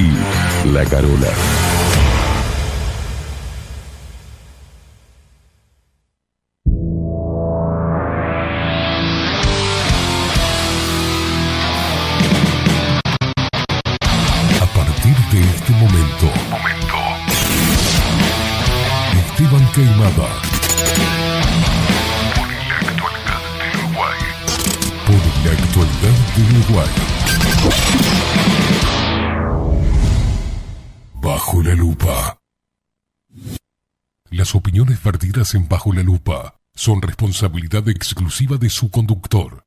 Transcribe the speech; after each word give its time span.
y 0.00 0.68
La 0.72 0.84
Carola. 0.86 1.59
En 35.40 35.66
Bajo 35.66 35.90
la 35.94 36.02
lupa 36.02 36.54
son 36.74 37.00
responsabilidad 37.00 37.88
exclusiva 37.88 38.58
de 38.58 38.68
su 38.68 38.90
conductor. 38.90 39.64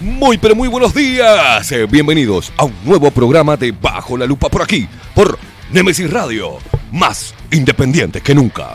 Muy 0.00 0.36
pero 0.38 0.56
muy 0.56 0.66
buenos 0.66 0.92
días. 0.92 1.70
Eh, 1.70 1.86
Bienvenidos 1.86 2.52
a 2.56 2.64
un 2.64 2.74
nuevo 2.84 3.12
programa 3.12 3.56
de 3.56 3.70
Bajo 3.70 4.16
la 4.16 4.26
Lupa 4.26 4.48
por 4.48 4.62
aquí, 4.62 4.88
por 5.14 5.38
Nemesis 5.70 6.10
Radio, 6.10 6.58
más 6.90 7.32
independiente 7.52 8.20
que 8.20 8.34
nunca. 8.34 8.74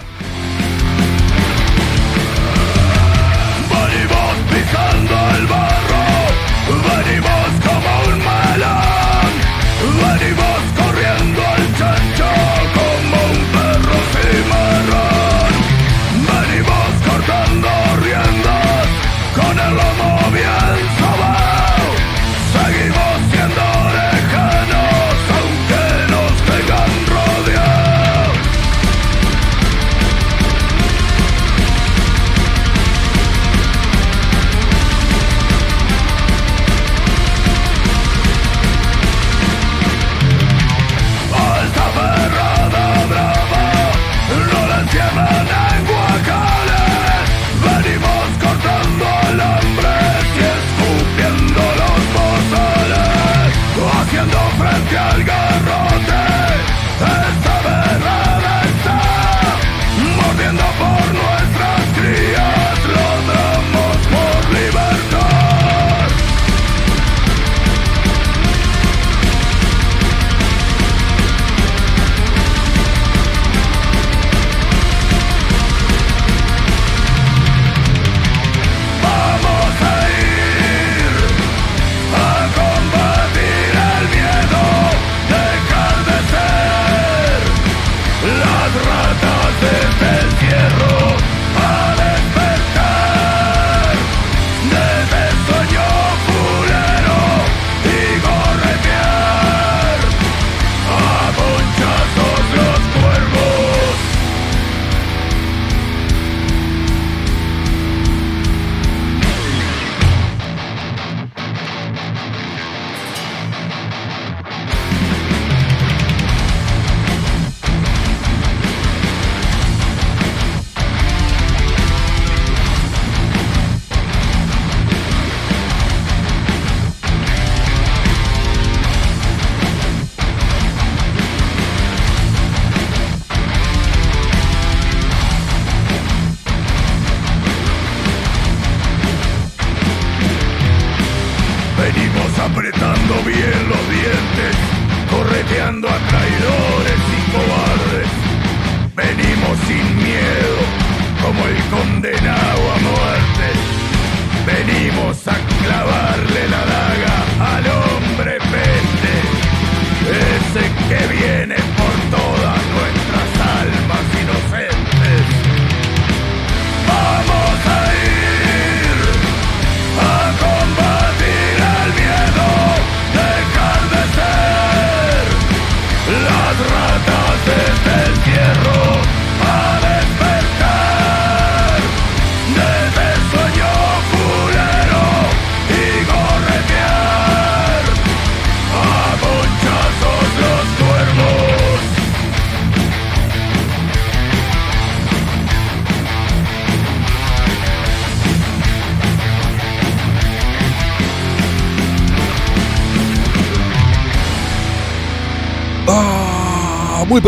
Venimos 4.72 5.09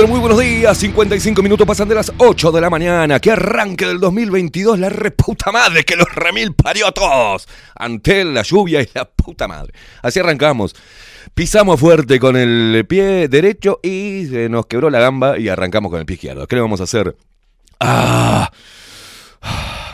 muy 0.07 0.19
buenos 0.19 0.39
días. 0.39 0.77
55 0.77 1.44
minutos 1.44 1.68
pasan 1.68 1.88
de 1.88 1.95
las 1.95 2.12
8 2.18 2.51
de 2.51 2.62
la 2.62 2.69
mañana. 2.69 3.19
Que 3.19 3.31
arranque 3.31 3.86
del 3.86 4.00
2022 4.00 4.80
la 4.80 4.89
reputa 4.89 5.51
madre 5.51 5.83
que 5.83 5.95
los 5.95 6.07
remil 6.15 6.53
parió 6.53 6.92
todos. 6.92 7.48
Ante 7.75 8.24
la 8.25 8.42
lluvia 8.42 8.81
y 8.81 8.89
la 8.94 9.06
puta 9.06 9.48
madre. 9.48 9.74
Así 10.01 10.19
arrancamos. 10.19 10.75
Pisamos 11.36 11.80
fuerte 11.80 12.19
con 12.19 12.36
el 12.36 12.86
pie 12.88 13.27
derecho 13.27 13.80
y 13.83 14.25
se 14.27 14.50
nos 14.50 14.65
quebró 14.65 14.89
la 14.89 15.00
gamba 15.00 15.38
y 15.38 15.50
arrancamos 15.50 15.92
con 15.92 16.00
el 16.00 16.06
pie 16.06 16.15
izquierdo. 16.15 16.48
¿Qué 16.48 16.56
le 16.56 16.62
vamos 16.62 16.81
a 16.81 16.86
hacer? 16.86 17.15
Ah. 17.80 18.51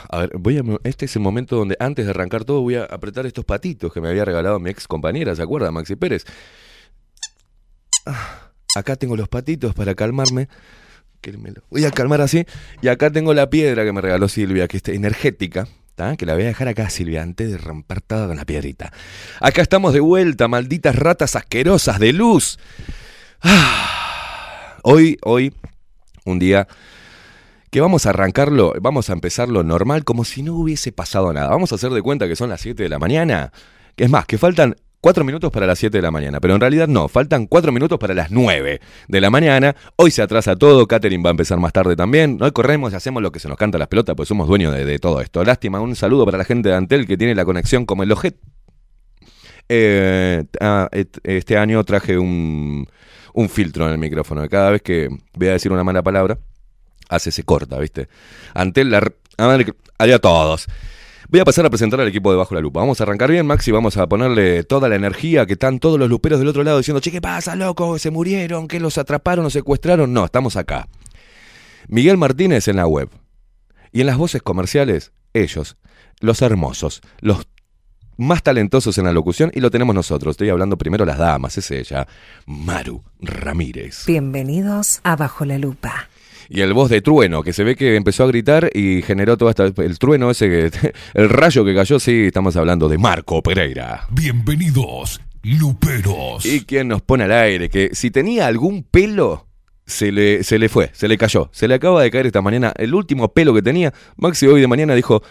A 0.09 0.17
ver, 0.19 0.31
voy 0.37 0.57
a, 0.57 0.61
este 0.83 1.05
es 1.05 1.15
el 1.17 1.21
momento 1.21 1.57
donde 1.57 1.75
antes 1.79 2.05
de 2.05 2.11
arrancar 2.11 2.45
todo 2.45 2.61
voy 2.61 2.75
a 2.75 2.85
apretar 2.85 3.25
estos 3.25 3.43
patitos 3.43 3.91
que 3.91 3.99
me 3.99 4.07
había 4.07 4.23
regalado 4.23 4.59
mi 4.59 4.69
ex 4.69 4.87
compañera, 4.87 5.35
¿se 5.35 5.41
acuerda? 5.41 5.69
Maxi 5.71 5.95
Pérez. 5.97 6.23
Ah. 8.05 8.36
Acá 8.77 8.95
tengo 8.95 9.15
los 9.15 9.29
patitos 9.29 9.73
para 9.73 9.95
calmarme. 9.95 10.47
Voy 11.69 11.85
a 11.85 11.91
calmar 11.91 12.21
así. 12.21 12.45
Y 12.81 12.87
acá 12.87 13.09
tengo 13.11 13.33
la 13.33 13.49
piedra 13.49 13.83
que 13.83 13.91
me 13.91 14.01
regaló 14.01 14.27
Silvia, 14.27 14.67
que 14.67 14.77
es 14.77 14.87
energética. 14.87 15.67
Que 16.17 16.27
la 16.27 16.35
voy 16.35 16.43
a 16.43 16.47
dejar 16.47 16.67
acá, 16.67 16.91
Silvia, 16.91 17.23
antes 17.23 17.49
de 17.49 17.57
romper 17.57 18.01
toda 18.01 18.27
con 18.27 18.37
la 18.37 18.45
piedrita. 18.45 18.93
Acá 19.41 19.63
estamos 19.63 19.93
de 19.93 19.99
vuelta, 19.99 20.47
malditas 20.47 20.95
ratas 20.95 21.35
asquerosas 21.35 21.99
de 21.99 22.13
luz. 22.13 22.59
Ah. 23.41 24.77
Hoy, 24.83 25.17
hoy, 25.23 25.55
un 26.23 26.37
día 26.37 26.67
que 27.71 27.81
vamos 27.81 28.05
a 28.05 28.11
arrancarlo, 28.11 28.73
vamos 28.79 29.09
a 29.09 29.13
empezarlo 29.13 29.63
normal, 29.63 30.03
como 30.03 30.23
si 30.23 30.43
no 30.43 30.53
hubiese 30.53 30.91
pasado 30.91 31.33
nada. 31.33 31.49
Vamos 31.49 31.71
a 31.71 31.75
hacer 31.75 31.89
de 31.89 32.03
cuenta 32.03 32.27
que 32.27 32.35
son 32.35 32.49
las 32.49 32.61
7 32.61 32.83
de 32.83 32.89
la 32.89 32.99
mañana. 32.99 33.51
Es 33.97 34.09
más, 34.09 34.27
que 34.27 34.37
faltan 34.37 34.75
Cuatro 34.99 35.23
minutos 35.23 35.51
para 35.51 35.67
las 35.67 35.77
7 35.77 35.95
de 35.95 36.01
la 36.01 36.09
mañana, 36.09 36.39
pero 36.39 36.55
en 36.55 36.61
realidad 36.61 36.87
no, 36.87 37.07
faltan 37.07 37.45
cuatro 37.45 37.71
minutos 37.71 37.99
para 37.99 38.15
las 38.15 38.31
9 38.31 38.81
de 39.07 39.21
la 39.21 39.29
mañana. 39.29 39.75
Hoy 39.95 40.09
se 40.09 40.23
atrasa 40.23 40.55
todo, 40.55 40.87
Catherine 40.87 41.23
va 41.23 41.29
a 41.29 41.31
empezar 41.31 41.59
más 41.59 41.71
tarde 41.71 41.95
también. 41.95 42.39
Hoy 42.41 42.51
corremos 42.51 42.93
y 42.93 42.95
hacemos 42.95 43.21
lo 43.21 43.31
que 43.31 43.39
se 43.39 43.47
nos 43.47 43.57
canta 43.57 43.77
las 43.77 43.89
pelotas, 43.89 44.15
pues 44.15 44.27
somos 44.27 44.47
dueños 44.47 44.73
de, 44.73 44.99
todo 44.99 45.21
esto. 45.21 45.43
Lástima, 45.43 45.79
un 45.81 45.95
saludo 45.95 46.25
para 46.25 46.39
la 46.39 46.45
gente 46.45 46.69
de 46.69 46.75
Antel 46.75 47.05
que 47.05 47.15
tiene 47.15 47.35
la 47.35 47.45
conexión 47.45 47.85
como 47.85 48.01
el 48.01 48.11
objeto. 48.11 48.39
Eh, 49.69 50.45
ah, 50.59 50.89
este 50.91 51.57
año 51.57 51.83
traje 51.83 52.17
un, 52.17 52.87
un 53.33 53.49
filtro 53.49 53.85
en 53.85 53.91
el 53.91 53.99
micrófono. 53.99 54.49
Cada 54.49 54.71
vez 54.71 54.81
que 54.81 55.09
voy 55.35 55.47
a 55.47 55.51
decir 55.51 55.71
una 55.71 55.83
mala 55.83 56.01
palabra, 56.01 56.39
hace 57.07 57.31
se 57.31 57.43
corta, 57.43 57.77
¿viste? 57.77 58.07
Antel, 58.55 58.89
la... 58.89 59.11
Adiós 59.37 60.15
a 60.15 60.19
todos. 60.19 60.67
Voy 61.29 61.41
a 61.41 61.45
pasar 61.45 61.65
a 61.65 61.69
presentar 61.69 61.99
al 61.99 62.07
equipo 62.07 62.31
de 62.31 62.37
Bajo 62.37 62.55
la 62.55 62.61
Lupa. 62.61 62.79
Vamos 62.79 63.01
a 63.01 63.03
arrancar 63.03 63.29
bien, 63.29 63.45
Maxi, 63.45 63.69
vamos 63.69 63.97
a 63.97 64.07
ponerle 64.07 64.63
toda 64.63 64.87
la 64.87 64.95
energía 64.95 65.45
que 65.45 65.53
están 65.53 65.79
todos 65.79 65.99
los 65.99 66.07
luperos 66.07 66.39
del 66.39 66.47
otro 66.47 66.63
lado 66.63 66.77
diciendo, 66.77 67.01
che, 67.01 67.11
¿qué 67.11 67.19
pasa, 67.19 67.57
loco? 67.57 67.99
¿Se 67.99 68.11
murieron? 68.11 68.69
¿Que 68.69 68.79
los 68.79 68.97
atraparon 68.97 69.45
o 69.45 69.49
secuestraron? 69.49 70.13
No, 70.13 70.23
estamos 70.23 70.55
acá. 70.55 70.87
Miguel 71.89 72.15
Martínez 72.15 72.69
en 72.69 72.77
la 72.77 72.87
web. 72.87 73.09
Y 73.91 73.99
en 73.99 74.07
las 74.07 74.15
voces 74.15 74.41
comerciales, 74.41 75.11
ellos, 75.33 75.75
los 76.21 76.41
hermosos, 76.41 77.01
los 77.19 77.45
más 78.15 78.41
talentosos 78.41 78.97
en 78.97 79.03
la 79.03 79.11
locución 79.11 79.51
y 79.53 79.59
lo 79.59 79.69
tenemos 79.69 79.93
nosotros. 79.93 80.31
Estoy 80.31 80.47
hablando 80.47 80.77
primero 80.77 81.03
las 81.03 81.17
damas, 81.17 81.57
es 81.57 81.69
ella, 81.71 82.07
Maru 82.45 83.03
Ramírez. 83.19 84.05
Bienvenidos 84.05 85.01
a 85.03 85.17
Bajo 85.17 85.43
la 85.43 85.57
Lupa 85.57 86.07
y 86.49 86.61
el 86.61 86.73
voz 86.73 86.89
de 86.89 87.01
trueno, 87.01 87.43
que 87.43 87.53
se 87.53 87.63
ve 87.63 87.75
que 87.75 87.95
empezó 87.95 88.23
a 88.23 88.27
gritar 88.27 88.69
y 88.73 89.01
generó 89.01 89.37
todo 89.37 89.49
esta, 89.49 89.65
el 89.65 89.99
trueno 89.99 90.31
ese, 90.31 90.49
que, 90.49 90.93
el 91.13 91.29
rayo 91.29 91.65
que 91.65 91.75
cayó, 91.75 91.99
sí, 91.99 92.25
estamos 92.27 92.55
hablando 92.55 92.89
de 92.89 92.97
Marco 92.97 93.41
Pereira. 93.41 94.07
Bienvenidos, 94.11 95.21
Luperos. 95.43 96.45
Y 96.45 96.65
quien 96.65 96.87
nos 96.87 97.01
pone 97.01 97.25
al 97.25 97.31
aire, 97.31 97.69
que 97.69 97.89
si 97.93 98.11
tenía 98.11 98.47
algún 98.47 98.83
pelo, 98.83 99.47
se 99.85 100.11
le, 100.11 100.43
se 100.43 100.59
le 100.59 100.69
fue, 100.69 100.89
se 100.93 101.07
le 101.07 101.17
cayó, 101.17 101.49
se 101.53 101.67
le 101.67 101.75
acaba 101.75 102.01
de 102.03 102.11
caer 102.11 102.27
esta 102.27 102.41
mañana 102.41 102.73
el 102.77 102.93
último 102.93 103.33
pelo 103.33 103.53
que 103.53 103.61
tenía. 103.61 103.93
Maxi 104.17 104.45
hoy 104.45 104.61
de 104.61 104.67
mañana 104.67 104.95
dijo, 104.95 105.23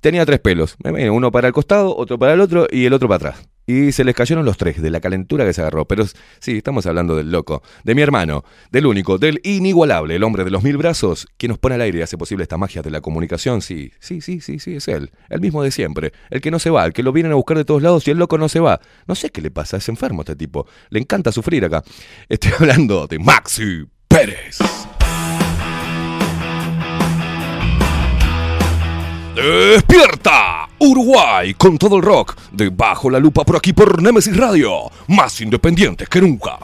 tenía 0.00 0.24
tres 0.24 0.40
pelos, 0.40 0.76
uno 0.84 1.32
para 1.32 1.48
el 1.48 1.52
costado, 1.52 1.96
otro 1.96 2.18
para 2.18 2.34
el 2.34 2.40
otro 2.40 2.66
y 2.70 2.86
el 2.86 2.92
otro 2.92 3.08
para 3.08 3.30
atrás. 3.30 3.48
Y 3.70 3.92
se 3.92 4.02
les 4.02 4.16
cayeron 4.16 4.44
los 4.44 4.56
tres 4.56 4.82
de 4.82 4.90
la 4.90 5.00
calentura 5.00 5.44
que 5.44 5.52
se 5.52 5.60
agarró. 5.60 5.84
Pero 5.84 6.04
sí, 6.40 6.56
estamos 6.56 6.86
hablando 6.86 7.14
del 7.14 7.30
loco, 7.30 7.62
de 7.84 7.94
mi 7.94 8.02
hermano, 8.02 8.42
del 8.72 8.84
único, 8.84 9.16
del 9.16 9.40
inigualable, 9.44 10.16
el 10.16 10.24
hombre 10.24 10.42
de 10.42 10.50
los 10.50 10.64
mil 10.64 10.76
brazos, 10.76 11.28
quien 11.36 11.50
nos 11.50 11.58
pone 11.60 11.76
al 11.76 11.82
aire 11.82 12.00
y 12.00 12.02
hace 12.02 12.18
posible 12.18 12.42
esta 12.42 12.56
magia 12.56 12.82
de 12.82 12.90
la 12.90 13.00
comunicación. 13.00 13.62
Sí, 13.62 13.92
sí, 14.00 14.20
sí, 14.22 14.40
sí, 14.40 14.58
sí, 14.58 14.74
es 14.74 14.88
él. 14.88 15.12
El 15.28 15.40
mismo 15.40 15.62
de 15.62 15.70
siempre. 15.70 16.12
El 16.30 16.40
que 16.40 16.50
no 16.50 16.58
se 16.58 16.70
va, 16.70 16.84
el 16.84 16.92
que 16.92 17.04
lo 17.04 17.12
vienen 17.12 17.30
a 17.30 17.36
buscar 17.36 17.56
de 17.58 17.64
todos 17.64 17.80
lados 17.80 18.08
y 18.08 18.10
el 18.10 18.18
loco 18.18 18.38
no 18.38 18.48
se 18.48 18.58
va. 18.58 18.80
No 19.06 19.14
sé 19.14 19.30
qué 19.30 19.40
le 19.40 19.52
pasa, 19.52 19.76
es 19.76 19.88
enfermo 19.88 20.22
este 20.22 20.34
tipo. 20.34 20.66
Le 20.88 20.98
encanta 20.98 21.30
sufrir 21.30 21.64
acá. 21.64 21.84
Estoy 22.28 22.50
hablando 22.58 23.06
de 23.06 23.20
Maxi 23.20 23.84
Pérez. 24.08 24.58
¡Despierta! 29.36 30.69
Uruguay 30.82 31.52
con 31.54 31.76
todo 31.76 31.96
el 31.96 32.02
rock, 32.02 32.36
debajo 32.52 33.10
la 33.10 33.18
lupa 33.18 33.44
por 33.44 33.54
aquí 33.54 33.74
por 33.74 34.00
Nemesis 34.00 34.34
Radio, 34.34 34.90
más 35.08 35.38
independientes 35.42 36.08
que 36.08 36.22
nunca. 36.22 36.58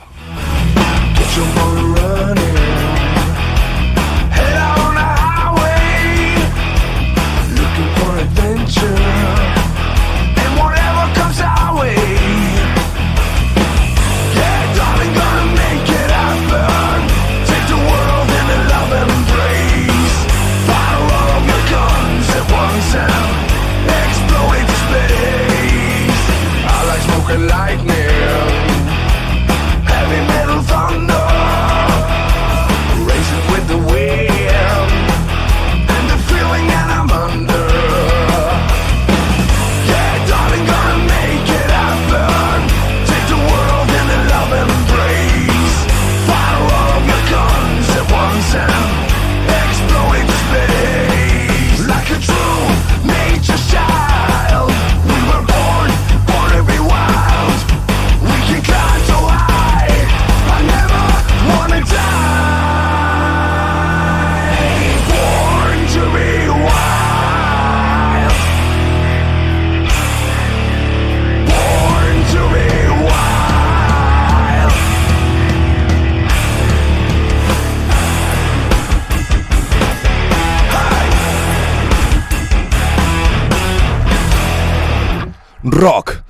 Rock. 85.76 86.22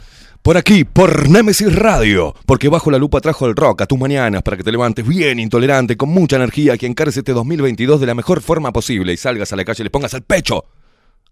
Por 0.42 0.56
aquí, 0.56 0.84
por 0.84 1.28
Nemesis 1.28 1.74
Radio, 1.74 2.34
porque 2.46 2.68
bajo 2.68 2.90
la 2.90 2.98
lupa 2.98 3.20
trajo 3.20 3.46
el 3.46 3.56
rock 3.56 3.82
a 3.82 3.86
tus 3.86 3.98
mañanas 3.98 4.42
para 4.42 4.56
que 4.56 4.62
te 4.62 4.72
levantes 4.72 5.06
bien 5.06 5.38
intolerante, 5.38 5.96
con 5.96 6.08
mucha 6.08 6.36
energía, 6.36 6.76
que 6.76 6.86
encares 6.86 7.16
este 7.16 7.32
2022 7.32 8.00
de 8.00 8.06
la 8.06 8.14
mejor 8.14 8.40
forma 8.40 8.72
posible 8.72 9.12
y 9.12 9.16
salgas 9.16 9.52
a 9.52 9.56
la 9.56 9.64
calle 9.64 9.82
y 9.82 9.84
le 9.84 9.90
pongas 9.90 10.14
el 10.14 10.22
pecho 10.22 10.64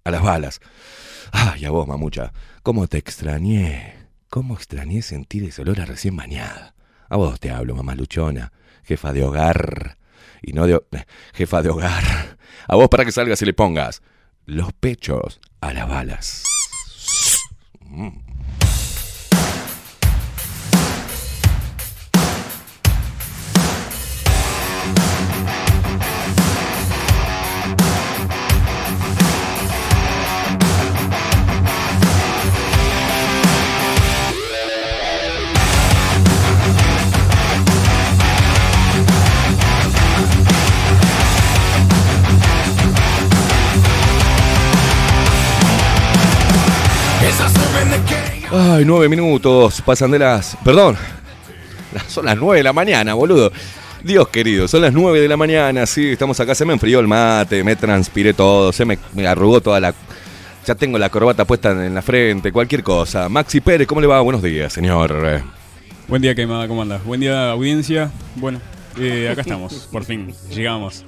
a 0.04 0.10
las 0.10 0.22
balas. 0.22 0.60
Ay, 1.32 1.64
a 1.64 1.70
vos, 1.70 1.86
mamucha, 1.86 2.32
cómo 2.62 2.86
te 2.86 2.98
extrañé, 2.98 3.94
cómo 4.28 4.54
extrañé 4.54 5.02
sentir 5.02 5.44
ese 5.44 5.62
olor 5.62 5.80
a 5.80 5.86
recién 5.86 6.16
bañada. 6.16 6.74
A 7.08 7.16
vos 7.16 7.38
te 7.40 7.50
hablo, 7.50 7.74
mamá 7.74 7.94
luchona, 7.94 8.52
jefa 8.84 9.12
de 9.12 9.24
hogar, 9.24 9.98
y 10.42 10.52
no 10.52 10.66
de... 10.66 10.80
jefa 11.32 11.62
de 11.62 11.70
hogar. 11.70 12.38
A 12.66 12.76
vos 12.76 12.88
para 12.88 13.04
que 13.04 13.12
salgas 13.12 13.42
y 13.42 13.46
le 13.46 13.54
pongas 13.54 14.02
los 14.46 14.72
pechos 14.72 15.40
a 15.60 15.72
las 15.72 15.88
balas. 15.88 16.53
Mm. 17.94 18.33
Ay, 48.56 48.84
nueve 48.84 49.08
minutos, 49.08 49.82
pasan 49.82 50.12
de 50.12 50.20
las... 50.20 50.56
Perdón, 50.64 50.96
son 52.06 52.24
las 52.24 52.36
nueve 52.36 52.58
de 52.58 52.62
la 52.62 52.72
mañana, 52.72 53.14
boludo. 53.14 53.50
Dios 54.04 54.28
querido, 54.28 54.68
son 54.68 54.82
las 54.82 54.92
nueve 54.92 55.18
de 55.18 55.26
la 55.26 55.36
mañana, 55.36 55.84
sí, 55.86 56.10
estamos 56.10 56.38
acá, 56.38 56.54
se 56.54 56.64
me 56.64 56.72
enfrió 56.72 57.00
el 57.00 57.08
mate, 57.08 57.64
me 57.64 57.74
transpiré 57.74 58.32
todo, 58.32 58.72
se 58.72 58.84
me, 58.84 58.96
arrugó 59.26 59.60
toda 59.60 59.80
la... 59.80 59.92
Ya 60.64 60.76
tengo 60.76 60.98
la 60.98 61.08
corbata 61.08 61.44
puesta 61.44 61.72
en 61.72 61.96
la 61.96 62.02
frente, 62.02 62.52
cualquier 62.52 62.84
cosa. 62.84 63.28
Maxi 63.28 63.60
Pérez, 63.60 63.88
¿cómo 63.88 64.00
le 64.00 64.06
va? 64.06 64.20
Buenos 64.20 64.40
días, 64.40 64.72
señor. 64.72 65.42
Buen 66.06 66.22
día, 66.22 66.36
Queimada, 66.36 66.68
¿cómo 66.68 66.82
andas? 66.82 67.02
Buen 67.02 67.18
día, 67.18 67.50
audiencia. 67.50 68.12
Bueno, 68.36 68.60
eh, 69.00 69.30
acá 69.32 69.40
estamos, 69.40 69.88
por 69.90 70.04
fin, 70.04 70.32
llegamos. 70.48 71.04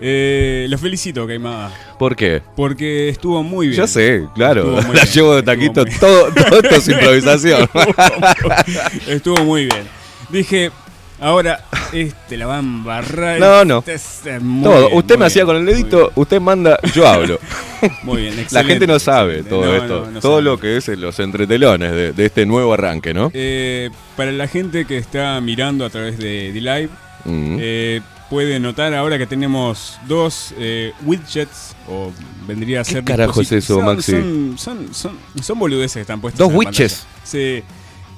Eh, 0.00 0.66
los 0.68 0.78
felicito, 0.80 1.26
Queimada, 1.26 1.72
¿Por 1.98 2.14
qué? 2.16 2.42
porque 2.54 3.08
estuvo 3.08 3.42
muy 3.42 3.68
bien. 3.68 3.80
Ya 3.80 3.86
sé, 3.86 4.24
claro. 4.34 4.72
La 4.80 4.88
bien, 4.92 5.06
llevo 5.06 5.34
de 5.36 5.42
taquito, 5.42 5.84
todo, 5.98 6.32
todo 6.32 6.60
esto 6.60 6.74
es 6.76 6.88
improvisación. 6.88 7.68
Estuvo 9.06 9.42
muy 9.44 9.64
bien. 9.66 9.84
Dije, 10.28 10.70
ahora 11.20 11.64
este 11.92 12.36
la 12.36 12.46
va 12.46 12.56
a 12.56 12.58
embarrar. 12.58 13.38
No, 13.40 13.64
no. 13.64 13.78
Este 13.78 13.94
es, 13.94 14.20
eh, 14.26 14.38
muy 14.40 14.64
todo. 14.64 14.86
bien, 14.88 14.98
usted 14.98 15.14
muy 15.14 15.20
me 15.20 15.26
hacía 15.26 15.44
con 15.44 15.56
el 15.56 15.64
dedito, 15.66 16.12
usted 16.14 16.40
manda, 16.40 16.78
yo 16.94 17.06
hablo. 17.06 17.38
Muy 18.04 18.22
bien, 18.22 18.36
La 18.36 18.42
excelente, 18.42 18.72
gente 18.72 18.86
no 18.86 18.98
sabe 18.98 19.42
todo 19.42 19.66
No, 19.66 19.74
esto. 19.74 20.00
no, 20.06 20.10
no 20.12 20.20
todo 20.20 20.32
sabe. 20.36 20.42
lo 20.44 20.58
que 20.58 20.78
es 20.78 20.88
los 20.88 21.20
entretelones 21.20 21.92
de, 21.92 22.12
de 22.12 22.24
este 22.24 22.46
nuevo 22.46 22.72
arranque, 22.72 23.12
¿no? 23.12 23.30
Eh, 23.34 23.90
para 24.16 24.32
la 24.32 24.48
gente 24.48 24.86
que 24.86 24.96
está 24.96 25.38
mirando 25.42 25.84
a 25.84 25.90
través 25.90 26.18
de 26.18 26.52
D-Live, 26.52 26.88
Mm. 27.26 27.56
eh, 27.60 28.00
puede 28.30 28.58
notar 28.60 28.94
ahora 28.94 29.18
que 29.18 29.26
tenemos 29.26 29.98
dos 30.08 30.54
eh, 30.58 30.92
widgets, 31.04 31.74
o 31.88 32.12
vendría 32.46 32.80
a 32.80 32.84
¿Qué 32.84 32.92
ser. 32.92 33.04
carajo 33.04 33.40
es 33.40 33.52
eso, 33.52 33.80
Maxi? 33.80 34.12
Son, 34.12 34.54
son, 34.58 34.94
son, 34.94 35.18
son 35.42 35.58
boludeces 35.58 35.94
que 35.94 36.00
están 36.02 36.20
puestas. 36.20 36.38
¿Dos 36.38 36.48
en 36.48 36.52
la 36.54 36.58
witches? 36.58 36.94
pantalla. 36.94 37.20
Sí. 37.24 37.62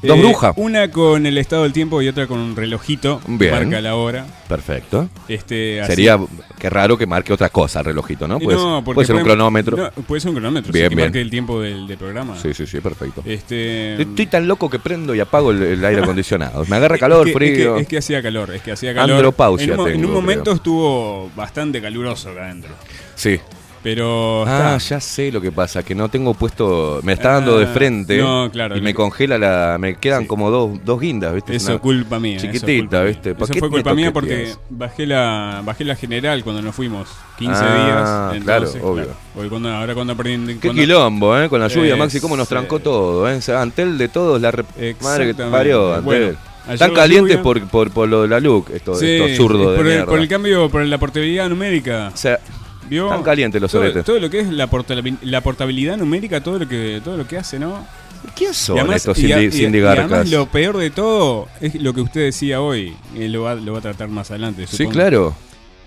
¿Dos 0.00 0.16
Eh, 0.16 0.20
brujas? 0.20 0.54
Una 0.56 0.90
con 0.92 1.26
el 1.26 1.36
estado 1.38 1.64
del 1.64 1.72
tiempo 1.72 2.00
y 2.02 2.08
otra 2.08 2.26
con 2.28 2.38
un 2.38 2.54
relojito. 2.54 3.20
que. 3.38 3.50
Marca 3.50 3.80
la 3.80 3.96
hora. 3.96 4.26
Perfecto. 4.48 5.08
Este, 5.28 5.80
así- 5.80 5.90
Sería, 5.92 6.18
qué 6.58 6.70
raro 6.70 6.96
que 6.96 7.04
marque 7.06 7.32
otra 7.32 7.48
cosa 7.50 7.80
el 7.80 7.86
relojito, 7.86 8.28
¿no? 8.28 8.38
Y 8.40 8.44
Puede, 8.44 8.56
no, 8.58 8.82
porque 8.84 8.94
puede 8.94 9.06
ser 9.06 9.16
un 9.16 9.22
cronómetro. 9.24 9.76
no, 9.76 9.90
puede 10.04 10.20
ser 10.20 10.28
un 10.30 10.36
cronómetro. 10.36 10.72
Bien, 10.72 10.84
sí, 10.84 10.88
que 10.90 10.94
bien. 10.94 11.06
marque 11.08 11.20
el 11.20 11.30
tiempo 11.30 11.60
del, 11.60 11.86
del 11.88 11.98
programa. 11.98 12.36
Sí, 12.38 12.54
sí, 12.54 12.66
sí, 12.66 12.80
perfecto. 12.80 13.22
Este, 13.26 14.00
Estoy 14.00 14.26
tan 14.26 14.46
loco 14.46 14.70
que 14.70 14.78
prendo 14.78 15.14
y 15.16 15.20
apago 15.20 15.50
el, 15.50 15.62
el 15.62 15.84
aire 15.84 16.00
acondicionado. 16.02 16.64
Me 16.66 16.76
agarra 16.76 16.94
Es 16.94 17.00
calor, 17.00 17.26
que- 17.26 17.32
frío. 17.32 17.50
Es 17.50 17.74
que, 17.76 17.82
es 17.82 17.88
que 17.88 17.98
hacía 17.98 18.22
calor, 18.22 18.54
es 18.54 18.62
que 18.62 18.72
hacía 18.72 18.94
calor. 18.94 19.16
Andropausia 19.16 19.64
En 19.64 19.70
un, 19.72 19.76
mo- 19.78 19.86
en 19.88 19.92
tengo, 19.94 20.08
un 20.08 20.14
momento 20.14 20.42
creo. 20.44 20.54
estuvo 20.54 21.30
bastante 21.34 21.82
caluroso 21.82 22.30
acá 22.30 22.44
adentro. 22.44 22.70
Sí. 23.16 23.40
Pero 23.82 24.44
Ah, 24.46 24.74
está. 24.76 24.96
ya 24.96 25.00
sé 25.00 25.30
lo 25.30 25.40
que 25.40 25.52
pasa, 25.52 25.82
que 25.84 25.94
no 25.94 26.08
tengo 26.08 26.34
puesto. 26.34 27.00
Me 27.04 27.12
está 27.12 27.32
dando 27.34 27.58
de 27.58 27.66
Ah, 27.66 27.68
frente. 27.72 28.18
no, 28.18 28.50
claro, 28.50 28.76
Y 28.76 28.80
me 28.80 28.90
que- 28.90 28.94
congela 28.94 29.38
la. 29.38 29.76
Me 29.78 29.94
quedan 29.96 30.22
Sí. 30.22 30.26
como 30.26 30.50
dos, 30.50 30.80
dos 30.84 31.00
guindas, 31.00 31.32
¿viste? 31.32 31.54
Es 31.54 31.62
Eso 31.62 31.72
una- 31.72 31.80
culpa 31.80 32.18
mía. 32.18 32.36
eso 32.38 32.46
chiquitita, 32.46 32.66
culpa 32.80 32.96
mía. 32.98 33.04
¿viste? 33.08 33.34
¿Para 33.34 33.44
Eso 33.44 33.54
fue 33.60 33.70
culpa 33.70 33.94
mía 33.94 34.12
porque 34.12 34.52
bajé 34.68 35.06
la 35.06 35.62
bajé 35.64 35.84
la 35.84 35.94
general 35.94 36.42
cuando 36.42 36.60
nos 36.60 36.74
fuimos. 36.74 37.08
15 37.38 37.62
Ah, 37.64 38.30
días. 38.32 38.42
claro, 38.44 38.64
entonces, 38.64 38.82
obvio. 38.82 39.06
Porque 39.34 39.48
cuando, 39.48 39.68
ahora 39.70 39.94
cuando 39.94 40.12
aprendí. 40.14 40.54
Qué 40.54 40.68
cuando- 40.68 40.82
quilombo, 40.82 41.38
¿eh? 41.38 41.48
Con 41.48 41.60
la 41.60 41.68
lluvia, 41.68 41.94
Eh, 41.94 41.96
Maxi, 41.98 42.20
cómo 42.20 42.36
nos 42.36 42.48
trancó 42.48 42.80
todo, 42.80 43.30
¿eh? 43.30 43.36
O 43.36 43.40
sea, 43.40 43.62
Antel 43.62 43.96
de 43.96 44.08
todos, 44.08 44.40
la 44.40 44.50
re- 44.50 44.64
madre 45.02 45.26
que 45.28 45.34
te 45.34 45.44
parió, 45.44 45.94
Antel. 45.94 46.04
Bueno, 46.04 46.38
Están 46.68 46.92
calientes 46.92 47.38
por, 47.38 47.62
por, 47.68 47.90
por 47.92 48.08
lo 48.08 48.22
de 48.22 48.28
la 48.28 48.40
LUC, 48.40 48.70
estos, 48.70 48.98
Sí, 49.00 49.06
estos 49.12 49.36
zurdos 49.38 49.70
de 49.70 49.76
por 49.78 49.86
el, 49.86 49.92
mierda. 49.92 50.06
por 50.06 50.18
el 50.18 50.28
cambio, 50.28 50.68
por 50.68 50.84
la 50.84 50.98
portabilidad 50.98 51.48
numérica. 51.48 52.10
O 52.12 52.16
sea, 52.16 52.40
¿Vio? 52.88 53.06
Están 53.06 53.22
calientes 53.22 53.60
los 53.60 53.70
todo, 53.70 53.82
soretes. 53.82 54.04
todo 54.04 54.18
lo 54.18 54.30
que 54.30 54.40
es 54.40 54.48
la, 54.48 54.68
portabil- 54.70 55.18
la 55.22 55.40
portabilidad 55.40 55.96
numérica, 55.96 56.42
todo 56.42 56.58
lo 56.58 56.68
que 56.68 57.00
todo 57.04 57.16
lo 57.16 57.26
que 57.26 57.38
hace, 57.38 57.58
¿no? 57.58 57.86
¿quién 58.34 58.52
son 58.52 58.76
Y 58.76 58.80
además- 58.80 58.96
estos 58.96 59.18
y 59.18 59.32
a- 59.32 59.36
Cindy, 59.38 59.46
y- 59.56 59.60
Cindy 59.60 59.78
y 59.78 59.82
además 59.82 60.10
Garcas? 60.10 60.30
lo 60.30 60.46
peor 60.46 60.76
de 60.78 60.90
todo 60.90 61.48
es 61.60 61.74
lo 61.76 61.94
que 61.94 62.00
usted 62.00 62.20
decía 62.22 62.60
hoy, 62.60 62.94
lo 63.14 63.42
va, 63.42 63.54
lo 63.54 63.72
va 63.72 63.78
a 63.78 63.82
tratar 63.82 64.08
más 64.08 64.30
adelante. 64.30 64.66
Sí, 64.66 64.86
claro. 64.86 65.34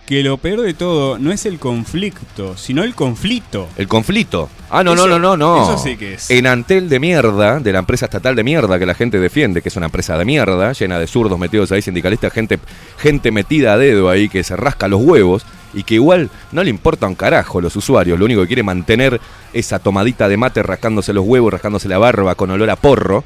Que 0.06 0.24
lo 0.24 0.38
peor 0.38 0.62
de 0.62 0.74
todo 0.74 1.18
no 1.20 1.32
es 1.32 1.46
el 1.46 1.58
conflicto, 1.60 2.58
sino 2.58 2.84
el 2.84 2.96
conflicto. 2.96 3.68
El 3.78 3.88
conflicto. 3.88 4.50
Ah, 4.70 4.84
no, 4.84 4.96
no, 4.96 5.08
no, 5.08 5.20
no, 5.20 5.38
no. 5.38 5.64
eso 5.64 5.78
sí 5.82 5.96
que 5.96 6.16
es. 6.16 6.30
En 6.32 6.48
Antel 6.48 6.90
de 6.90 7.00
mierda, 7.00 7.60
de 7.60 7.72
la 7.72 7.80
empresa 7.80 8.06
estatal 8.06 8.36
de 8.36 8.44
mierda 8.44 8.78
que 8.80 8.86
la 8.86 8.94
gente 8.96 9.20
defiende, 9.20 9.62
que 9.62 9.70
es 9.70 9.76
una 9.78 9.86
empresa 9.86 10.18
de 10.18 10.26
mierda, 10.26 10.74
llena 10.74 11.00
de 11.00 11.08
zurdos 11.08 11.38
metidos 11.40 11.72
ahí, 11.72 11.82
sindicalistas, 11.82 12.34
gente, 12.34 12.60
gente 12.98 13.32
metida 13.32 13.74
a 13.74 13.78
dedo 13.78 14.10
ahí 14.10 14.28
que 14.28 14.44
se 14.44 14.56
rasca 14.58 14.88
los 14.90 15.02
huevos 15.02 15.46
y 15.74 15.84
que 15.84 15.96
igual 15.96 16.30
no 16.52 16.64
le 16.64 16.70
importa 16.70 17.08
un 17.08 17.16
carajo 17.16 17.62
los 17.62 17.76
usuarios, 17.76 18.18
lo 18.20 18.26
único 18.26 18.42
que 18.42 18.48
quiere 18.48 18.64
mantener 18.64 19.20
esa 19.54 19.80
tomadita 19.80 20.28
de 20.28 20.38
mate 20.38 20.64
rascándose 20.64 21.14
los 21.14 21.26
huevos, 21.26 21.54
rascándose 21.54 21.88
la 21.88 21.98
barba 21.98 22.36
con 22.36 22.52
olor 22.52 22.70
a 22.70 22.76
porro, 22.76 23.24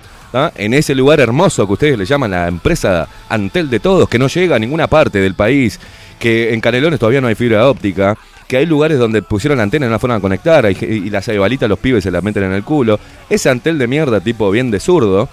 en 0.55 0.73
ese 0.73 0.95
lugar 0.95 1.19
hermoso 1.19 1.65
que 1.65 1.73
ustedes 1.73 1.97
le 1.97 2.05
llaman 2.05 2.31
la 2.31 2.47
empresa 2.47 3.07
Antel 3.29 3.69
de 3.69 3.79
todos, 3.79 4.09
que 4.09 4.19
no 4.19 4.27
llega 4.27 4.57
a 4.57 4.59
ninguna 4.59 4.87
parte 4.87 5.19
del 5.19 5.33
país, 5.33 5.79
que 6.19 6.53
en 6.53 6.61
Canelones 6.61 6.99
todavía 6.99 7.21
no 7.21 7.27
hay 7.27 7.35
fibra 7.35 7.69
óptica, 7.69 8.17
que 8.47 8.57
hay 8.57 8.65
lugares 8.65 8.99
donde 8.99 9.21
pusieron 9.21 9.57
la 9.57 9.63
antena 9.63 9.85
y 9.85 9.87
no 9.87 9.93
la 9.93 9.99
fueron 9.99 10.17
a 10.17 10.21
conectar, 10.21 10.69
y, 10.69 10.83
y 10.83 11.09
las 11.09 11.27
balitas 11.27 11.69
los 11.69 11.79
pibes 11.79 12.03
se 12.03 12.11
la 12.11 12.21
meten 12.21 12.43
en 12.43 12.51
el 12.51 12.63
culo. 12.63 12.99
Ese 13.29 13.49
Antel 13.49 13.77
de 13.77 13.87
mierda, 13.87 14.19
tipo 14.19 14.51
bien 14.51 14.71
de 14.71 14.79
zurdo, 14.79 15.29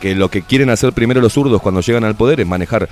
que 0.00 0.14
lo 0.14 0.28
que 0.28 0.42
quieren 0.42 0.70
hacer 0.70 0.92
primero 0.92 1.20
los 1.20 1.32
zurdos 1.32 1.62
cuando 1.62 1.80
llegan 1.80 2.04
al 2.04 2.16
poder 2.16 2.40
es 2.40 2.46
manejar 2.46 2.88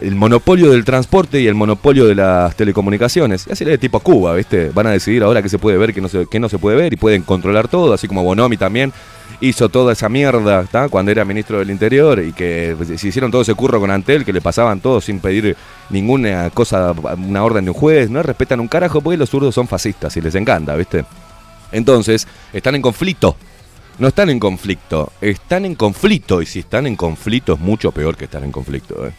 el 0.00 0.14
monopolio 0.14 0.70
del 0.70 0.84
transporte 0.84 1.40
y 1.40 1.46
el 1.46 1.54
monopolio 1.54 2.06
de 2.06 2.14
las 2.14 2.54
telecomunicaciones. 2.56 3.46
Y 3.48 3.52
así 3.52 3.64
de 3.64 3.78
tipo 3.78 4.00
Cuba, 4.00 4.34
¿viste? 4.34 4.70
Van 4.70 4.86
a 4.86 4.90
decidir 4.90 5.22
ahora 5.22 5.42
qué 5.42 5.48
se 5.48 5.58
puede 5.58 5.78
ver, 5.78 5.94
qué 5.94 6.00
no 6.00 6.08
se, 6.08 6.26
no 6.38 6.48
se 6.48 6.58
puede 6.58 6.76
ver 6.76 6.92
y 6.92 6.96
pueden 6.96 7.22
controlar 7.22 7.68
todo, 7.68 7.92
así 7.92 8.08
como 8.08 8.24
Bonomi 8.24 8.56
también 8.56 8.92
hizo 9.40 9.68
toda 9.68 9.92
esa 9.92 10.08
mierda 10.08 10.64
¿tá? 10.64 10.88
cuando 10.88 11.10
era 11.10 11.24
ministro 11.24 11.58
del 11.58 11.70
Interior 11.70 12.22
y 12.22 12.32
que 12.32 12.76
se 12.96 13.08
hicieron 13.08 13.30
todo 13.30 13.42
ese 13.42 13.54
curro 13.54 13.80
con 13.80 13.90
Antel, 13.90 14.24
que 14.24 14.32
le 14.32 14.40
pasaban 14.40 14.80
todo 14.80 15.00
sin 15.00 15.20
pedir 15.20 15.56
ninguna 15.90 16.50
cosa, 16.50 16.92
una 16.92 17.44
orden 17.44 17.64
de 17.64 17.70
un 17.70 17.76
juez, 17.76 18.10
no 18.10 18.22
respetan 18.22 18.60
un 18.60 18.68
carajo 18.68 19.00
porque 19.00 19.16
los 19.16 19.30
zurdos 19.30 19.54
son 19.54 19.68
fascistas 19.68 20.16
y 20.16 20.20
les 20.20 20.34
encanta, 20.34 20.74
¿viste? 20.76 21.04
Entonces, 21.72 22.26
están 22.52 22.74
en 22.76 22.82
conflicto. 22.82 23.36
No 23.98 24.08
están 24.08 24.28
en 24.28 24.40
conflicto, 24.40 25.12
están 25.20 25.64
en 25.64 25.76
conflicto. 25.76 26.42
Y 26.42 26.46
si 26.46 26.60
están 26.60 26.86
en 26.86 26.96
conflicto 26.96 27.54
es 27.54 27.60
mucho 27.60 27.92
peor 27.92 28.16
que 28.16 28.24
estar 28.24 28.42
en 28.42 28.50
conflicto. 28.50 29.06
¿eh? 29.06 29.12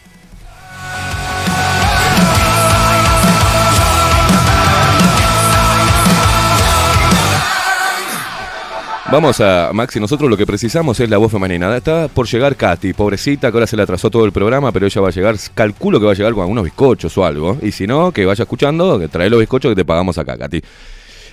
Vamos 9.12 9.40
a, 9.40 9.70
Maxi, 9.72 10.00
nosotros 10.00 10.28
lo 10.28 10.36
que 10.36 10.46
precisamos 10.46 10.98
es 10.98 11.08
la 11.08 11.16
voz 11.18 11.30
femenina. 11.30 11.74
Está 11.76 12.08
por 12.08 12.26
llegar 12.26 12.56
Katy, 12.56 12.92
pobrecita, 12.92 13.52
que 13.52 13.56
ahora 13.56 13.66
se 13.68 13.76
le 13.76 13.84
atrasó 13.84 14.10
todo 14.10 14.24
el 14.24 14.32
programa, 14.32 14.72
pero 14.72 14.86
ella 14.86 15.00
va 15.00 15.08
a 15.08 15.12
llegar, 15.12 15.36
calculo 15.54 16.00
que 16.00 16.06
va 16.06 16.12
a 16.12 16.14
llegar 16.16 16.32
con 16.32 16.40
algunos 16.42 16.64
bizcochos 16.64 17.16
o 17.16 17.24
algo. 17.24 17.56
Y 17.62 17.70
si 17.70 17.86
no, 17.86 18.10
que 18.10 18.26
vaya 18.26 18.42
escuchando, 18.42 18.98
que 18.98 19.06
trae 19.06 19.30
los 19.30 19.38
bizcochos 19.38 19.70
que 19.70 19.76
te 19.76 19.84
pagamos 19.84 20.18
acá, 20.18 20.36
Katy. 20.36 20.60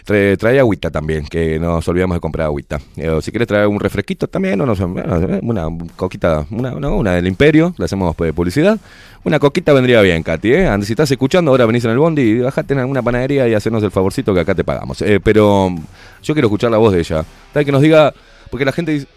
Trae, 0.04 0.36
trae 0.36 0.60
agüita 0.60 0.92
también, 0.92 1.26
que 1.26 1.58
nos 1.60 1.88
olvidamos 1.88 2.18
de 2.18 2.22
comprar 2.22 2.48
agüita. 2.48 2.80
Eh, 2.98 3.20
si 3.22 3.32
quieres 3.32 3.48
traer 3.48 3.68
un 3.68 3.80
refresquito 3.80 4.28
también, 4.28 4.60
o 4.60 4.66
no 4.66 4.76
bueno, 4.88 5.40
una 5.42 5.68
coquita, 5.96 6.46
una, 6.52 6.74
una, 6.74 6.90
una 6.90 7.12
del 7.14 7.28
Imperio, 7.28 7.74
le 7.78 7.86
hacemos 7.86 8.14
pues, 8.16 8.34
publicidad. 8.34 8.78
Una 9.24 9.40
coquita 9.40 9.72
vendría 9.72 10.02
bien, 10.02 10.22
Katy, 10.22 10.54
¿eh? 10.54 10.68
Antes, 10.68 10.88
si 10.88 10.94
estás 10.94 11.10
escuchando, 11.10 11.52
ahora 11.52 11.66
venís 11.66 11.86
en 11.86 11.92
el 11.92 11.98
bondi 11.98 12.22
y 12.22 12.40
bajate 12.40 12.74
en 12.74 12.82
alguna 12.82 13.02
panadería 13.02 13.48
y 13.48 13.54
hacernos 13.54 13.82
el 13.84 13.92
favorcito 13.92 14.34
que 14.34 14.42
acá 14.42 14.54
te 14.54 14.66
pagamos. 14.66 15.02
Eh, 15.02 15.22
pero 15.24 15.74
yo 16.22 16.34
quiero 16.34 16.48
escuchar 16.48 16.72
la 16.72 16.78
voz 16.78 16.92
de 16.92 17.00
ella. 17.00 17.24
¿Sabes? 17.54 17.66
Que 17.66 17.72
nos 17.72 17.82
diga, 17.82 18.14
porque 18.52 18.66
la 18.66 18.74
gente 18.74 18.92
dice, 18.92 19.08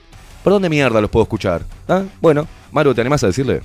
¿por 0.45 0.53
dónde 0.53 0.69
mierda 0.69 1.01
los 1.01 1.11
puedo 1.11 1.25
escuchar? 1.25 1.63
¿Ah? 1.89 2.05
Bueno, 2.21 2.47
Maru, 2.71 2.95
¿te 2.95 3.01
animás 3.01 3.25
a 3.25 3.27
decirle? 3.27 3.61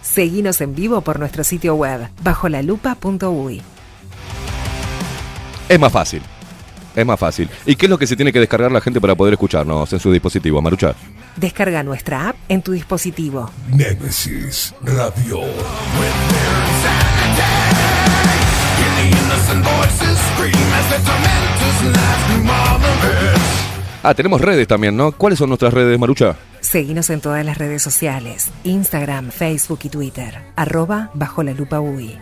Seguinos 0.00 0.60
en 0.62 0.74
vivo 0.74 1.02
por 1.02 1.18
nuestro 1.18 1.44
sitio 1.44 1.74
web 1.74 2.08
bajolalupa.uy. 2.22 3.60
Es 5.68 5.80
más 5.80 5.92
fácil. 5.92 6.22
Es 6.96 7.04
más 7.04 7.20
fácil. 7.20 7.48
¿Y 7.66 7.76
qué 7.76 7.86
es 7.86 7.90
lo 7.90 7.98
que 7.98 8.06
se 8.06 8.16
tiene 8.16 8.32
que 8.32 8.40
descargar 8.40 8.72
la 8.72 8.80
gente 8.80 9.00
para 9.00 9.14
poder 9.14 9.34
escucharnos 9.34 9.92
en 9.92 10.00
su 10.00 10.10
dispositivo, 10.10 10.62
Marucha? 10.62 10.94
Descarga 11.36 11.82
nuestra 11.82 12.30
app 12.30 12.36
en 12.48 12.62
tu 12.62 12.72
dispositivo. 12.72 13.50
Némesis 13.70 14.74
Radio. 14.82 15.40
Ah, 24.02 24.14
tenemos 24.14 24.40
redes 24.40 24.68
también, 24.68 24.96
¿no? 24.96 25.12
¿Cuáles 25.12 25.38
son 25.38 25.48
nuestras 25.48 25.74
redes, 25.74 25.98
Marucha? 25.98 26.36
Seguinos 26.60 27.10
en 27.10 27.20
todas 27.20 27.44
las 27.44 27.58
redes 27.58 27.82
sociales, 27.82 28.50
Instagram, 28.64 29.30
Facebook 29.30 29.80
y 29.82 29.88
Twitter, 29.88 30.42
arroba 30.56 31.10
bajo 31.12 31.42
la 31.42 31.52
lupa 31.52 31.80
UI. 31.80 32.16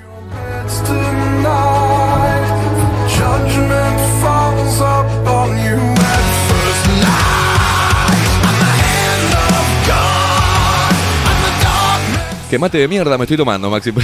Que 12.50 12.58
mate 12.58 12.78
de 12.78 12.86
mierda 12.88 13.18
me 13.18 13.24
estoy 13.24 13.36
tomando, 13.36 13.70
Maxi. 13.70 13.92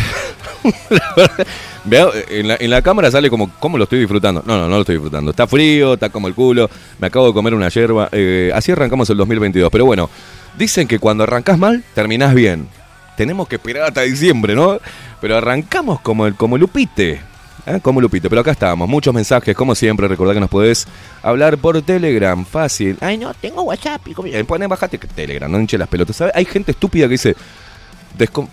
En, 1.91 2.47
la, 2.47 2.57
en 2.61 2.71
la 2.71 2.83
cámara 2.83 3.11
sale 3.11 3.31
como, 3.31 3.51
¿cómo 3.59 3.79
lo 3.79 3.85
estoy 3.85 4.01
disfrutando? 4.01 4.43
No, 4.45 4.59
no, 4.59 4.65
no 4.69 4.75
lo 4.75 4.81
estoy 4.81 4.97
disfrutando. 4.97 5.31
Está 5.31 5.47
frío, 5.47 5.95
está 5.95 6.11
como 6.11 6.29
el 6.29 6.35
culo, 6.35 6.69
me 6.99 7.07
acabo 7.07 7.27
de 7.29 7.33
comer 7.33 7.55
una 7.55 7.69
yerba. 7.69 8.09
eh, 8.13 8.53
así 8.55 8.71
arrancamos 8.73 9.09
el 9.11 9.17
2022. 9.17 9.71
Pero 9.73 9.87
bueno, 9.87 10.11
dicen 10.59 10.87
que 10.87 10.99
cuando 10.99 11.25
arrancás 11.25 11.59
mal, 11.59 11.83
terminás 11.95 12.35
bien. 12.35 12.69
Tenemos 13.17 13.49
que 13.49 13.57
esperar 13.57 13.85
hasta 13.85 14.03
diciembre, 14.03 14.55
¿no? 14.55 14.79
Pero 15.21 15.37
arrancamos 15.39 16.01
como 16.01 16.27
el, 16.27 16.35
como 16.35 16.57
el. 16.57 16.69
¿Eh? 17.67 17.81
Como 17.83 18.01
Lupite, 18.01 18.29
pero 18.29 18.41
acá 18.43 18.51
estamos. 18.53 18.89
Muchos 18.89 19.13
mensajes, 19.15 19.55
como 19.57 19.75
siempre. 19.75 20.09
Recordá 20.09 20.35
que 20.35 20.41
nos 20.41 20.51
podés 20.51 20.87
hablar 21.23 21.59
por 21.59 21.81
Telegram, 21.83 22.45
fácil. 22.45 22.97
Ay, 23.01 23.19
no, 23.19 23.33
tengo 23.35 23.63
WhatsApp. 23.63 24.07
Y 24.09 24.15
como- 24.15 24.29
eh, 24.29 24.45
Poné, 24.45 24.67
bajate 24.67 24.99
Telegram, 24.99 25.51
no 25.51 25.59
hinche 25.61 25.77
las 25.79 25.89
pelotas. 25.89 26.17
¿Sabe? 26.17 26.33
Hay 26.35 26.45
gente 26.45 26.73
estúpida 26.73 27.07
que 27.07 27.13
dice, 27.13 27.37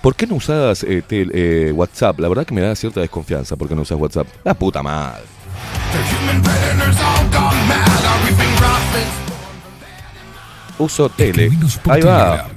¿Por 0.01 0.15
qué 0.15 0.27
no 0.27 0.35
usas 0.35 0.83
eh, 0.83 1.01
tel- 1.05 1.31
eh, 1.33 1.71
WhatsApp? 1.73 2.19
La 2.19 2.29
verdad 2.29 2.45
que 2.45 2.53
me 2.53 2.61
da 2.61 2.73
cierta 2.75 3.01
desconfianza. 3.01 3.55
¿Por 3.55 3.67
qué 3.67 3.75
no 3.75 3.81
usas 3.81 3.97
WhatsApp? 3.99 4.27
La 4.43 4.53
puta 4.53 4.81
madre. 4.83 5.23
Uso 10.79 11.09
tele. 11.09 11.51
Ahí 11.89 12.01
va. 12.01 12.47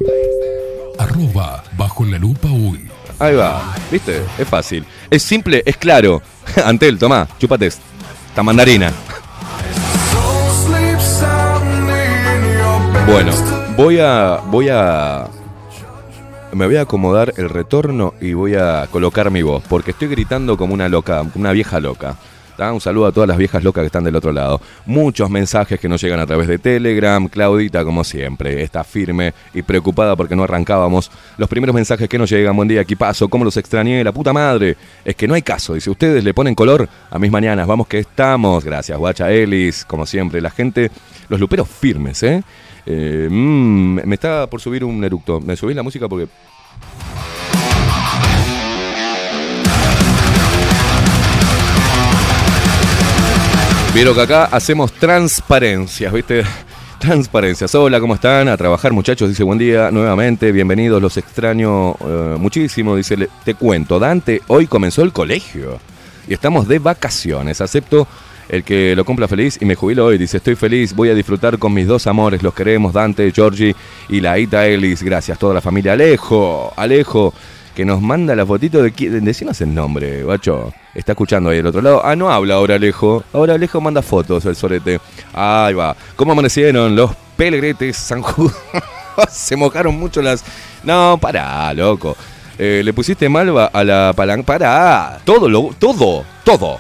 Arroba 0.99 1.65
bajo 1.77 2.05
la 2.05 2.19
lupa 2.19 2.49
uy. 2.49 2.89
Ahí 3.21 3.37
va. 3.37 3.75
¿Viste? 3.91 4.23
Es 4.39 4.49
fácil. 4.49 4.85
Es 5.09 5.23
simple, 5.23 5.63
es 5.65 5.77
claro. 5.77 6.21
Antel, 6.65 6.99
tomá, 6.99 7.29
chúpate 7.39 7.67
esta 7.67 8.43
mandarina. 8.43 8.93
Bueno, 13.07 13.33
voy 13.77 13.99
a. 13.99 14.41
Voy 14.47 14.69
a. 14.71 15.27
Me 16.53 16.67
voy 16.67 16.77
a 16.77 16.83
acomodar 16.83 17.35
el 17.37 17.49
retorno 17.49 18.15
y 18.21 18.33
voy 18.33 18.57
a 18.57 18.89
colocar 18.91 19.31
mi 19.31 19.43
voz, 19.43 19.63
porque 19.69 19.93
estoy 19.93 20.09
gritando 20.09 20.57
como 20.57 20.75
una 20.75 20.89
loca, 20.89 21.25
una 21.37 21.53
vieja 21.53 21.79
loca. 21.79 22.17
Un 22.69 22.81
saludo 22.81 23.07
a 23.07 23.13
todas 23.13 23.27
las 23.27 23.39
viejas 23.39 23.65
locas 23.65 23.83
que 23.83 23.87
están 23.87 24.05
del 24.05 24.15
otro 24.17 24.33
lado. 24.33 24.61
Muchos 24.85 25.31
mensajes 25.31 25.81
que 25.81 25.89
nos 25.89 26.03
llegan 26.03 26.21
a 26.21 26.27
través 26.27 26.47
de 26.47 26.59
Telegram. 26.59 27.27
Claudita, 27.27 27.85
como 27.85 28.05
siempre, 28.05 28.63
está 28.63 28.85
firme 28.85 29.33
y 29.55 29.63
preocupada 29.63 30.15
porque 30.15 30.37
no 30.37 30.43
arrancábamos. 30.43 31.11
Los 31.39 31.49
primeros 31.49 31.75
mensajes 31.75 32.07
que 32.09 32.19
nos 32.19 32.29
llegan, 32.29 32.55
buen 32.55 32.69
día, 32.69 32.83
equipazo, 32.83 33.29
cómo 33.29 33.45
los 33.45 33.57
extrañé, 33.57 34.05
la 34.05 34.13
puta 34.13 34.35
madre. 34.35 34.77
Es 35.05 35.17
que 35.17 35.27
no 35.27 35.35
hay 35.35 35.43
caso, 35.43 35.73
dice, 35.73 35.89
ustedes 35.89 36.23
le 36.23 36.35
ponen 36.35 36.55
color 36.55 36.87
a 37.11 37.19
mis 37.19 37.31
mañanas, 37.31 37.67
vamos 37.67 37.87
que 37.87 38.01
estamos. 38.01 38.63
Gracias, 38.63 38.99
guacha 38.99 39.31
Ellis, 39.33 39.87
como 39.87 40.05
siempre, 40.05 40.43
la 40.43 40.51
gente, 40.51 40.91
los 41.29 41.41
luperos 41.41 41.67
firmes, 41.67 42.23
¿eh? 42.23 42.43
Eh, 42.87 43.29
mm, 43.31 44.01
me 44.05 44.15
está 44.15 44.47
por 44.49 44.61
subir 44.61 44.85
un 44.85 45.03
eructo. 45.03 45.41
¿Me 45.41 45.57
subís 45.57 45.77
la 45.77 45.83
música? 45.83 46.09
Porque. 46.09 46.29
Vieron 53.93 54.15
que 54.15 54.21
acá 54.21 54.45
hacemos 54.45 54.93
transparencias, 54.93 56.13
¿viste? 56.13 56.45
Transparencias. 57.01 57.75
Hola, 57.75 57.99
¿cómo 57.99 58.15
están? 58.15 58.49
A 58.49 58.57
trabajar, 58.57 58.93
muchachos. 58.93 59.29
Dice 59.29 59.43
buen 59.43 59.59
día 59.59 59.91
nuevamente. 59.91 60.53
Bienvenidos, 60.53 61.03
los 61.03 61.17
extraño 61.17 61.97
eh, 62.01 62.37
muchísimo. 62.39 62.95
Dice, 62.95 63.29
te 63.45 63.55
cuento, 63.55 63.99
Dante, 63.99 64.43
hoy 64.47 64.69
comenzó 64.69 65.03
el 65.03 65.13
colegio 65.13 65.81
y 66.29 66.35
estamos 66.35 66.69
de 66.69 66.79
vacaciones. 66.79 67.61
Acepto 67.61 68.07
el 68.49 68.63
que 68.63 68.95
lo 68.95 69.05
cumpla 69.05 69.27
feliz 69.27 69.59
y 69.61 69.65
me 69.65 69.75
jubilo 69.75 70.07
hoy. 70.07 70.19
Dice, 70.19 70.37
estoy 70.37 70.55
feliz, 70.55 70.95
voy 70.95 71.09
a 71.09 71.15
disfrutar 71.15 71.59
con 71.59 71.75
mis 71.75 71.89
dos 71.89 72.07
amores. 72.07 72.45
Los 72.45 72.55
queremos, 72.55 72.93
Dante, 72.93 73.33
Georgie 73.33 73.75
y 74.09 74.21
la 74.21 74.39
Ita 74.39 74.69
Ellis. 74.69 75.03
Gracias, 75.03 75.37
toda 75.37 75.55
la 75.55 75.61
familia. 75.61 75.95
Alejo, 75.95 76.73
Alejo, 76.77 77.35
que 77.75 77.85
nos 77.85 78.01
manda 78.01 78.37
la 78.37 78.47
fotito 78.47 78.85
de... 78.85 78.93
Decinos 79.21 79.61
el 79.61 79.75
nombre, 79.75 80.23
guacho. 80.23 80.73
Está 80.95 81.13
escuchando 81.13 81.51
ahí 81.51 81.59
del 81.59 81.67
otro 81.67 81.83
lado. 81.83 82.03
Ah, 82.05 82.17
no 82.17 82.31
habla 82.31 82.55
ahora 82.55 82.75
Alejo. 82.75 83.23
Ahora 83.33 83.55
Alejo 83.55 83.81
manda 83.81 84.03
fotos, 84.03 84.45
el 84.47 84.57
sorete. 84.57 85.01
Ahí 85.33 85.75
va. 85.75 85.97
¿Cómo 86.17 86.33
amanecieron 86.33 86.97
los 86.97 87.13
pelegretes 87.37 87.97
San 87.97 88.23
Judas? 88.23 88.57
Se 89.31 89.57
mojaron 89.57 89.99
mucho 89.99 90.21
las... 90.23 90.45
No, 90.83 91.19
pará, 91.21 91.73
loco. 91.75 92.17
Eh, 92.59 92.83
le 92.85 92.93
pusiste 92.93 93.29
malva 93.29 93.67
a 93.67 93.85
la 93.85 94.13
palanca. 94.17 94.47
Pará. 94.47 95.21
Todo, 95.25 95.49
todo, 95.79 96.25
todo. 96.45 96.79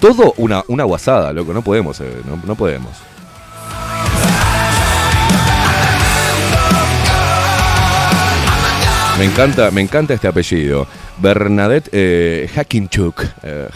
Todo 0.00 0.34
una, 0.38 0.64
una 0.68 0.84
guasada, 0.84 1.32
loco. 1.32 1.52
No 1.52 1.62
podemos, 1.62 2.00
eh, 2.00 2.22
no, 2.24 2.40
no 2.44 2.54
podemos. 2.54 3.09
Me 9.20 9.26
encanta, 9.26 9.70
me 9.70 9.82
encanta 9.82 10.14
este 10.14 10.28
apellido. 10.28 10.86
Bernadette 11.18 11.90
eh, 11.92 12.48
Hackinchuk. 12.54 13.22
Eh. 13.42 13.68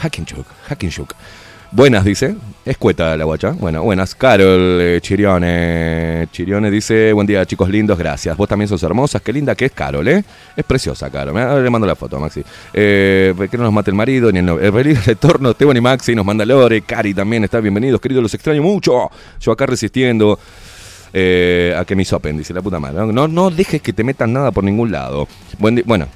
Buenas, 1.70 2.02
dice. 2.02 2.34
Escueta 2.64 3.14
la 3.14 3.24
guacha. 3.24 3.50
Bueno, 3.50 3.82
buenas. 3.82 4.14
Carol 4.14 4.80
eh, 4.80 5.00
Chirione. 5.02 6.28
Chirione 6.32 6.70
dice, 6.70 7.12
buen 7.12 7.26
día 7.26 7.44
chicos 7.44 7.68
lindos, 7.68 7.98
gracias. 7.98 8.34
Vos 8.38 8.48
también 8.48 8.68
sos 8.68 8.82
hermosas. 8.84 9.20
Qué 9.20 9.34
linda 9.34 9.54
que 9.54 9.66
es 9.66 9.72
Carol, 9.72 10.08
¿eh? 10.08 10.24
Es 10.56 10.64
preciosa, 10.64 11.10
Carol. 11.10 11.36
Ahora 11.36 11.62
le 11.62 11.68
mando 11.68 11.86
la 11.86 11.94
foto, 11.94 12.18
Maxi. 12.18 12.42
Eh, 12.72 13.34
que 13.50 13.58
no 13.58 13.64
nos 13.64 13.72
mate 13.74 13.90
el 13.90 13.96
marido 13.96 14.32
ni 14.32 14.38
el 14.38 14.46
novio. 14.46 14.66
El 14.66 14.72
feliz 14.72 15.04
retorno, 15.04 15.50
Esteban 15.50 15.76
y 15.76 15.80
Maxi 15.82 16.14
nos 16.14 16.24
manda 16.24 16.46
Lore. 16.46 16.80
Cari 16.80 17.12
también 17.12 17.44
está 17.44 17.60
bienvenidos. 17.60 18.00
Queridos, 18.00 18.22
los 18.22 18.32
extraño 18.32 18.62
mucho. 18.62 19.10
Yo 19.40 19.52
acá 19.52 19.66
resistiendo. 19.66 20.38
Eh, 21.16 21.72
a 21.78 21.84
que 21.84 21.94
me 21.94 22.02
hisopen, 22.02 22.36
dice 22.36 22.52
la 22.52 22.60
puta 22.60 22.80
madre. 22.80 23.06
No, 23.12 23.28
no, 23.28 23.50
dejes 23.50 23.80
que 23.80 23.92
te 23.92 24.02
metan 24.02 24.32
nada 24.32 24.50
por 24.50 24.64
ningún 24.64 24.90
lado. 24.90 25.28
Buen 25.60 25.80
bueno, 25.86 26.08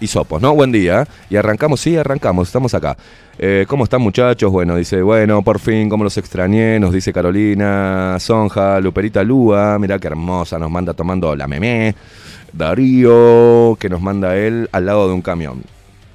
hisopos, 0.00 0.40
¿no? 0.40 0.54
Buen 0.54 0.72
día. 0.72 1.06
Y 1.28 1.36
arrancamos, 1.36 1.80
sí, 1.80 1.96
arrancamos, 1.96 2.48
estamos 2.48 2.72
acá. 2.72 2.96
Eh, 3.38 3.66
¿Cómo 3.68 3.84
están 3.84 4.00
muchachos? 4.00 4.50
Bueno, 4.50 4.74
dice, 4.76 5.02
bueno, 5.02 5.42
por 5.42 5.58
fin, 5.58 5.90
¿cómo 5.90 6.02
los 6.02 6.16
extrañé? 6.16 6.80
Nos 6.80 6.94
dice 6.94 7.12
Carolina, 7.12 8.16
Sonja, 8.18 8.80
Luperita 8.80 9.22
Lúa, 9.22 9.78
mirá 9.78 9.98
qué 9.98 10.08
hermosa, 10.08 10.58
nos 10.58 10.70
manda 10.70 10.94
tomando 10.94 11.36
la 11.36 11.46
memé. 11.46 11.94
Darío, 12.50 13.76
que 13.78 13.90
nos 13.90 14.00
manda 14.00 14.34
él 14.34 14.70
al 14.72 14.86
lado 14.86 15.08
de 15.08 15.14
un 15.14 15.20
camión. 15.20 15.62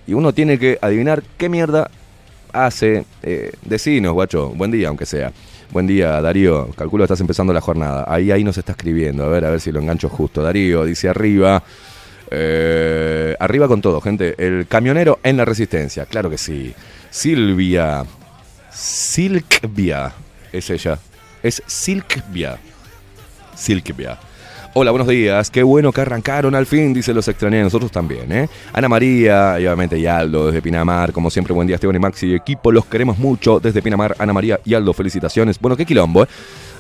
Y 0.08 0.14
uno 0.14 0.34
tiene 0.34 0.58
que 0.58 0.80
adivinar 0.82 1.22
qué 1.38 1.50
mierda 1.50 1.92
hace. 2.52 3.06
Eh, 3.22 3.52
decinos, 3.64 4.14
guacho, 4.14 4.50
buen 4.50 4.72
día, 4.72 4.88
aunque 4.88 5.06
sea. 5.06 5.32
Buen 5.74 5.88
día, 5.88 6.22
Darío. 6.22 6.70
Calculo 6.78 7.02
que 7.02 7.06
estás 7.06 7.20
empezando 7.22 7.52
la 7.52 7.60
jornada. 7.60 8.06
Ahí, 8.08 8.30
ahí 8.30 8.44
nos 8.44 8.60
está 8.60 8.74
escribiendo. 8.74 9.24
A 9.24 9.28
ver, 9.28 9.44
a 9.44 9.50
ver 9.50 9.60
si 9.60 9.72
lo 9.72 9.80
engancho 9.80 10.08
justo. 10.08 10.44
Darío 10.44 10.86
dice 10.86 11.10
arriba. 11.10 11.64
eh, 12.30 13.36
arriba 13.40 13.68
con 13.68 13.82
todo, 13.82 14.00
gente. 14.00 14.36
El 14.38 14.68
camionero 14.68 15.18
en 15.24 15.36
la 15.36 15.46
resistencia. 15.46 16.06
Claro 16.06 16.30
que 16.30 16.38
sí. 16.38 16.76
Silvia. 17.10 18.06
Silkvia. 18.72 20.14
Es 20.52 20.70
ella. 20.70 21.00
Es 21.42 21.64
Silkvia. 21.66 22.60
Silkvia. 23.56 24.20
Hola, 24.76 24.90
buenos 24.90 25.08
días. 25.08 25.52
Qué 25.52 25.62
bueno 25.62 25.92
que 25.92 26.02
arrancaron 26.02 26.56
al 26.56 26.66
fin, 26.66 26.96
dice 26.96 27.14
los 27.14 27.28
extrañé. 27.28 27.62
Nosotros 27.62 27.92
también, 27.92 28.32
¿eh? 28.32 28.50
Ana 28.74 28.90
María, 28.90 29.60
y 29.60 29.68
obviamente 29.68 30.00
y 30.00 30.08
Aldo 30.08 30.48
desde 30.48 30.64
Pinamar. 30.64 31.14
Como 31.14 31.30
siempre, 31.30 31.54
buen 31.54 31.68
día, 31.68 31.76
Esteban 31.76 31.96
y 31.96 32.00
Maxi 32.00 32.26
y 32.26 32.34
equipo. 32.34 32.72
Los 32.72 32.88
queremos 32.88 33.20
mucho 33.20 33.60
desde 33.60 33.84
Pinamar. 33.84 34.16
Ana 34.18 34.34
María 34.34 34.60
y 34.66 34.74
Aldo, 34.74 34.92
felicitaciones. 34.94 35.60
Bueno, 35.60 35.78
qué 35.78 35.86
quilombo, 35.86 36.24
¿eh? 36.24 36.28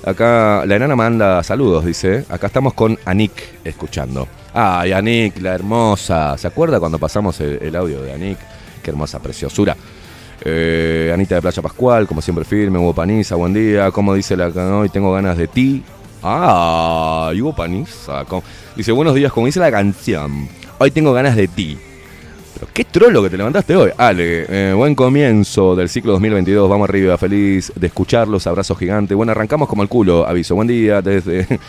Acá 0.07 0.65
la 0.65 0.75
enana 0.75 0.95
manda 0.95 1.43
saludos, 1.43 1.85
dice. 1.85 2.25
Acá 2.29 2.47
estamos 2.47 2.73
con 2.73 2.97
Anik 3.05 3.33
escuchando. 3.63 4.27
Ay, 4.55 4.91
Anik, 4.91 5.39
la 5.39 5.53
hermosa. 5.53 6.35
¿Se 6.39 6.47
acuerda 6.47 6.79
cuando 6.79 6.97
pasamos 6.97 7.39
el, 7.41 7.75
audio 7.75 8.01
de 8.01 8.11
Anik? 8.11 8.39
Qué 8.81 8.89
hermosa 8.89 9.19
preciosura. 9.19 9.77
Eh, 10.43 11.11
Anita 11.13 11.35
de 11.35 11.41
Playa 11.43 11.61
Pascual, 11.61 12.07
como 12.07 12.23
siempre 12.23 12.43
firme, 12.43 12.79
Hugo 12.79 12.95
Paniza, 12.95 13.35
buen 13.35 13.53
día. 13.53 13.91
Como 13.91 14.15
dice 14.15 14.35
la 14.35 14.47
hoy 14.47 14.89
tengo 14.89 15.13
ganas 15.13 15.37
de 15.37 15.47
ti. 15.47 15.83
Ah, 16.25 17.33
Hugo 17.35 17.53
Paniza. 17.53 18.25
dice, 18.77 18.93
buenos 18.93 19.13
días, 19.13 19.33
como 19.33 19.45
dice 19.45 19.59
la 19.59 19.69
canción. 19.69 20.47
Hoy 20.77 20.89
tengo 20.89 21.11
ganas 21.11 21.35
de 21.35 21.49
ti. 21.49 21.77
Pero 22.53 22.67
qué 22.73 22.85
trolo 22.85 23.21
que 23.21 23.29
te 23.29 23.35
levantaste 23.35 23.75
hoy. 23.75 23.91
Ale, 23.97 24.45
eh, 24.47 24.73
buen 24.73 24.95
comienzo 24.95 25.75
del 25.75 25.89
ciclo 25.89 26.13
2022. 26.13 26.69
Vamos 26.69 26.87
arriba, 26.87 27.17
feliz 27.17 27.73
de 27.75 27.87
escucharlos. 27.87 28.47
Abrazo 28.47 28.73
gigante. 28.73 29.13
Bueno, 29.15 29.33
arrancamos 29.33 29.67
como 29.67 29.83
el 29.83 29.89
culo. 29.89 30.25
Aviso, 30.25 30.55
buen 30.55 30.69
día 30.69 31.01
desde... 31.01 31.45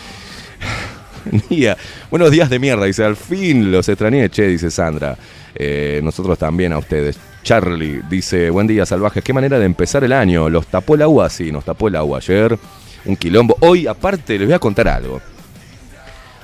Día. 1.49 1.77
Buenos 2.11 2.31
días 2.31 2.49
de 2.49 2.59
mierda. 2.61 2.85
Dice, 2.85 3.03
al 3.03 3.17
fin 3.17 3.73
los 3.73 3.88
extrañé, 3.88 4.29
che, 4.29 4.47
dice 4.47 4.71
Sandra. 4.71 5.17
Eh, 5.55 6.01
nosotros 6.05 6.38
también 6.38 6.73
a 6.73 6.79
ustedes. 6.79 7.19
Charlie 7.43 8.03
dice, 8.09 8.51
buen 8.51 8.69
día, 8.69 8.87
salvajes. 8.87 9.25
Qué 9.25 9.33
manera 9.33 9.59
de 9.59 9.64
empezar 9.64 10.05
el 10.05 10.12
año. 10.12 10.49
Los 10.49 10.67
tapó 10.67 10.95
el 10.95 11.03
agua, 11.03 11.29
sí, 11.29 11.51
nos 11.51 11.64
tapó 11.64 11.88
el 11.88 11.97
agua 11.97 12.19
ayer. 12.19 12.57
Un 13.07 13.17
quilombo. 13.17 13.57
Hoy, 13.61 13.87
aparte, 13.87 14.38
les 14.38 14.47
voy 14.47 14.55
a 14.55 14.59
contar 14.59 14.88
algo. 14.88 15.21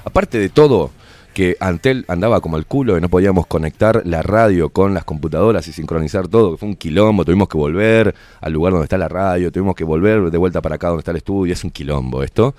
Aparte 0.05 0.39
de 0.39 0.51
todo, 0.51 0.91
que 1.33 1.57
Antel 1.61 2.05
andaba 2.09 2.41
como 2.41 2.59
el 2.59 2.67
culo 2.67 2.99
y 2.99 3.01
no 3.01 3.09
podíamos 3.09 3.47
conectar 3.47 4.03
la 4.05 4.23
radio 4.23 4.69
con 4.71 4.93
las 4.93 5.05
computadoras 5.05 5.67
y 5.69 5.73
sincronizar 5.73 6.29
todo, 6.29 6.53
que 6.53 6.59
fue 6.59 6.69
un 6.69 6.77
quilombo, 6.77 7.25
tuvimos 7.25 7.49
que 7.49 7.57
volver 7.57 8.15
al 8.41 8.53
lugar 8.53 8.73
donde 8.73 8.85
está 8.85 8.99
la 8.99 9.09
radio, 9.09 9.51
tuvimos 9.51 9.75
que 9.75 9.85
volver 9.85 10.31
de 10.31 10.39
vuelta 10.39 10.61
para 10.61 10.75
acá 10.75 10.89
donde 10.89 11.01
está 11.01 11.13
el 11.13 11.19
estudio, 11.19 11.53
es 11.53 11.65
un 11.65 11.71
quilombo 11.71 12.23
esto. 12.23 12.55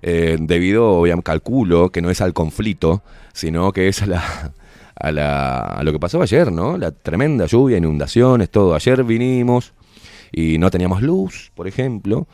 Eh, 0.00 0.36
debido, 0.40 0.88
obviamente, 0.90 1.24
calculo 1.24 1.90
que 1.90 2.00
no 2.00 2.10
es 2.10 2.20
al 2.20 2.32
conflicto, 2.32 3.02
sino 3.32 3.72
que 3.72 3.88
es 3.88 4.02
a 4.02 4.06
la, 4.06 4.52
a, 4.94 5.12
la, 5.12 5.60
a 5.60 5.82
lo 5.82 5.92
que 5.92 5.98
pasó 5.98 6.22
ayer, 6.22 6.50
¿no? 6.50 6.78
La 6.78 6.90
tremenda 6.90 7.46
lluvia, 7.46 7.76
inundaciones, 7.76 8.50
todo. 8.50 8.74
Ayer 8.74 9.04
vinimos 9.04 9.72
y 10.32 10.58
no 10.58 10.70
teníamos 10.70 11.02
luz, 11.02 11.52
por 11.54 11.68
ejemplo. 11.68 12.26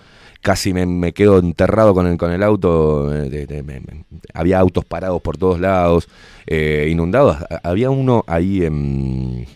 Casi 0.48 0.72
me, 0.72 0.87
me 0.87 1.12
quedo 1.12 1.40
enterrado 1.40 1.92
con 1.92 2.06
el, 2.06 2.16
con 2.16 2.32
el 2.32 2.42
auto. 2.42 3.14
eh, 3.14 3.84
había 4.32 4.58
autos 4.58 4.82
parados 4.82 5.20
por 5.20 5.37
todos 5.37 5.61
lados, 5.61 6.08
eh, 6.46 6.88
inundados. 6.90 7.37
Había 7.62 7.90
uno 7.90 8.24
ahí 8.26 8.64
en, 8.64 9.46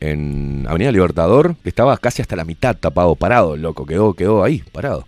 en 0.00 0.64
Avenida 0.66 0.92
Libertador 0.92 1.56
que 1.62 1.68
estaba 1.68 1.94
casi 1.98 2.22
hasta 2.22 2.36
la 2.36 2.46
mitad 2.46 2.74
tapado, 2.74 3.16
parado, 3.16 3.54
loco. 3.58 3.84
Quedó, 3.84 4.14
quedó 4.14 4.42
ahí, 4.42 4.62
parado. 4.72 5.04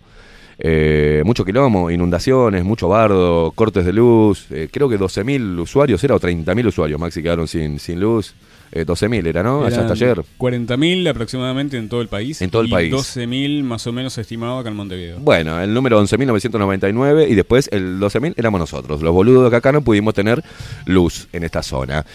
Eh, 0.59 1.23
mucho 1.25 1.45
quilombo, 1.45 1.89
inundaciones, 1.89 2.63
mucho 2.63 2.87
bardo, 2.87 3.53
cortes 3.55 3.83
de 3.87 3.93
luz. 3.93 4.49
creo 4.71 4.87
que 4.87 4.99
12.000 4.99 5.61
usuarios 5.61 6.03
era 6.03 6.13
o 6.13 6.19
30.000 6.19 6.67
usuarios, 6.67 6.99
Maxi, 6.99 7.23
quedaron 7.23 7.47
sin, 7.47 7.79
sin 7.79 7.99
luz. 7.99 8.35
Eh, 8.71 8.85
12.000 8.85 9.27
era, 9.27 9.43
¿no? 9.43 9.65
Allá 9.65 9.81
hasta 9.81 9.93
ayer. 9.93 10.21
40.000 10.37 11.09
aproximadamente 11.09 11.77
en 11.77 11.89
todo 11.89 12.01
el 12.01 12.07
país. 12.07 12.41
En 12.41 12.49
todo 12.49 12.61
el 12.61 12.69
y 12.69 12.71
país. 12.71 12.93
12.000 12.93 13.63
más 13.63 13.85
o 13.85 13.91
menos 13.91 14.17
estimado 14.17 14.59
acá 14.59 14.69
en 14.69 14.75
Montevideo. 14.75 15.19
Bueno, 15.19 15.59
el 15.59 15.73
número 15.73 16.01
11.999 16.01 17.29
y 17.29 17.35
después 17.35 17.69
el 17.71 17.99
12.000 17.99 18.35
éramos 18.37 18.59
nosotros, 18.61 19.01
los 19.01 19.13
boludos 19.13 19.49
que 19.49 19.57
acá 19.57 19.71
no 19.73 19.81
pudimos 19.81 20.13
tener 20.13 20.41
luz 20.85 21.27
en 21.33 21.43
esta 21.43 21.63
zona. 21.63 22.05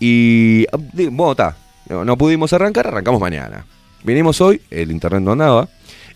Y, 0.00 0.66
bueno, 0.94 1.32
está, 1.32 1.56
no, 1.88 2.04
no 2.04 2.16
pudimos 2.16 2.52
arrancar, 2.52 2.88
arrancamos 2.88 3.20
mañana. 3.20 3.64
Vinimos 4.02 4.40
hoy, 4.40 4.60
el 4.70 4.90
internet 4.90 5.22
no 5.22 5.32
andaba 5.32 5.68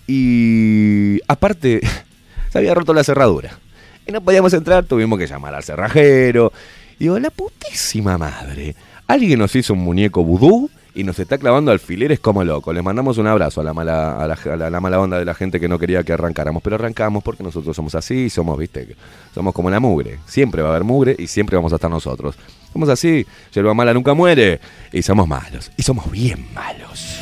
y 0.06 1.20
aparte 1.28 1.80
se 2.50 2.58
había 2.58 2.74
roto 2.74 2.94
la 2.94 3.04
cerradura. 3.04 3.58
Y 4.06 4.12
no 4.12 4.20
podíamos 4.20 4.52
entrar, 4.52 4.84
tuvimos 4.84 5.18
que 5.18 5.26
llamar 5.26 5.54
al 5.54 5.62
cerrajero. 5.62 6.52
Y 6.98 7.04
digo, 7.04 7.18
la 7.18 7.30
putísima 7.30 8.18
madre. 8.18 8.74
Alguien 9.06 9.38
nos 9.38 9.54
hizo 9.54 9.74
un 9.74 9.80
muñeco 9.80 10.24
vudú 10.24 10.70
y 10.94 11.04
nos 11.04 11.18
está 11.18 11.36
clavando 11.38 11.72
alfileres 11.72 12.20
como 12.20 12.42
loco. 12.44 12.72
Les 12.72 12.82
mandamos 12.82 13.18
un 13.18 13.26
abrazo 13.26 13.60
a 13.60 13.64
la 13.64 13.74
mala, 13.74 14.16
a 14.16 14.26
la, 14.26 14.80
mala 14.80 15.00
onda 15.00 15.18
de 15.18 15.24
la 15.24 15.34
gente 15.34 15.60
que 15.60 15.68
no 15.68 15.78
quería 15.78 16.04
que 16.04 16.12
arrancáramos. 16.12 16.62
Pero 16.62 16.76
arrancamos 16.76 17.22
porque 17.22 17.42
nosotros 17.42 17.76
somos 17.76 17.94
así, 17.94 18.30
somos, 18.30 18.58
viste, 18.58 18.96
somos 19.34 19.52
como 19.52 19.68
la 19.68 19.80
mugre. 19.80 20.20
Siempre 20.26 20.62
va 20.62 20.68
a 20.68 20.70
haber 20.72 20.84
mugre 20.84 21.16
y 21.18 21.26
siempre 21.26 21.56
vamos 21.56 21.72
a 21.72 21.76
estar 21.76 21.90
nosotros. 21.90 22.36
Somos 22.72 22.88
así, 22.88 23.26
yerba 23.52 23.74
mala 23.74 23.92
nunca 23.92 24.14
muere. 24.14 24.60
Y 24.92 25.02
somos 25.02 25.28
malos. 25.28 25.70
Y 25.76 25.82
somos 25.82 26.10
bien 26.10 26.46
malos. 26.54 27.18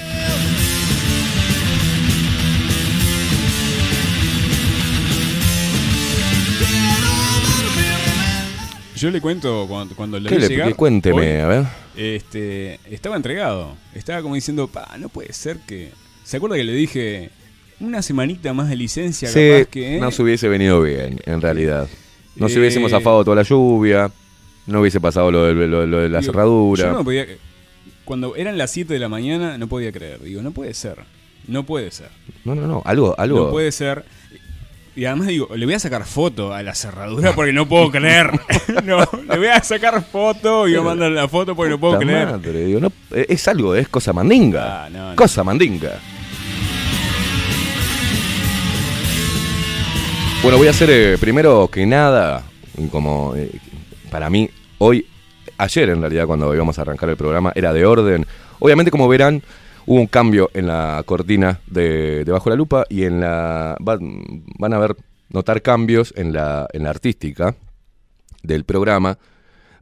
Yo 9.03 9.11
le 9.11 9.21
cuento 9.21 9.67
cuando, 9.69 9.97
cuando 9.97 10.21
le 10.21 10.29
¿Qué 10.29 10.37
vi 10.37 10.43
le- 10.43 10.49
llegar. 10.49 10.77
cuénteme, 10.77 11.21
hoy, 11.37 11.41
a 11.41 11.47
ver. 11.49 11.65
Este, 11.97 12.79
estaba 12.89 13.17
entregado. 13.17 13.75
Estaba 13.97 14.23
como 14.23 14.37
diciendo, 14.37 14.69
pa, 14.69 14.97
no 14.99 15.09
puede 15.09 15.33
ser 15.33 15.59
que. 15.67 15.91
¿Se 16.23 16.37
acuerda 16.37 16.55
que 16.57 16.63
le 16.63 16.73
dije 16.73 17.31
una 17.81 18.01
semanita 18.01 18.53
más 18.53 18.69
de 18.69 18.77
licencia? 18.77 19.29
Sí, 19.29 19.51
capaz 19.59 19.71
que, 19.71 19.97
eh? 19.97 20.01
no 20.01 20.13
se 20.13 20.23
hubiese 20.23 20.49
venido 20.49 20.81
bien, 20.83 21.19
en 21.27 21.41
realidad. 21.41 21.89
No 22.37 22.49
se 22.49 22.55
Eh, 22.55 22.59
hubiésemos 22.61 22.93
zafado 22.93 23.25
toda 23.25 23.35
la 23.35 23.43
lluvia, 23.43 24.09
no 24.69 24.81
hubiese 24.81 25.01
pasado 25.01 25.33
lo 25.33 25.47
de, 25.47 25.55
lo- 25.67 25.85
lo 25.85 25.99
de 25.99 26.09
la 26.09 26.21
Digo, 26.21 26.33
cerradura. 26.33 26.85
Yo 26.85 26.93
no 26.93 27.03
podía. 27.03 27.27
Cuando 28.05 28.37
eran 28.37 28.57
las 28.57 28.71
7 28.71 28.95
de 28.95 29.01
la 29.01 29.09
mañana, 29.09 29.59
no 29.59 29.67
podía 29.67 29.91
creer. 29.91 30.23
Digo, 30.23 30.43
no 30.43 30.53
puede 30.53 30.75
ser. 30.75 30.99
No 31.49 31.65
puede 31.67 31.91
ser. 31.91 32.09
No, 32.45 32.55
no, 32.55 32.69
no, 32.69 32.83
algo, 32.85 33.17
algo. 33.19 33.47
No 33.47 33.51
puede 33.51 33.73
ser. 33.73 34.05
Y 34.95 35.07
además 35.07 35.29
digo, 35.29 35.49
le 35.57 35.65
voy 35.65 35.75
a 35.75 35.79
sacar 35.79 36.05
foto 36.05 36.53
a 36.53 36.63
la 36.63 36.75
cerradura 36.75 37.33
porque 37.35 37.53
no 37.53 37.67
puedo 37.67 37.91
creer. 37.91 38.31
no, 38.85 38.99
le 39.27 39.39
voy 39.39 39.47
a 39.47 39.63
sacar 39.63 40.05
foto 40.05 40.69
y 40.69 40.73
voy 40.73 40.81
a 40.81 40.83
mandar 40.83 41.11
la 41.13 41.29
foto 41.29 41.57
porque 41.57 41.71
no 41.71 41.81
puedo 41.81 41.99
creer. 41.99 42.27
madre, 42.27 42.65
digo, 42.65 42.79
no, 42.79 42.93
es 43.11 43.49
algo, 43.49 43.75
es 43.75 43.89
cosa 43.89 44.13
mandinga. 44.13 44.85
Ah, 44.85 44.91
no, 44.91 45.11
no. 45.11 45.17
Cosa 45.17 45.43
mandinga. 45.43 45.99
Bueno, 50.43 50.59
voy 50.59 50.67
a 50.67 50.71
hacer 50.71 50.91
eh, 50.91 51.17
primero 51.19 51.69
que 51.69 51.87
nada, 51.87 52.43
como 52.91 53.33
eh, 53.35 53.51
para 54.11 54.29
mí, 54.29 54.51
hoy, 54.79 55.07
ayer 55.57 55.89
en 55.89 56.01
realidad 56.01 56.27
cuando 56.27 56.55
íbamos 56.55 56.79
a 56.79 56.83
arrancar 56.83 57.09
el 57.09 57.17
programa, 57.17 57.53
era 57.55 57.73
de 57.73 57.87
orden. 57.87 58.27
Obviamente, 58.59 58.91
como 58.91 59.09
verán, 59.09 59.43
hubo 59.87 60.01
un 60.01 60.07
cambio 60.07 60.51
en 60.55 60.67
la 60.67 61.03
cortina 61.07 61.61
de, 61.67 62.25
Bajo 62.27 62.51
la 62.51 62.57
Lupa 62.57 62.85
y 62.89 63.05
en 63.05 63.21
la 63.21 63.77
van, 63.81 64.73
a 64.73 64.79
ver, 64.79 64.97
notar 65.31 65.63
cambios 65.63 66.13
en 66.17 66.33
la, 66.33 66.69
en 66.73 66.85
la 66.85 66.91
artística 66.91 67.55
del 68.43 68.65
programa, 68.65 69.19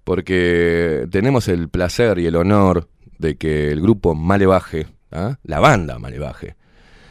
porque 0.05 1.07
tenemos 1.11 1.49
el 1.49 1.69
placer 1.69 2.19
y 2.19 2.27
el 2.27 2.37
honor 2.37 2.89
de 3.19 3.37
que 3.37 3.71
el 3.71 3.81
grupo 3.81 4.15
Malevaje, 4.15 4.87
¿ah? 5.13 5.37
la 5.45 5.61
banda 5.61 5.99
Malevaje, 5.99 6.57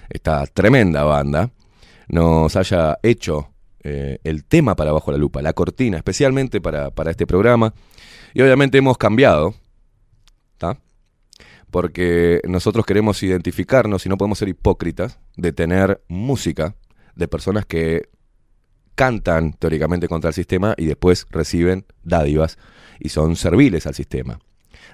esta 0.09 0.45
tremenda 0.47 1.03
banda, 1.03 1.51
nos 2.07 2.55
haya 2.55 2.97
hecho 3.03 3.49
eh, 3.83 4.19
el 4.23 4.43
tema 4.43 4.75
para 4.75 4.91
Bajo 4.91 5.11
la 5.11 5.17
Lupa, 5.17 5.41
la 5.41 5.53
cortina, 5.53 5.97
especialmente 5.97 6.59
para, 6.59 6.89
para 6.91 7.11
este 7.11 7.25
programa. 7.25 7.73
Y 8.33 8.41
obviamente 8.41 8.77
hemos 8.77 8.97
cambiado. 8.97 9.53
Porque 11.71 12.41
nosotros 12.47 12.85
queremos 12.85 13.21
identificarnos 13.21 14.05
y 14.05 14.09
no 14.09 14.17
podemos 14.17 14.39
ser 14.39 14.49
hipócritas 14.49 15.19
de 15.37 15.53
tener 15.53 16.01
música 16.07 16.75
de 17.15 17.27
personas 17.27 17.65
que 17.65 18.09
cantan 18.95 19.53
teóricamente 19.53 20.07
contra 20.07 20.29
el 20.29 20.33
sistema 20.33 20.73
y 20.77 20.85
después 20.85 21.25
reciben 21.29 21.85
dádivas 22.03 22.57
y 22.99 23.09
son 23.09 23.35
serviles 23.35 23.87
al 23.87 23.95
sistema. 23.95 24.39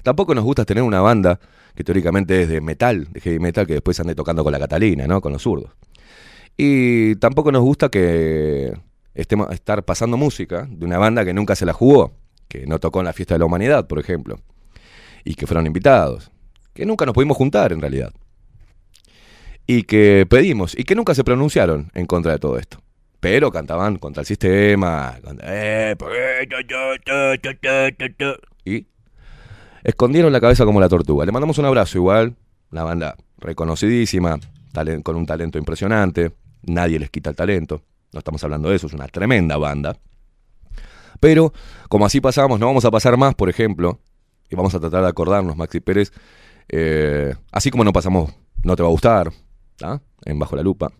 Tampoco 0.04 0.36
nos 0.36 0.44
gusta 0.44 0.66
tener 0.66 0.84
una 0.84 1.02
banda 1.02 1.40
que 1.74 1.84
teóricamente 1.84 2.44
es 2.44 2.50
de 2.50 2.62
metal, 2.62 3.08
de 3.12 3.20
heavy 3.22 3.40
metal, 3.40 3.66
que 3.66 3.74
después 3.74 4.00
ande 4.00 4.14
tocando 4.14 4.44
con 4.44 4.52
la 4.52 4.60
Catalina, 4.60 5.08
¿no? 5.08 5.22
Con 5.22 5.34
los 5.34 5.42
zurdos. 5.42 5.72
Y 6.58 7.16
tampoco 7.16 7.52
nos 7.52 7.64
gusta 7.64 7.90
que 7.90 8.74
estemos 9.14 9.52
estar 9.52 9.84
pasando 9.84 10.18
música 10.18 10.68
de 10.70 10.86
una 10.86 10.98
banda 10.98 11.26
que 11.26 11.34
nunca 11.34 11.56
se 11.56 11.66
la 11.66 11.74
jugó, 11.74 12.14
que 12.48 12.68
no 12.68 12.80
tocó 12.80 13.00
en 13.00 13.06
la 13.06 13.14
fiesta 13.14 13.34
de 13.36 13.40
la 13.40 13.46
humanidad, 13.46 13.88
por 13.88 14.00
ejemplo, 14.00 14.40
y 15.24 15.36
que 15.36 15.48
fueron 15.48 15.66
invitados, 15.66 16.32
que 16.76 16.86
nunca 16.86 17.06
nos 17.06 17.16
pudimos 17.16 17.38
juntar 17.38 17.72
en 17.72 17.82
realidad, 17.82 18.14
y 19.66 19.84
que 19.84 20.28
pedimos, 20.30 20.78
y 20.78 20.84
que 20.84 20.94
nunca 20.94 21.16
se 21.16 21.24
pronunciaron 21.24 21.90
en 21.96 22.06
contra 22.06 22.34
de 22.34 22.38
todo 22.38 22.60
esto. 22.60 22.80
Pero 23.22 23.50
cantaban 23.50 23.98
contra 23.98 24.22
el 24.22 24.28
sistema, 24.28 25.18
eh, 25.42 25.96
y 28.66 28.86
escondieron 29.84 30.32
la 30.32 30.42
cabeza 30.42 30.66
como 30.66 30.80
la 30.80 30.90
tortuga. 30.90 31.26
Le 31.26 31.32
mandamos 31.32 31.58
un 31.58 31.66
abrazo 31.66 31.98
igual, 31.98 32.36
una 32.72 32.84
banda 32.84 33.16
reconocidísima, 33.38 34.38
con 35.02 35.16
un 35.16 35.26
talento 35.26 35.58
impresionante, 35.58 36.34
nadie 36.64 37.00
les 37.00 37.10
quita 37.10 37.30
el 37.30 37.36
talento, 37.38 37.82
no 38.12 38.20
estamos 38.20 38.44
hablando 38.44 38.70
de 38.70 38.76
eso, 38.76 38.88
es 38.88 38.94
una 38.94 39.08
tremenda 39.08 39.56
banda. 39.56 39.98
Pero, 41.22 41.54
como 41.88 42.06
así 42.06 42.20
pasamos, 42.20 42.60
no 42.60 42.66
vamos 42.66 42.84
a 42.84 42.92
pasar 42.92 43.16
más, 43.16 43.34
por 43.34 43.50
ejemplo, 43.50 44.02
y 44.50 44.56
vamos 44.58 44.76
a 44.76 44.80
tratar 44.82 45.04
de 45.04 45.08
acordarnos, 45.08 45.56
Maxi 45.56 45.80
Pérez, 45.80 46.12
eh, 46.70 47.34
así 47.52 47.70
como 47.72 47.84
no 47.84 47.94
pasamos 47.94 48.34
No 48.64 48.76
te 48.76 48.84
va 48.84 48.90
a 48.90 48.92
gustar, 48.92 49.32
¿tá? 49.78 50.02
en 50.26 50.40
Bajo 50.40 50.56
la 50.56 50.64
Lupa. 50.64 50.92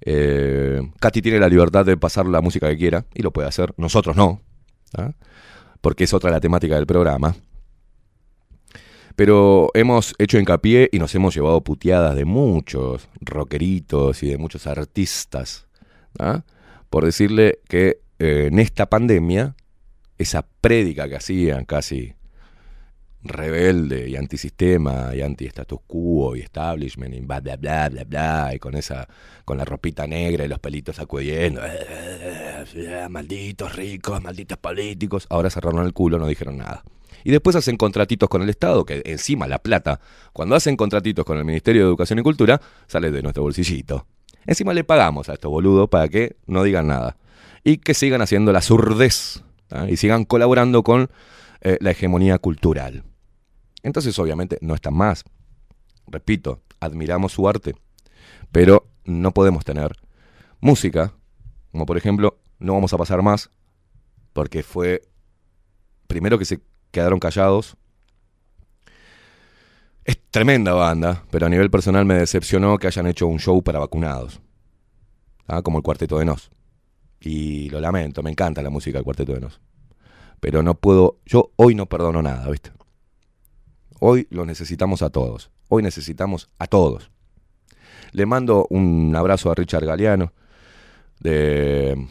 Eh, 0.00 0.80
Katy 0.98 1.20
tiene 1.20 1.38
la 1.38 1.48
libertad 1.48 1.84
de 1.84 1.96
pasar 1.96 2.26
la 2.26 2.40
música 2.40 2.68
que 2.68 2.78
quiera 2.78 3.04
y 3.14 3.22
lo 3.22 3.32
puede 3.32 3.48
hacer, 3.48 3.74
nosotros 3.76 4.16
no, 4.16 4.40
porque 5.82 6.04
es 6.04 6.14
otra 6.14 6.30
la 6.30 6.40
temática 6.40 6.76
del 6.76 6.86
programa. 6.86 7.36
Pero 9.14 9.70
hemos 9.74 10.14
hecho 10.18 10.38
hincapié 10.38 10.88
y 10.92 10.98
nos 10.98 11.14
hemos 11.14 11.34
llevado 11.34 11.60
puteadas 11.62 12.16
de 12.16 12.24
muchos 12.24 13.08
rockeritos 13.20 14.22
y 14.22 14.28
de 14.28 14.38
muchos 14.38 14.66
artistas, 14.66 15.66
por 16.88 17.04
decirle 17.04 17.60
que 17.68 18.00
eh, 18.18 18.48
en 18.50 18.58
esta 18.58 18.86
pandemia, 18.86 19.56
esa 20.16 20.46
prédica 20.60 21.08
que 21.08 21.16
hacían 21.16 21.64
casi 21.64 22.14
rebelde 23.22 24.08
y 24.08 24.16
antisistema 24.16 25.14
y 25.14 25.20
anti-status 25.20 25.80
quo 25.86 26.36
y 26.36 26.40
establishment 26.40 27.14
y 27.14 27.20
bla 27.20 27.40
bla 27.40 27.56
bla 27.56 28.04
bla 28.04 28.54
y 28.54 28.58
con 28.58 28.74
esa 28.74 29.06
con 29.44 29.58
la 29.58 29.64
ropita 29.64 30.06
negra 30.06 30.44
y 30.44 30.48
los 30.48 30.58
pelitos 30.58 30.96
sacudiendo 30.96 31.60
eh, 31.64 33.06
malditos 33.10 33.76
ricos 33.76 34.22
malditos 34.22 34.58
políticos. 34.58 35.26
Ahora 35.28 35.50
cerraron 35.50 35.84
el 35.84 35.92
culo 35.92 36.18
no 36.18 36.26
dijeron 36.26 36.58
nada. 36.58 36.82
Y 37.22 37.30
después 37.32 37.54
hacen 37.54 37.76
contratitos 37.76 38.30
con 38.30 38.40
el 38.40 38.48
Estado 38.48 38.84
que 38.86 39.02
encima 39.04 39.46
la 39.46 39.58
plata 39.58 40.00
cuando 40.32 40.54
hacen 40.54 40.76
contratitos 40.76 41.24
con 41.26 41.36
el 41.36 41.44
Ministerio 41.44 41.82
de 41.82 41.88
Educación 41.88 42.18
y 42.18 42.22
Cultura 42.22 42.60
sale 42.86 43.10
de 43.10 43.22
nuestro 43.22 43.42
bolsillito. 43.42 44.06
Encima 44.46 44.72
le 44.72 44.84
pagamos 44.84 45.28
a 45.28 45.34
estos 45.34 45.50
boludos 45.50 45.90
para 45.90 46.08
que 46.08 46.36
no 46.46 46.62
digan 46.62 46.86
nada. 46.86 47.18
Y 47.62 47.76
que 47.76 47.92
sigan 47.92 48.22
haciendo 48.22 48.52
la 48.52 48.62
surdez 48.62 49.42
y 49.86 49.98
sigan 49.98 50.24
colaborando 50.24 50.82
con 50.82 51.10
eh, 51.60 51.76
la 51.80 51.90
hegemonía 51.90 52.38
cultural 52.38 53.04
entonces, 53.82 54.18
obviamente, 54.18 54.58
no 54.60 54.74
están 54.74 54.94
más. 54.94 55.24
Repito, 56.06 56.62
admiramos 56.80 57.32
su 57.32 57.48
arte, 57.48 57.74
pero 58.52 58.88
no 59.04 59.32
podemos 59.32 59.64
tener 59.64 59.92
música, 60.60 61.14
como 61.72 61.86
por 61.86 61.96
ejemplo, 61.96 62.38
no 62.58 62.74
vamos 62.74 62.92
a 62.92 62.98
pasar 62.98 63.22
más, 63.22 63.50
porque 64.32 64.62
fue 64.62 65.02
primero 66.06 66.38
que 66.38 66.44
se 66.44 66.60
quedaron 66.90 67.18
callados. 67.18 67.76
Es 70.04 70.20
tremenda 70.30 70.72
banda, 70.72 71.24
pero 71.30 71.46
a 71.46 71.48
nivel 71.48 71.70
personal 71.70 72.04
me 72.04 72.14
decepcionó 72.14 72.78
que 72.78 72.86
hayan 72.86 73.06
hecho 73.06 73.26
un 73.26 73.38
show 73.38 73.62
para 73.62 73.78
vacunados. 73.78 74.40
¿ah? 75.46 75.62
Como 75.62 75.78
el 75.78 75.84
Cuarteto 75.84 76.18
de 76.18 76.24
Nos. 76.24 76.50
Y 77.20 77.68
lo 77.70 77.80
lamento, 77.80 78.22
me 78.22 78.30
encanta 78.30 78.62
la 78.62 78.70
música 78.70 78.98
del 78.98 79.04
Cuarteto 79.04 79.34
de 79.34 79.40
Nos. 79.40 79.60
Pero 80.40 80.62
no 80.62 80.74
puedo, 80.74 81.18
yo 81.26 81.52
hoy 81.56 81.74
no 81.74 81.86
perdono 81.86 82.22
nada, 82.22 82.48
¿viste? 82.50 82.72
Hoy 84.00 84.26
lo 84.30 84.44
necesitamos 84.46 85.02
a 85.02 85.10
todos. 85.10 85.50
Hoy 85.68 85.82
necesitamos 85.82 86.48
a 86.58 86.66
todos. 86.66 87.10
Le 88.12 88.26
mando 88.26 88.66
un 88.70 89.14
abrazo 89.14 89.50
a 89.50 89.54
Richard 89.54 89.84
Galeano 89.84 90.32
de 91.20 92.08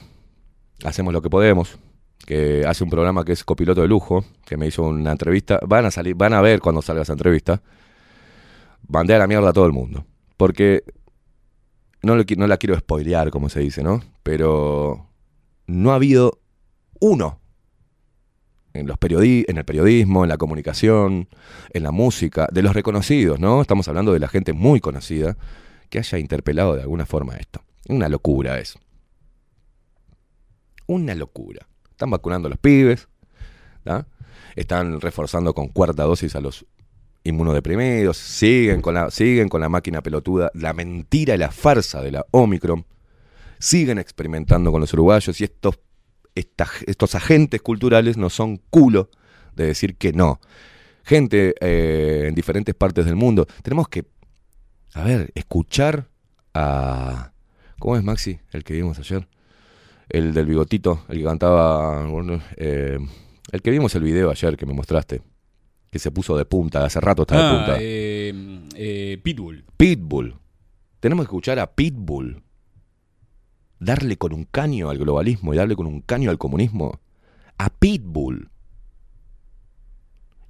Hacemos 0.86 1.14
lo 1.14 1.22
que 1.22 1.30
podemos, 1.30 1.78
que 2.26 2.66
hace 2.66 2.84
un 2.86 2.90
programa 2.90 3.26
que 3.26 3.34
es 3.34 3.44
copiloto 3.44 3.82
de 3.82 3.88
lujo, 3.88 4.24
que 4.46 4.56
me 4.56 4.68
hizo 4.68 4.84
una 4.84 5.12
entrevista. 5.12 5.60
Van 5.68 5.86
a 5.86 5.92
salir, 5.92 6.16
van 6.16 6.34
a 6.34 6.42
ver 6.42 6.62
cuando 6.62 6.82
salga 6.82 7.02
esa 7.02 7.14
entrevista. 7.14 7.62
Mandé 8.88 9.16
a 9.16 9.20
la 9.20 9.28
mierda 9.28 9.50
a 9.50 9.54
todo 9.54 9.66
el 9.66 9.74
mundo. 9.74 10.06
Porque 10.38 10.84
no, 12.02 12.16
no 12.16 12.48
la 12.48 12.58
quiero 12.58 12.78
spoilear, 12.78 13.30
como 13.30 13.50
se 13.50 13.60
dice, 13.60 13.84
¿no? 13.84 14.02
Pero 14.24 15.10
no 15.68 15.92
ha 15.92 15.96
habido 15.96 16.40
uno 17.02 17.40
en, 18.74 18.88
los 18.88 18.98
periodi 18.98 19.46
en 19.48 19.58
el 19.58 19.66
periodismo, 19.66 20.24
en 20.24 20.30
la 20.30 20.38
comunicación, 20.38 21.28
en 21.72 21.84
la 21.84 21.92
música, 21.92 22.48
de 22.52 22.62
los 22.62 22.74
reconocidos, 22.74 23.40
¿no? 23.40 23.62
Estamos 23.62 23.88
hablando 23.88 24.14
de 24.14 24.20
la 24.20 24.28
gente 24.28 24.54
muy 24.54 24.80
conocida 24.80 25.38
que 25.90 26.00
haya 26.00 26.18
interpelado 26.18 26.76
de 26.76 26.82
alguna 26.82 27.06
forma 27.06 27.36
esto. 27.38 27.62
Una 27.88 28.10
locura 28.10 28.60
es. 28.60 28.78
Una 30.88 31.16
locura. 31.16 31.68
Están 31.90 32.12
vacunando 32.12 32.48
a 32.48 32.50
los 32.50 32.60
pibes, 32.60 33.08
¿tá? 33.84 34.08
están 34.56 35.02
reforzando 35.02 35.54
con 35.54 35.70
cuarta 35.70 36.04
dosis 36.04 36.36
a 36.36 36.42
los 36.42 36.66
inmunodeprimidos, 37.24 38.18
siguen 38.18 38.82
con, 38.82 38.94
la, 38.94 39.12
siguen 39.12 39.50
con 39.50 39.62
la 39.62 39.70
máquina 39.70 40.02
pelotuda, 40.02 40.52
la 40.54 40.74
mentira 40.74 41.36
y 41.36 41.38
la 41.38 41.52
farsa 41.52 42.02
de 42.02 42.12
la 42.12 42.26
Omicron, 42.32 42.86
siguen 43.60 44.00
experimentando 44.00 44.72
con 44.72 44.82
los 44.82 44.94
uruguayos 44.94 45.40
y 45.42 45.44
estos, 45.44 45.80
esta- 46.40 46.68
estos 46.88 47.16
agentes 47.16 47.62
culturales 47.62 48.18
no 48.18 48.30
son 48.30 48.58
culo 48.70 49.10
de 49.56 49.66
decir 49.68 49.96
que 49.98 50.12
no. 50.14 50.40
Gente 51.04 51.56
eh, 51.62 52.26
en 52.28 52.36
diferentes 52.36 52.76
partes 52.76 53.06
del 53.06 53.16
mundo, 53.16 53.46
tenemos 53.64 53.88
que, 53.88 54.06
a 54.94 55.04
ver, 55.04 55.32
escuchar 55.36 56.08
a... 56.54 57.32
¿Cómo 57.80 57.96
es 57.98 58.04
Maxi, 58.04 58.40
el 58.52 58.64
que 58.64 58.74
vimos 58.74 59.00
ayer? 59.00 59.28
El 60.10 60.34
del 60.34 60.46
bigotito, 60.46 61.06
el 61.10 61.20
que 61.20 61.24
cantaba... 61.24 62.08
eh, 62.58 62.98
el 63.52 63.62
que 63.62 63.72
vimos 63.72 63.96
el 63.96 64.04
video 64.04 64.30
ayer 64.30 64.58
que 64.58 64.66
me 64.66 64.74
mostraste, 64.74 65.22
que 65.92 66.00
se 66.00 66.12
puso 66.12 66.38
de 66.38 66.46
punta, 66.46 66.84
hace 66.86 67.00
rato 67.00 67.24
está 67.24 67.36
de 67.36 67.42
Ah, 67.44 67.56
punta. 67.58 67.78
eh, 67.80 69.20
Pitbull. 69.24 69.66
Pitbull. 69.78 70.36
Tenemos 71.00 71.26
que 71.26 71.30
escuchar 71.30 71.60
a 71.60 71.68
Pitbull. 71.74 72.44
Darle 73.80 74.18
con 74.18 74.34
un 74.34 74.44
caño 74.46 74.90
al 74.90 74.98
globalismo 74.98 75.54
y 75.54 75.58
darle 75.58 75.76
con 75.76 75.88
un 75.88 76.02
caño 76.02 76.30
al 76.30 76.38
comunismo. 76.38 77.00
A 77.58 77.70
Pitbull. 77.70 78.50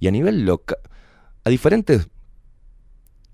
Y 0.00 0.08
a 0.08 0.10
nivel 0.10 0.44
local. 0.44 0.78
A 1.44 1.50
diferentes 1.50 2.08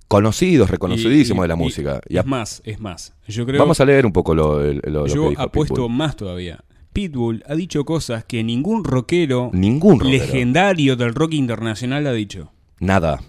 conocidos, 0.08 0.70
reconocidísimos 0.70 1.38
Y- 1.38 1.40
y- 1.40 1.42
de 1.42 1.48
la 1.48 1.54
y- 1.54 1.58
música. 1.64 2.00
Es 2.08 2.26
más, 2.26 2.62
es 2.64 2.80
más. 2.80 3.14
Yo 3.26 3.46
creo 3.46 3.58
vamos 3.60 3.80
a 3.80 3.84
leer 3.84 4.06
un 4.06 4.12
poco 4.12 4.34
lo, 4.34 4.58
que 4.60 4.80
yo 4.84 5.30
dijo 5.30 5.42
apuesto 5.42 5.74
Pitbull. 5.74 5.92
más 5.92 6.16
todavía. 6.16 6.62
Pitbull 6.92 7.42
ha 7.46 7.54
dicho 7.54 7.84
cosas 7.84 8.24
que 8.24 8.42
ningún 8.42 8.84
rockero 8.84 9.50
Ningún 9.52 10.00
rockero. 10.00 10.10
legendario 10.24 10.96
del 10.96 11.14
rock 11.14 11.34
internacional 11.34 12.06
ha 12.06 12.12
dicho. 12.12 12.52
Nada. 12.80 13.20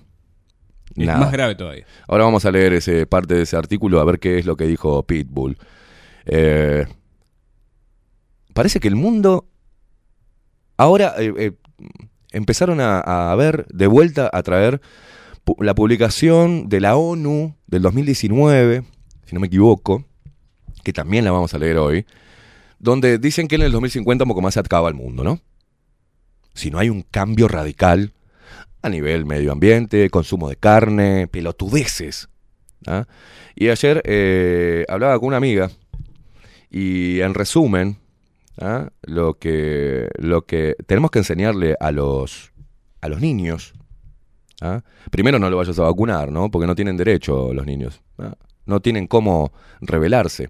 Es 0.96 1.06
Nada. 1.06 1.20
más 1.20 1.32
grave 1.32 1.56
todavía. 1.56 1.86
Ahora 2.08 2.24
vamos 2.24 2.46
a 2.46 2.52
leer 2.52 2.74
ese 2.74 3.06
parte 3.06 3.36
de 3.36 3.44
ese 3.44 3.56
artículo 3.58 4.00
a 4.00 4.06
ver 4.06 4.20
qué 4.20 4.40
es 4.40 4.46
lo 4.46 4.56
que 4.56 4.66
dijo 4.66 5.04
Pitbull. 5.04 5.58
Eh, 6.28 6.86
parece 8.54 8.80
que 8.80 8.90
el 8.90 8.96
mundo 8.96 9.48
ahora 10.76 11.16
eh, 11.18 11.34
eh, 11.38 11.52
empezaron 12.32 12.82
a, 12.82 13.32
a 13.32 13.36
ver 13.36 13.66
de 13.68 13.88
vuelta 13.88 14.30
a 14.32 14.44
traer 14.44 14.82
la 15.60 15.74
publicación 15.74 16.68
de 16.68 16.82
la 16.82 16.98
ONU 16.98 17.56
del 17.68 17.82
2019, 17.82 18.84
si 19.26 19.34
no 19.34 19.40
me 19.40 19.48
equivoco, 19.48 20.04
que 20.84 20.92
también 20.92 21.24
la 21.24 21.32
vamos 21.32 21.54
a 21.54 21.60
leer 21.60 21.78
hoy, 21.78 22.06
donde 22.80 23.18
dicen 23.18 23.48
que 23.48 23.56
en 23.56 23.62
el 23.62 23.72
2050 23.72 24.26
un 24.26 24.28
poco 24.28 24.42
más 24.42 24.56
se 24.56 24.60
acaba 24.60 24.90
el 24.90 24.96
mundo, 24.96 25.24
¿no? 25.24 25.40
Si 26.54 26.70
no 26.70 26.80
hay 26.80 26.90
un 26.90 27.04
cambio 27.04 27.48
radical 27.48 28.14
a 28.82 28.90
nivel 28.90 29.26
medio 29.26 29.54
ambiente, 29.54 30.10
consumo 30.10 30.50
de 30.50 30.58
carne, 30.58 31.28
pelotudeces. 31.28 32.28
¿ah? 32.86 33.06
Y 33.56 33.70
ayer 33.70 34.04
hablaba 34.90 35.18
con 35.20 35.28
una 35.28 35.38
amiga 35.38 35.72
y 36.70 37.22
en 37.22 37.34
resumen, 37.34 37.98
¿ah? 38.60 38.90
lo, 39.04 39.38
que, 39.38 40.10
lo 40.18 40.46
que 40.46 40.76
tenemos 40.86 41.12
que 41.12 41.20
enseñarle 41.20 41.76
a 41.80 41.92
los, 41.92 42.52
a 43.02 43.10
los 43.10 43.22
niños, 43.22 43.74
¿ah? 44.62 44.82
primero 45.12 45.40
no 45.40 45.50
lo 45.50 45.58
vayas 45.58 45.80
a 45.80 45.84
vacunar, 45.84 46.32
¿no? 46.32 46.52
porque 46.52 46.68
no 46.68 46.76
tienen 46.76 46.98
derecho 46.98 47.54
los 47.54 47.66
niños, 47.66 48.02
¿ah? 48.18 48.36
no 48.66 48.82
tienen 48.82 49.08
cómo 49.08 49.52
rebelarse. 49.82 50.50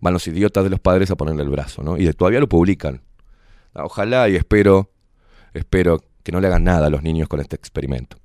Van 0.00 0.14
los 0.14 0.26
idiotas 0.26 0.64
de 0.64 0.70
los 0.70 0.80
padres 0.80 1.10
a 1.10 1.16
ponerle 1.16 1.42
el 1.42 1.50
brazo, 1.50 1.82
¿no? 1.82 1.98
Y 1.98 2.10
todavía 2.14 2.40
lo 2.40 2.48
publican. 2.48 3.02
Ojalá 3.74 4.30
y 4.30 4.36
espero, 4.36 4.90
espero 5.52 6.02
que 6.22 6.32
no 6.32 6.40
le 6.40 6.46
hagan 6.46 6.64
nada 6.64 6.86
a 6.86 6.90
los 6.90 7.02
niños 7.02 7.28
con 7.28 7.38
este 7.38 7.56
experimento. 7.56 8.16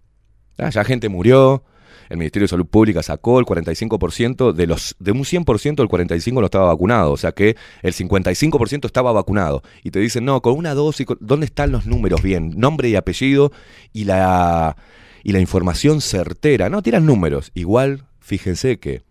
Ya 0.58 0.84
gente 0.86 1.10
murió, 1.10 1.66
el 2.10 2.18
Ministerio 2.18 2.46
de 2.46 2.50
Salud 2.50 2.66
Pública 2.66 3.04
sacó 3.04 3.40
el 3.40 3.46
45% 3.46 4.54
de 4.54 4.68
los 4.68 4.96
de 5.00 5.12
un 5.12 5.24
100% 5.24 5.82
el 5.82 5.88
45 5.88 6.40
no 6.40 6.46
estaba 6.46 6.66
vacunado, 6.68 7.12
o 7.12 7.18
sea 7.18 7.32
que 7.32 7.56
el 7.82 7.94
55% 7.94 8.86
estaba 8.86 9.12
vacunado 9.12 9.64
y 9.84 9.92
te 9.92 10.00
dicen, 10.00 10.26
"No, 10.26 10.42
con 10.42 10.58
una 10.58 10.74
dosis, 10.74 11.08
¿dónde 11.20 11.46
están 11.46 11.72
los 11.72 11.86
números 11.86 12.22
bien? 12.22 12.54
Nombre 12.58 12.90
y 12.90 12.96
apellido 12.96 13.52
y 13.94 14.06
la 14.06 14.76
y 15.24 15.32
la 15.32 15.40
información 15.40 16.02
certera. 16.02 16.70
No 16.70 16.84
tiran 16.84 17.06
números, 17.06 17.52
igual 17.56 18.06
fíjense 18.20 18.78
que 18.78 19.02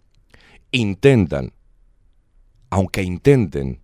intentan 0.70 1.52
aunque 2.74 3.04
intenten 3.04 3.80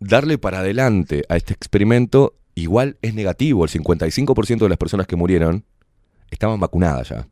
darle 0.00 0.38
para 0.38 0.60
adelante 0.60 1.24
a 1.28 1.36
este 1.36 1.52
experimento, 1.52 2.38
igual 2.54 2.96
es 3.02 3.12
negativo. 3.12 3.64
El 3.64 3.70
55% 3.70 4.64
de 4.64 4.68
las 4.70 4.78
personas 4.78 5.06
que 5.06 5.16
murieron 5.16 5.66
estaban 6.30 6.60
vacunadas 6.60 7.10
ya. 7.10 7.28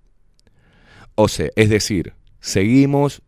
O 1.14 1.28
sea, 1.28 1.50
es 1.56 1.68
decir, 1.68 2.14
seguimos 2.40 3.22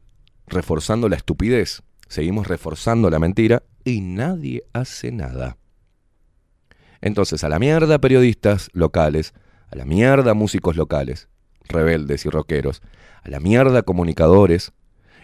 reforzando 0.47 1.09
la 1.09 1.17
estupidez, 1.17 1.83
seguimos 2.09 2.47
reforzando 2.47 3.11
la 3.11 3.19
mentira 3.19 3.63
y 3.85 4.01
nadie 4.01 4.65
hace 4.73 5.13
nada. 5.13 5.57
Entonces, 7.01 7.43
a 7.45 7.49
la 7.49 7.59
mierda 7.59 7.99
periodistas 7.99 8.69
locales, 8.73 9.33
a 9.71 9.77
la 9.77 9.85
mierda 9.85 10.35
músicos 10.35 10.77
locales, 10.77 11.29
rebeldes 11.69 12.27
y 12.27 12.31
rockeros, 12.31 12.83
a 13.23 13.31
la 13.31 13.41
mierda 13.41 13.83
comunicadores, 13.83 14.73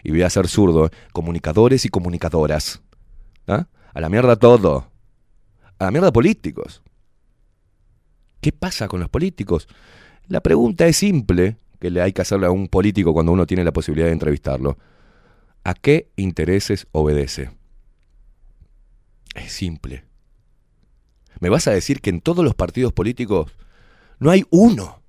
y 0.03 0.11
voy 0.11 0.23
a 0.23 0.29
ser 0.29 0.47
zurdo, 0.47 0.87
¿eh? 0.87 0.89
comunicadores 1.13 1.85
y 1.85 1.89
comunicadoras, 1.89 2.81
¿ah? 3.47 3.67
a 3.93 4.01
la 4.01 4.09
mierda 4.09 4.35
todo, 4.35 4.89
a 5.79 5.85
la 5.85 5.91
mierda 5.91 6.11
políticos. 6.11 6.81
¿Qué 8.41 8.51
pasa 8.51 8.87
con 8.87 8.99
los 8.99 9.09
políticos? 9.09 9.67
La 10.27 10.41
pregunta 10.41 10.87
es 10.87 10.97
simple, 10.97 11.57
que 11.79 11.89
le 11.89 12.01
hay 12.01 12.11
que 12.11 12.21
hacerle 12.21 12.47
a 12.47 12.51
un 12.51 12.67
político 12.67 13.13
cuando 13.13 13.31
uno 13.31 13.45
tiene 13.45 13.63
la 13.63 13.71
posibilidad 13.71 14.07
de 14.07 14.13
entrevistarlo. 14.13 14.77
¿A 15.63 15.73
qué 15.73 16.09
intereses 16.15 16.87
obedece? 16.91 17.51
Es 19.35 19.51
simple. 19.51 20.03
¿Me 21.39 21.49
vas 21.49 21.67
a 21.67 21.71
decir 21.71 22.01
que 22.01 22.09
en 22.09 22.21
todos 22.21 22.43
los 22.43 22.55
partidos 22.55 22.93
políticos 22.93 23.51
no 24.19 24.31
hay 24.31 24.45
uno? 24.49 25.01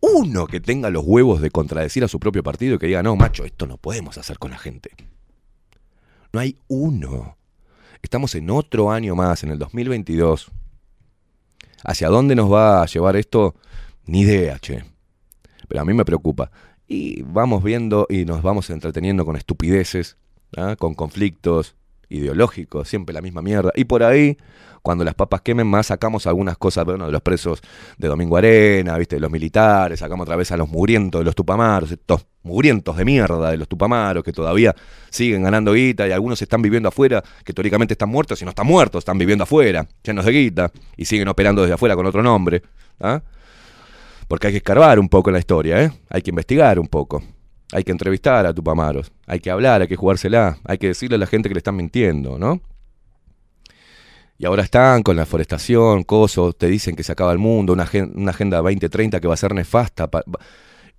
Uno 0.00 0.46
que 0.46 0.60
tenga 0.60 0.90
los 0.90 1.04
huevos 1.04 1.40
de 1.40 1.50
contradecir 1.50 2.04
a 2.04 2.08
su 2.08 2.20
propio 2.20 2.42
partido 2.42 2.76
y 2.76 2.78
que 2.78 2.86
diga, 2.86 3.02
no, 3.02 3.16
macho, 3.16 3.44
esto 3.44 3.66
no 3.66 3.78
podemos 3.78 4.16
hacer 4.16 4.38
con 4.38 4.52
la 4.52 4.58
gente. 4.58 4.90
No 6.32 6.40
hay 6.40 6.56
uno. 6.68 7.36
Estamos 8.02 8.34
en 8.36 8.50
otro 8.50 8.92
año 8.92 9.16
más, 9.16 9.42
en 9.42 9.50
el 9.50 9.58
2022. 9.58 10.52
¿Hacia 11.84 12.08
dónde 12.08 12.34
nos 12.34 12.52
va 12.52 12.82
a 12.82 12.86
llevar 12.86 13.16
esto? 13.16 13.54
Ni 14.06 14.20
idea, 14.20 14.58
che. 14.58 14.84
Pero 15.68 15.82
a 15.82 15.84
mí 15.84 15.94
me 15.94 16.04
preocupa. 16.04 16.50
Y 16.86 17.22
vamos 17.22 17.62
viendo 17.62 18.06
y 18.08 18.24
nos 18.24 18.42
vamos 18.42 18.70
entreteniendo 18.70 19.24
con 19.24 19.36
estupideces, 19.36 20.16
¿ah? 20.56 20.76
con 20.78 20.94
conflictos 20.94 21.76
ideológico, 22.08 22.84
siempre 22.84 23.12
la 23.12 23.20
misma 23.20 23.42
mierda. 23.42 23.70
Y 23.74 23.84
por 23.84 24.02
ahí, 24.02 24.36
cuando 24.82 25.04
las 25.04 25.14
papas 25.14 25.42
quemen 25.42 25.66
más, 25.66 25.86
sacamos 25.86 26.26
algunas 26.26 26.56
cosas 26.56 26.84
bueno, 26.84 27.06
de 27.06 27.12
los 27.12 27.22
presos 27.22 27.60
de 27.96 28.08
Domingo 28.08 28.36
Arena, 28.36 28.96
¿viste? 28.96 29.16
de 29.16 29.20
los 29.20 29.30
militares, 29.30 30.00
sacamos 30.00 30.24
otra 30.24 30.36
vez 30.36 30.50
a 30.52 30.56
los 30.56 30.68
mugrientos 30.68 31.20
de 31.20 31.24
los 31.24 31.34
tupamaros, 31.34 31.90
estos 31.90 32.26
mugrientos 32.42 32.96
de 32.96 33.04
mierda 33.04 33.50
de 33.50 33.56
los 33.56 33.68
tupamaros 33.68 34.24
que 34.24 34.32
todavía 34.32 34.74
siguen 35.10 35.42
ganando 35.42 35.72
guita 35.72 36.08
y 36.08 36.12
algunos 36.12 36.40
están 36.40 36.62
viviendo 36.62 36.88
afuera, 36.88 37.22
que 37.44 37.52
teóricamente 37.52 37.94
están 37.94 38.08
muertos 38.08 38.40
y 38.40 38.44
no 38.44 38.50
están 38.50 38.66
muertos, 38.66 39.00
están 39.00 39.18
viviendo 39.18 39.44
afuera, 39.44 39.86
llenos 40.02 40.24
de 40.24 40.32
guita, 40.32 40.72
y 40.96 41.04
siguen 41.04 41.28
operando 41.28 41.62
desde 41.62 41.74
afuera 41.74 41.94
con 41.94 42.06
otro 42.06 42.22
nombre. 42.22 42.62
¿ah? 43.00 43.20
Porque 44.26 44.48
hay 44.48 44.52
que 44.54 44.58
escarbar 44.58 44.98
un 44.98 45.08
poco 45.08 45.30
en 45.30 45.34
la 45.34 45.40
historia, 45.40 45.82
¿eh? 45.82 45.92
hay 46.08 46.22
que 46.22 46.30
investigar 46.30 46.78
un 46.78 46.88
poco. 46.88 47.22
Hay 47.72 47.84
que 47.84 47.92
entrevistar 47.92 48.46
a 48.46 48.54
Tupamaros, 48.54 49.12
hay 49.26 49.40
que 49.40 49.50
hablar, 49.50 49.82
hay 49.82 49.88
que 49.88 49.96
jugársela, 49.96 50.58
hay 50.64 50.78
que 50.78 50.88
decirle 50.88 51.16
a 51.16 51.18
la 51.18 51.26
gente 51.26 51.48
que 51.48 51.54
le 51.54 51.58
están 51.58 51.76
mintiendo, 51.76 52.38
¿no? 52.38 52.62
Y 54.38 54.46
ahora 54.46 54.62
están 54.62 55.02
con 55.02 55.16
la 55.16 55.26
forestación, 55.26 56.04
coso, 56.04 56.52
te 56.52 56.68
dicen 56.68 56.94
que 56.94 57.02
se 57.02 57.10
acaba 57.10 57.32
el 57.32 57.38
mundo, 57.38 57.72
una, 57.72 57.88
una 58.14 58.30
agenda 58.30 58.58
2030 58.58 59.20
que 59.20 59.26
va 59.26 59.34
a 59.34 59.36
ser 59.36 59.52
nefasta. 59.52 60.08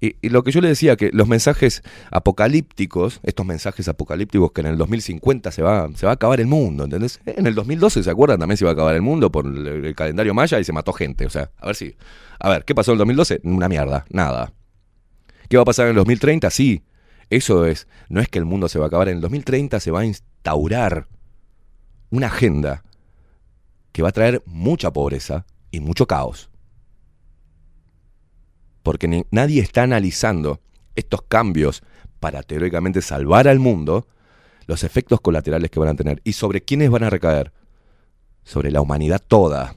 y, 0.01 0.29
lo 0.29 0.43
que 0.43 0.51
yo 0.51 0.59
le 0.59 0.67
decía, 0.67 0.97
que 0.97 1.09
los 1.13 1.25
mensajes 1.27 1.81
apocalípticos, 2.11 3.21
estos 3.23 3.45
mensajes 3.45 3.87
apocalípticos 3.87 4.51
que 4.51 4.59
en 4.59 4.67
el 4.67 4.77
2050 4.77 5.51
se 5.51 5.61
va, 5.61 5.89
se 5.95 6.05
va 6.05 6.11
a 6.11 6.15
acabar 6.15 6.41
el 6.41 6.47
mundo, 6.47 6.83
¿entendés? 6.83 7.21
En 7.25 7.47
el 7.47 7.55
2012, 7.55 8.03
¿se 8.03 8.11
acuerdan? 8.11 8.39
También 8.39 8.57
se 8.57 8.65
iba 8.65 8.71
a 8.71 8.73
acabar 8.73 8.93
el 8.93 9.01
mundo 9.01 9.31
por 9.31 9.45
el, 9.45 9.85
el 9.85 9.95
calendario 9.95 10.33
maya 10.33 10.59
y 10.59 10.65
se 10.65 10.73
mató 10.73 10.91
gente. 10.91 11.25
O 11.25 11.29
sea, 11.29 11.49
a 11.59 11.65
ver 11.65 11.75
si... 11.75 11.95
A 12.41 12.49
ver, 12.49 12.65
¿qué 12.65 12.75
pasó 12.75 12.91
en 12.91 12.95
el 12.95 12.99
2012? 12.99 13.39
Una 13.43 13.69
mierda, 13.69 14.05
nada. 14.09 14.51
¿Qué 15.49 15.57
va 15.57 15.63
a 15.63 15.65
pasar 15.65 15.85
en 15.87 15.91
el 15.91 15.95
2030? 15.95 16.49
Sí, 16.51 16.83
eso 17.29 17.65
es. 17.65 17.87
No 18.07 18.21
es 18.21 18.29
que 18.29 18.37
el 18.37 18.45
mundo 18.45 18.69
se 18.69 18.77
va 18.77 18.85
a 18.85 18.87
acabar. 18.87 19.09
En 19.09 19.15
el 19.15 19.21
2030 19.21 19.79
se 19.79 19.91
va 19.91 20.01
a 20.01 20.05
instaurar 20.05 21.07
una 22.11 22.27
agenda 22.27 22.83
que 23.91 24.03
va 24.03 24.09
a 24.09 24.13
traer 24.13 24.43
mucha 24.45 24.93
pobreza 24.93 25.47
y 25.71 25.79
mucho 25.79 26.05
caos. 26.05 26.51
Porque 28.83 29.25
nadie 29.31 29.61
está 29.61 29.83
analizando 29.83 30.61
estos 30.95 31.23
cambios 31.23 31.81
para 32.19 32.43
teóricamente 32.43 33.01
salvar 33.01 33.47
al 33.47 33.59
mundo, 33.59 34.07
los 34.67 34.83
efectos 34.83 35.19
colaterales 35.19 35.71
que 35.71 35.79
van 35.79 35.89
a 35.89 35.95
tener 35.95 36.21
y 36.23 36.33
sobre 36.33 36.61
quiénes 36.61 36.91
van 36.91 37.03
a 37.03 37.09
recaer. 37.09 37.51
Sobre 38.43 38.71
la 38.71 38.81
humanidad 38.81 39.21
toda. 39.27 39.75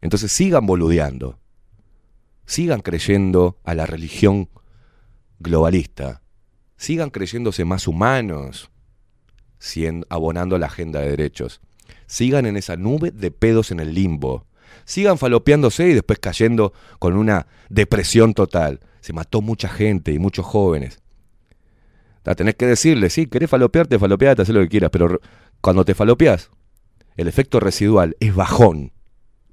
Entonces 0.00 0.32
sigan 0.32 0.66
boludeando 0.66 1.38
sigan 2.46 2.80
creyendo 2.80 3.58
a 3.64 3.74
la 3.74 3.86
religión 3.86 4.48
globalista, 5.38 6.22
sigan 6.76 7.10
creyéndose 7.10 7.64
más 7.64 7.86
humanos, 7.86 8.70
abonando 10.08 10.58
la 10.58 10.66
agenda 10.66 11.00
de 11.00 11.10
derechos, 11.10 11.60
sigan 12.06 12.46
en 12.46 12.56
esa 12.56 12.76
nube 12.76 13.10
de 13.10 13.30
pedos 13.30 13.72
en 13.72 13.80
el 13.80 13.94
limbo, 13.94 14.46
sigan 14.84 15.18
falopeándose 15.18 15.88
y 15.88 15.94
después 15.94 16.20
cayendo 16.20 16.72
con 16.98 17.16
una 17.16 17.48
depresión 17.68 18.32
total. 18.32 18.80
Se 19.00 19.12
mató 19.12 19.40
mucha 19.40 19.68
gente 19.68 20.12
y 20.12 20.18
muchos 20.18 20.46
jóvenes. 20.46 21.00
tenés 22.36 22.54
que 22.54 22.66
decirle, 22.66 23.10
sí, 23.10 23.26
querés 23.26 23.50
falopearte, 23.50 23.98
falopeate, 23.98 24.42
haz 24.42 24.48
lo 24.48 24.60
que 24.60 24.68
quieras, 24.68 24.90
pero 24.90 25.20
cuando 25.60 25.84
te 25.84 25.94
falopeas, 25.94 26.50
el 27.16 27.28
efecto 27.28 27.60
residual 27.60 28.16
es 28.20 28.34
bajón, 28.34 28.92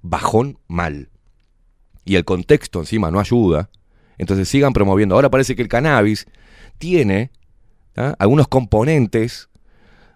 bajón 0.02 0.60
mal 0.68 1.10
y 2.06 2.16
el 2.16 2.26
contexto 2.26 2.80
encima 2.80 3.12
no 3.12 3.20
ayuda, 3.20 3.70
entonces 4.18 4.50
sigan 4.50 4.74
promoviendo. 4.74 5.16
Ahora 5.16 5.30
parece 5.30 5.56
que 5.56 5.62
el 5.62 5.68
cannabis 5.68 6.26
tiene 6.78 7.32
algunos 8.18 8.48
componentes 8.48 9.50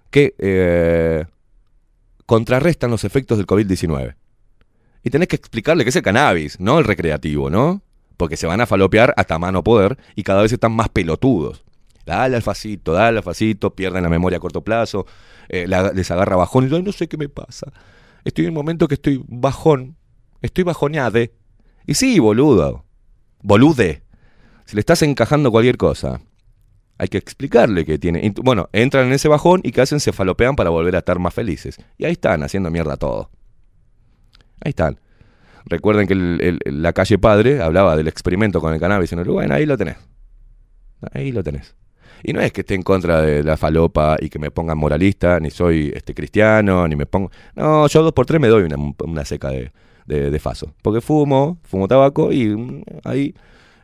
que 0.10 0.36
eh, 0.40 1.26
contrarrestan 2.26 2.92
los 2.92 3.04
efectos 3.04 3.38
del 3.38 3.48
COVID-19. 3.48 4.16
Y 5.04 5.10
tenés 5.10 5.28
que 5.28 5.36
explicarle 5.36 5.84
que 5.84 5.90
es 5.90 5.96
el 5.96 6.02
cannabis, 6.02 6.60
no 6.60 6.80
el 6.80 6.86
recreativo, 6.86 7.50
¿no? 7.50 7.82
Porque 8.18 8.36
se 8.36 8.48
van 8.48 8.62
a 8.62 8.66
falopear 8.66 9.14
hasta 9.16 9.38
mano 9.38 9.64
poder 9.64 9.98
y 10.16 10.24
cada 10.24 10.42
vez 10.42 10.52
están 10.52 10.74
más 10.74 10.90
pelotudos. 10.90 11.64
Dale 12.06 12.36
al 12.36 12.42
facito, 12.42 12.94
dale 12.94 13.18
al 13.18 13.24
facito, 13.24 13.76
pierden 13.76 14.04
la 14.04 14.10
memoria 14.10 14.38
a 14.38 14.40
corto 14.40 14.64
plazo, 14.64 15.06
eh, 15.50 15.68
les 15.94 16.12
agarra 16.12 16.36
bajón 16.36 16.68
y 16.74 16.82
no 16.82 16.92
sé 16.92 17.08
qué 17.08 17.18
me 17.18 17.30
pasa. 17.30 17.72
Estoy 18.24 18.46
en 18.46 18.52
un 18.52 18.56
momento 18.56 18.88
que 18.88 18.96
estoy 18.96 19.24
bajón, 19.28 19.98
estoy 20.42 20.64
bajoneade, 20.64 21.34
y 21.88 21.94
sí, 21.94 22.20
boludo. 22.20 22.84
Bolude. 23.42 24.04
Si 24.66 24.76
le 24.76 24.82
estás 24.82 25.02
encajando 25.02 25.50
cualquier 25.50 25.78
cosa, 25.78 26.20
hay 26.98 27.08
que 27.08 27.18
explicarle 27.18 27.86
que 27.86 27.98
tiene. 27.98 28.34
Bueno, 28.44 28.70
entran 28.74 29.08
en 29.08 29.14
ese 29.14 29.30
bajón 29.30 29.62
y 29.64 29.72
que 29.72 29.82
hacen 29.82 30.02
se 30.02 30.12
falopean 30.12 30.58
para 30.58 30.70
volver 30.70 30.96
a 30.98 31.00
estar 31.00 31.18
más 31.18 31.34
felices. 31.34 31.78
Y 31.98 32.04
ahí 32.04 32.12
están, 32.12 32.44
haciendo 32.44 32.70
mierda 32.70 32.98
todo. 32.98 33.30
Ahí 34.60 34.72
están. 34.72 35.00
Recuerden 35.66 36.08
que 36.08 36.60
la 36.66 36.92
calle 36.92 37.18
Padre 37.18 37.62
hablaba 37.62 37.96
del 37.96 38.10
experimento 38.10 38.60
con 38.60 38.74
el 38.74 38.80
cannabis 38.80 39.14
en 39.14 39.20
Uruguay. 39.20 39.48
Ahí 39.50 39.66
lo 39.66 39.78
tenés. 39.78 39.98
Ahí 41.14 41.32
lo 41.32 41.44
tenés. 41.44 41.76
Y 42.22 42.34
no 42.34 42.42
es 42.42 42.52
que 42.52 42.62
esté 42.62 42.74
en 42.74 42.84
contra 42.84 43.22
de 43.22 43.44
la 43.44 43.56
falopa 43.56 44.18
y 44.20 44.30
que 44.30 44.40
me 44.40 44.52
pongan 44.52 44.78
moralista, 44.78 45.40
ni 45.40 45.52
soy 45.52 45.94
este 45.96 46.14
cristiano, 46.14 46.86
ni 46.88 46.98
me 46.98 47.06
pongo. 47.06 47.32
No, 47.56 47.88
yo 47.88 48.04
dos 48.04 48.12
por 48.12 48.26
tres 48.26 48.42
me 48.42 48.50
doy 48.50 48.68
una 49.00 49.24
seca 49.24 49.52
de, 49.52 49.72
de, 50.08 50.40
faso. 50.40 50.74
Porque 50.82 51.02
fumo, 51.02 51.60
fumo 51.64 51.88
tabaco 51.88 52.32
y 52.32 52.48
mm, 52.48 52.84
ahí 53.04 53.36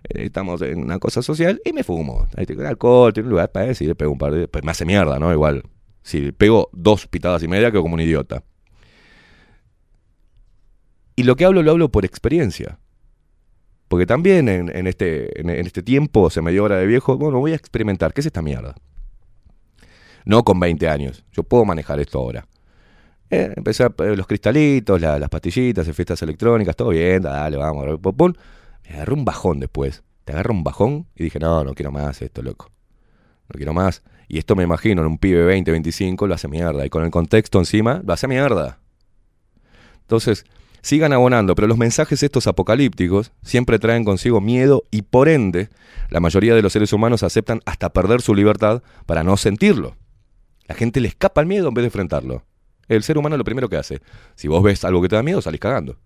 eh, 0.10 0.26
estamos 0.26 0.62
en 0.62 0.80
una 0.80 1.00
cosa 1.00 1.22
social 1.22 1.62
y 1.64 1.74
me 1.74 1.84
fumo. 1.84 2.28
Ahí 2.36 2.46
tengo 2.46 2.66
alcohol, 2.66 3.14
tengo 3.14 3.28
un 3.28 3.32
lugar 3.32 3.52
para 3.52 3.68
decir, 3.68 3.96
pego 3.96 4.12
un 4.12 4.18
par 4.18 4.34
de... 4.34 4.48
Pues 4.48 4.64
me 4.64 4.72
hace 4.72 4.86
mierda, 4.86 5.20
¿no? 5.20 5.32
Igual. 5.32 5.64
Si 6.02 6.32
pego 6.32 6.70
dos 6.74 7.08
pitadas 7.08 7.44
y 7.44 7.48
media, 7.48 7.72
quedo 7.72 7.84
como 7.84 7.96
un 7.96 8.02
idiota. 8.02 8.44
Y 11.16 11.24
lo 11.24 11.36
que 11.36 11.46
hablo, 11.46 11.62
lo 11.62 11.72
hablo 11.72 11.92
por 11.92 12.06
experiencia. 12.06 12.80
Porque 13.88 14.06
también 14.08 14.50
en, 14.50 14.88
este, 14.88 15.40
en, 15.40 15.50
este 15.50 15.84
tiempo 15.84 16.32
se 16.32 16.42
me 16.42 16.52
dio 16.52 16.64
hora 16.64 16.78
de 16.78 16.88
viejo, 16.88 17.16
bueno, 17.18 17.40
voy 17.40 17.52
a 17.52 17.56
experimentar. 17.56 18.12
¿Qué 18.14 18.22
es 18.22 18.26
esta 18.26 18.42
mierda? 18.42 18.76
No 20.26 20.44
con 20.44 20.60
20 20.60 20.90
años. 20.90 21.24
Yo 21.32 21.44
puedo 21.44 21.64
manejar 21.64 22.00
esto 22.00 22.18
ahora. 22.18 22.48
Eh, 23.30 23.54
empecé 23.56 23.84
a, 23.84 23.94
eh, 24.00 24.16
los 24.16 24.28
cristalitos, 24.28 25.02
las 25.02 25.30
pastillitas, 25.30 25.90
fiestas 25.92 26.22
electrónicas, 26.22 26.76
todo 26.76 26.90
bien, 26.90 27.22
dale, 27.22 27.58
vamos, 27.58 28.00
pum, 28.00 28.34
Me 28.84 28.96
agarré 28.96 29.14
un 29.14 29.26
bajón 29.26 29.60
después. 29.60 30.04
Te 30.26 30.34
agarro 30.34 30.54
un 30.54 30.64
bajón 30.64 31.08
y 31.16 31.24
dije, 31.24 31.40
no, 31.40 31.64
no 31.64 31.74
quiero 31.74 31.92
más 31.92 32.22
esto, 32.22 32.42
loco. 32.42 32.72
No 33.50 33.58
quiero 33.58 33.74
más. 33.74 34.04
Y 34.28 34.38
esto 34.38 34.56
me 34.56 34.64
imagino 34.64 35.02
en 35.02 35.08
un 35.08 35.18
pibe 35.18 35.44
20, 35.44 35.72
25 35.72 36.28
lo 36.28 36.34
hace 36.34 36.48
mierda. 36.48 36.86
Y 36.86 36.90
con 36.90 37.04
el 37.04 37.12
contexto 37.12 37.60
encima, 37.60 38.02
lo 38.06 38.14
hace 38.14 38.28
mierda. 38.28 38.80
Entonces, 40.02 40.46
sigan 40.82 41.14
abonando, 41.14 41.56
pero 41.56 41.68
los 41.68 41.78
mensajes 41.78 42.24
estos 42.24 42.48
apocalípticos 42.48 43.32
siempre 43.42 43.80
traen 43.80 44.04
consigo 44.04 44.42
miedo 44.42 44.84
y 44.92 45.02
por 45.02 45.28
ende, 45.30 45.70
la 46.10 46.20
mayoría 46.20 46.56
de 46.56 46.62
los 46.62 46.74
seres 46.74 46.94
humanos 46.94 47.24
aceptan 47.24 47.62
hasta 47.66 47.92
perder 47.92 48.22
su 48.22 48.36
libertad 48.36 48.84
para 49.06 49.24
no 49.24 49.38
sentirlo. 49.38 49.96
La 50.68 50.76
gente 50.76 51.00
le 51.00 51.08
escapa 51.10 51.42
el 51.42 51.48
miedo 51.48 51.68
en 51.68 51.74
vez 51.74 51.84
de 51.84 51.88
enfrentarlo. 51.88 52.44
El 52.88 53.04
ser 53.04 53.18
humano 53.18 53.38
lo 53.38 53.44
primero 53.44 53.70
que 53.70 53.78
hace. 53.78 54.02
Si 54.36 54.48
vos 54.48 54.62
ves 54.64 54.84
algo 54.84 55.02
que 55.02 55.10
te 55.10 55.16
da 55.16 55.24
miedo, 55.24 55.42
salís 55.42 55.60
cagando. 55.60 55.98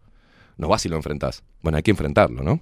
No 0.57 0.67
vas 0.67 0.85
y 0.85 0.89
lo 0.89 0.95
enfrentás. 0.95 1.43
Bueno, 1.61 1.77
hay 1.77 1.83
que 1.83 1.91
enfrentarlo, 1.91 2.43
¿no? 2.43 2.61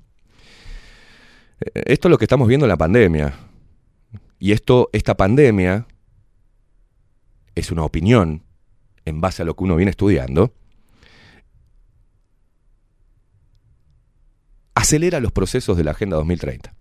Eh, 1.60 1.84
esto 1.86 2.08
es 2.08 2.10
lo 2.10 2.18
que 2.18 2.26
estamos 2.26 2.48
viendo 2.48 2.66
en 2.66 2.70
la 2.70 2.78
pandemia. 2.78 3.34
Y 4.40 4.52
esto, 4.52 4.90
esta 4.94 5.16
pandemia 5.16 5.88
es 7.56 7.72
una 7.72 7.84
opinión 7.84 8.44
en 9.06 9.22
base 9.22 9.42
a 9.42 9.46
lo 9.46 9.56
que 9.56 9.64
uno 9.64 9.76
viene 9.76 9.92
estudiando. 9.92 10.54
Acelera 14.74 15.20
los 15.20 15.32
procesos 15.32 15.78
de 15.78 15.84
la 15.84 15.92
Agenda 15.92 16.18
2030. 16.18 16.76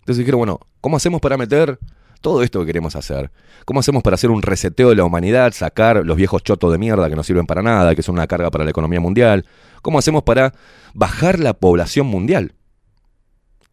Entonces 0.00 0.18
dijeron, 0.18 0.38
bueno, 0.38 0.60
¿cómo 0.80 0.96
hacemos 0.96 1.20
para 1.20 1.36
meter 1.36 1.78
todo 2.20 2.42
esto 2.42 2.60
que 2.60 2.66
queremos 2.66 2.96
hacer. 2.96 3.30
¿Cómo 3.64 3.80
hacemos 3.80 4.02
para 4.02 4.14
hacer 4.14 4.30
un 4.30 4.42
reseteo 4.42 4.90
de 4.90 4.96
la 4.96 5.04
humanidad, 5.04 5.52
sacar 5.52 6.04
los 6.04 6.16
viejos 6.16 6.42
chotos 6.42 6.72
de 6.72 6.78
mierda 6.78 7.08
que 7.08 7.16
no 7.16 7.22
sirven 7.22 7.46
para 7.46 7.62
nada, 7.62 7.94
que 7.94 8.02
son 8.02 8.14
una 8.14 8.26
carga 8.26 8.50
para 8.50 8.64
la 8.64 8.70
economía 8.70 9.00
mundial? 9.00 9.46
¿Cómo 9.82 9.98
hacemos 9.98 10.22
para 10.22 10.54
bajar 10.94 11.38
la 11.38 11.54
población 11.54 12.06
mundial? 12.06 12.54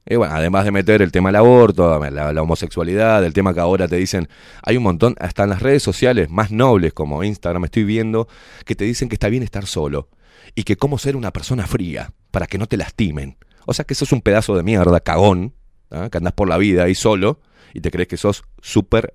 Bueno, 0.10 0.33
además 0.33 0.63
de 0.63 0.71
meter 0.71 1.01
el 1.01 1.12
tema 1.12 1.29
del 1.29 1.36
aborto, 1.38 1.99
la, 2.10 2.41
homosexualidad, 2.41 3.25
el 3.25 3.33
tema 3.33 3.53
que 3.53 3.60
ahora 3.60 3.89
te 3.89 3.97
dicen, 3.97 4.29
hay 4.63 4.77
un 4.77 4.83
montón, 4.83 5.15
hasta 5.19 5.43
en 5.43 5.49
las 5.49 5.62
redes 5.62 5.83
sociales 5.83 6.29
más 6.29 6.50
nobles 6.50 6.93
como 6.93 7.23
Instagram 7.25 7.65
estoy 7.65 7.83
viendo, 7.83 8.29
que 8.65 8.75
te 8.75 8.85
dicen 8.85 9.10
que 9.10 9.15
está 9.15 9.27
bien 9.27 9.43
estar 9.43 9.65
solo 9.65 10.08
y 10.56 10.63
que 10.63 10.77
cómo 10.77 10.98
ser 10.98 11.17
una 11.17 11.33
persona 11.33 11.67
fría 11.67 12.13
para 12.31 12.48
que 12.48 12.58
no 12.58 12.67
te 12.67 12.77
lastimen. 12.77 13.37
O 13.65 13.73
sea 13.73 13.83
que 13.83 13.93
eso 13.93 14.06
es 14.06 14.13
un 14.13 14.21
pedazo 14.21 14.56
de 14.56 14.63
mierda, 14.63 15.02
cagón, 15.02 15.54
¿ah? 15.91 16.08
que 16.10 16.19
andas 16.19 16.33
por 16.33 16.48
la 16.48 16.58
vida 16.58 16.83
ahí 16.83 16.95
solo 16.95 17.41
y 17.78 17.82
te 17.82 17.92
crees 17.92 18.08
que 18.08 18.17
sos 18.17 18.44
súper, 18.60 19.13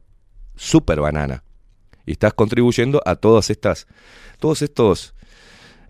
súper 0.54 1.00
banana. 1.00 1.42
Y 2.06 2.12
estás 2.12 2.32
contribuyendo 2.32 3.02
a 3.04 3.16
todas 3.16 3.50
estas, 3.50 3.88
todos 4.38 4.62
estos, 4.62 5.14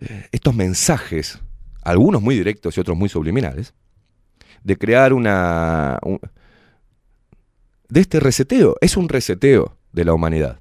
eh, 0.01 0.27
estos 0.31 0.55
mensajes, 0.55 1.39
algunos 1.83 2.21
muy 2.21 2.35
directos 2.35 2.75
y 2.75 2.79
otros 2.81 2.97
muy 2.97 3.09
subliminales, 3.09 3.75
de 4.63 4.75
crear 4.75 5.13
una... 5.13 5.99
de 7.89 7.99
este 8.01 8.19
reseteo. 8.19 8.75
Es 8.81 8.97
un 8.97 9.07
reseteo. 9.07 9.77
de 9.91 10.03
la 10.05 10.13
humanidad. 10.13 10.59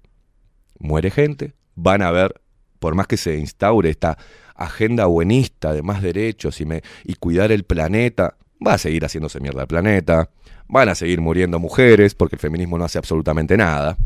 Muere 0.79 1.11
gente, 1.11 1.55
van 1.75 2.03
a 2.03 2.09
haber, 2.09 2.35
por 2.79 2.95
más 2.95 3.07
que 3.07 3.17
se 3.17 3.39
instaure 3.39 3.89
esta 3.89 4.19
agenda 4.55 5.07
buenista 5.07 5.73
de 5.73 5.81
más 5.83 6.03
derechos 6.03 6.61
y, 6.61 6.67
me- 6.67 6.83
y 7.05 7.15
cuidar 7.15 7.51
el 7.53 7.65
planeta, 7.65 8.37
va 8.65 8.75
a 8.75 8.79
seguir 8.79 9.05
haciéndose 9.05 9.41
mierda 9.41 9.63
el 9.63 9.69
planeta, 9.69 10.29
van 10.73 10.89
a 10.89 10.95
seguir 10.95 11.21
muriendo 11.21 11.59
mujeres 11.59 12.15
porque 12.15 12.37
el 12.37 12.41
feminismo 12.41 12.79
no 12.79 12.85
hace 12.85 12.97
absolutamente 12.97 13.59
nada, 13.59 13.99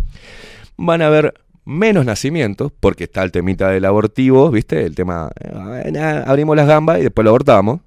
van 0.77 1.01
a 1.01 1.07
haber 1.07 1.33
menos 1.65 2.05
nacimientos 2.05 2.73
porque 2.81 3.05
está 3.05 3.23
el 3.23 3.31
temita 3.31 3.71
del 3.71 3.85
abortivo, 3.85 4.51
¿viste? 4.51 4.85
El 4.85 4.97
tema, 4.97 5.31
eh, 5.41 6.25
abrimos 6.27 6.57
las 6.57 6.67
gambas 6.67 6.99
y 6.99 7.05
después 7.05 7.25
lo 7.25 7.31
abortamos. 7.31 7.81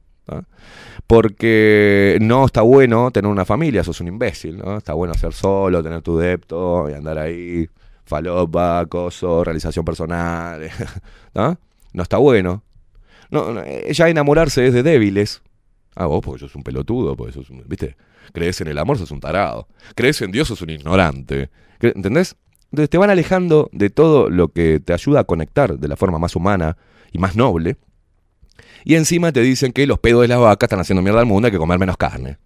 Porque 1.08 2.20
no 2.22 2.46
está 2.46 2.62
bueno 2.62 3.10
tener 3.10 3.32
una 3.32 3.44
familia, 3.44 3.84
sos 3.84 4.00
un 4.00 4.10
imbécil, 4.10 4.60
¿no? 4.60 4.78
Está 4.78 4.94
bueno 4.94 5.16
ser 5.16 5.34
solo, 5.34 5.82
tener 5.82 6.04
tu 6.04 6.18
depto 6.18 6.88
y 6.88 6.94
andar 6.94 7.18
ahí, 7.18 7.68
falopa, 8.06 8.80
acoso, 8.80 9.44
realización 9.44 9.84
personal, 9.84 10.70
¿no? 11.34 11.58
No 11.94 12.04
está 12.04 12.18
bueno. 12.18 12.64
No, 13.32 13.52
no, 13.52 13.62
eh, 13.62 13.92
ya 13.92 14.08
enamorarse 14.08 14.68
es 14.68 14.74
de 14.74 14.84
débiles. 14.84 15.42
Ah, 15.96 16.06
vos 16.06 16.22
porque 16.24 16.42
sos 16.42 16.56
un 16.56 16.64
pelotudo, 16.64 17.18
porque 17.18 17.34
sos 17.34 17.50
un, 17.50 17.64
¿viste? 17.68 17.96
Crees 18.34 18.62
en 18.62 18.68
el 18.68 18.78
amor, 18.78 18.98
sos 18.98 19.12
un 19.12 19.20
tarado. 19.20 19.68
Crees 19.96 20.22
en 20.22 20.32
Dios, 20.32 20.48
sos 20.48 20.62
un 20.62 20.70
ignorante. 20.70 21.50
¿Entendés? 21.80 22.36
Entonces 22.72 22.90
te 22.90 22.98
van 22.98 23.10
alejando 23.10 23.70
de 23.72 23.90
todo 23.90 24.30
lo 24.30 24.50
que 24.50 24.80
te 24.80 24.94
ayuda 24.94 25.22
a 25.22 25.24
conectar 25.24 25.78
de 25.78 25.88
la 25.88 25.96
forma 25.96 26.20
más 26.20 26.36
humana 26.36 26.78
y 27.12 27.18
más 27.18 27.36
noble. 27.36 27.78
Y 28.84 28.96
encima 28.96 29.32
te 29.32 29.42
dicen 29.42 29.74
que 29.74 29.88
los 29.88 30.00
pedos 30.00 30.22
de 30.22 30.28
las 30.28 30.40
vacas 30.40 30.68
están 30.68 30.80
haciendo 30.80 31.02
mierda 31.02 31.20
al 31.20 31.26
mundo, 31.26 31.48
hay 31.48 31.52
que 31.52 31.58
comer 31.58 31.80
menos 31.80 31.98
carne. 31.98 32.38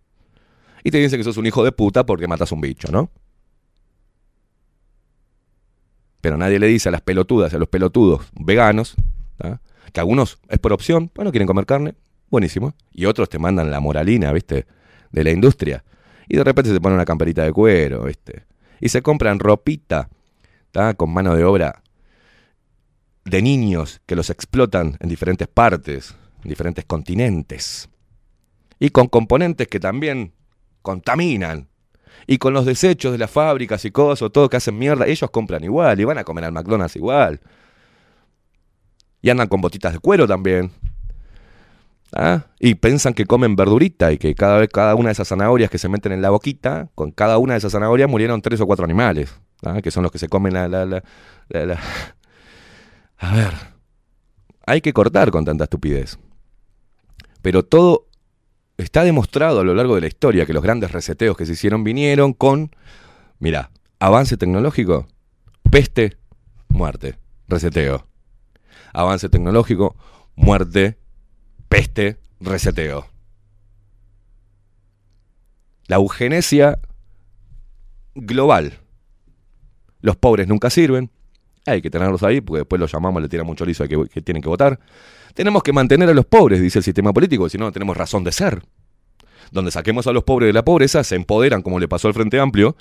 Y 0.83 0.91
te 0.91 0.97
dicen 0.97 1.19
que 1.19 1.23
sos 1.23 1.37
un 1.37 1.45
hijo 1.45 1.63
de 1.63 1.71
puta 1.71 2.05
porque 2.05 2.27
matas 2.27 2.51
un 2.51 2.61
bicho, 2.61 2.91
¿no? 2.91 3.11
Pero 6.21 6.37
nadie 6.37 6.59
le 6.59 6.67
dice 6.67 6.89
a 6.89 6.91
las 6.91 7.01
pelotudas, 7.01 7.53
a 7.53 7.57
los 7.57 7.67
pelotudos 7.67 8.25
veganos, 8.33 8.95
¿tá? 9.37 9.61
que 9.91 9.99
algunos 9.99 10.39
es 10.47 10.59
por 10.59 10.71
opción, 10.71 11.11
bueno, 11.13 11.31
quieren 11.31 11.47
comer 11.47 11.65
carne, 11.65 11.95
buenísimo. 12.29 12.73
Y 12.91 13.05
otros 13.05 13.29
te 13.29 13.39
mandan 13.39 13.69
la 13.71 13.79
moralina, 13.79 14.31
¿viste? 14.31 14.65
De 15.13 15.23
la 15.23 15.31
industria. 15.31 15.85
Y 16.27 16.35
de 16.35 16.43
repente 16.43 16.73
se 16.73 16.81
ponen 16.81 16.95
una 16.95 17.05
camperita 17.05 17.43
de 17.43 17.53
cuero, 17.53 18.03
¿viste? 18.03 18.43
Y 18.81 18.89
se 18.89 19.01
compran 19.01 19.39
ropita, 19.39 20.09
¿tá? 20.71 20.93
Con 20.93 21.13
mano 21.13 21.35
de 21.35 21.45
obra 21.45 21.83
de 23.25 23.41
niños 23.41 24.01
que 24.05 24.15
los 24.15 24.29
explotan 24.29 24.97
en 24.99 25.09
diferentes 25.09 25.47
partes, 25.47 26.15
en 26.43 26.49
diferentes 26.49 26.85
continentes. 26.85 27.89
Y 28.79 28.89
con 28.89 29.07
componentes 29.07 29.67
que 29.67 29.79
también 29.79 30.33
contaminan. 30.81 31.69
Y 32.27 32.37
con 32.37 32.53
los 32.53 32.65
desechos 32.65 33.11
de 33.11 33.17
las 33.17 33.31
fábricas 33.31 33.85
y 33.85 33.91
cosas, 33.91 34.31
todo 34.31 34.49
que 34.49 34.57
hacen 34.57 34.77
mierda, 34.77 35.07
ellos 35.07 35.29
compran 35.31 35.63
igual 35.63 35.99
y 35.99 36.03
van 36.03 36.17
a 36.17 36.23
comer 36.23 36.45
al 36.45 36.51
McDonald's 36.51 36.95
igual. 36.95 37.39
Y 39.21 39.29
andan 39.29 39.47
con 39.47 39.61
botitas 39.61 39.93
de 39.93 39.99
cuero 39.99 40.27
también. 40.27 40.71
¿Ah? 42.15 42.45
Y 42.59 42.75
piensan 42.75 43.13
que 43.15 43.25
comen 43.25 43.55
verdurita 43.55 44.11
y 44.11 44.17
que 44.19 44.35
cada 44.35 44.57
vez 44.59 44.69
cada 44.71 44.93
una 44.95 45.09
de 45.09 45.13
esas 45.13 45.27
zanahorias 45.29 45.71
que 45.71 45.79
se 45.79 45.89
meten 45.89 46.11
en 46.11 46.21
la 46.21 46.29
boquita, 46.29 46.89
con 46.93 47.11
cada 47.11 47.39
una 47.39 47.53
de 47.53 47.57
esas 47.57 47.71
zanahorias 47.71 48.07
murieron 48.09 48.41
tres 48.41 48.61
o 48.61 48.67
cuatro 48.67 48.85
animales, 48.85 49.33
¿ah? 49.63 49.81
que 49.81 49.89
son 49.89 50.03
los 50.03 50.11
que 50.11 50.19
se 50.19 50.29
comen 50.29 50.53
la, 50.53 50.67
la, 50.67 50.85
la- 50.85 51.03
la- 51.49 51.79
A 53.17 53.35
ver, 53.35 53.53
hay 54.65 54.81
que 54.81 54.93
cortar 54.93 55.31
con 55.31 55.43
tanta 55.45 55.63
estupidez. 55.63 56.19
Pero 57.41 57.63
todo 57.63 58.07
está 58.77 59.03
demostrado 59.03 59.61
a 59.61 59.63
lo 59.63 59.73
largo 59.73 59.95
de 59.95 60.01
la 60.01 60.07
historia 60.07 60.45
que 60.45 60.53
los 60.53 60.63
grandes 60.63 60.91
reseteos 60.91 61.35
que 61.35 61.45
se 61.45 61.53
hicieron 61.53 61.83
vinieron 61.83 62.33
con, 62.33 62.75
mira, 63.39 63.71
avance 63.99 64.37
tecnológico, 64.37 65.07
peste, 65.71 66.17
muerte, 66.69 67.15
reseteo. 67.47 68.07
Avance 68.93 69.29
tecnológico, 69.29 69.95
muerte, 70.35 70.97
peste, 71.73 72.17
reseteo. 72.39 73.07
La 75.87 75.95
eugenesia 75.95 76.77
global. 78.13 78.77
Los 79.99 80.15
pobres 80.15 80.47
nunca 80.47 80.69
sirven. 80.69 81.09
Hay 81.65 81.81
que 81.81 81.89
tenerlos 81.89 82.21
ahí 82.21 82.41
porque 82.41 82.59
después 82.59 82.79
los 82.79 82.91
llamamos, 82.91 83.23
le 83.23 83.27
tiran 83.27 83.47
mucho 83.47 83.65
liso 83.65 83.83
a 83.83 83.87
que, 83.87 84.05
que 84.05 84.21
tienen 84.21 84.43
que 84.43 84.49
votar. 84.49 84.79
Tenemos 85.33 85.63
que 85.63 85.73
mantener 85.73 86.09
a 86.09 86.13
los 86.13 86.25
pobres, 86.25 86.61
dice 86.61 86.77
el 86.77 86.83
sistema 86.83 87.11
político, 87.11 87.49
si 87.49 87.57
no, 87.57 87.65
no 87.65 87.71
tenemos 87.71 87.97
razón 87.97 88.23
de 88.23 88.31
ser. 88.31 88.61
Donde 89.51 89.71
saquemos 89.71 90.05
a 90.05 90.11
los 90.11 90.23
pobres 90.23 90.49
de 90.49 90.53
la 90.53 90.63
pobreza, 90.63 91.03
se 91.03 91.15
empoderan, 91.15 91.63
como 91.63 91.79
le 91.79 91.87
pasó 91.87 92.07
al 92.07 92.13
Frente 92.13 92.39
Amplio, 92.39 92.75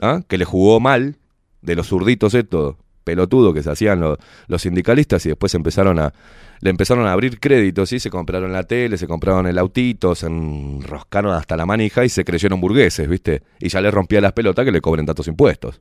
¿ah? 0.00 0.22
que 0.28 0.38
le 0.38 0.44
jugó 0.44 0.78
mal 0.78 1.16
de 1.60 1.74
los 1.74 1.88
zurditos 1.88 2.34
estos 2.34 2.76
pelotudos 3.02 3.52
que 3.52 3.64
se 3.64 3.70
hacían 3.72 3.98
los, 3.98 4.16
los 4.46 4.62
sindicalistas 4.62 5.26
y 5.26 5.30
después 5.30 5.52
empezaron 5.56 5.98
a, 5.98 6.12
le 6.60 6.70
empezaron 6.70 7.06
a 7.06 7.12
abrir 7.12 7.38
créditos 7.40 7.92
y 7.92 8.00
se 8.00 8.10
compraron 8.10 8.52
la 8.52 8.64
tele, 8.64 8.98
se 8.98 9.06
compraron 9.06 9.46
el 9.46 9.58
autito, 9.58 10.14
se 10.14 10.26
enroscaron 10.26 11.34
hasta 11.34 11.56
la 11.56 11.66
manija 11.66 12.04
y 12.04 12.08
se 12.08 12.24
creyeron 12.24 12.60
burgueses, 12.60 13.08
¿viste? 13.08 13.42
Y 13.60 13.68
ya 13.68 13.80
les 13.80 13.92
rompía 13.92 14.20
las 14.20 14.32
pelotas 14.32 14.64
que 14.64 14.72
le 14.72 14.80
cobren 14.80 15.06
tantos 15.06 15.28
impuestos. 15.28 15.80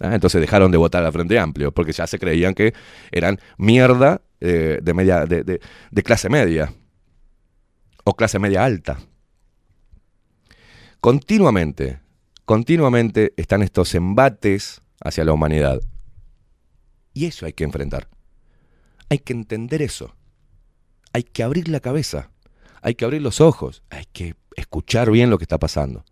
¿ah? 0.00 0.14
Entonces 0.14 0.40
dejaron 0.40 0.70
de 0.70 0.78
votar 0.78 1.04
al 1.04 1.12
Frente 1.12 1.38
Amplio 1.38 1.72
porque 1.72 1.92
ya 1.92 2.06
se 2.06 2.18
creían 2.18 2.54
que 2.54 2.72
eran 3.10 3.38
mierda 3.58 4.22
eh, 4.40 4.78
de, 4.82 4.94
media, 4.94 5.26
de 5.26 6.02
clase 6.02 6.28
media 6.28 6.72
o 8.04 8.14
clase 8.14 8.38
media 8.38 8.64
alta. 8.64 8.98
Continuamente, 11.00 12.00
continuamente 12.44 13.32
están 13.36 13.62
estos 13.62 13.94
embates 13.94 14.80
hacia 15.00 15.24
la 15.24 15.32
humanidad. 15.32 15.80
Y 17.12 17.26
eso 17.26 17.46
hay 17.46 17.52
que 17.52 17.64
enfrentar. 17.64 18.08
Hay 19.08 19.18
que 19.18 19.32
entender 19.32 19.82
eso. 19.82 20.14
Hay 21.12 21.22
que 21.22 21.42
abrir 21.42 21.68
la 21.68 21.80
cabeza. 21.80 22.30
Hay 22.82 22.94
que 22.94 23.04
abrir 23.04 23.22
los 23.22 23.40
ojos. 23.40 23.82
Hay 23.90 24.04
que 24.12 24.34
escuchar 24.56 25.10
bien 25.10 25.30
lo 25.30 25.38
que 25.38 25.44
está 25.44 25.58
pasando. 25.58 26.04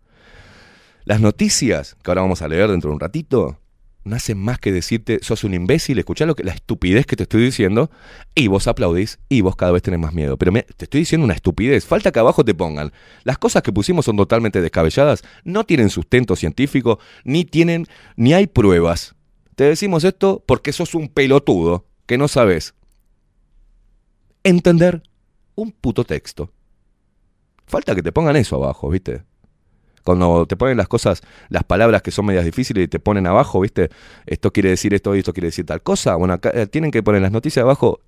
Las 1.03 1.21
noticias, 1.21 1.95
que 2.03 2.11
ahora 2.11 2.21
vamos 2.21 2.41
a 2.41 2.47
leer 2.47 2.69
dentro 2.69 2.89
de 2.89 2.95
un 2.95 2.99
ratito, 2.99 3.59
no 4.05 4.15
hacen 4.15 4.37
más 4.37 4.59
que 4.59 4.71
decirte, 4.71 5.19
sos 5.21 5.43
un 5.43 5.53
imbécil, 5.53 5.97
escuchá 5.99 6.25
lo 6.25 6.35
que, 6.35 6.43
la 6.43 6.53
estupidez 6.53 7.05
que 7.05 7.15
te 7.15 7.23
estoy 7.23 7.43
diciendo, 7.43 7.91
y 8.33 8.47
vos 8.47 8.67
aplaudís 8.67 9.19
y 9.29 9.41
vos 9.41 9.55
cada 9.55 9.71
vez 9.71 9.81
tenés 9.81 9.99
más 9.99 10.13
miedo. 10.13 10.37
Pero 10.37 10.53
te 10.53 10.85
estoy 10.85 11.01
diciendo 11.01 11.25
una 11.25 11.33
estupidez. 11.33 11.85
Falta 11.85 12.11
que 12.11 12.19
abajo 12.19 12.45
te 12.45 12.53
pongan. 12.53 12.91
Las 13.23 13.37
cosas 13.37 13.61
que 13.61 13.73
pusimos 13.73 14.05
son 14.05 14.15
totalmente 14.15 14.61
descabelladas, 14.61 15.23
no 15.43 15.65
tienen 15.65 15.89
sustento 15.89 16.35
científico, 16.35 16.99
ni 17.23 17.45
tienen, 17.45 17.87
ni 18.15 18.33
hay 18.33 18.47
pruebas. 18.47 19.15
Te 19.55 19.65
decimos 19.65 20.03
esto 20.03 20.43
porque 20.45 20.71
sos 20.71 20.95
un 20.95 21.09
pelotudo, 21.09 21.85
que 22.05 22.17
no 22.17 22.27
sabes 22.27 22.75
entender 24.45 25.01
un 25.55 25.71
puto 25.71 26.05
texto. 26.05 26.51
Falta 27.65 27.95
que 27.95 28.03
te 28.03 28.11
pongan 28.11 28.35
eso 28.35 28.55
abajo, 28.55 28.89
¿viste? 28.89 29.23
Cuando 30.03 30.45
te 30.45 30.55
ponen 30.55 30.77
las 30.77 30.87
cosas, 30.87 31.23
las 31.49 31.63
palabras 31.63 32.03
que 32.03 32.11
son 32.11 32.27
medias 32.27 32.45
difíciles 32.45 32.85
y 32.85 32.87
te 32.87 32.99
ponen 32.99 33.25
abajo, 33.25 33.59
¿viste? 33.59 33.89
Esto 34.27 34.53
quiere 34.53 34.69
decir 34.69 34.93
esto 34.93 35.15
y 35.15 35.19
esto 35.19 35.33
quiere 35.33 35.47
decir 35.47 35.65
tal 35.65 35.81
cosa. 35.81 36.15
Bueno, 36.15 36.35
acá 36.35 36.51
eh, 36.53 36.67
tienen 36.67 36.91
que 36.91 37.01
poner 37.01 37.23
las 37.23 37.31
noticias 37.31 37.63
abajo. 37.63 38.01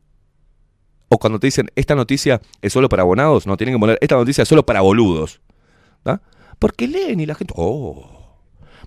O 1.10 1.18
cuando 1.18 1.40
te 1.40 1.48
dicen, 1.48 1.72
esta 1.76 1.96
noticia 1.96 2.40
es 2.62 2.72
solo 2.72 2.88
para 2.88 3.02
abonados, 3.02 3.48
no, 3.48 3.58
tienen 3.58 3.76
que 3.76 3.80
poner, 3.80 3.98
esta 4.00 4.16
noticia 4.16 4.44
es 4.44 4.48
solo 4.48 4.64
para 4.64 4.82
boludos. 4.82 5.42
¿Ah? 6.06 6.22
Porque 6.60 6.88
leen 6.88 7.20
y 7.20 7.26
la 7.26 7.34
gente, 7.34 7.54
oh, 7.58 8.38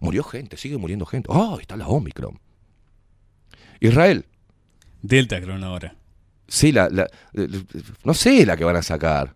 murió 0.00 0.22
gente, 0.22 0.56
sigue 0.56 0.76
muriendo 0.76 1.04
gente. 1.04 1.28
Oh, 1.32 1.58
está 1.58 1.76
la 1.76 1.88
Omicron. 1.88 2.38
Israel, 3.80 4.26
Delta 5.02 5.40
Cron 5.40 5.64
ahora. 5.64 5.96
Sí, 6.50 6.72
la, 6.72 6.88
la- 6.90 7.06
eh, 7.34 7.48
no 8.04 8.12
sé 8.12 8.44
la 8.44 8.56
que 8.56 8.64
van 8.64 8.76
a 8.76 8.82
sacar. 8.82 9.34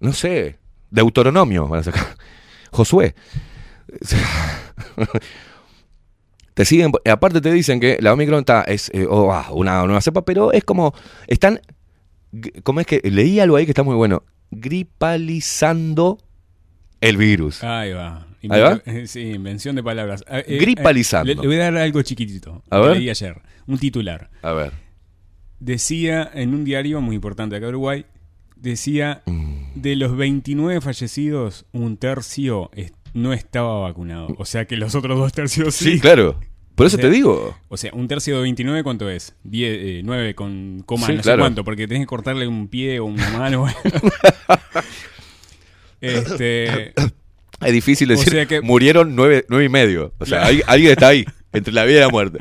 No 0.00 0.12
sé. 0.12 0.58
Deuteronomio 0.90 1.68
van 1.68 1.80
a 1.80 1.84
sacar. 1.84 2.04
Josué. 2.72 3.14
Te 6.54 6.64
siguen, 6.66 6.92
aparte 7.10 7.40
te 7.40 7.50
dicen 7.50 7.80
que 7.80 7.96
la 8.00 8.12
Omicron 8.12 8.40
está, 8.40 8.62
es 8.64 8.90
eh, 8.92 9.06
oh, 9.08 9.32
ah, 9.32 9.48
una 9.52 9.82
nueva 9.84 10.02
cepa, 10.02 10.22
pero 10.22 10.52
es 10.52 10.64
como, 10.64 10.92
están, 11.26 11.60
¿cómo 12.62 12.80
es 12.80 12.86
que? 12.86 13.00
Leí 13.04 13.40
algo 13.40 13.56
ahí 13.56 13.64
que 13.64 13.70
está 13.70 13.82
muy 13.82 13.94
bueno, 13.94 14.22
gripalizando 14.50 16.18
el 17.00 17.16
virus. 17.16 17.64
Ahí 17.64 17.92
va. 17.92 18.26
¿Ahí 18.50 18.60
va? 18.60 18.82
Eh, 18.84 19.06
Sí, 19.06 19.30
invención 19.30 19.76
de 19.76 19.82
palabras. 19.82 20.24
Ah, 20.28 20.40
eh, 20.40 20.58
Gripalizando. 20.60 21.32
eh, 21.32 21.36
le, 21.36 21.40
le 21.40 21.46
voy 21.46 21.56
a 21.56 21.60
dar 21.60 21.76
algo 21.78 22.02
chiquitito. 22.02 22.62
A 22.68 22.80
que 22.82 22.86
ver. 22.86 22.96
Leí 22.98 23.08
ayer. 23.08 23.40
Un 23.66 23.78
titular. 23.78 24.28
A 24.42 24.52
ver. 24.52 24.72
Decía 25.64 26.28
en 26.34 26.54
un 26.54 26.64
diario 26.64 27.00
muy 27.00 27.14
importante 27.14 27.54
acá 27.54 27.66
de 27.66 27.70
Uruguay, 27.70 28.04
decía, 28.56 29.22
Mm. 29.26 29.80
de 29.80 29.94
los 29.96 30.16
29 30.16 30.80
fallecidos, 30.80 31.66
un 31.72 31.96
tercio 31.98 32.70
no 33.14 33.32
estaba 33.32 33.78
vacunado. 33.80 34.34
O 34.38 34.44
sea 34.44 34.64
que 34.66 34.76
los 34.76 34.94
otros 34.96 35.16
dos 35.18 35.32
tercios 35.32 35.74
sí. 35.76 35.92
Sí, 35.92 36.00
claro. 36.00 36.40
Por 36.74 36.86
eso 36.86 36.98
te 36.98 37.10
digo. 37.10 37.56
O 37.68 37.76
sea, 37.76 37.92
un 37.94 38.08
tercio 38.08 38.36
de 38.36 38.42
29, 38.42 38.82
¿cuánto 38.82 39.08
es? 39.08 39.36
10, 39.44 39.78
eh, 39.80 40.00
9 40.04 40.34
con 40.34 40.82
coma, 40.84 41.06
Sí, 41.06 41.12
no 41.14 41.22
claro. 41.22 41.38
sé 41.38 41.42
cuánto, 41.42 41.64
porque 41.64 41.86
tenés 41.86 42.02
que 42.02 42.06
cortarle 42.06 42.48
un 42.48 42.66
pie 42.66 42.98
o 42.98 43.04
una 43.04 43.30
mano. 43.38 43.66
este, 46.00 46.92
Es 47.60 47.72
difícil 47.72 48.10
O 48.10 48.14
decir 48.16 48.32
sea 48.32 48.46
que- 48.46 48.60
murieron 48.62 49.14
nueve, 49.14 49.44
nueve 49.48 49.66
y 49.66 49.68
medio. 49.68 50.12
O 50.18 50.26
sea, 50.26 50.44
hay- 50.46 50.62
alguien 50.66 50.92
está 50.92 51.08
ahí, 51.08 51.24
entre 51.52 51.72
la 51.72 51.84
vida 51.84 51.98
y 51.98 52.00
la 52.00 52.08
muerte. 52.08 52.38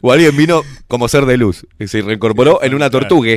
O 0.00 0.12
alguien 0.12 0.36
vino 0.36 0.62
como 0.88 1.08
ser 1.08 1.26
de 1.26 1.36
luz 1.36 1.66
y 1.78 1.88
se 1.88 2.02
reincorporó 2.02 2.62
en 2.62 2.74
una 2.74 2.90
tortuga. 2.90 3.30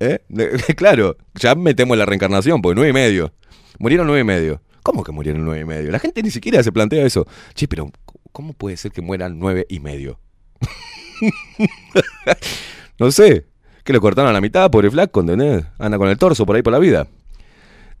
¿Eh? 0.00 0.18
Claro, 0.76 1.16
ya 1.34 1.54
metemos 1.54 1.96
la 1.96 2.06
reencarnación, 2.06 2.62
porque 2.62 2.76
nueve 2.76 2.90
y 2.90 2.92
medio. 2.92 3.32
Murieron 3.78 4.06
nueve 4.06 4.20
y 4.20 4.24
medio. 4.24 4.62
¿Cómo 4.82 5.04
que 5.04 5.12
murieron 5.12 5.44
nueve 5.44 5.60
y 5.60 5.64
medio? 5.64 5.90
La 5.90 5.98
gente 5.98 6.22
ni 6.22 6.30
siquiera 6.30 6.62
se 6.62 6.72
plantea 6.72 7.04
eso. 7.04 7.26
Che, 7.54 7.68
pero 7.68 7.90
¿cómo 8.32 8.52
puede 8.52 8.76
ser 8.76 8.92
que 8.92 9.02
mueran 9.02 9.38
nueve 9.38 9.66
y 9.68 9.80
medio? 9.80 10.18
no 12.98 13.10
sé. 13.10 13.46
Que 13.84 13.92
lo 13.92 14.00
cortaron 14.00 14.30
a 14.30 14.32
la 14.34 14.40
mitad, 14.40 14.70
pobre 14.70 14.90
flaco, 14.90 15.20
¿entendés? 15.20 15.64
Anda 15.78 15.98
con 15.98 16.08
el 16.08 16.18
torso 16.18 16.44
por 16.44 16.56
ahí 16.56 16.62
por 16.62 16.72
la 16.72 16.78
vida. 16.78 17.06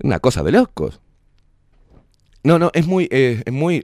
Una 0.02 0.18
cosa 0.18 0.42
de 0.42 0.52
locos. 0.52 1.00
No, 2.42 2.58
no, 2.58 2.70
es 2.74 2.86
muy, 2.86 3.08
eh, 3.10 3.42
es 3.44 3.52
muy, 3.52 3.82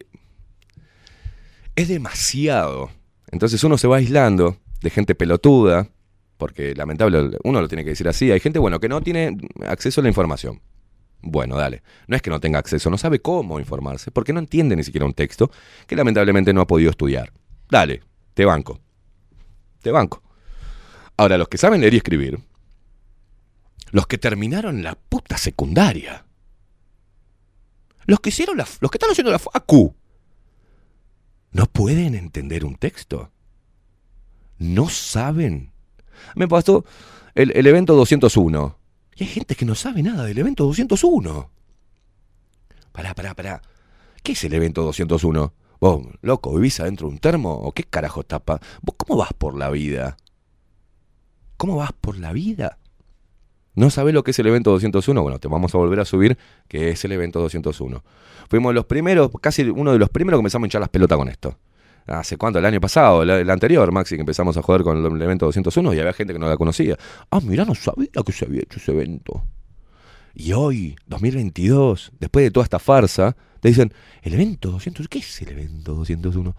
es 1.77 1.89
demasiado. 1.89 2.91
Entonces 3.35 3.65
uno 3.65 3.77
se 3.77 3.89
va 3.89 3.97
aislando 3.97 4.59
de 4.81 4.91
gente 4.91 5.17
pelotuda, 5.17 5.89
porque 6.37 6.73
lamentable, 6.73 7.37
uno 7.43 7.61
lo 7.61 7.67
tiene 7.67 7.83
que 7.83 7.91
decir 7.91 8.07
así. 8.07 8.31
Hay 8.31 8.39
gente, 8.39 8.61
bueno, 8.61 8.79
que 8.79 8.89
no 8.89 9.01
tiene 9.01 9.37
acceso 9.67 10.01
a 10.01 10.03
la 10.03 10.09
información. 10.09 10.63
Bueno, 11.21 11.57
dale. 11.57 11.83
No 12.07 12.15
es 12.15 12.23
que 12.23 12.31
no 12.31 12.39
tenga 12.39 12.61
acceso, 12.61 12.91
no 12.91 12.97
sabe 12.97 13.19
cómo 13.19 13.59
informarse, 13.59 14.13
porque 14.13 14.33
no 14.33 14.39
entiende 14.39 14.77
ni 14.77 14.85
siquiera 14.85 15.05
un 15.05 15.15
texto 15.15 15.51
que 15.89 15.97
lamentablemente 15.97 16.55
no 16.55 16.61
ha 16.61 16.67
podido 16.69 16.91
estudiar. 16.91 17.33
Dale, 17.69 18.03
te 18.35 18.45
banco. 18.45 18.79
Te 19.83 19.91
banco. 19.91 20.23
Ahora, 21.17 21.37
los 21.37 21.49
que 21.49 21.59
saben 21.59 21.81
leer 21.81 21.95
y 21.95 21.97
escribir, 21.97 22.39
los 23.91 24.07
que 24.07 24.17
terminaron 24.17 24.85
la 24.85 24.95
puta 24.95 25.39
secundaria, 25.39 26.25
los 28.07 28.21
que 28.21 28.29
hicieron 28.29 28.57
la, 28.57 28.69
los 28.79 28.93
que 28.93 28.97
están 28.97 29.11
haciendo 29.11 29.33
la 29.33 29.41
facu, 29.41 29.93
no 31.55 31.67
pueden 31.67 32.15
entender 32.17 32.65
un 32.65 32.75
texto. 32.75 33.31
No 34.59 34.89
saben. 34.89 35.73
Me 36.35 36.49
pasó 36.49 36.85
el, 37.35 37.57
el 37.57 37.67
evento 37.67 37.95
201. 37.95 38.77
Y 39.15 39.23
hay 39.23 39.31
gente 39.31 39.55
que 39.55 39.65
no 39.65 39.77
sabe 39.77 40.03
nada 40.03 40.25
del 40.25 40.37
evento 40.37 40.65
201. 40.65 41.51
Pará, 42.91 43.15
pará, 43.15 43.35
pará. 43.35 43.63
¿Qué 44.25 44.33
es 44.33 44.45
el 44.45 44.53
evento 44.53 44.83
201? 44.83 45.55
Vos, 45.81 46.07
loco, 46.23 46.53
¿vivís 46.55 46.81
adentro 46.81 47.07
de 47.07 47.15
un 47.15 47.21
termo? 47.21 47.53
¿O 47.53 47.71
qué 47.71 47.85
carajo 47.85 48.25
tapa? 48.25 48.61
¿Vos 48.83 48.97
cómo 48.97 49.21
vas 49.21 49.33
por 49.33 49.57
la 49.57 49.71
vida? 49.71 50.17
¿Cómo 51.57 51.77
vas 51.77 51.93
por 51.93 52.19
la 52.19 52.33
vida? 52.33 52.79
¿No 53.75 53.91
sabés 53.91 54.15
lo 54.15 54.23
que 54.23 54.31
es 54.31 54.39
el 54.39 54.47
evento 54.47 54.71
201? 54.71 55.21
Bueno, 55.23 55.39
te 55.41 55.49
vamos 55.49 55.75
a 55.75 55.79
volver 55.79 56.01
a 56.01 56.05
subir 56.05 56.39
que 56.69 56.91
es 56.91 57.05
el 57.05 57.13
evento 57.13 57.41
201. 57.41 58.05
Fuimos 58.49 58.75
los 58.75 58.85
primeros, 58.85 59.31
casi 59.41 59.63
uno 59.63 59.93
de 59.93 59.99
los 59.99 60.11
primeros 60.11 60.39
que 60.39 60.43
empezamos 60.43 60.65
a 60.65 60.69
hinchar 60.69 60.81
las 60.81 60.91
pelotas 60.91 61.19
con 61.19 61.29
esto. 61.29 61.59
¿Hace 62.07 62.37
cuánto? 62.37 62.59
El 62.59 62.67
año 62.67 62.81
pasado, 62.81 63.23
el, 63.23 63.51
anterior, 63.51 63.91
Maxi, 63.91 64.17
que 64.17 64.21
empezamos 64.21 64.57
a 64.57 64.63
joder 64.63 64.83
con 64.83 64.99
el, 64.99 65.23
evento 65.23 65.47
201 65.47 65.95
y 65.95 66.01
había 66.01 66.13
gente 66.13 66.35
que 66.35 66.39
no 66.39 66.49
la 66.49 66.57
conocía. 66.57 66.97
Ah, 67.31 67.41
mirá, 67.41 67.65
no 67.65 67.75
sabía 67.75 68.09
que 68.25 68.33
se 68.33 68.45
había 68.45 68.61
hecho 68.61 68.79
ese 68.79 68.93
evento. 68.93 69.43
Y 70.35 70.53
hoy, 70.53 70.97
2022, 71.07 72.13
después 72.21 72.45
de 72.45 72.51
toda 72.51 72.65
esta 72.65 72.79
farsa, 72.79 73.37
te 73.61 73.69
dicen, 73.69 73.93
el 74.23 74.35
evento 74.35 74.71
200, 74.71 75.09
¿qué 75.09 75.21
es 75.21 75.43
el 75.43 75.49
evento 75.49 75.95
201? 75.95 76.55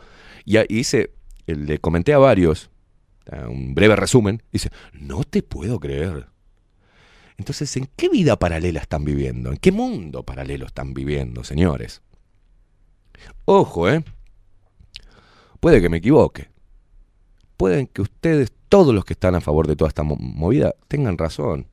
Y, 0.45 0.57
y 0.57 0.63
dice, 0.68 1.11
eh, 1.45 1.55
le 1.55 1.78
comenté 1.78 2.13
a 2.13 2.18
varios, 2.18 2.72
un 3.47 3.76
breve 3.76 3.95
resumen, 3.95 4.41
dice, 4.51 4.70
no 4.93 5.24
te 5.24 5.43
puedo 5.43 5.80
creer. 5.80 6.28
Entonces, 7.38 7.75
¿en 7.77 7.89
qué 7.95 8.09
vida 8.09 8.38
paralela 8.39 8.79
están 8.79 9.03
viviendo? 9.03 9.51
¿En 9.51 9.57
qué 9.57 9.71
mundo 9.71 10.23
paralelo 10.23 10.65
están 10.65 10.93
viviendo, 10.93 11.43
señores? 11.43 12.01
Ojo, 13.45 13.89
¿eh? 13.89 14.03
Puede 15.59 15.81
que 15.81 15.89
me 15.89 15.97
equivoque. 15.97 16.49
Pueden 17.57 17.88
que 17.88 18.01
ustedes, 18.01 18.51
todos 18.69 18.93
los 18.93 19.05
que 19.05 19.13
están 19.13 19.36
a 19.36 19.41
favor 19.41 19.67
de 19.67 19.75
toda 19.75 19.89
esta 19.89 20.03
mo- 20.03 20.17
movida, 20.17 20.75
tengan 20.88 21.17
razón. 21.17 21.67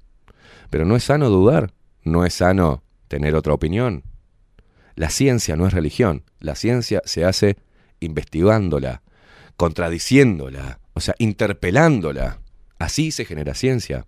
Pero 0.70 0.84
no 0.84 0.96
es 0.96 1.04
sano 1.04 1.28
dudar, 1.28 1.72
no 2.02 2.24
es 2.24 2.34
sano 2.34 2.82
tener 3.08 3.34
otra 3.34 3.52
opinión. 3.52 4.04
La 4.94 5.10
ciencia 5.10 5.56
no 5.56 5.66
es 5.66 5.72
religión, 5.72 6.24
la 6.38 6.54
ciencia 6.54 7.02
se 7.04 7.24
hace 7.24 7.56
investigándola, 8.00 9.02
contradiciéndola, 9.56 10.80
o 10.92 11.00
sea, 11.00 11.14
interpelándola. 11.18 12.40
Así 12.78 13.10
se 13.10 13.24
genera 13.24 13.54
ciencia. 13.54 14.06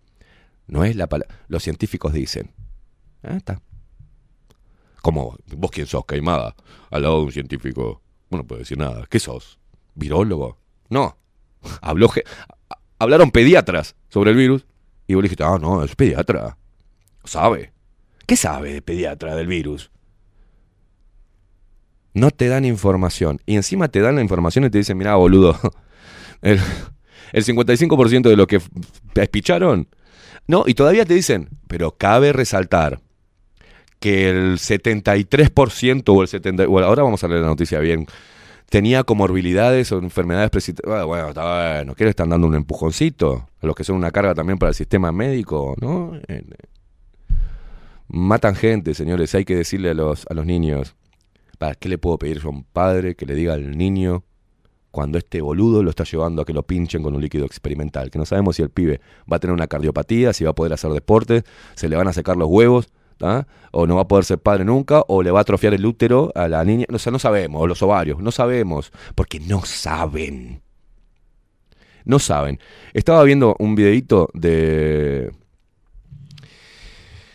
No 0.66 0.84
es 0.84 0.96
la 0.96 1.06
palabra. 1.06 1.34
Los 1.48 1.62
científicos 1.62 2.12
dicen. 2.12 2.52
Ah, 3.22 3.36
está. 3.36 3.60
¿Cómo? 5.02 5.36
¿Vos 5.56 5.70
quién 5.70 5.86
sos, 5.86 6.04
Caimada? 6.06 6.54
Al 6.90 7.02
lado 7.02 7.18
de 7.18 7.24
un 7.26 7.32
científico. 7.32 8.02
Vos 8.30 8.40
no 8.40 8.46
puedes 8.46 8.62
decir 8.62 8.78
nada. 8.78 9.06
¿Qué 9.08 9.18
sos? 9.18 9.58
¿Virólogo? 9.94 10.58
No. 10.88 11.16
Habló 11.82 12.10
Hablaron 12.98 13.30
pediatras 13.30 13.96
sobre 14.08 14.30
el 14.30 14.36
virus. 14.36 14.66
Y 15.06 15.14
vos 15.14 15.22
le 15.22 15.26
dijiste, 15.26 15.44
ah, 15.44 15.58
no, 15.60 15.84
es 15.84 15.94
pediatra. 15.94 16.56
Sabe. 17.24 17.72
¿Qué 18.26 18.36
sabe 18.36 18.72
de 18.72 18.82
pediatra 18.82 19.36
del 19.36 19.46
virus? 19.46 19.90
No 22.14 22.30
te 22.30 22.48
dan 22.48 22.64
información. 22.64 23.40
Y 23.44 23.56
encima 23.56 23.88
te 23.88 24.00
dan 24.00 24.14
la 24.14 24.22
información 24.22 24.64
y 24.64 24.70
te 24.70 24.78
dicen, 24.78 24.96
mira, 24.96 25.16
boludo. 25.16 25.58
El, 26.42 26.60
el 27.32 27.42
55% 27.42 28.28
de 28.28 28.36
lo 28.36 28.46
que 28.46 28.60
espicharon. 29.14 29.88
No, 30.46 30.64
y 30.66 30.74
todavía 30.74 31.04
te 31.04 31.14
dicen, 31.14 31.48
pero 31.68 31.92
cabe 31.92 32.32
resaltar 32.32 33.00
que 33.98 34.28
el 34.28 34.58
73% 34.58 36.02
o 36.08 36.22
el 36.22 36.28
70, 36.28 36.66
bueno, 36.66 36.86
ahora 36.86 37.02
vamos 37.02 37.24
a 37.24 37.28
leer 37.28 37.40
la 37.40 37.46
noticia 37.46 37.78
bien, 37.80 38.06
tenía 38.68 39.04
comorbilidades 39.04 39.90
o 39.92 39.98
enfermedades 39.98 40.50
precipitadas. 40.50 41.06
Bueno, 41.06 41.28
está 41.28 41.76
bueno, 41.76 41.94
¿qué 41.94 42.04
le 42.04 42.10
están 42.10 42.28
dando 42.28 42.46
un 42.46 42.54
empujoncito? 42.54 43.48
A 43.62 43.66
los 43.66 43.74
que 43.74 43.84
son 43.84 43.96
una 43.96 44.10
carga 44.10 44.34
también 44.34 44.58
para 44.58 44.70
el 44.70 44.74
sistema 44.74 45.12
médico, 45.12 45.74
¿no? 45.80 46.12
Eh, 46.28 46.44
Matan 48.08 48.54
gente, 48.54 48.94
señores, 48.94 49.34
hay 49.34 49.44
que 49.44 49.56
decirle 49.56 49.90
a 49.90 49.94
los, 49.94 50.26
a 50.28 50.34
los 50.34 50.44
niños, 50.44 50.94
¿para 51.58 51.74
qué 51.74 51.88
le 51.88 51.96
puedo 51.96 52.18
pedir 52.18 52.40
yo 52.40 52.48
a 52.48 52.52
un 52.52 52.64
padre 52.64 53.14
que 53.14 53.24
le 53.24 53.34
diga 53.34 53.54
al 53.54 53.76
niño 53.76 54.24
cuando 54.94 55.18
este 55.18 55.40
boludo 55.40 55.82
lo 55.82 55.90
está 55.90 56.04
llevando 56.04 56.40
a 56.40 56.44
que 56.44 56.52
lo 56.52 56.62
pinchen 56.62 57.02
con 57.02 57.16
un 57.16 57.20
líquido 57.20 57.44
experimental? 57.44 58.12
Que 58.12 58.18
no 58.18 58.24
sabemos 58.24 58.54
si 58.54 58.62
el 58.62 58.70
pibe 58.70 59.00
va 59.30 59.38
a 59.38 59.40
tener 59.40 59.52
una 59.52 59.66
cardiopatía, 59.66 60.32
si 60.32 60.44
va 60.44 60.50
a 60.50 60.54
poder 60.54 60.72
hacer 60.72 60.92
deporte, 60.92 61.42
se 61.74 61.88
le 61.88 61.96
van 61.96 62.06
a 62.06 62.12
secar 62.12 62.36
los 62.36 62.48
huevos, 62.48 62.88
¿tá? 63.18 63.48
o 63.72 63.88
no 63.88 63.96
va 63.96 64.02
a 64.02 64.08
poder 64.08 64.24
ser 64.24 64.38
padre 64.38 64.64
nunca, 64.64 65.02
o 65.08 65.24
le 65.24 65.32
va 65.32 65.40
a 65.40 65.42
atrofiar 65.42 65.74
el 65.74 65.84
útero 65.84 66.30
a 66.36 66.46
la 66.46 66.64
niña, 66.64 66.86
o 66.92 66.98
sea, 67.00 67.10
no 67.10 67.18
sabemos, 67.18 67.60
o 67.60 67.66
los 67.66 67.82
ovarios, 67.82 68.20
no 68.20 68.30
sabemos, 68.30 68.92
porque 69.16 69.40
no 69.40 69.64
saben. 69.64 70.62
No 72.04 72.20
saben. 72.20 72.60
Estaba 72.92 73.24
viendo 73.24 73.56
un 73.58 73.74
videito 73.74 74.28
de 74.32 75.32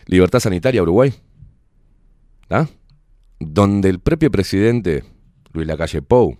Libertad 0.05 0.39
Sanitaria 0.39 0.81
Uruguay, 0.81 1.13
¿tá? 2.47 2.69
donde 3.37 3.89
el 3.89 3.99
propio 3.99 4.31
presidente, 4.31 5.03
Luis 5.51 5.67
Lacalle 5.67 6.01
Pou, 6.01 6.37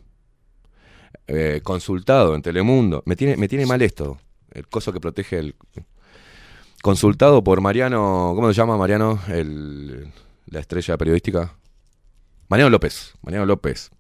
eh, 1.28 1.62
consultado 1.64 2.36
en 2.36 2.41
Telemundo, 2.41 3.03
me 3.05 3.16
tiene, 3.16 3.38
me 3.38 3.47
tiene 3.47 3.66
mal 3.66 3.82
esto, 3.82 4.20
el 4.51 4.68
coso 4.68 4.91
que 4.93 4.99
protege 4.99 5.39
el... 5.39 5.55
Consultado 6.82 7.43
por 7.43 7.60
Mariano, 7.60 8.32
¿cómo 8.36 8.47
se 8.47 8.53
llama 8.53 8.78
Mariano? 8.78 9.20
El, 9.28 10.14
la 10.45 10.62
estrella 10.62 10.97
periodística. 10.97 11.57
Mariano 12.47 12.70
López, 12.70 13.16
Mariano 13.22 13.45
López. 13.45 13.91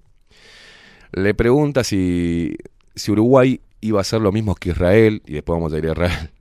Le 1.11 1.33
pregunta 1.33 1.83
si, 1.83 2.55
si 2.95 3.11
Uruguay 3.11 3.61
iba 3.81 3.99
a 3.99 4.01
hacer 4.01 4.21
lo 4.21 4.31
mismo 4.31 4.55
que 4.55 4.69
Israel, 4.69 5.21
y 5.25 5.33
después 5.33 5.57
vamos 5.57 5.73
a 5.73 5.77
ir 5.77 5.87
a 5.87 5.91
Israel, 5.91 6.31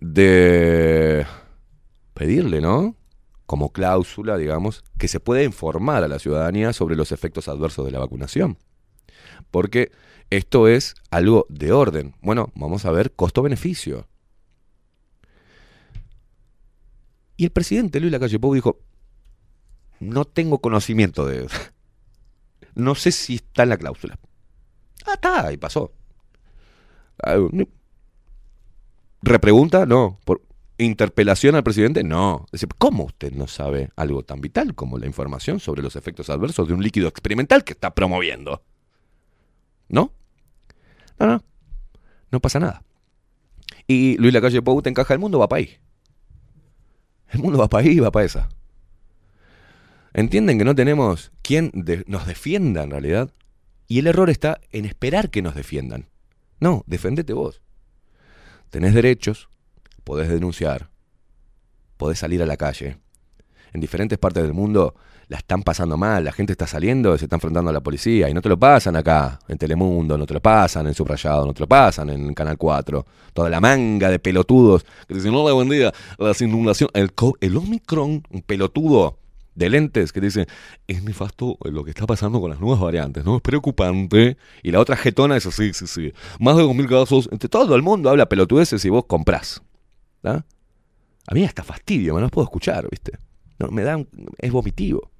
de 0.00 1.26
pedirle, 2.14 2.60
¿no? 2.60 2.96
Como 3.46 3.70
cláusula, 3.70 4.36
digamos, 4.36 4.82
que 4.98 5.08
se 5.08 5.20
pueda 5.20 5.42
informar 5.42 6.04
a 6.04 6.08
la 6.08 6.18
ciudadanía 6.18 6.72
sobre 6.72 6.96
los 6.96 7.12
efectos 7.12 7.48
adversos 7.48 7.84
de 7.84 7.92
la 7.92 7.98
vacunación. 7.98 8.58
Porque 9.54 9.92
esto 10.30 10.66
es 10.66 10.96
algo 11.12 11.46
de 11.48 11.70
orden. 11.70 12.16
Bueno, 12.22 12.50
vamos 12.56 12.86
a 12.86 12.90
ver 12.90 13.12
costo-beneficio. 13.12 14.08
Y 17.36 17.44
el 17.44 17.52
presidente 17.52 18.00
Luis 18.00 18.10
Lacalle 18.10 18.40
Pou 18.40 18.52
dijo, 18.52 18.80
no 20.00 20.24
tengo 20.24 20.58
conocimiento 20.58 21.24
de... 21.24 21.46
No 22.74 22.96
sé 22.96 23.12
si 23.12 23.36
está 23.36 23.62
en 23.62 23.68
la 23.68 23.76
cláusula. 23.76 24.18
Ah, 25.06 25.12
está, 25.14 25.52
y 25.52 25.56
pasó. 25.56 25.92
Ah. 27.22 27.36
¿Repregunta? 29.22 29.86
No. 29.86 30.18
¿Por 30.24 30.42
¿Interpelación 30.78 31.54
al 31.54 31.62
presidente? 31.62 32.02
No. 32.02 32.46
¿Cómo 32.78 33.04
usted 33.04 33.32
no 33.32 33.46
sabe 33.46 33.90
algo 33.94 34.24
tan 34.24 34.40
vital 34.40 34.74
como 34.74 34.98
la 34.98 35.06
información 35.06 35.60
sobre 35.60 35.80
los 35.80 35.94
efectos 35.94 36.28
adversos 36.28 36.66
de 36.66 36.74
un 36.74 36.82
líquido 36.82 37.06
experimental 37.06 37.62
que 37.62 37.74
está 37.74 37.94
promoviendo? 37.94 38.60
¿No? 39.94 40.12
No, 41.20 41.26
no. 41.26 41.44
No 42.32 42.40
pasa 42.40 42.58
nada. 42.58 42.82
Y 43.86 44.16
Luis 44.18 44.34
Lacalle 44.34 44.60
Pou 44.60 44.82
te 44.82 44.90
encaja 44.90 45.14
el 45.14 45.20
mundo, 45.20 45.38
va 45.38 45.48
para 45.48 45.60
ahí. 45.60 45.78
El 47.28 47.40
mundo 47.40 47.58
va 47.58 47.68
para 47.68 47.86
ahí, 47.86 48.00
va 48.00 48.10
para 48.10 48.26
esa. 48.26 48.48
entienden 50.12 50.58
que 50.58 50.64
no 50.64 50.74
tenemos 50.74 51.32
quien 51.42 51.70
nos 52.06 52.26
defienda 52.26 52.82
en 52.82 52.90
realidad. 52.90 53.32
Y 53.86 54.00
el 54.00 54.08
error 54.08 54.30
está 54.30 54.60
en 54.72 54.84
esperar 54.84 55.30
que 55.30 55.42
nos 55.42 55.54
defiendan. 55.54 56.08
No, 56.58 56.82
defendete 56.86 57.32
vos. 57.32 57.60
Tenés 58.70 58.94
derechos, 58.94 59.48
podés 60.02 60.28
denunciar, 60.28 60.90
podés 61.96 62.18
salir 62.18 62.42
a 62.42 62.46
la 62.46 62.56
calle. 62.56 62.98
En 63.72 63.80
diferentes 63.80 64.18
partes 64.18 64.42
del 64.42 64.54
mundo 64.54 64.96
la 65.28 65.38
están 65.38 65.62
pasando 65.62 65.96
mal, 65.96 66.24
la 66.24 66.32
gente 66.32 66.52
está 66.52 66.66
saliendo, 66.66 67.16
se 67.18 67.24
está 67.26 67.36
enfrentando 67.36 67.70
a 67.70 67.72
la 67.72 67.80
policía 67.80 68.28
y 68.28 68.34
no 68.34 68.42
te 68.42 68.48
lo 68.48 68.58
pasan 68.58 68.96
acá, 68.96 69.38
en 69.48 69.58
Telemundo, 69.58 70.18
no 70.18 70.26
te 70.26 70.34
lo 70.34 70.40
pasan 70.40 70.86
en 70.86 70.94
Subrayado, 70.94 71.46
no 71.46 71.54
te 71.54 71.60
lo 71.60 71.66
pasan 71.66 72.10
en 72.10 72.34
Canal 72.34 72.56
4. 72.58 73.04
Toda 73.32 73.48
la 73.50 73.60
manga 73.60 74.10
de 74.10 74.18
pelotudos 74.18 74.84
que 75.08 75.14
dicen, 75.14 75.32
no, 75.32 75.42
buen 75.54 75.68
día, 75.68 75.92
las 76.18 76.40
inundaciones, 76.40 76.92
el, 76.94 77.10
el 77.40 77.56
Omicron, 77.56 78.22
un 78.30 78.42
pelotudo 78.42 79.18
de 79.54 79.70
lentes 79.70 80.12
que 80.12 80.20
dice, 80.20 80.46
es 80.88 81.02
nefasto 81.04 81.56
lo 81.62 81.84
que 81.84 81.90
está 81.90 82.06
pasando 82.06 82.40
con 82.40 82.50
las 82.50 82.60
nuevas 82.60 82.80
variantes, 82.80 83.24
¿no? 83.24 83.36
Es 83.36 83.42
preocupante. 83.42 84.36
Y 84.64 84.72
la 84.72 84.80
otra 84.80 84.96
jetona 84.96 85.36
dice, 85.36 85.52
sí, 85.52 85.72
sí, 85.72 85.86
sí. 85.86 86.12
Más 86.40 86.56
de 86.56 86.64
2.000 86.64 86.88
casos. 86.88 87.28
Entre 87.30 87.48
todo 87.48 87.74
el 87.76 87.82
mundo 87.82 88.10
habla 88.10 88.28
pelotudeces 88.28 88.84
y 88.84 88.88
vos 88.88 89.04
comprás. 89.06 89.62
A 91.26 91.34
mí 91.34 91.44
hasta 91.44 91.62
fastidio, 91.62 92.14
me 92.14 92.20
no 92.20 92.28
puedo 92.28 92.44
escuchar, 92.44 92.86
¿viste? 92.90 93.12
No, 93.58 93.68
me 93.68 93.82
da 93.82 93.96
un- 93.96 94.08
es 94.38 94.52
vomitivo. 94.52 95.10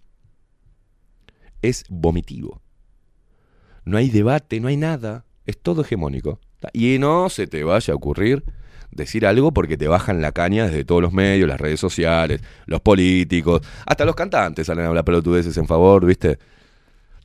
Es 1.64 1.84
vomitivo. 1.88 2.60
No 3.86 3.96
hay 3.96 4.10
debate, 4.10 4.60
no 4.60 4.68
hay 4.68 4.76
nada. 4.76 5.24
Es 5.46 5.58
todo 5.58 5.80
hegemónico. 5.80 6.38
Y 6.74 6.98
no 6.98 7.30
se 7.30 7.46
te 7.46 7.64
vaya 7.64 7.94
a 7.94 7.96
ocurrir 7.96 8.44
decir 8.90 9.26
algo 9.26 9.52
porque 9.52 9.78
te 9.78 9.88
bajan 9.88 10.20
la 10.20 10.32
caña 10.32 10.66
desde 10.66 10.84
todos 10.84 11.00
los 11.00 11.14
medios, 11.14 11.48
las 11.48 11.58
redes 11.58 11.80
sociales, 11.80 12.42
los 12.66 12.82
políticos, 12.82 13.62
hasta 13.86 14.04
los 14.04 14.14
cantantes 14.14 14.66
salen 14.66 14.84
a 14.84 14.88
hablar 14.88 15.06
pelotudeces 15.06 15.56
en 15.56 15.66
favor, 15.66 16.04
¿viste? 16.04 16.38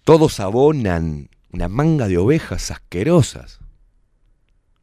Todos 0.06 0.40
abonan 0.40 1.30
una 1.52 1.68
manga 1.68 2.08
de 2.08 2.18
ovejas 2.18 2.72
asquerosas. 2.72 3.60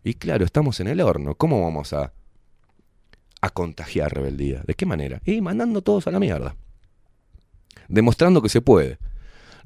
Y 0.04 0.14
claro, 0.14 0.44
estamos 0.44 0.80
en 0.80 0.88
el 0.88 1.00
horno. 1.00 1.34
¿Cómo 1.34 1.62
vamos 1.62 1.94
a, 1.94 2.12
a 3.40 3.50
contagiar 3.50 4.14
rebeldía? 4.14 4.62
¿De 4.66 4.74
qué 4.74 4.84
manera? 4.84 5.22
Y 5.24 5.40
mandando 5.40 5.80
todos 5.80 6.06
a 6.06 6.10
la 6.10 6.20
mierda. 6.20 6.56
Demostrando 7.88 8.42
que 8.42 8.50
se 8.50 8.60
puede. 8.60 8.98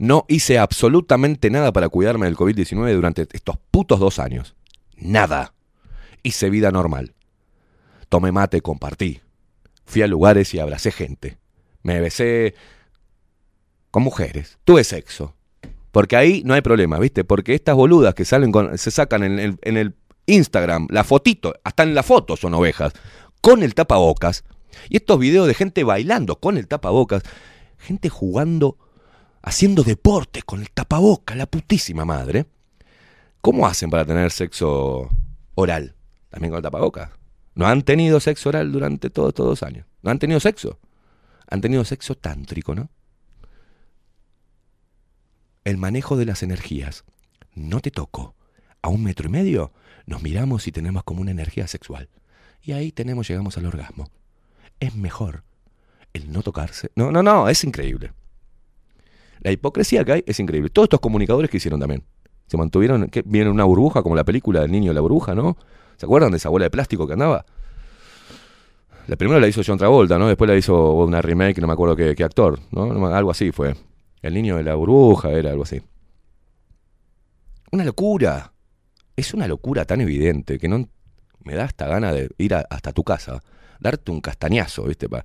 No 0.01 0.24
hice 0.28 0.59
absolutamente 0.59 1.51
nada 1.51 1.74
para 1.74 1.90
cuidarme 1.90 2.24
del 2.24 2.34
COVID-19 2.34 2.94
durante 2.94 3.28
estos 3.34 3.59
putos 3.70 4.01
dos 4.01 4.18
años. 4.18 4.57
Nada. 4.96 5.53
Hice 6.22 6.48
vida 6.48 6.70
normal. 6.70 7.12
Tomé 8.09 8.32
mate, 8.32 8.62
compartí. 8.62 9.20
Fui 9.84 10.01
a 10.01 10.07
lugares 10.07 10.55
y 10.55 10.59
abracé 10.59 10.90
gente. 10.90 11.36
Me 11.82 12.01
besé 12.01 12.55
con 13.90 14.03
mujeres. 14.03 14.57
Tuve 14.64 14.84
sexo. 14.84 15.34
Porque 15.92 16.16
ahí 16.16 16.40
no 16.46 16.55
hay 16.55 16.62
problema, 16.62 16.98
¿viste? 16.98 17.22
Porque 17.22 17.55
estas 17.55 17.74
boludas 17.74 18.14
que 18.14 18.24
salen 18.24 18.53
se 18.78 18.90
sacan 18.90 19.22
en 19.22 19.38
el, 19.38 19.59
en 19.61 19.76
el 19.76 19.94
Instagram, 20.24 20.86
la 20.88 21.05
fotito, 21.05 21.53
hasta 21.62 21.82
en 21.82 21.94
la 21.94 22.03
foto 22.03 22.38
son 22.38 22.55
ovejas, 22.55 22.94
con 23.42 23.62
el 23.62 23.74
tapabocas. 23.74 24.44
Y 24.88 24.96
estos 24.96 25.18
videos 25.18 25.46
de 25.46 25.53
gente 25.53 25.84
bailando 25.84 26.36
con 26.36 26.57
el 26.57 26.68
tapabocas, 26.68 27.22
gente 27.76 28.09
jugando, 28.09 28.78
haciendo 29.43 29.82
deporte 29.82 30.43
con 30.43 30.61
el 30.61 30.70
tapabocas, 30.70 31.36
la 31.36 31.47
putísima 31.47 32.05
madre. 32.05 32.47
¿Cómo 33.41 33.66
hacen 33.66 33.91
para 33.91 34.05
tener 34.05 34.30
sexo 34.30 35.09
oral? 35.55 35.95
También 36.28 36.51
con 36.51 36.59
el 36.59 36.62
tapabocas. 36.62 37.11
No 37.55 37.66
han 37.66 37.82
tenido 37.82 38.20
sexo 38.20 38.51
oral 38.51 38.70
durante 38.72 39.11
todos 39.11 39.30
estos 39.30 39.47
dos 39.47 39.62
años. 39.62 39.86
No 40.03 40.11
han 40.11 40.18
tenido 40.18 40.41
sexo. 40.41 40.78
Han 41.49 41.61
tenido 41.61 41.84
sexo 41.84 42.14
tántrico, 42.14 42.74
¿no? 42.74 42.91
El 45.64 45.76
manejo 45.76 46.16
de 46.16 46.26
las 46.26 46.43
energías. 46.43 47.05
No 47.55 47.80
te 47.80 47.91
toco. 47.91 48.34
A 48.82 48.88
un 48.88 49.03
metro 49.03 49.28
y 49.28 49.30
medio 49.30 49.72
nos 50.07 50.22
miramos 50.22 50.66
y 50.66 50.72
tenemos 50.72 51.03
como 51.05 51.20
una 51.20 51.30
energía 51.30 51.66
sexual. 51.66 52.09
Y 52.62 52.72
ahí 52.72 52.93
tenemos, 52.93 53.28
llegamos 53.28 53.57
al 53.59 53.66
orgasmo. 53.66 54.11
Es 54.80 54.95
mejor 54.95 55.45
el 56.12 56.32
no 56.32 56.43
tocarse. 56.43 56.91
No, 56.95 57.11
no, 57.11 57.22
no, 57.22 57.49
es 57.49 57.64
increíble. 57.64 58.12
La 59.41 59.53
hipocresía 59.53 60.05
que 60.05 60.12
hay 60.12 60.24
es 60.26 60.38
increíble. 60.41 60.70
Todos 60.70 60.86
estos 60.86 61.01
comunicadores 61.01 61.51
que 61.51 61.57
hicieron 61.57 61.80
también. 61.80 62.05
Se 62.47 62.57
mantuvieron, 62.57 63.09
que 63.09 63.22
una 63.49 63.64
burbuja, 63.64 64.03
como 64.03 64.16
la 64.16 64.24
película 64.24 64.61
del 64.61 64.72
niño 64.72 64.91
de 64.91 64.95
la 64.95 65.01
burbuja, 65.01 65.34
¿no? 65.34 65.57
¿Se 65.97 66.07
acuerdan 66.07 66.30
de 66.32 66.38
esa 66.38 66.49
bola 66.49 66.64
de 66.64 66.70
plástico 66.70 67.07
que 67.07 67.12
andaba? 67.12 67.45
La 69.07 69.16
primera 69.16 69.41
la 69.41 69.49
hizo 69.49 69.62
John 69.64 69.78
Travolta, 69.78 70.18
¿no? 70.18 70.28
Después 70.28 70.49
la 70.49 70.57
hizo 70.57 70.93
una 70.95 71.22
remake, 71.22 71.61
no 71.61 71.66
me 71.66 71.72
acuerdo 71.72 71.97
qué, 71.97 72.24
actor, 72.24 72.59
¿no? 72.70 73.07
Algo 73.14 73.30
así 73.30 73.53
fue. 73.53 73.74
El 74.22 74.34
niño 74.34 74.57
de 74.57 74.64
la 74.64 74.74
burbuja 74.74 75.30
era 75.30 75.51
algo 75.51 75.62
así. 75.62 75.80
Una 77.72 77.84
locura. 77.84 78.53
Es 79.16 79.34
una 79.34 79.47
locura 79.47 79.84
tan 79.84 80.01
evidente 80.01 80.59
que 80.59 80.68
no 80.68 80.88
me 81.45 81.55
da 81.55 81.64
hasta 81.64 81.86
gana 81.86 82.12
de 82.12 82.30
ir 82.38 82.55
hasta 82.55 82.93
tu 82.93 83.05
casa, 83.05 83.43
darte 83.80 84.11
un 84.11 84.20
castañazo, 84.20 84.84
¿viste? 84.84 85.09
Para, 85.09 85.24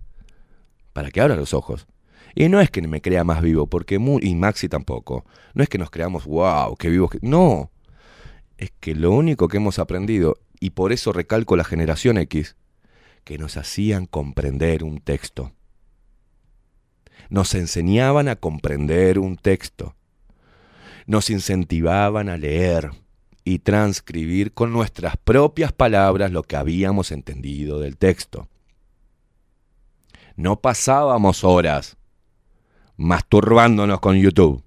para 0.92 1.10
que 1.10 1.20
abran 1.20 1.38
los 1.38 1.54
ojos. 1.54 1.86
Y 2.38 2.50
no 2.50 2.60
es 2.60 2.70
que 2.70 2.82
me 2.82 3.00
crea 3.00 3.24
más 3.24 3.40
vivo, 3.40 3.66
porque 3.66 3.98
mu- 3.98 4.18
y 4.20 4.34
Maxi 4.34 4.68
tampoco. 4.68 5.24
No 5.54 5.62
es 5.62 5.70
que 5.70 5.78
nos 5.78 5.90
creamos, 5.90 6.26
wow, 6.26 6.76
qué 6.76 6.90
vivos. 6.90 7.12
No. 7.22 7.70
Es 8.58 8.70
que 8.78 8.94
lo 8.94 9.10
único 9.10 9.48
que 9.48 9.56
hemos 9.56 9.78
aprendido, 9.78 10.36
y 10.60 10.70
por 10.70 10.92
eso 10.92 11.12
recalco 11.14 11.56
la 11.56 11.64
generación 11.64 12.18
X, 12.18 12.54
que 13.24 13.38
nos 13.38 13.56
hacían 13.56 14.04
comprender 14.04 14.84
un 14.84 14.98
texto. 15.00 15.52
Nos 17.30 17.54
enseñaban 17.54 18.28
a 18.28 18.36
comprender 18.36 19.18
un 19.18 19.36
texto. 19.36 19.96
Nos 21.06 21.30
incentivaban 21.30 22.28
a 22.28 22.36
leer 22.36 22.90
y 23.44 23.60
transcribir 23.60 24.52
con 24.52 24.74
nuestras 24.74 25.16
propias 25.16 25.72
palabras 25.72 26.30
lo 26.32 26.42
que 26.42 26.56
habíamos 26.56 27.12
entendido 27.12 27.80
del 27.80 27.96
texto. 27.96 28.46
No 30.36 30.60
pasábamos 30.60 31.42
horas 31.42 31.96
masturbándonos 32.96 34.00
con 34.00 34.16
YouTube. 34.16 34.62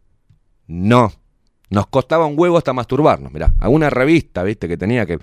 No. 0.67 1.11
Nos 1.69 1.87
costaba 1.87 2.25
un 2.25 2.37
huevo 2.37 2.57
hasta 2.57 2.73
masturbarnos. 2.73 3.31
Mirá, 3.31 3.53
alguna 3.59 3.89
revista, 3.89 4.43
viste, 4.43 4.67
que 4.67 4.77
tenía 4.77 5.05
que. 5.05 5.19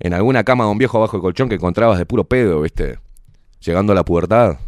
En 0.00 0.14
alguna 0.14 0.44
cama 0.44 0.64
de 0.64 0.70
un 0.70 0.78
viejo 0.78 0.98
abajo 0.98 1.16
del 1.16 1.22
colchón 1.22 1.48
que 1.48 1.56
encontrabas 1.56 1.98
de 1.98 2.06
puro 2.06 2.24
pedo, 2.24 2.60
viste. 2.60 2.98
Llegando 3.60 3.92
a 3.92 3.96
la 3.96 4.04
pubertad. 4.04 4.58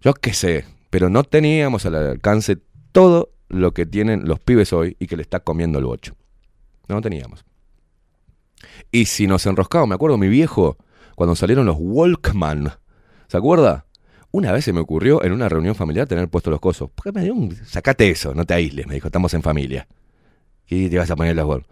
Yo 0.00 0.14
qué 0.14 0.32
sé. 0.32 0.64
Pero 0.90 1.08
no 1.08 1.24
teníamos 1.24 1.86
al 1.86 1.94
alcance 1.96 2.58
todo 2.92 3.30
lo 3.48 3.72
que 3.72 3.86
tienen 3.86 4.28
los 4.28 4.38
pibes 4.40 4.72
hoy 4.72 4.96
y 5.00 5.06
que 5.06 5.16
le 5.16 5.22
está 5.22 5.40
comiendo 5.40 5.78
el 5.78 5.84
bocho. 5.84 6.14
No 6.88 7.00
teníamos. 7.00 7.44
Y 8.90 9.06
si 9.06 9.26
nos 9.26 9.46
enroscaba, 9.46 9.86
me 9.86 9.94
acuerdo 9.94 10.18
mi 10.18 10.28
viejo, 10.28 10.76
cuando 11.16 11.34
salieron 11.34 11.66
los 11.66 11.76
Walkman. 11.78 12.72
¿Se 13.26 13.36
acuerda? 13.36 13.86
Una 14.34 14.50
vez 14.50 14.64
se 14.64 14.72
me 14.72 14.80
ocurrió 14.80 15.22
en 15.22 15.30
una 15.30 15.48
reunión 15.48 15.76
familiar 15.76 16.08
tener 16.08 16.28
puestos 16.28 16.50
los 16.50 16.58
cosos. 16.58 16.90
Porque 16.92 17.12
me 17.12 17.22
dio 17.22 17.34
un. 17.34 17.54
Sacate 17.66 18.10
eso, 18.10 18.34
no 18.34 18.44
te 18.44 18.52
aísles, 18.52 18.84
me 18.84 18.94
dijo, 18.94 19.06
estamos 19.06 19.32
en 19.32 19.42
familia. 19.42 19.86
Y 20.66 20.88
te 20.88 20.98
vas 20.98 21.08
a 21.08 21.14
poner 21.14 21.36
las 21.36 21.44
Walkman. 21.44 21.70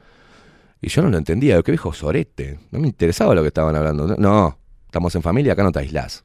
Y 0.81 0.89
yo 0.89 1.03
no 1.03 1.11
lo 1.11 1.19
entendía, 1.19 1.61
qué 1.65 1.73
viejo 1.73 1.93
sorete. 1.93 2.61
No 2.71 2.79
me 2.79 2.87
interesaba 2.87 3.35
lo 3.35 3.43
que 3.43 3.49
estaban 3.49 3.75
hablando. 3.75 4.15
No, 4.17 4.57
estamos 4.87 5.13
en 5.17 5.23
familia, 5.23 5.55
acá 5.55 5.65
no 5.65 5.73
te 5.73 5.81
aislás. 5.81 6.23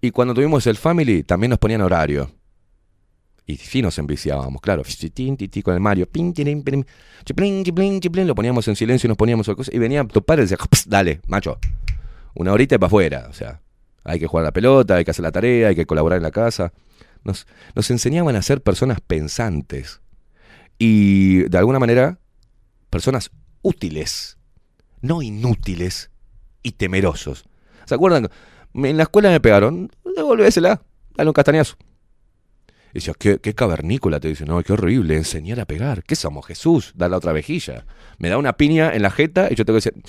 Y 0.00 0.10
cuando 0.10 0.32
tuvimos 0.32 0.66
el 0.66 0.78
family, 0.78 1.22
también 1.22 1.50
nos 1.50 1.58
ponían 1.58 1.82
horario. 1.82 2.30
Y 3.44 3.56
sí 3.56 3.82
nos 3.82 3.98
enviciábamos, 3.98 4.62
claro. 4.62 4.84
Con 5.64 5.74
el 5.74 5.80
Mario. 5.80 6.08
Lo 8.24 8.34
poníamos 8.34 8.66
en 8.68 8.74
silencio 8.74 9.06
y 9.06 9.08
nos 9.08 9.18
poníamos 9.18 9.46
a 9.50 9.54
cosas. 9.54 9.74
Y 9.74 9.78
venía 9.78 10.00
y 10.00 10.36
decía, 10.36 10.56
"Ps, 10.56 10.88
dale, 10.88 11.20
macho. 11.26 11.58
Una 12.34 12.54
horita 12.54 12.76
y 12.76 12.78
para 12.78 12.86
afuera. 12.86 13.26
O 13.28 13.34
sea, 13.34 13.60
hay 14.08 14.18
que 14.18 14.26
jugar 14.26 14.44
la 14.44 14.52
pelota, 14.52 14.96
hay 14.96 15.04
que 15.04 15.10
hacer 15.10 15.22
la 15.22 15.32
tarea, 15.32 15.68
hay 15.68 15.76
que 15.76 15.86
colaborar 15.86 16.16
en 16.16 16.22
la 16.22 16.30
casa. 16.30 16.72
Nos, 17.24 17.46
nos 17.74 17.90
enseñaban 17.90 18.36
a 18.36 18.42
ser 18.42 18.62
personas 18.62 19.00
pensantes. 19.00 20.00
Y 20.78 21.42
de 21.44 21.58
alguna 21.58 21.78
manera, 21.78 22.18
personas 22.90 23.30
útiles, 23.62 24.38
no 25.02 25.22
inútiles 25.22 26.10
y 26.62 26.72
temerosos. 26.72 27.44
¿Se 27.84 27.94
acuerdan? 27.94 28.28
En 28.74 28.96
la 28.96 29.02
escuela 29.04 29.30
me 29.30 29.40
pegaron, 29.40 29.90
devolvésela, 30.16 30.82
dale 31.16 31.30
un 31.30 31.34
castañazo. 31.34 31.76
Y 32.92 32.94
decía, 32.94 33.14
¿qué, 33.18 33.38
qué 33.38 33.54
cavernícola, 33.54 34.20
te 34.20 34.28
dice, 34.28 34.46
no, 34.46 34.62
qué 34.62 34.72
horrible, 34.72 35.16
enseñar 35.16 35.60
a 35.60 35.66
pegar. 35.66 36.04
¿Qué 36.04 36.16
somos, 36.16 36.46
Jesús? 36.46 36.92
Da 36.94 37.08
la 37.08 37.18
otra 37.18 37.32
vejilla. 37.32 37.84
Me 38.18 38.30
da 38.30 38.38
una 38.38 38.54
piña 38.54 38.94
en 38.94 39.02
la 39.02 39.10
jeta 39.10 39.48
y 39.50 39.56
yo 39.56 39.64
tengo 39.64 39.78
que 39.78 39.90
decir, 39.90 40.02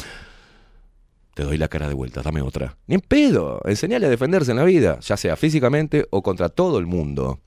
te 1.39 1.45
doy 1.45 1.57
la 1.57 1.69
cara 1.69 1.87
de 1.87 1.93
vuelta, 1.93 2.21
dame 2.21 2.41
otra. 2.41 2.75
Ni 2.85 2.95
en 2.95 2.99
pedo, 2.99 3.61
enseñale 3.63 4.07
a 4.07 4.09
defenderse 4.09 4.51
en 4.51 4.57
la 4.57 4.65
vida, 4.65 4.99
ya 4.99 5.15
sea 5.15 5.37
físicamente 5.37 6.05
o 6.09 6.21
contra 6.21 6.49
todo 6.49 6.79
el 6.79 6.85
mundo. 6.85 7.39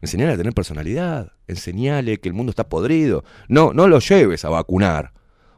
Enseñale 0.00 0.32
a 0.32 0.36
tener 0.36 0.52
personalidad, 0.52 1.30
enseñale 1.46 2.18
que 2.18 2.28
el 2.28 2.34
mundo 2.34 2.50
está 2.50 2.68
podrido. 2.68 3.22
No, 3.46 3.72
no 3.72 3.86
lo 3.86 4.00
lleves 4.00 4.44
a 4.44 4.48
vacunar, 4.48 5.12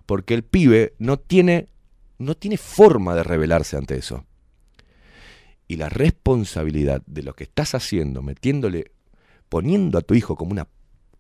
porque 0.05 0.35
el 0.35 0.45
pibe 0.45 0.97
no 0.99 1.17
tiene, 1.17 1.71
no 2.19 2.35
tiene 2.35 2.59
forma 2.59 3.15
de 3.15 3.23
rebelarse 3.23 3.79
ante 3.79 3.97
eso. 3.97 4.27
y 5.67 5.77
la 5.77 5.89
responsabilidad 5.89 7.03
de 7.07 7.23
lo 7.23 7.33
que 7.33 7.45
estás 7.45 7.75
haciendo, 7.75 8.21
metiéndole, 8.21 8.93
poniendo 9.49 9.97
a 9.97 10.03
tu 10.03 10.13
hijo 10.13 10.37
como 10.37 10.53
una 10.53 10.69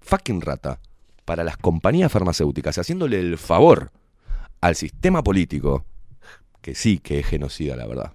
fucking 0.03 0.43
rata 0.43 0.80
para 1.24 1.45
las 1.45 1.57
compañías 1.57 2.12
farmacéuticas, 2.12 2.76
haciéndole 2.76 3.20
el 3.20 3.39
favor 3.39 3.91
al 4.61 4.76
sistema 4.76 5.24
político, 5.24 5.87
que 6.67 6.75
sí 6.75 6.99
que 6.99 7.21
es 7.21 7.27
genocida, 7.27 7.77
la 7.77 7.87
verdad. 7.87 8.12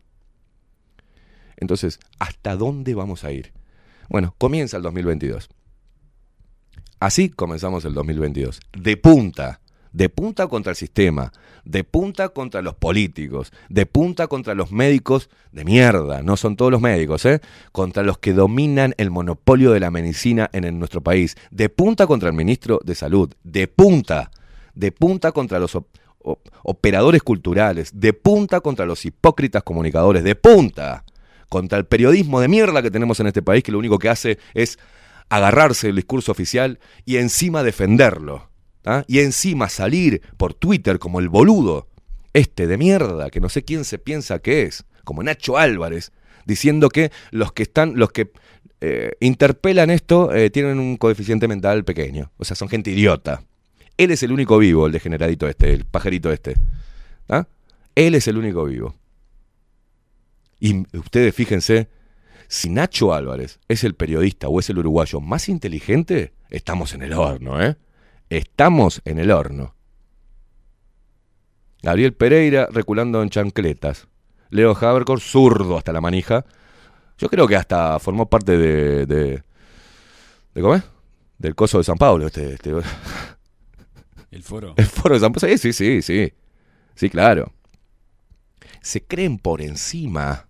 Entonces, 1.56 2.02
¿hasta 2.20 2.58
dónde 2.58 2.94
vamos 2.94 3.24
a 3.24 3.32
ir? 3.32 3.54
Bueno, 4.10 4.36
comienza 4.38 4.76
el 4.76 4.84
2022. 4.84 5.50
Así 7.00 7.30
comenzamos 7.30 7.86
el 7.86 7.94
2022. 7.94 8.60
De 8.78 8.98
punta. 8.98 9.62
De 9.94 10.10
punta 10.10 10.48
contra 10.48 10.72
el 10.72 10.76
sistema. 10.76 11.32
De 11.64 11.86
punta 11.86 12.28
contra 12.28 12.62
los 12.62 12.76
políticos. 12.76 13.54
De 13.70 13.86
punta 13.86 14.28
contra 14.28 14.54
los 14.54 14.74
médicos 14.74 15.30
de 15.54 15.64
mierda. 15.64 16.22
No 16.22 16.36
son 16.36 16.58
todos 16.58 16.74
los 16.74 16.82
médicos, 16.82 17.24
¿eh? 17.24 17.40
Contra 17.72 18.04
los 18.04 18.18
que 18.18 18.34
dominan 18.34 18.96
el 18.98 19.12
monopolio 19.12 19.72
de 19.72 19.80
la 19.80 19.92
medicina 19.92 20.50
en, 20.52 20.78
nuestro 20.78 21.00
país. 21.00 21.38
De 21.52 21.70
punta 21.70 22.06
contra 22.06 22.28
el 22.28 22.36
ministro 22.36 22.82
de 22.84 22.96
Salud. 22.96 23.34
De 23.46 23.70
punta. 23.70 24.30
De 24.74 24.92
punta 24.92 25.32
contra 25.32 25.58
los 25.58 25.78
operadores 26.64 27.24
culturales. 27.24 27.92
De 27.94 28.14
punta 28.14 28.62
contra 28.62 28.86
los 28.86 29.06
hipócritas 29.06 29.64
comunicadores. 29.64 30.24
De 30.24 30.36
punta 30.36 31.04
contra 31.50 31.78
el 31.78 31.86
periodismo 31.86 32.40
de 32.40 32.48
mierda 32.48 32.82
que 32.82 32.92
tenemos 32.92 33.20
en 33.20 33.28
este 33.28 33.42
país, 33.42 33.64
que 33.64 33.74
lo 33.74 33.80
único 33.80 34.00
que 34.00 34.08
hace 34.08 34.40
es 34.54 34.80
agarrarse 35.28 35.90
el 35.90 35.96
discurso 35.96 36.32
oficial 36.32 36.80
y 37.06 37.18
encima 37.18 37.64
defenderlo. 37.64 38.50
¿ah? 38.86 39.04
Y 39.08 39.20
encima 39.20 39.70
salir 39.70 40.22
por 40.38 40.54
Twitter 40.54 41.00
como 41.00 41.20
el 41.20 41.30
boludo, 41.30 41.88
este 42.34 42.68
de 42.68 42.78
mierda, 42.78 43.30
que 43.30 43.40
no 43.42 43.50
sé 43.50 43.64
quién 43.64 43.84
se 43.84 43.98
piensa 43.98 44.40
que 44.40 44.64
es, 44.64 44.86
como 45.04 45.24
Nacho 45.24 45.58
Álvarez, 45.58 46.12
diciendo 46.46 46.90
que 46.90 47.12
los 47.32 47.52
que 47.52 47.64
están, 47.64 47.94
los 47.96 48.12
que 48.12 48.32
eh, 48.80 49.12
interpelan 49.20 49.90
esto 49.90 50.34
eh, 50.34 50.50
tienen 50.50 50.80
un 50.80 50.98
coeficiente 50.98 51.48
mental 51.48 51.84
pequeño. 51.84 52.32
O 52.38 52.46
sea, 52.46 52.56
son 52.56 52.70
gente 52.70 52.92
idiota. 52.92 53.44
Él 53.98 54.12
es 54.12 54.24
el 54.24 54.32
único 54.32 54.58
vivo, 54.58 54.86
el 54.86 54.92
degeneradito 54.92 55.48
este, 55.48 55.74
el 55.74 55.86
pajarito 55.86 56.32
este. 56.32 56.56
¿ah? 57.30 57.48
Él 57.96 58.16
es 58.16 58.28
el 58.28 58.38
único 58.38 58.66
vivo. 58.66 58.96
Y 60.60 60.86
ustedes 60.98 61.34
fíjense, 61.34 61.90
si 62.48 62.70
Nacho 62.70 63.14
Álvarez 63.14 63.60
es 63.68 63.84
el 63.84 63.96
periodista 63.96 64.48
o 64.48 64.60
es 64.60 64.70
el 64.70 64.78
uruguayo 64.78 65.20
más 65.20 65.50
inteligente, 65.50 66.34
estamos 66.50 66.94
en 66.94 67.02
el 67.02 67.14
horno, 67.14 67.62
¿eh? 67.62 67.78
Estamos 68.30 69.02
en 69.06 69.20
el 69.20 69.32
horno. 69.32 69.76
Gabriel 71.82 72.14
Pereira 72.14 72.68
reculando 72.72 73.24
en 73.24 73.30
chancletas. 73.30 74.08
Leo 74.50 74.78
Habercor 74.80 75.20
zurdo 75.20 75.78
hasta 75.78 75.94
la 75.94 76.02
manija. 76.02 76.46
Yo 77.18 77.30
creo 77.30 77.48
que 77.48 77.56
hasta 77.56 78.00
formó 78.00 78.30
parte 78.30 78.58
de. 78.58 79.06
de, 79.06 79.44
¿Cómo 80.62 80.76
es? 80.76 80.84
Del 81.38 81.56
coso 81.56 81.78
de 81.80 81.84
San 81.84 81.98
Pablo. 81.98 82.28
Este, 82.28 82.54
este. 82.54 82.74
El 84.32 84.44
foro. 84.44 84.74
El 84.78 84.86
foro 84.86 85.14
de 85.14 85.20
San 85.20 85.34
Pablo. 85.34 85.58
Sí, 85.58 85.72
sí, 85.74 86.02
sí, 86.02 86.34
sí. 86.96 87.10
Claro. 87.10 87.52
Se 88.82 89.04
creen 89.04 89.38
por 89.38 89.62
encima 89.62 90.48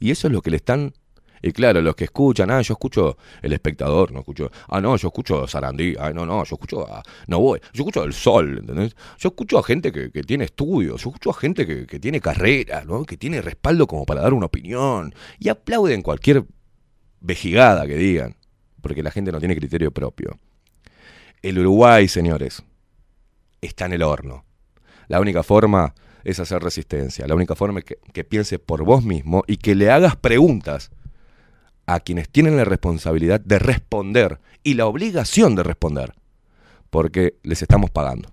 y 0.00 0.10
eso 0.10 0.28
es 0.28 0.32
lo 0.32 0.42
que 0.42 0.50
le 0.50 0.56
están... 0.56 0.94
Y 1.40 1.52
claro, 1.52 1.80
los 1.80 1.94
que 1.94 2.04
escuchan, 2.04 2.50
ah, 2.50 2.60
yo 2.62 2.72
escucho 2.72 3.16
el 3.42 3.52
espectador, 3.52 4.10
no 4.10 4.20
escucho, 4.20 4.50
ah, 4.66 4.80
no, 4.80 4.96
yo 4.96 5.06
escucho 5.06 5.46
Sarandí, 5.46 5.94
ah, 5.96 6.10
no, 6.12 6.26
no, 6.26 6.42
yo 6.42 6.56
escucho, 6.56 6.84
no 7.28 7.38
voy, 7.38 7.60
yo 7.72 7.82
escucho 7.82 8.02
el 8.02 8.12
sol, 8.12 8.58
¿entendés? 8.58 8.96
Yo 9.18 9.28
escucho 9.28 9.56
a 9.56 9.62
gente 9.62 9.92
que, 9.92 10.10
tiene 10.24 10.46
estudios, 10.46 11.00
yo 11.00 11.10
escucho 11.10 11.30
a 11.30 11.34
gente 11.34 11.86
que, 11.86 12.00
tiene 12.00 12.20
carrera, 12.20 12.82
¿no? 12.84 13.04
Que 13.04 13.16
tiene 13.16 13.40
respaldo 13.40 13.86
como 13.86 14.04
para 14.04 14.22
dar 14.22 14.34
una 14.34 14.46
opinión 14.46 15.14
y 15.38 15.48
aplauden 15.48 16.02
cualquier 16.02 16.44
vejigada 17.20 17.86
que 17.86 17.94
digan, 17.94 18.34
porque 18.82 19.04
la 19.04 19.12
gente 19.12 19.30
no 19.30 19.38
tiene 19.38 19.54
criterio 19.54 19.92
propio. 19.92 20.36
El 21.40 21.60
Uruguay, 21.60 22.08
señores, 22.08 22.64
está 23.60 23.86
en 23.86 23.94
el 23.94 24.02
horno. 24.02 24.44
La 25.08 25.20
única 25.20 25.42
forma 25.42 25.94
es 26.24 26.40
hacer 26.40 26.62
resistencia. 26.62 27.26
La 27.26 27.34
única 27.34 27.54
forma 27.54 27.80
es 27.80 27.84
que, 27.84 27.98
que 28.12 28.24
pienses 28.24 28.58
por 28.58 28.84
vos 28.84 29.02
mismo 29.04 29.44
y 29.46 29.56
que 29.56 29.74
le 29.74 29.90
hagas 29.90 30.16
preguntas 30.16 30.90
a 31.86 32.00
quienes 32.00 32.28
tienen 32.28 32.56
la 32.56 32.64
responsabilidad 32.64 33.40
de 33.40 33.58
responder 33.58 34.40
y 34.62 34.74
la 34.74 34.86
obligación 34.86 35.54
de 35.54 35.62
responder, 35.62 36.14
porque 36.90 37.38
les 37.42 37.62
estamos 37.62 37.90
pagando. 37.90 38.30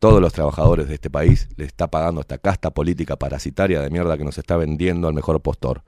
Todos 0.00 0.20
los 0.20 0.32
trabajadores 0.32 0.88
de 0.88 0.94
este 0.94 1.10
país 1.10 1.48
les 1.56 1.68
está 1.68 1.88
pagando 1.88 2.20
esta 2.20 2.38
casta 2.38 2.72
política 2.72 3.16
parasitaria 3.16 3.80
de 3.80 3.90
mierda 3.90 4.18
que 4.18 4.24
nos 4.24 4.36
está 4.36 4.56
vendiendo 4.56 5.06
al 5.06 5.14
mejor 5.14 5.40
postor. 5.40 5.84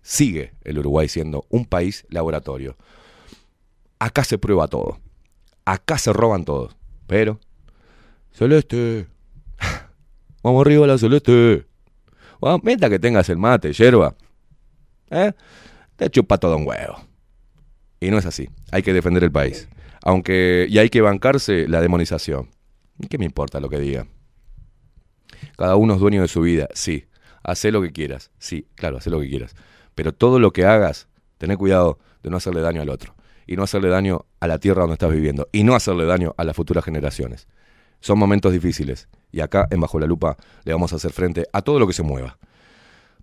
Sigue 0.00 0.52
el 0.62 0.78
Uruguay 0.78 1.08
siendo 1.08 1.44
un 1.48 1.64
país 1.64 2.06
laboratorio. 2.08 2.76
Acá 3.98 4.22
se 4.22 4.38
prueba 4.38 4.68
todo. 4.68 5.00
Acá 5.64 5.98
se 5.98 6.12
roban 6.12 6.44
todos. 6.44 6.76
Pero, 7.08 7.40
Celeste, 8.38 9.08
Vamos 10.44 10.64
arriba 10.64 10.86
la 10.86 10.96
celeste. 10.96 11.66
Vamos, 12.40 12.60
mientras 12.62 12.88
que 12.88 13.00
tengas 13.00 13.28
el 13.30 13.36
mate, 13.36 13.72
yerba, 13.72 14.14
¿eh? 15.10 15.32
te 15.96 16.08
chupa 16.08 16.38
todo 16.38 16.56
un 16.56 16.64
huevo. 16.64 17.00
Y 17.98 18.12
no 18.12 18.18
es 18.18 18.26
así. 18.26 18.48
Hay 18.70 18.84
que 18.84 18.92
defender 18.92 19.24
el 19.24 19.32
país. 19.32 19.68
Aunque, 20.04 20.68
y 20.70 20.78
hay 20.78 20.88
que 20.88 21.00
bancarse 21.00 21.66
la 21.66 21.80
demonización. 21.80 22.48
¿Qué 23.10 23.18
me 23.18 23.24
importa 23.24 23.58
lo 23.58 23.68
que 23.68 23.80
diga? 23.80 24.06
Cada 25.56 25.74
uno 25.74 25.94
es 25.94 26.00
dueño 26.00 26.22
de 26.22 26.28
su 26.28 26.40
vida, 26.42 26.68
sí. 26.74 27.06
Hacé 27.42 27.72
lo 27.72 27.82
que 27.82 27.90
quieras, 27.90 28.30
sí, 28.38 28.68
claro, 28.76 28.98
haz 28.98 29.08
lo 29.08 29.18
que 29.18 29.28
quieras. 29.28 29.56
Pero 29.96 30.12
todo 30.12 30.38
lo 30.38 30.52
que 30.52 30.64
hagas, 30.64 31.08
ten 31.38 31.56
cuidado 31.56 31.98
de 32.22 32.30
no 32.30 32.36
hacerle 32.36 32.60
daño 32.60 32.82
al 32.82 32.88
otro. 32.88 33.16
Y 33.48 33.56
no 33.56 33.64
hacerle 33.64 33.88
daño 33.88 34.26
a 34.38 34.46
la 34.46 34.60
tierra 34.60 34.82
donde 34.82 34.94
estás 34.94 35.10
viviendo. 35.10 35.48
Y 35.50 35.64
no 35.64 35.74
hacerle 35.74 36.04
daño 36.04 36.36
a 36.36 36.44
las 36.44 36.54
futuras 36.54 36.84
generaciones. 36.84 37.48
Son 38.00 38.18
momentos 38.18 38.52
difíciles. 38.52 39.08
Y 39.32 39.40
acá, 39.40 39.66
en 39.70 39.80
Bajo 39.80 39.98
la 40.00 40.06
Lupa, 40.06 40.36
le 40.64 40.72
vamos 40.72 40.92
a 40.92 40.96
hacer 40.96 41.12
frente 41.12 41.46
a 41.52 41.62
todo 41.62 41.78
lo 41.78 41.86
que 41.86 41.92
se 41.92 42.02
mueva. 42.02 42.38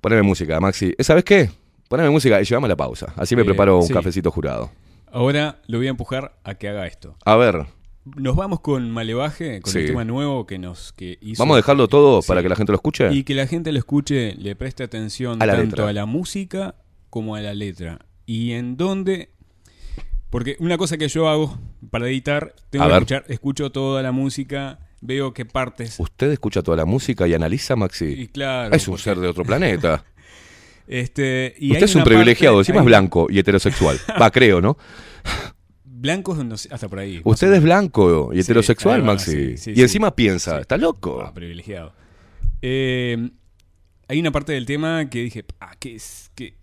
Poneme 0.02 0.22
música, 0.22 0.60
Maxi. 0.60 0.94
¿Sabes 1.00 1.24
qué? 1.24 1.50
Poneme 1.90 2.10
música 2.10 2.40
y 2.42 2.46
llevamos 2.46 2.70
la 2.70 2.76
pausa. 2.76 3.14
Así 3.16 3.36
me 3.36 3.42
Eh, 3.42 3.46
preparo 3.46 3.78
un 3.80 3.88
sí. 3.88 3.94
cafecito 3.94 4.30
jurado. 4.32 4.72
Ahora 5.12 5.60
lo 5.68 5.78
voy 5.78 5.88
a 5.88 5.92
empujar 5.92 6.36
a 6.44 6.56
que 6.56 6.68
haga 6.68 6.86
esto. 6.88 7.16
A 7.26 7.36
ver, 7.36 7.66
Nos 8.18 8.36
vamos 8.36 8.60
con 8.60 8.92
Malevaje, 8.92 9.62
con 9.62 9.74
Sí. 9.74 9.80
el 9.80 9.88
tema 9.88 10.04
nuevo 10.06 10.46
que 10.46 10.60
nos 10.60 10.94
que 10.94 11.18
hizo. 11.22 11.42
¿vamos 11.42 11.56
a 11.56 11.58
dejarlo 11.58 11.88
todo 11.88 12.22
Sí. 12.22 12.28
para 12.28 12.44
que 12.44 12.50
la 12.50 12.56
gente 12.56 12.72
lo 12.72 12.76
escuche? 12.76 13.12
Y 13.12 13.24
que 13.24 13.34
la 13.34 13.48
gente 13.48 13.72
lo 13.72 13.80
escuche, 13.80 14.36
le 14.36 14.56
preste 14.56 14.84
atención 14.84 15.42
A 15.42 15.48
tanto 15.48 15.64
letra. 15.64 15.90
a 15.90 15.94
la 15.94 16.06
música 16.06 16.76
como 17.10 17.34
a 17.36 17.42
la 17.42 17.56
letra. 17.56 17.98
Y 18.28 18.52
en 18.52 18.78
dónde. 18.78 19.32
Porque 20.36 20.58
una 20.60 20.78
cosa 20.78 20.98
que 20.98 21.08
yo 21.08 21.30
hago 21.30 21.58
para 21.90 22.08
editar, 22.10 22.54
tengo 22.70 22.84
A 22.84 22.88
que 22.88 22.94
ver. 22.94 23.02
escuchar, 23.04 23.26
escucho 23.30 23.72
toda 23.72 24.04
la 24.04 24.12
música, 24.12 24.80
veo 25.00 25.34
qué 25.34 25.46
partes. 25.46 25.96
¿Usted 25.98 26.30
escucha 26.30 26.62
toda 26.62 26.76
la 26.76 26.84
música 26.84 27.26
y 27.26 27.34
analiza, 27.34 27.78
Maxi? 27.78 28.04
Y 28.08 28.28
claro. 28.28 28.76
es 28.76 28.86
un 28.90 28.96
porque- 28.96 29.04
ser 29.04 29.18
de 29.20 29.28
otro 29.30 29.46
planeta. 29.46 30.04
Este, 30.88 31.56
y 31.58 31.72
Usted 31.72 31.86
es 31.86 31.96
un 31.96 32.02
una 32.02 32.06
privilegiado, 32.06 32.58
parte- 32.58 32.62
encima 32.64 32.80
es 32.80 32.82
hay- 32.82 32.88
blanco 32.88 33.28
y 33.30 33.40
heterosexual. 33.40 33.98
Va, 34.22 34.30
creo, 34.30 34.60
¿no? 34.60 34.78
Blancos, 35.86 36.44
no 36.44 36.58
sé, 36.58 36.68
hasta 36.72 36.90
por 36.90 37.00
ahí. 37.00 37.16
más 37.16 37.22
Usted 37.26 37.48
o 37.48 37.54
es 37.54 37.62
menos. 37.62 37.64
blanco 37.64 38.30
y 38.34 38.36
Sí, 38.36 38.42
heterosexual, 38.42 38.96
ahí 38.96 39.02
va, 39.08 39.14
Maxi. 39.14 39.32
sí, 39.32 39.58
sí, 39.58 39.72
y 39.72 39.76
sí. 39.76 39.82
encima 39.82 40.14
piensa, 40.16 40.56
Sí. 40.58 40.62
¿está 40.62 40.76
loco? 40.78 41.24
Ah, 41.26 41.34
privilegiado. 41.34 41.94
Eh, 42.62 43.30
hay 44.10 44.20
una 44.20 44.32
parte 44.34 44.52
del 44.52 44.66
tema 44.66 45.10
que 45.10 45.24
dije, 45.24 45.46
ah, 45.62 45.76
que 45.80 45.96
es 45.96 46.30
que 46.36 46.56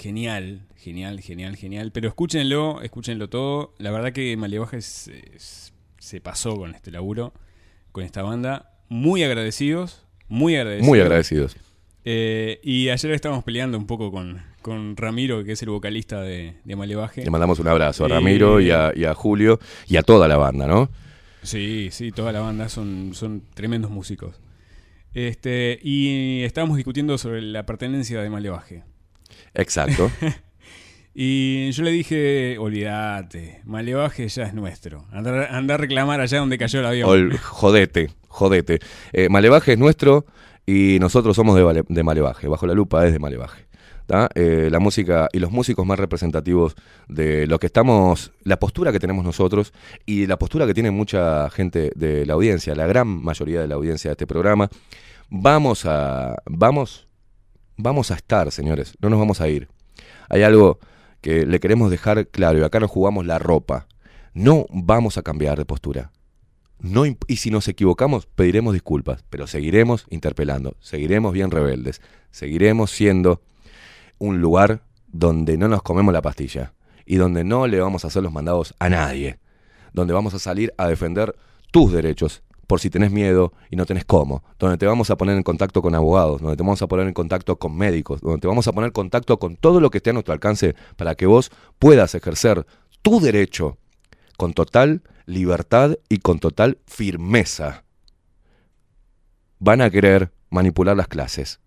genial, 0.00 0.66
genial, 0.76 1.20
genial, 1.20 1.56
genial. 1.56 1.92
Pero 1.92 2.08
escúchenlo, 2.08 2.82
escúchenlo 2.82 3.28
todo. 3.28 3.74
La 3.78 3.90
verdad 3.90 4.12
que 4.12 4.36
Malevaje 4.36 4.80
se 4.80 6.20
pasó 6.22 6.56
con 6.56 6.74
este 6.74 6.90
laburo, 6.90 7.32
con 7.92 8.02
esta 8.02 8.22
banda. 8.22 8.72
Muy 8.88 9.22
agradecidos, 9.22 10.04
muy 10.26 10.56
agradecidos. 10.56 10.88
Muy 10.88 11.00
agradecidos. 11.00 11.56
Eh, 12.04 12.60
y 12.64 12.88
ayer 12.88 13.12
estábamos 13.12 13.44
peleando 13.44 13.76
un 13.76 13.86
poco 13.86 14.10
con, 14.10 14.42
con 14.62 14.96
Ramiro, 14.96 15.44
que 15.44 15.52
es 15.52 15.62
el 15.62 15.68
vocalista 15.68 16.22
de, 16.22 16.54
de 16.64 16.76
Malevaje. 16.76 17.22
Le 17.22 17.30
mandamos 17.30 17.58
un 17.60 17.68
abrazo 17.68 18.04
a 18.04 18.08
Eh, 18.08 18.10
Ramiro 18.10 18.60
y 18.60 18.70
a, 18.70 18.92
y 18.96 19.04
a 19.04 19.14
Julio 19.14 19.60
y 19.86 19.96
a 19.98 20.02
toda 20.02 20.26
la 20.26 20.38
banda, 20.38 20.66
¿no? 20.66 20.88
Sí, 21.42 21.88
sí, 21.92 22.10
toda 22.10 22.32
la 22.32 22.40
banda 22.40 22.68
son, 22.68 23.10
son 23.12 23.42
tremendos 23.54 23.90
músicos. 23.90 24.40
Este, 25.12 25.78
y 25.82 26.42
estábamos 26.42 26.76
discutiendo 26.76 27.18
sobre 27.18 27.42
la 27.42 27.66
pertenencia 27.66 28.20
de 28.22 28.30
Malevaje. 28.30 28.82
Exacto. 29.54 30.10
Y 31.12 31.72
yo 31.72 31.82
le 31.82 31.90
dije, 31.90 32.56
olvídate, 32.58 33.60
Malevaje 33.64 34.28
ya 34.28 34.44
es 34.44 34.54
nuestro. 34.54 35.06
Anda, 35.10 35.46
anda 35.56 35.74
a 35.74 35.76
reclamar 35.76 36.20
allá 36.20 36.38
donde 36.38 36.56
cayó 36.56 36.78
el 36.80 36.86
avión. 36.86 37.08
Ol- 37.10 37.36
jodete, 37.36 38.10
jodete. 38.28 38.78
Eh, 39.12 39.28
Malevaje 39.28 39.72
es 39.72 39.78
nuestro 39.78 40.24
y 40.66 40.98
nosotros 41.00 41.34
somos 41.34 41.56
de, 41.56 41.62
Vale- 41.64 41.82
de 41.88 42.02
Malevaje. 42.04 42.46
Bajo 42.46 42.64
la 42.66 42.74
lupa 42.74 43.04
es 43.06 43.12
de 43.12 43.18
Malevaje. 43.18 43.66
Eh, 44.34 44.68
la 44.72 44.78
música 44.80 45.28
y 45.32 45.38
los 45.38 45.50
músicos 45.52 45.84
más 45.86 45.98
representativos 45.98 46.74
de 47.08 47.46
lo 47.46 47.58
que 47.58 47.66
estamos, 47.66 48.32
la 48.44 48.58
postura 48.58 48.90
que 48.92 48.98
tenemos 48.98 49.24
nosotros 49.24 49.72
y 50.06 50.26
la 50.26 50.36
postura 50.38 50.66
que 50.66 50.74
tiene 50.74 50.90
mucha 50.90 51.48
gente 51.50 51.92
de 51.94 52.24
la 52.26 52.32
audiencia, 52.34 52.74
la 52.74 52.86
gran 52.86 53.06
mayoría 53.08 53.60
de 53.60 53.68
la 53.68 53.74
audiencia 53.76 54.10
de 54.10 54.12
este 54.12 54.26
programa. 54.26 54.68
Vamos 55.28 55.86
a, 55.86 56.36
vamos, 56.46 57.06
Vamos 57.82 58.10
a 58.10 58.14
estar, 58.14 58.52
señores, 58.52 58.94
no 59.00 59.08
nos 59.08 59.18
vamos 59.18 59.40
a 59.40 59.48
ir. 59.48 59.68
Hay 60.28 60.42
algo 60.42 60.78
que 61.22 61.46
le 61.46 61.60
queremos 61.60 61.90
dejar 61.90 62.28
claro 62.28 62.58
y 62.58 62.62
acá 62.62 62.78
nos 62.78 62.90
jugamos 62.90 63.24
la 63.24 63.38
ropa. 63.38 63.86
No 64.34 64.66
vamos 64.70 65.16
a 65.16 65.22
cambiar 65.22 65.56
de 65.56 65.64
postura. 65.64 66.12
No, 66.78 67.04
y 67.06 67.36
si 67.36 67.50
nos 67.50 67.68
equivocamos, 67.68 68.26
pediremos 68.26 68.74
disculpas, 68.74 69.24
pero 69.30 69.46
seguiremos 69.46 70.06
interpelando, 70.10 70.76
seguiremos 70.80 71.32
bien 71.32 71.50
rebeldes, 71.50 72.00
seguiremos 72.30 72.90
siendo 72.90 73.40
un 74.18 74.40
lugar 74.40 74.82
donde 75.08 75.56
no 75.56 75.68
nos 75.68 75.82
comemos 75.82 76.12
la 76.12 76.22
pastilla 76.22 76.74
y 77.06 77.16
donde 77.16 77.44
no 77.44 77.66
le 77.66 77.80
vamos 77.80 78.04
a 78.04 78.08
hacer 78.08 78.22
los 78.22 78.32
mandados 78.32 78.74
a 78.78 78.88
nadie, 78.88 79.38
donde 79.92 80.12
vamos 80.14 80.34
a 80.34 80.38
salir 80.38 80.72
a 80.76 80.86
defender 80.86 81.34
tus 81.70 81.92
derechos 81.92 82.42
por 82.70 82.78
si 82.78 82.88
tenés 82.88 83.10
miedo 83.10 83.52
y 83.68 83.74
no 83.74 83.84
tenés 83.84 84.04
cómo, 84.04 84.44
donde 84.56 84.78
te 84.78 84.86
vamos 84.86 85.10
a 85.10 85.16
poner 85.16 85.36
en 85.36 85.42
contacto 85.42 85.82
con 85.82 85.92
abogados, 85.96 86.40
donde 86.40 86.56
te 86.56 86.62
vamos 86.62 86.80
a 86.80 86.86
poner 86.86 87.08
en 87.08 87.12
contacto 87.12 87.56
con 87.56 87.76
médicos, 87.76 88.20
donde 88.20 88.38
te 88.38 88.46
vamos 88.46 88.68
a 88.68 88.72
poner 88.72 88.86
en 88.90 88.92
contacto 88.92 89.40
con 89.40 89.56
todo 89.56 89.80
lo 89.80 89.90
que 89.90 89.98
esté 89.98 90.10
a 90.10 90.12
nuestro 90.12 90.34
alcance 90.34 90.76
para 90.96 91.16
que 91.16 91.26
vos 91.26 91.50
puedas 91.80 92.14
ejercer 92.14 92.64
tu 93.02 93.18
derecho 93.18 93.76
con 94.36 94.52
total 94.52 95.02
libertad 95.26 95.96
y 96.08 96.18
con 96.18 96.38
total 96.38 96.78
firmeza. 96.86 97.82
Van 99.58 99.80
a 99.80 99.90
querer 99.90 100.30
manipular 100.48 100.96
las 100.96 101.08
clases. 101.08 101.58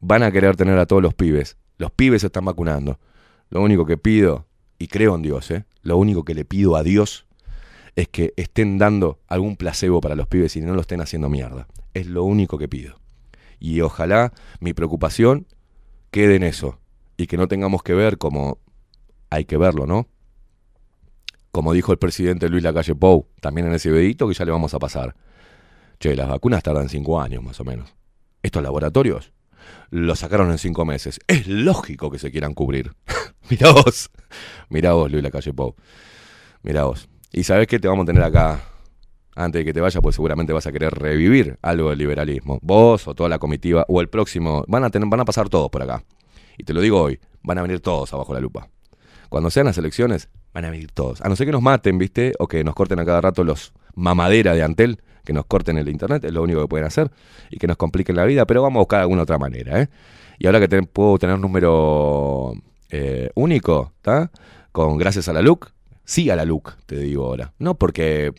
Van 0.00 0.22
a 0.22 0.32
querer 0.32 0.56
tener 0.56 0.78
a 0.78 0.86
todos 0.86 1.02
los 1.02 1.12
pibes. 1.12 1.58
Los 1.76 1.90
pibes 1.90 2.22
se 2.22 2.28
están 2.28 2.46
vacunando. 2.46 2.98
Lo 3.50 3.60
único 3.60 3.84
que 3.84 3.98
pido, 3.98 4.46
y 4.78 4.88
creo 4.88 5.14
en 5.14 5.20
Dios, 5.20 5.50
¿eh? 5.50 5.66
lo 5.82 5.98
único 5.98 6.24
que 6.24 6.34
le 6.34 6.46
pido 6.46 6.74
a 6.74 6.82
Dios 6.82 7.27
es 7.98 8.06
que 8.06 8.32
estén 8.36 8.78
dando 8.78 9.18
algún 9.26 9.56
placebo 9.56 10.00
para 10.00 10.14
los 10.14 10.28
pibes 10.28 10.54
y 10.54 10.60
no 10.60 10.72
lo 10.72 10.82
estén 10.82 11.00
haciendo 11.00 11.28
mierda. 11.28 11.66
Es 11.94 12.06
lo 12.06 12.22
único 12.22 12.56
que 12.56 12.68
pido. 12.68 13.00
Y 13.58 13.80
ojalá 13.80 14.32
mi 14.60 14.72
preocupación 14.72 15.48
quede 16.12 16.36
en 16.36 16.44
eso. 16.44 16.78
Y 17.16 17.26
que 17.26 17.36
no 17.36 17.48
tengamos 17.48 17.82
que 17.82 17.94
ver 17.94 18.16
como 18.16 18.60
hay 19.30 19.46
que 19.46 19.56
verlo, 19.56 19.88
¿no? 19.88 20.06
Como 21.50 21.72
dijo 21.72 21.90
el 21.90 21.98
presidente 21.98 22.48
Luis 22.48 22.62
Lacalle 22.62 22.94
Pou, 22.94 23.26
también 23.40 23.66
en 23.66 23.74
ese 23.74 23.90
videito 23.90 24.28
que 24.28 24.34
ya 24.34 24.44
le 24.44 24.52
vamos 24.52 24.74
a 24.74 24.78
pasar. 24.78 25.16
Che, 25.98 26.14
las 26.14 26.28
vacunas 26.28 26.62
tardan 26.62 26.88
cinco 26.88 27.20
años 27.20 27.42
más 27.42 27.58
o 27.58 27.64
menos. 27.64 27.96
Estos 28.44 28.62
laboratorios 28.62 29.32
lo 29.90 30.14
sacaron 30.14 30.52
en 30.52 30.58
cinco 30.58 30.84
meses. 30.84 31.18
Es 31.26 31.48
lógico 31.48 32.12
que 32.12 32.20
se 32.20 32.30
quieran 32.30 32.54
cubrir. 32.54 32.92
Mirá 33.50 33.72
vos. 33.72 34.08
Mirá 34.68 34.92
vos, 34.92 35.10
Luis 35.10 35.24
Lacalle 35.24 35.52
Pou. 35.52 35.74
Mirá 36.62 36.84
vos. 36.84 37.08
Y 37.32 37.44
sabés 37.44 37.66
que 37.66 37.78
te 37.78 37.88
vamos 37.88 38.04
a 38.04 38.06
tener 38.06 38.22
acá 38.22 38.60
antes 39.38 39.60
de 39.60 39.64
que 39.64 39.72
te 39.72 39.80
vayas, 39.80 40.02
pues 40.02 40.16
seguramente 40.16 40.52
vas 40.52 40.66
a 40.66 40.72
querer 40.72 40.92
revivir 40.92 41.58
algo 41.62 41.90
del 41.90 41.98
liberalismo. 41.98 42.58
Vos 42.60 43.06
o 43.06 43.14
toda 43.14 43.28
la 43.28 43.38
comitiva 43.38 43.84
o 43.88 44.00
el 44.00 44.08
próximo. 44.08 44.64
Van 44.66 44.82
a, 44.82 44.90
tener, 44.90 45.08
van 45.08 45.20
a 45.20 45.24
pasar 45.24 45.48
todos 45.48 45.70
por 45.70 45.82
acá. 45.82 46.02
Y 46.56 46.64
te 46.64 46.74
lo 46.74 46.80
digo 46.80 47.00
hoy, 47.00 47.20
van 47.42 47.58
a 47.58 47.62
venir 47.62 47.80
todos 47.80 48.12
abajo 48.12 48.34
la 48.34 48.40
lupa. 48.40 48.68
Cuando 49.28 49.50
sean 49.50 49.66
las 49.66 49.78
elecciones, 49.78 50.28
van 50.52 50.64
a 50.64 50.70
venir 50.70 50.90
todos. 50.90 51.20
A 51.20 51.28
no 51.28 51.36
ser 51.36 51.46
que 51.46 51.52
nos 51.52 51.62
maten, 51.62 51.98
¿viste? 51.98 52.32
O 52.38 52.48
que 52.48 52.64
nos 52.64 52.74
corten 52.74 52.98
a 52.98 53.04
cada 53.04 53.20
rato 53.20 53.44
los 53.44 53.72
mamadera 53.94 54.54
de 54.54 54.62
Antel, 54.62 55.02
que 55.24 55.32
nos 55.32 55.44
corten 55.46 55.76
el 55.78 55.88
internet, 55.88 56.24
es 56.24 56.32
lo 56.32 56.42
único 56.42 56.60
que 56.62 56.68
pueden 56.68 56.86
hacer, 56.86 57.10
y 57.50 57.58
que 57.58 57.66
nos 57.66 57.76
compliquen 57.76 58.16
la 58.16 58.24
vida, 58.24 58.46
pero 58.46 58.62
vamos 58.62 58.78
a 58.78 58.80
buscar 58.80 59.00
alguna 59.02 59.22
otra 59.22 59.38
manera, 59.38 59.82
¿eh? 59.82 59.88
Y 60.38 60.46
ahora 60.46 60.66
que 60.66 60.82
puedo 60.84 61.18
tener 61.18 61.38
número 61.38 62.54
eh, 62.90 63.30
único, 63.34 63.92
¿está? 63.96 64.30
Con 64.72 64.96
gracias 64.96 65.28
a 65.28 65.32
la 65.32 65.42
LUC, 65.42 65.70
sí 66.08 66.30
a 66.30 66.36
la 66.36 66.46
LUC, 66.46 66.74
te 66.86 66.96
digo 66.98 67.26
ahora. 67.26 67.52
No 67.58 67.74
porque 67.74 68.32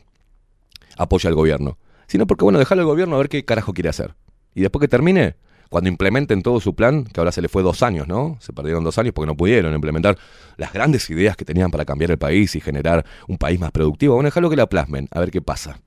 apoya 0.98 1.30
al 1.30 1.36
gobierno, 1.36 1.78
sino 2.08 2.26
porque, 2.26 2.44
bueno, 2.44 2.58
dejarle 2.58 2.82
al 2.82 2.88
gobierno 2.88 3.16
a 3.16 3.20
ver 3.20 3.30
qué 3.30 3.46
carajo 3.46 3.74
quiere 3.74 3.90
hacer. 3.90 4.16
Y 4.56 4.62
después 4.62 4.82
que 4.82 4.88
termine, 4.88 5.36
cuando 5.70 5.88
implementen 5.88 6.42
todo 6.42 6.60
su 6.60 6.74
plan, 6.74 7.04
que 7.06 7.20
ahora 7.22 7.32
se 7.32 7.44
le 7.44 7.48
fue 7.48 7.62
dos 7.62 7.84
años, 7.84 8.08
¿no? 8.08 8.38
Se 8.40 8.52
perdieron 8.54 8.84
dos 8.84 8.98
años 8.98 9.14
porque 9.14 9.28
no 9.28 9.38
pudieron 9.38 9.74
implementar 9.76 10.18
las 10.58 10.74
grandes 10.74 11.08
ideas 11.12 11.38
que 11.38 11.46
tenían 11.46 11.70
para 11.70 11.86
cambiar 11.86 12.10
el 12.10 12.18
país 12.18 12.56
y 12.56 12.60
generar 12.60 13.06
un 13.28 13.38
país 13.38 13.60
más 13.60 13.72
productivo. 13.72 14.16
Bueno, 14.16 14.28
dejarlo 14.28 14.50
que 14.50 14.56
la 14.56 14.68
plasmen, 14.68 15.08
a 15.12 15.20
ver 15.20 15.30
qué 15.30 15.42
pasa. 15.42 15.80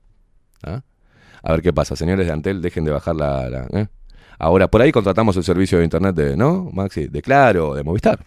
¿Ah? 0.63 0.81
A 1.43 1.51
ver 1.51 1.61
qué 1.61 1.73
pasa. 1.73 1.97
Señores 1.97 2.25
de 2.25 2.31
Antel, 2.31 2.61
dejen 2.61 2.85
de 2.85 2.91
bajar 2.91 3.15
la... 3.17 3.49
la- 3.49 3.67
¿eh? 3.73 3.87
Ahora, 4.39 4.69
por 4.69 4.81
ahí 4.81 4.91
contratamos 4.93 5.35
el 5.35 5.43
servicio 5.43 5.77
de 5.77 5.83
internet 5.83 6.15
de, 6.15 6.37
¿no? 6.37 6.69
Maxi, 6.71 7.07
de 7.07 7.21
Claro, 7.21 7.75
de 7.75 7.83
Movistar. 7.83 8.25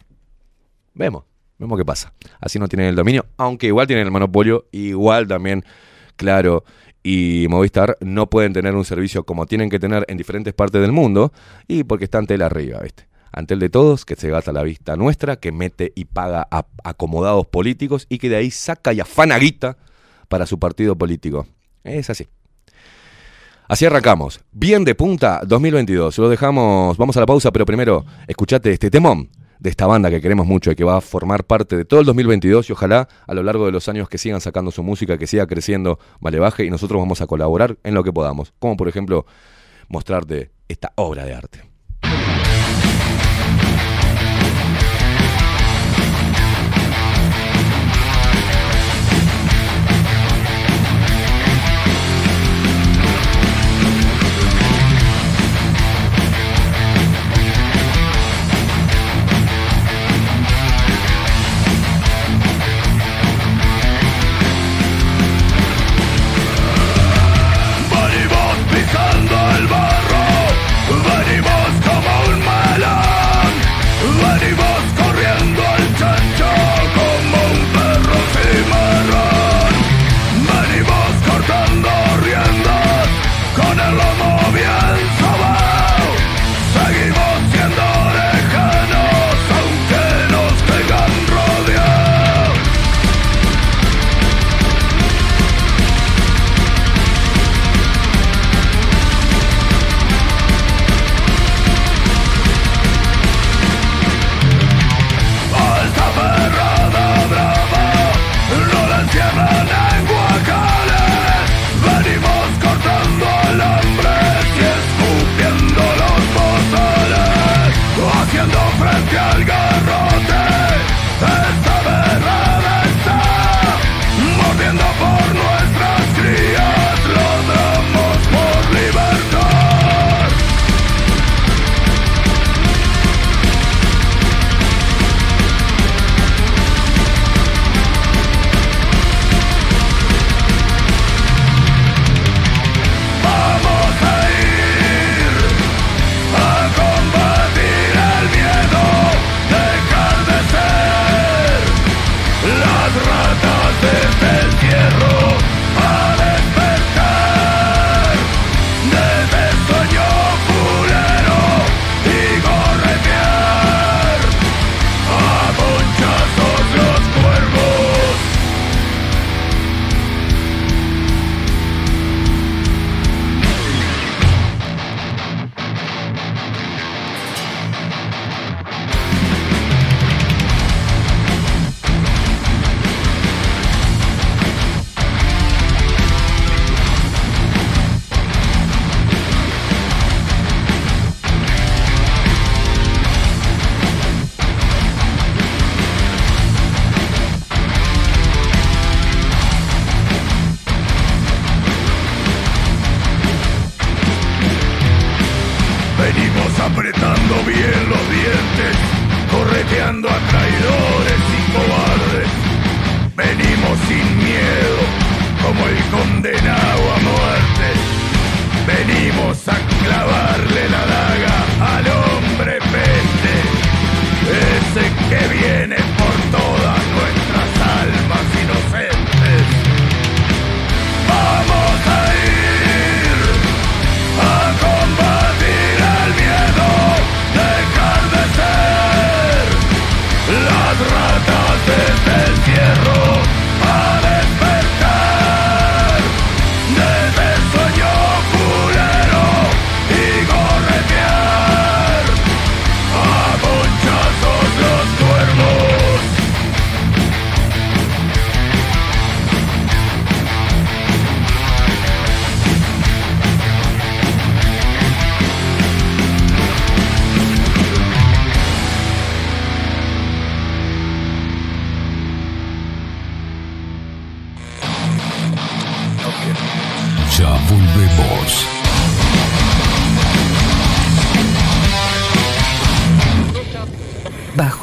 Vemos, 0.94 1.24
vemos 1.58 1.78
qué 1.78 1.84
pasa. 1.84 2.12
Así 2.40 2.58
no 2.58 2.68
tienen 2.68 2.88
el 2.88 2.96
dominio, 2.96 3.26
aunque 3.36 3.66
igual 3.66 3.86
tienen 3.86 4.06
el 4.06 4.10
monopolio, 4.10 4.66
igual 4.72 5.26
también, 5.26 5.64
claro, 6.16 6.64
y 7.02 7.46
Movistar 7.48 7.96
no 8.00 8.28
pueden 8.28 8.52
tener 8.52 8.74
un 8.74 8.84
servicio 8.84 9.24
como 9.24 9.46
tienen 9.46 9.70
que 9.70 9.78
tener 9.78 10.04
en 10.08 10.16
diferentes 10.16 10.54
partes 10.54 10.80
del 10.80 10.92
mundo, 10.92 11.32
y 11.68 11.84
porque 11.84 12.04
está 12.04 12.18
Antel 12.18 12.42
arriba, 12.42 12.80
¿viste? 12.80 13.06
Antel 13.32 13.60
de 13.60 13.68
todos, 13.68 14.04
que 14.04 14.16
se 14.16 14.30
gasta 14.30 14.52
la 14.52 14.62
vista 14.62 14.96
nuestra, 14.96 15.36
que 15.36 15.52
mete 15.52 15.92
y 15.94 16.06
paga 16.06 16.48
a 16.50 16.66
acomodados 16.84 17.46
políticos 17.46 18.06
y 18.08 18.18
que 18.18 18.28
de 18.30 18.36
ahí 18.36 18.50
saca 18.50 18.92
y 18.92 19.00
afana 19.00 19.38
guita 19.38 19.76
para 20.28 20.46
su 20.46 20.58
partido 20.58 20.96
político. 20.96 21.46
Es 21.84 22.08
así. 22.08 22.26
Así 23.68 23.84
arrancamos. 23.84 24.40
Bien 24.52 24.84
de 24.84 24.94
punta 24.94 25.42
2022. 25.46 26.16
Lo 26.18 26.28
dejamos, 26.28 26.96
vamos 26.96 27.16
a 27.16 27.20
la 27.20 27.26
pausa, 27.26 27.52
pero 27.52 27.66
primero 27.66 28.06
escuchate 28.26 28.72
este 28.72 28.90
temón 28.90 29.28
de 29.58 29.70
esta 29.70 29.86
banda 29.86 30.10
que 30.10 30.20
queremos 30.20 30.46
mucho 30.46 30.70
y 30.70 30.76
que 30.76 30.84
va 30.84 30.98
a 30.98 31.00
formar 31.00 31.44
parte 31.44 31.76
de 31.76 31.84
todo 31.84 32.00
el 32.00 32.06
2022 32.06 32.68
y 32.68 32.72
ojalá 32.72 33.08
a 33.26 33.34
lo 33.34 33.42
largo 33.42 33.66
de 33.66 33.72
los 33.72 33.88
años 33.88 34.08
que 34.08 34.18
sigan 34.18 34.40
sacando 34.40 34.70
su 34.70 34.82
música, 34.82 35.18
que 35.18 35.26
siga 35.26 35.46
creciendo 35.46 35.98
Malevaje 36.20 36.64
y 36.64 36.70
nosotros 36.70 37.00
vamos 37.00 37.20
a 37.20 37.26
colaborar 37.26 37.78
en 37.84 37.94
lo 37.94 38.04
que 38.04 38.12
podamos. 38.12 38.52
Como 38.58 38.76
por 38.76 38.88
ejemplo 38.88 39.26
mostrarte 39.88 40.50
esta 40.68 40.92
obra 40.96 41.24
de 41.24 41.34
arte. 41.34 41.75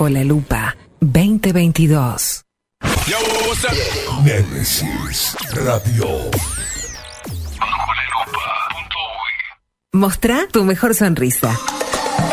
Bajo 0.03 0.09
la 0.09 0.23
lupa 0.25 0.75
2022. 0.99 2.43
Nemesis 4.25 5.37
Radio. 5.53 6.29
Mostrá 9.93 10.45
tu 10.51 10.65
mejor 10.65 10.93
sonrisa. 10.93 11.57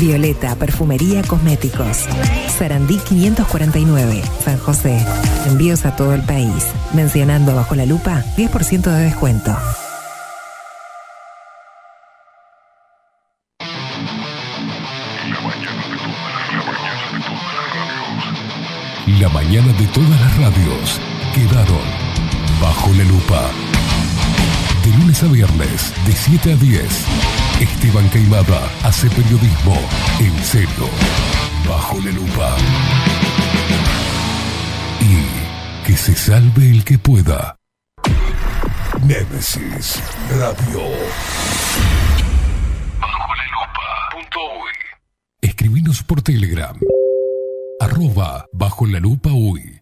Violeta 0.00 0.56
Perfumería 0.56 1.22
Cosméticos. 1.22 2.06
Sarandí 2.58 2.96
549, 2.96 4.22
San 4.42 4.58
José. 4.58 4.98
Envíos 5.46 5.84
a 5.84 5.94
todo 5.94 6.14
el 6.14 6.22
país. 6.22 6.68
Mencionando 6.94 7.54
bajo 7.54 7.74
la 7.74 7.84
lupa 7.84 8.24
10% 8.36 8.82
de 8.82 9.04
descuento. 9.04 9.54
La 19.20 19.28
mañana 19.28 19.70
de 19.74 19.86
todas 19.88 20.18
las 20.18 20.36
radios 20.38 20.98
quedaron 21.34 21.76
bajo 22.58 22.90
la 22.94 23.04
lupa. 23.04 23.50
De 24.82 24.96
lunes 24.96 25.22
a 25.22 25.26
viernes, 25.26 25.92
de 26.06 26.12
7 26.12 26.52
a 26.54 26.56
10, 26.56 27.06
Esteban 27.60 28.08
Caimada 28.08 28.70
hace 28.84 29.08
periodismo 29.10 29.76
en 30.18 30.44
serio, 30.44 30.88
bajo 31.68 31.98
la 32.00 32.10
lupa. 32.10 32.56
Y 35.00 35.86
que 35.86 35.94
se 35.94 36.14
salve 36.14 36.70
el 36.70 36.84
que 36.84 36.98
pueda. 36.98 37.56
Nemesis 39.02 40.02
Radio. 40.30 40.80
Bajo 42.98 43.34
la 43.34 43.44
lupa. 43.44 43.80
Escribinos 45.42 46.02
por 46.02 46.22
Telegram. 46.22 46.78
Arroba 47.78 48.46
bajo 48.54 48.86
la 48.86 49.00
lupa 49.00 49.30
uy. 49.32 49.79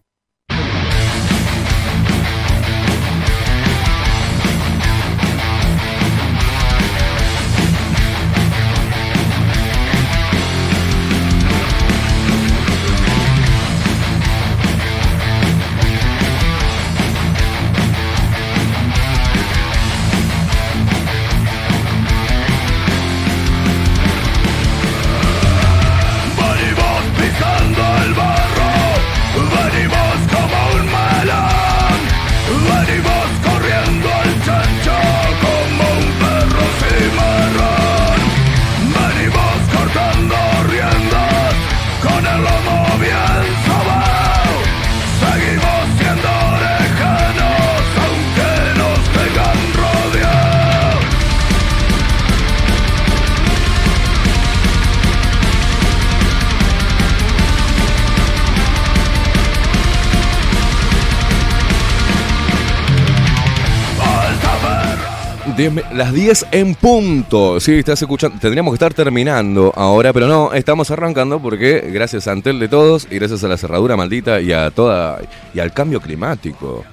Las 65.93 66.13
10 66.13 66.47
en 66.51 66.75
punto. 66.75 67.59
Sí, 67.59 67.79
estás 67.79 68.01
escuchando. 68.01 68.37
Tendríamos 68.39 68.71
que 68.71 68.75
estar 68.75 68.93
terminando 68.93 69.73
ahora, 69.75 70.13
pero 70.13 70.27
no, 70.27 70.53
estamos 70.53 70.89
arrancando 70.91 71.41
porque 71.41 71.89
gracias 71.91 72.27
a 72.27 72.31
Antel 72.31 72.59
de 72.59 72.67
todos 72.67 73.07
y 73.09 73.15
gracias 73.15 73.43
a 73.43 73.47
la 73.47 73.57
cerradura 73.57 73.97
maldita 73.97 74.39
y 74.39 74.53
a 74.53 74.71
toda 74.71 75.19
y 75.53 75.59
al 75.59 75.73
cambio 75.73 75.99
climático. 75.99 76.85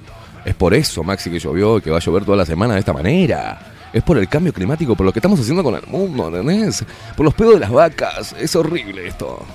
Es 0.43 0.55
por 0.55 0.73
eso, 0.73 1.03
Maxi, 1.03 1.29
que 1.29 1.39
llovió 1.39 1.77
y 1.77 1.81
que 1.81 1.91
va 1.91 1.97
a 1.97 2.01
llover 2.01 2.25
toda 2.25 2.37
la 2.37 2.45
semana 2.45 2.73
de 2.73 2.81
esta 2.81 2.93
manera. 2.93 3.59
Es 3.93 4.03
por 4.03 4.17
el 4.17 4.27
cambio 4.27 4.53
climático, 4.53 4.95
por 4.95 5.05
lo 5.05 5.13
que 5.13 5.19
estamos 5.19 5.39
haciendo 5.39 5.63
con 5.63 5.75
el 5.75 5.87
mundo, 5.87 6.27
¿entendés? 6.27 6.83
Por 7.15 7.25
los 7.25 7.33
pedos 7.33 7.53
de 7.53 7.59
las 7.61 7.71
vacas. 7.71 8.35
Es 8.37 8.55
horrible 8.55 9.07
esto. 9.07 9.45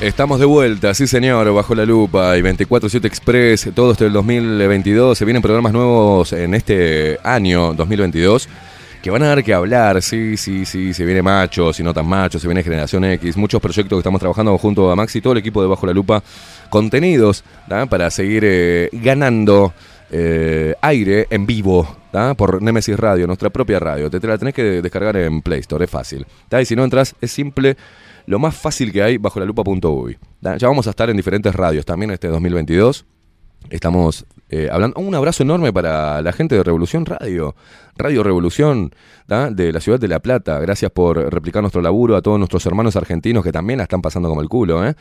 Estamos 0.00 0.40
de 0.40 0.46
vuelta, 0.46 0.94
sí 0.94 1.06
señor, 1.06 1.52
bajo 1.52 1.74
la 1.74 1.84
lupa 1.84 2.34
y 2.38 2.40
24-7 2.40 3.04
Express, 3.04 3.68
todo 3.74 3.92
esto 3.92 4.04
del 4.04 4.14
2022. 4.14 5.18
Se 5.18 5.26
vienen 5.26 5.42
programas 5.42 5.74
nuevos 5.74 6.32
en 6.32 6.54
este 6.54 7.18
año 7.22 7.74
2022 7.74 8.48
que 9.02 9.10
van 9.10 9.22
a 9.24 9.26
dar 9.28 9.44
que 9.44 9.52
hablar, 9.52 10.00
sí, 10.00 10.38
sí, 10.38 10.64
sí, 10.64 10.94
se 10.94 11.04
viene 11.04 11.20
macho, 11.20 11.74
si 11.74 11.82
no 11.82 11.92
tan 11.92 12.06
macho, 12.06 12.38
se 12.38 12.48
viene 12.48 12.62
Generación 12.62 13.04
X, 13.04 13.36
muchos 13.36 13.60
proyectos 13.60 13.96
que 13.96 14.00
estamos 14.00 14.20
trabajando 14.20 14.56
junto 14.56 14.90
a 14.90 14.96
Maxi 14.96 15.18
y 15.18 15.20
todo 15.20 15.34
el 15.34 15.38
equipo 15.38 15.60
de 15.60 15.68
Bajo 15.68 15.86
la 15.86 15.92
Lupa, 15.92 16.22
contenidos 16.70 17.44
para 17.90 18.10
seguir 18.10 18.42
eh, 18.46 18.88
ganando 18.92 19.74
eh, 20.10 20.74
aire 20.80 21.26
en 21.28 21.44
vivo, 21.44 21.96
por 22.36 22.60
Nemesis 22.60 22.98
Radio, 22.98 23.26
nuestra 23.26 23.50
propia 23.50 23.78
radio. 23.78 24.10
Te, 24.10 24.26
la 24.26 24.38
tenés 24.38 24.54
que 24.54 24.82
descargar 24.82 25.16
en 25.16 25.42
Play 25.42 25.60
Store, 25.60 25.84
es 25.84 25.90
fácil. 25.90 26.26
Y 26.58 26.64
si 26.64 26.74
no 26.74 26.84
entras, 26.84 27.14
es 27.20 27.30
simple, 27.30 27.76
lo 28.30 28.38
más 28.38 28.56
fácil 28.56 28.92
que 28.92 29.02
hay 29.02 29.18
bajo 29.18 29.40
la 29.40 29.44
lupa.uy. 29.44 30.16
Ya 30.40 30.68
vamos 30.68 30.86
a 30.86 30.90
estar 30.90 31.10
en 31.10 31.16
diferentes 31.16 31.52
radios 31.52 31.84
también 31.84 32.12
este 32.12 32.28
2022. 32.28 33.04
Estamos 33.70 34.24
eh, 34.48 34.68
hablando. 34.70 35.00
Un 35.00 35.16
abrazo 35.16 35.42
enorme 35.42 35.72
para 35.72 36.22
la 36.22 36.32
gente 36.32 36.54
de 36.54 36.62
Revolución 36.62 37.04
Radio. 37.06 37.56
Radio 37.96 38.22
Revolución 38.22 38.94
de 39.26 39.72
la 39.72 39.80
ciudad 39.80 39.98
de 39.98 40.06
La 40.06 40.20
Plata. 40.20 40.60
Gracias 40.60 40.92
por 40.92 41.16
replicar 41.32 41.60
nuestro 41.64 41.82
laburo. 41.82 42.14
A 42.14 42.22
todos 42.22 42.38
nuestros 42.38 42.64
hermanos 42.66 42.94
argentinos 42.94 43.42
que 43.42 43.50
también 43.50 43.78
la 43.78 43.82
están 43.82 44.00
pasando 44.00 44.28
como 44.28 44.42
el 44.42 44.48
culo. 44.48 44.86
¿eh? 44.86 44.94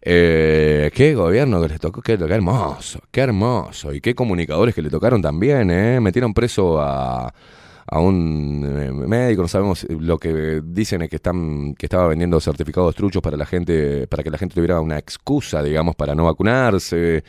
Eh, 0.00 0.92
qué 0.94 1.16
gobierno 1.16 1.60
que 1.60 1.68
les 1.70 1.80
tocó, 1.80 2.00
qué, 2.00 2.16
qué 2.16 2.32
hermoso, 2.32 3.00
qué 3.10 3.22
hermoso. 3.22 3.92
Y 3.92 4.00
qué 4.00 4.14
comunicadores 4.14 4.72
que 4.72 4.82
le 4.82 4.88
tocaron 4.90 5.20
también, 5.20 5.72
¿eh? 5.72 5.98
Metieron 5.98 6.32
preso 6.32 6.80
a, 6.80 7.34
a 7.90 8.00
un 8.00 8.64
eh, 8.66 8.90
médico, 8.92 9.42
no 9.42 9.48
sabemos, 9.48 9.86
lo 9.88 10.18
que 10.18 10.60
dicen 10.64 11.02
es 11.02 11.08
que 11.10 11.16
están 11.16 11.74
que 11.74 11.86
estaba 11.86 12.08
vendiendo 12.08 12.38
certificados 12.40 12.94
truchos 12.94 13.22
para 13.22 13.36
la 13.36 13.46
gente, 13.46 14.06
para 14.06 14.22
que 14.22 14.30
la 14.30 14.38
gente 14.38 14.54
tuviera 14.54 14.80
una 14.80 14.98
excusa, 14.98 15.62
digamos, 15.62 15.96
para 15.96 16.14
no 16.14 16.24
vacunarse. 16.24 17.24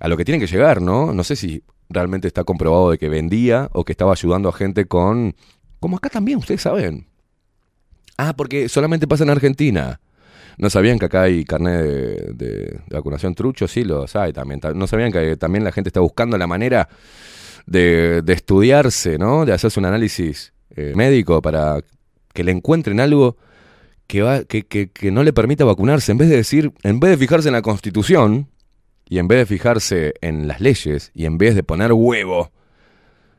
A 0.00 0.06
lo 0.08 0.16
que 0.16 0.24
tienen 0.24 0.40
que 0.40 0.46
llegar, 0.46 0.80
¿no? 0.80 1.12
No 1.12 1.24
sé 1.24 1.34
si 1.36 1.62
realmente 1.88 2.28
está 2.28 2.44
comprobado 2.44 2.90
de 2.90 2.98
que 2.98 3.08
vendía 3.08 3.68
o 3.72 3.84
que 3.84 3.92
estaba 3.92 4.12
ayudando 4.12 4.48
a 4.48 4.52
gente 4.52 4.86
con... 4.86 5.34
Como 5.80 5.96
acá 5.96 6.08
también, 6.08 6.38
ustedes 6.38 6.62
saben. 6.62 7.06
Ah, 8.16 8.34
porque 8.36 8.68
solamente 8.68 9.06
pasa 9.08 9.24
en 9.24 9.30
Argentina. 9.30 10.00
No 10.58 10.70
sabían 10.70 10.98
que 10.98 11.06
acá 11.06 11.22
hay 11.22 11.44
carnet 11.44 11.82
de, 11.82 12.32
de- 12.34 12.80
vacunación 12.90 13.34
trucho, 13.34 13.68
sí 13.68 13.84
los 13.84 14.14
hay 14.16 14.32
también. 14.32 14.60
Ta- 14.60 14.74
No 14.74 14.86
sabían 14.86 15.12
que 15.12 15.36
también 15.36 15.64
la 15.64 15.70
gente 15.72 15.88
está 15.88 16.00
buscando 16.00 16.36
la 16.36 16.46
manera 16.48 16.88
de, 17.68 18.22
de 18.22 18.32
estudiarse, 18.32 19.18
¿no? 19.18 19.44
De 19.44 19.52
hacerse 19.52 19.78
un 19.78 19.86
análisis 19.86 20.52
eh, 20.74 20.92
médico 20.96 21.42
para 21.42 21.82
que 22.32 22.44
le 22.44 22.52
encuentren 22.52 22.98
algo 23.00 23.36
que, 24.06 24.22
va, 24.22 24.44
que, 24.44 24.66
que, 24.66 24.90
que 24.90 25.10
no 25.10 25.22
le 25.22 25.32
permita 25.32 25.64
vacunarse. 25.64 26.12
En 26.12 26.18
vez 26.18 26.28
de 26.28 26.36
decir, 26.36 26.72
en 26.82 26.98
vez 26.98 27.10
de 27.10 27.18
fijarse 27.18 27.48
en 27.48 27.54
la 27.54 27.62
constitución, 27.62 28.48
y 29.10 29.18
en 29.18 29.28
vez 29.28 29.38
de 29.38 29.46
fijarse 29.46 30.14
en 30.20 30.48
las 30.48 30.60
leyes, 30.60 31.10
y 31.14 31.24
en 31.24 31.38
vez 31.38 31.54
de 31.54 31.62
poner 31.62 31.92
huevo, 31.92 32.50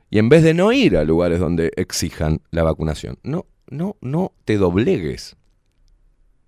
y 0.09 0.17
en 0.17 0.29
vez 0.29 0.43
de 0.43 0.53
no 0.53 0.71
ir 0.71 0.97
a 0.97 1.03
lugares 1.03 1.39
donde 1.39 1.71
exijan 1.75 2.41
la 2.51 2.63
vacunación, 2.63 3.17
no, 3.23 3.45
no, 3.69 3.95
no 4.01 4.33
te 4.45 4.57
doblegues. 4.57 5.35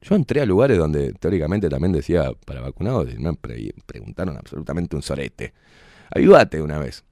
Yo 0.02 0.16
entré 0.16 0.42
a 0.42 0.48
lugares 0.48 0.80
donde 0.80 1.14
teóricamente 1.14 1.70
también 1.70 1.92
decía 1.92 2.32
para 2.46 2.62
vacunados 2.62 3.14
y 3.14 3.20
me 3.20 3.34
pre- 3.36 3.74
preguntaron 3.86 4.36
absolutamente 4.36 4.96
un 4.96 5.04
sorete. 5.04 5.54
Avivate 6.10 6.60
una 6.60 6.80
vez. 6.80 7.04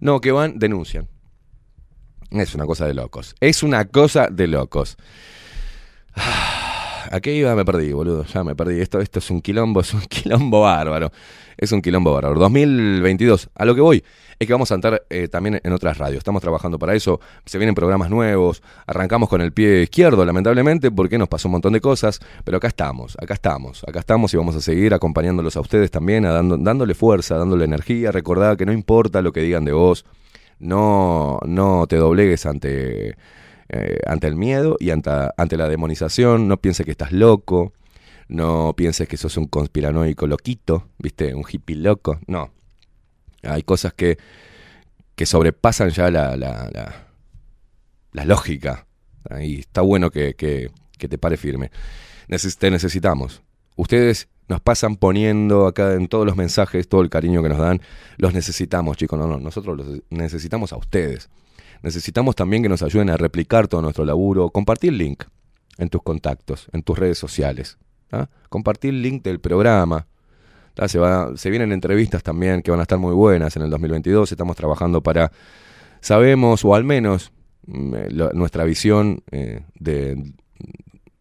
No, 0.00 0.20
que 0.20 0.32
van, 0.32 0.58
denuncian. 0.58 1.08
Es 2.30 2.54
una 2.54 2.66
cosa 2.66 2.86
de 2.86 2.94
locos. 2.94 3.34
Es 3.40 3.62
una 3.62 3.84
cosa 3.86 4.28
de 4.30 4.46
locos. 4.48 4.96
Ah, 6.14 7.08
¿A 7.10 7.20
qué 7.20 7.34
iba? 7.34 7.54
Me 7.54 7.64
perdí, 7.64 7.92
boludo. 7.92 8.24
Ya 8.24 8.44
me 8.44 8.56
perdí. 8.56 8.80
Esto, 8.80 9.00
esto 9.00 9.18
es 9.18 9.30
un 9.30 9.40
quilombo, 9.40 9.80
es 9.80 9.94
un 9.94 10.00
quilombo 10.08 10.62
bárbaro. 10.62 11.12
Es 11.56 11.72
un 11.72 11.80
quilombo 11.80 12.12
bárbaro. 12.12 12.38
2022. 12.40 13.50
A 13.54 13.64
lo 13.64 13.74
que 13.74 13.80
voy 13.80 14.04
que 14.46 14.52
vamos 14.52 14.70
a 14.72 14.74
entrar 14.76 15.02
eh, 15.10 15.28
también 15.28 15.60
en 15.62 15.72
otras 15.72 15.98
radios. 15.98 16.18
Estamos 16.18 16.42
trabajando 16.42 16.78
para 16.78 16.94
eso. 16.94 17.20
Se 17.44 17.58
vienen 17.58 17.74
programas 17.74 18.10
nuevos. 18.10 18.62
Arrancamos 18.86 19.28
con 19.28 19.40
el 19.40 19.52
pie 19.52 19.82
izquierdo, 19.82 20.24
lamentablemente, 20.24 20.90
porque 20.90 21.18
nos 21.18 21.28
pasó 21.28 21.48
un 21.48 21.52
montón 21.52 21.72
de 21.72 21.80
cosas. 21.80 22.20
Pero 22.44 22.56
acá 22.58 22.68
estamos, 22.68 23.16
acá 23.20 23.34
estamos, 23.34 23.84
acá 23.86 24.00
estamos 24.00 24.32
y 24.34 24.36
vamos 24.36 24.56
a 24.56 24.60
seguir 24.60 24.94
acompañándolos 24.94 25.56
a 25.56 25.60
ustedes 25.60 25.90
también, 25.90 26.24
dando- 26.24 26.56
dándole 26.58 26.94
fuerza, 26.94 27.36
dándole 27.36 27.64
energía. 27.64 28.12
Recordad 28.12 28.56
que 28.56 28.66
no 28.66 28.72
importa 28.72 29.22
lo 29.22 29.32
que 29.32 29.40
digan 29.40 29.64
de 29.64 29.72
vos. 29.72 30.04
No, 30.58 31.38
no 31.46 31.86
te 31.88 31.96
doblegues 31.96 32.46
ante, 32.46 33.16
eh, 33.68 33.98
ante 34.06 34.26
el 34.26 34.36
miedo 34.36 34.76
y 34.78 34.90
ante, 34.90 35.10
ante 35.36 35.56
la 35.56 35.68
demonización. 35.68 36.48
No 36.48 36.56
pienses 36.58 36.84
que 36.86 36.92
estás 36.92 37.12
loco. 37.12 37.72
No 38.26 38.72
pienses 38.74 39.06
que 39.06 39.18
sos 39.18 39.36
un 39.36 39.46
conspiranoico 39.46 40.26
loquito, 40.26 40.88
¿viste? 40.98 41.34
Un 41.34 41.44
hippie 41.46 41.76
loco. 41.76 42.18
No. 42.26 42.50
Hay 43.46 43.62
cosas 43.62 43.92
que, 43.94 44.18
que 45.14 45.26
sobrepasan 45.26 45.90
ya 45.90 46.10
la, 46.10 46.36
la, 46.36 48.24
lógica. 48.24 48.86
Y 49.40 49.60
está 49.60 49.80
bueno 49.80 50.10
que, 50.10 50.34
que, 50.34 50.70
te 50.98 51.18
pare 51.18 51.36
firme. 51.36 51.70
Te 52.58 52.70
necesitamos. 52.70 53.42
Ustedes 53.76 54.28
nos 54.48 54.60
pasan 54.60 54.96
poniendo 54.96 55.66
acá 55.66 55.94
en 55.94 56.08
todos 56.08 56.26
los 56.26 56.36
mensajes 56.36 56.88
todo 56.88 57.02
el 57.02 57.10
cariño 57.10 57.42
que 57.42 57.48
nos 57.48 57.58
dan. 57.58 57.80
Los 58.16 58.32
necesitamos, 58.34 58.96
chicos. 58.96 59.18
No, 59.18 59.26
no, 59.26 59.38
nosotros 59.38 59.76
los 59.76 60.00
necesitamos 60.10 60.72
a 60.72 60.76
ustedes. 60.76 61.28
Necesitamos 61.82 62.34
también 62.34 62.62
que 62.62 62.68
nos 62.68 62.82
ayuden 62.82 63.10
a 63.10 63.16
replicar 63.16 63.68
todo 63.68 63.82
nuestro 63.82 64.04
laburo. 64.04 64.50
Compartir 64.50 64.92
link 64.92 65.24
en 65.76 65.90
tus 65.90 66.02
contactos, 66.02 66.68
en 66.72 66.82
tus 66.82 66.98
redes 66.98 67.18
sociales. 67.18 67.78
¿ah? 68.12 68.28
Compartir 68.48 68.94
link 68.94 69.22
del 69.22 69.40
programa. 69.40 70.06
¿Tá? 70.74 70.88
Se, 70.88 70.98
va, 70.98 71.36
se 71.36 71.50
vienen 71.50 71.72
entrevistas 71.72 72.22
también 72.22 72.62
que 72.62 72.70
van 72.70 72.80
a 72.80 72.82
estar 72.82 72.98
muy 72.98 73.14
buenas 73.14 73.56
en 73.56 73.62
el 73.62 73.70
2022. 73.70 74.30
Estamos 74.30 74.56
trabajando 74.56 75.02
para, 75.02 75.32
sabemos, 76.00 76.64
o 76.64 76.74
al 76.74 76.84
menos 76.84 77.32
mm, 77.66 77.94
eh, 77.94 78.08
nuestra 78.34 78.64
visión 78.64 79.22
eh, 79.30 79.62
de, 79.78 80.32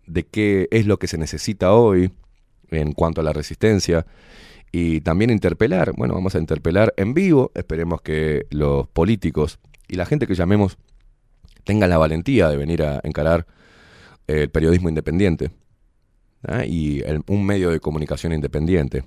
de 0.07 0.23
qué 0.23 0.67
es 0.71 0.85
lo 0.85 0.97
que 0.97 1.07
se 1.07 1.17
necesita 1.17 1.73
hoy 1.73 2.11
en 2.69 2.93
cuanto 2.93 3.21
a 3.21 3.23
la 3.23 3.33
resistencia 3.33 4.05
y 4.71 5.01
también 5.01 5.29
interpelar, 5.29 5.93
bueno, 5.95 6.15
vamos 6.15 6.33
a 6.33 6.39
interpelar 6.39 6.95
en 6.97 7.13
vivo, 7.13 7.51
esperemos 7.53 8.01
que 8.01 8.47
los 8.49 8.87
políticos 8.87 9.59
y 9.87 9.95
la 9.95 10.07
gente 10.07 10.25
que 10.25 10.33
llamemos 10.33 10.77
tengan 11.63 11.91
la 11.91 11.99
valentía 11.99 12.49
de 12.49 12.57
venir 12.57 12.81
a 12.81 12.99
encarar 13.03 13.45
el 14.25 14.49
periodismo 14.49 14.89
independiente 14.89 15.51
¿ah? 16.47 16.65
y 16.65 17.03
un 17.27 17.45
medio 17.45 17.69
de 17.69 17.79
comunicación 17.79 18.33
independiente. 18.33 19.03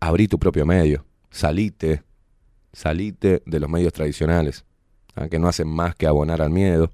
Abrí 0.00 0.28
tu 0.28 0.38
propio 0.38 0.64
medio, 0.64 1.04
salite, 1.30 2.02
salite 2.72 3.42
de 3.44 3.60
los 3.60 3.68
medios 3.68 3.92
tradicionales, 3.92 4.64
¿ah? 5.14 5.28
que 5.28 5.38
no 5.38 5.48
hacen 5.48 5.68
más 5.68 5.94
que 5.94 6.06
abonar 6.06 6.40
al 6.40 6.50
miedo. 6.50 6.92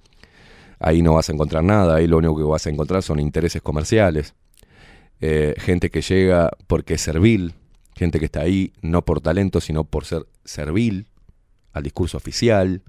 Ahí 0.79 1.03
no 1.03 1.15
vas 1.15 1.29
a 1.29 1.33
encontrar 1.33 1.63
nada, 1.63 1.97
ahí 1.97 2.07
lo 2.07 2.19
único 2.19 2.37
que 2.37 2.43
vas 2.43 2.67
a 2.67 2.71
encontrar 2.71 3.03
son 3.03 3.21
intereses 3.21 3.63
comerciales, 3.63 4.35
eh, 5.21 5.55
gente 5.59 5.91
que 5.91 6.03
llega 6.03 6.51
porque 6.67 6.95
es 6.95 7.01
servil, 7.01 7.55
gente 7.95 8.19
que 8.19 8.27
está 8.27 8.41
ahí 8.41 8.73
no 8.83 9.05
por 9.05 9.21
talento, 9.21 9.61
sino 9.61 9.85
por 9.85 10.05
ser 10.05 10.27
servil 10.45 11.07
al 11.73 11.83
discurso 11.83 12.17
oficial, 12.17 12.83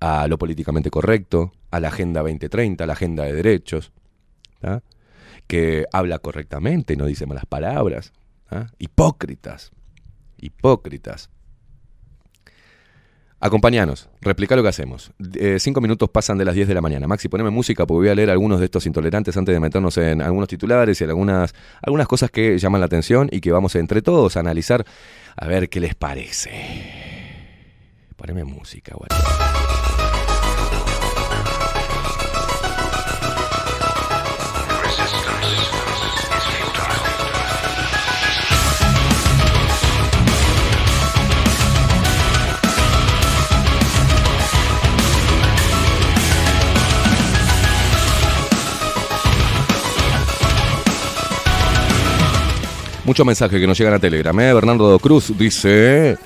a 0.00 0.28
lo 0.28 0.38
políticamente 0.38 0.90
correcto, 0.90 1.52
a 1.70 1.80
la 1.80 1.88
Agenda 1.88 2.20
2030, 2.20 2.84
a 2.84 2.86
la 2.86 2.92
Agenda 2.92 3.24
de 3.24 3.32
Derechos, 3.32 3.92
¿tá? 4.60 4.82
que 5.46 5.86
habla 5.92 6.18
correctamente, 6.18 6.96
no 6.96 7.06
dice 7.06 7.26
malas 7.26 7.46
palabras. 7.46 8.12
¿Tá? 8.48 8.72
Hipócritas, 8.78 9.72
hipócritas. 10.38 11.30
Acompañanos, 13.40 14.08
replica 14.20 14.56
lo 14.56 14.62
que 14.62 14.68
hacemos. 14.68 15.12
Eh, 15.34 15.58
cinco 15.60 15.80
minutos 15.80 16.10
pasan 16.10 16.38
de 16.38 16.44
las 16.44 16.56
10 16.56 16.66
de 16.66 16.74
la 16.74 16.80
mañana. 16.80 17.06
Maxi, 17.06 17.28
poneme 17.28 17.50
música 17.50 17.86
porque 17.86 17.98
voy 17.98 18.08
a 18.08 18.14
leer 18.16 18.30
algunos 18.30 18.58
de 18.58 18.64
estos 18.64 18.84
intolerantes 18.86 19.36
antes 19.36 19.54
de 19.54 19.60
meternos 19.60 19.96
en 19.98 20.22
algunos 20.22 20.48
titulares 20.48 21.00
y 21.00 21.04
en 21.04 21.10
algunas, 21.10 21.54
algunas 21.80 22.08
cosas 22.08 22.32
que 22.32 22.58
llaman 22.58 22.80
la 22.80 22.86
atención 22.86 23.28
y 23.30 23.40
que 23.40 23.52
vamos 23.52 23.76
entre 23.76 24.02
todos 24.02 24.36
a 24.36 24.40
analizar 24.40 24.84
a 25.36 25.46
ver 25.46 25.68
qué 25.68 25.78
les 25.78 25.94
parece. 25.94 26.50
Poneme 28.16 28.42
música, 28.42 28.96
guacho. 28.96 29.67
Muchos 53.08 53.24
mensajes 53.24 53.58
que 53.58 53.66
nos 53.66 53.78
llegan 53.78 53.94
a 53.94 53.98
Telegram. 53.98 54.38
¿eh? 54.38 54.52
Bernardo 54.52 54.98
Cruz 54.98 55.32
dice: 55.38 56.18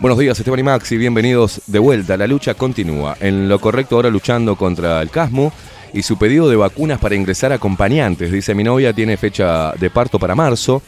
Buenos 0.00 0.18
días, 0.18 0.38
Esteban 0.38 0.58
y 0.58 0.62
Maxi, 0.62 0.96
bienvenidos 0.96 1.60
de 1.66 1.78
vuelta. 1.78 2.16
La 2.16 2.26
lucha 2.26 2.54
continúa. 2.54 3.14
En 3.20 3.46
lo 3.46 3.58
correcto, 3.58 3.96
ahora 3.96 4.08
luchando 4.08 4.56
contra 4.56 5.02
el 5.02 5.10
Casmo 5.10 5.52
y 5.92 6.00
su 6.00 6.16
pedido 6.16 6.48
de 6.48 6.56
vacunas 6.56 6.98
para 6.98 7.14
ingresar 7.14 7.52
acompañantes. 7.52 8.32
Dice: 8.32 8.54
Mi 8.54 8.64
novia 8.64 8.94
tiene 8.94 9.18
fecha 9.18 9.72
de 9.72 9.90
parto 9.90 10.18
para 10.18 10.34
marzo 10.34 10.80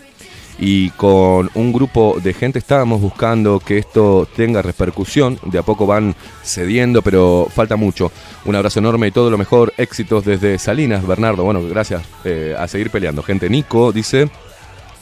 y 0.59 0.89
con 0.93 1.51
un 1.53 1.71
grupo 1.71 2.17
de 2.25 2.33
gente 2.33 2.59
estábamos 2.59 3.03
buscando 3.03 3.61
que 3.61 3.77
esto 3.77 4.27
tenga 4.35 4.63
repercusión. 4.63 5.39
De 5.45 5.59
a 5.59 5.63
poco 5.63 5.87
van 5.87 6.17
cediendo, 6.43 7.03
pero 7.03 7.47
falta 7.55 7.77
mucho. 7.77 8.11
Un 8.47 8.57
abrazo 8.57 8.79
enorme 8.79 9.09
y 9.09 9.11
todo 9.11 9.29
lo 9.29 9.37
mejor. 9.37 9.75
Éxitos 9.77 10.25
desde 10.25 10.59
Salinas, 10.59 11.07
Bernardo. 11.07 11.45
Bueno, 11.45 11.63
gracias 11.69 12.01
eh, 12.25 12.57
a 12.59 12.67
seguir 12.69 12.89
peleando. 12.89 13.23
Gente, 13.23 13.51
Nico 13.51 13.93
dice. 13.93 14.31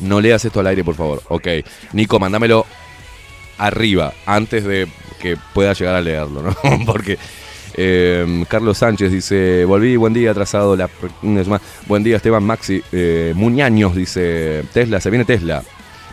No 0.01 0.21
leas 0.21 0.45
esto 0.45 0.61
al 0.61 0.67
aire, 0.67 0.85
por 0.85 0.95
favor. 0.95 1.23
Ok. 1.29 1.47
Nico, 1.93 2.19
mándamelo 2.19 2.67
arriba, 3.59 4.13
antes 4.27 4.65
de 4.65 4.89
que 5.21 5.37
pueda 5.55 5.75
llegar 5.75 5.95
a 5.95 6.01
leerlo, 6.01 6.43
¿no? 6.43 6.57
Porque 6.87 7.19
eh, 7.75 8.45
Carlos 8.49 8.79
Sánchez 8.79 9.13
dice, 9.13 9.65
volví, 9.65 9.97
buen 9.97 10.13
día, 10.13 10.31
atrasado. 10.31 10.77
La. 10.77 10.89
Buen 11.87 12.03
día, 12.03 12.17
Esteban 12.17 12.45
Maxi. 12.45 12.83
Eh, 12.93 13.33
Muñaños 13.37 13.95
dice, 13.95 14.65
Tesla, 14.73 15.01
se 15.01 15.11
viene 15.11 15.25
Tesla. 15.25 15.63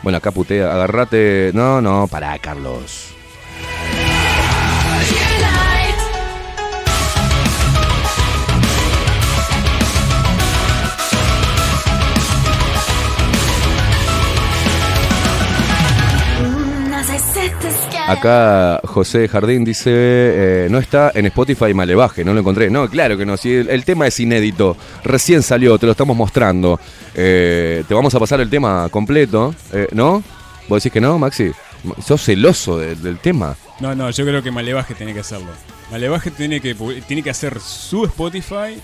Bueno, 0.04 0.18
acá 0.18 0.32
putea, 0.32 0.74
agarrate. 0.74 1.52
No, 1.54 1.82
no, 1.82 2.08
pará, 2.08 2.38
Carlos. 2.40 3.17
Acá 18.08 18.80
José 18.86 19.28
Jardín 19.28 19.66
dice, 19.66 19.92
eh, 19.94 20.68
no 20.72 20.78
está 20.80 21.12
en 21.14 21.26
Spotify 21.26 21.74
Malevaje, 21.74 22.24
no 22.24 22.34
lo 22.34 22.40
encontré. 22.40 22.70
No, 22.70 22.90
claro 22.90 23.18
que 23.18 23.26
no, 23.26 23.36
si 23.36 23.54
el, 23.54 23.84
tema 23.84 24.08
es 24.08 24.18
inédito, 24.22 24.78
recién 25.04 25.44
salió, 25.44 25.78
te 25.78 25.86
lo 25.88 25.92
estamos 25.92 26.16
mostrando. 26.16 26.80
Eh, 27.14 27.84
te 27.86 27.94
vamos 27.94 28.16
a 28.16 28.20
pasar 28.20 28.40
el 28.40 28.50
tema 28.50 28.88
completo, 28.90 29.54
eh, 29.74 29.90
¿no? 29.92 30.24
¿Vos 30.70 30.82
decís 30.82 30.94
que 30.94 31.02
no, 31.02 31.20
Maxi? 31.20 31.52
Sos 32.02 32.24
celoso 32.24 32.78
de- 32.80 32.96
del 32.96 33.18
tema. 33.20 33.56
No, 33.82 33.94
no, 33.94 34.10
yo 34.10 34.26
creo 34.26 34.42
que 34.42 34.52
Malevaje 34.52 34.96
tiene 34.96 35.14
que 35.14 35.20
hacerlo. 35.20 35.50
Malevaje 35.92 36.32
tiene 36.32 36.62
que, 36.62 36.76
tiene 37.08 37.22
que 37.24 37.30
hacer 37.30 37.60
su 37.60 38.06
Spotify. 38.06 38.80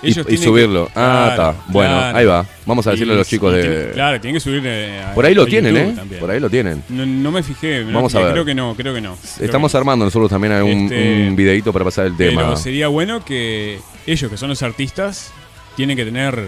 Y, 0.00 0.08
Ellos 0.10 0.18
y 0.26 0.28
tienen 0.28 0.44
subirlo. 0.44 0.86
que- 0.86 0.92
ah, 0.94 1.32
Claro, 1.34 1.50
está. 1.50 1.72
Bueno, 1.72 1.94
claro. 1.96 2.18
ahí 2.18 2.24
va. 2.26 2.46
Vamos 2.66 2.86
a 2.86 2.90
decirle 2.92 3.14
a 3.14 3.16
los 3.16 3.26
chicos 3.28 3.52
de... 3.52 3.90
claro, 3.94 4.20
tienen 4.20 4.34
que 4.36 4.40
subir. 4.40 4.62
eh, 4.64 5.02
a- 5.02 5.12
Por 5.14 5.26
ahí 5.26 5.34
lo 5.34 5.44
tienen, 5.46 5.74
YouTube 5.74 5.92
¿eh? 5.92 5.96
también. 5.96 6.20
Por 6.20 6.30
ahí 6.30 6.38
lo 6.40 6.48
tienen. 6.48 6.84
No, 6.88 7.04
no 7.04 7.32
me 7.32 7.42
fijé. 7.42 7.80
no 7.84 7.92
Vamos 7.92 8.14
me 8.14 8.20
a 8.20 8.22
fijé, 8.22 8.24
ver. 8.26 8.32
Creo 8.34 8.44
que 8.44 8.54
no, 8.54 8.74
creo 8.76 8.94
que 8.94 9.00
no. 9.00 9.16
Creo 9.36 9.44
Estamos 9.46 9.72
que 9.72 9.78
armando 9.78 10.04
nosotros 10.04 10.30
también 10.30 10.52
un, 10.62 10.84
Este, 10.84 11.26
un 11.28 11.34
videito 11.34 11.72
para 11.72 11.84
pasar 11.84 12.06
el 12.06 12.16
tema. 12.16 12.42
Pero 12.42 12.56
sería 12.56 12.86
bueno 12.88 13.24
que 13.24 13.80
ellos, 14.06 14.30
que 14.30 14.36
son 14.36 14.48
los 14.50 14.62
artistas, 14.62 15.32
tienen 15.74 15.96
que 15.96 16.04
tener 16.04 16.40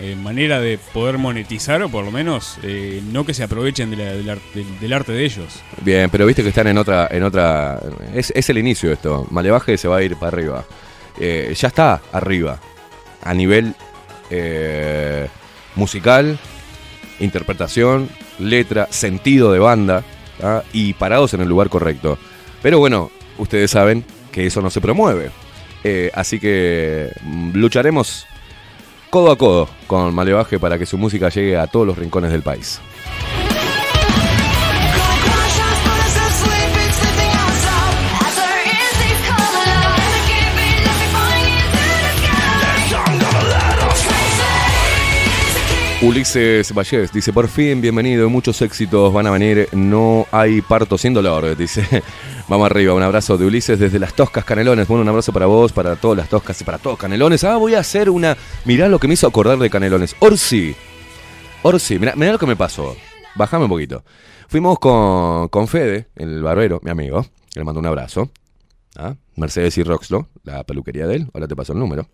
eh, 0.00 0.16
manera 0.20 0.58
de 0.60 0.76
poder 0.92 1.16
monetizar 1.18 1.80
o 1.82 1.88
por 1.88 2.04
lo 2.04 2.10
menos 2.10 2.58
eh, 2.64 3.00
no 3.12 3.24
que 3.24 3.34
se 3.34 3.44
aprovechen 3.44 3.90
de 3.90 3.96
la- 3.98 4.12
del, 4.14 4.30
ar- 4.30 4.38
del- 4.52 4.80
del 4.80 4.92
arte 4.92 5.12
de 5.12 5.24
ellos. 5.24 5.60
Bien, 5.82 6.10
pero 6.10 6.26
viste 6.26 6.42
que 6.42 6.48
están 6.48 6.66
en 6.66 6.78
otra, 6.78 7.06
en 7.12 7.22
otra. 7.22 7.78
Es, 8.14 8.32
es 8.34 8.50
el 8.50 8.58
inicio 8.58 8.88
de 8.88 8.96
esto. 8.96 9.28
Malevaje 9.30 9.78
se 9.78 9.86
va 9.86 9.98
a 9.98 10.02
ir 10.02 10.16
para 10.16 10.28
arriba. 10.36 10.64
Eh, 11.20 11.54
ya 11.56 11.68
está 11.68 12.00
arriba. 12.12 12.58
A 13.28 13.34
nivel 13.34 13.74
eh, 14.30 15.28
musical, 15.74 16.38
interpretación, 17.20 18.08
letra, 18.38 18.88
sentido 18.90 19.52
de 19.52 19.58
banda. 19.58 20.04
Y 20.72 20.92
parados 20.92 21.32
en 21.34 21.40
el 21.40 21.48
lugar 21.48 21.70
correcto. 21.70 22.18
Pero 22.62 22.78
bueno, 22.78 23.10
ustedes 23.38 23.70
saben 23.70 24.04
que 24.32 24.46
eso 24.46 24.60
no 24.60 24.70
se 24.70 24.80
promueve. 24.80 25.30
Eh, 25.82 26.10
así 26.14 26.38
que 26.40 27.10
mm, 27.22 27.52
lucharemos 27.54 28.26
codo 29.08 29.30
a 29.30 29.38
codo 29.38 29.68
con 29.86 30.14
Malevaje 30.14 30.58
para 30.58 30.78
que 30.78 30.84
su 30.84 30.98
música 30.98 31.28
llegue 31.28 31.56
a 31.56 31.68
todos 31.68 31.86
los 31.86 31.96
rincones 31.96 32.32
del 32.32 32.42
país. 32.42 32.80
Ulises 46.02 46.74
Vallés 46.74 47.10
dice, 47.10 47.32
por 47.32 47.48
fin, 47.48 47.80
bienvenido, 47.80 48.28
muchos 48.28 48.60
éxitos 48.60 49.10
van 49.14 49.26
a 49.26 49.30
venir, 49.30 49.66
no 49.72 50.26
hay 50.30 50.60
parto 50.60 50.98
sin 50.98 51.14
dolor, 51.14 51.56
dice, 51.58 52.02
vamos 52.48 52.66
arriba, 52.66 52.92
un 52.92 53.02
abrazo 53.02 53.38
de 53.38 53.46
Ulises 53.46 53.78
desde 53.78 53.98
las 53.98 54.12
Toscas 54.12 54.44
Canelones, 54.44 54.86
bueno, 54.86 55.02
un 55.02 55.08
abrazo 55.08 55.32
para 55.32 55.46
vos, 55.46 55.72
para 55.72 55.96
todas 55.96 56.18
las 56.18 56.28
Toscas 56.28 56.60
y 56.60 56.64
para 56.64 56.76
todos 56.76 56.98
Canelones, 56.98 57.44
ah, 57.44 57.56
voy 57.56 57.74
a 57.74 57.80
hacer 57.80 58.10
una, 58.10 58.36
mirá 58.66 58.90
lo 58.90 58.98
que 58.98 59.08
me 59.08 59.14
hizo 59.14 59.26
acordar 59.26 59.58
de 59.58 59.70
Canelones, 59.70 60.14
Orsi, 60.18 60.76
Orsi, 61.62 61.98
mirá, 61.98 62.14
mirá 62.14 62.32
lo 62.32 62.38
que 62.38 62.46
me 62.46 62.56
pasó, 62.56 62.94
bajame 63.34 63.64
un 63.64 63.70
poquito, 63.70 64.04
fuimos 64.48 64.78
con, 64.78 65.48
con 65.48 65.66
Fede, 65.66 66.08
el 66.14 66.42
barbero, 66.42 66.78
mi 66.84 66.90
amigo, 66.90 67.24
le 67.54 67.64
mando 67.64 67.80
un 67.80 67.86
abrazo, 67.86 68.30
¿ah? 68.96 69.14
Mercedes 69.36 69.78
y 69.78 69.82
Roxlo, 69.82 70.28
la 70.44 70.62
peluquería 70.64 71.06
de 71.06 71.16
él, 71.16 71.30
ahora 71.32 71.48
te 71.48 71.56
paso 71.56 71.72
el 71.72 71.78
número. 71.78 72.06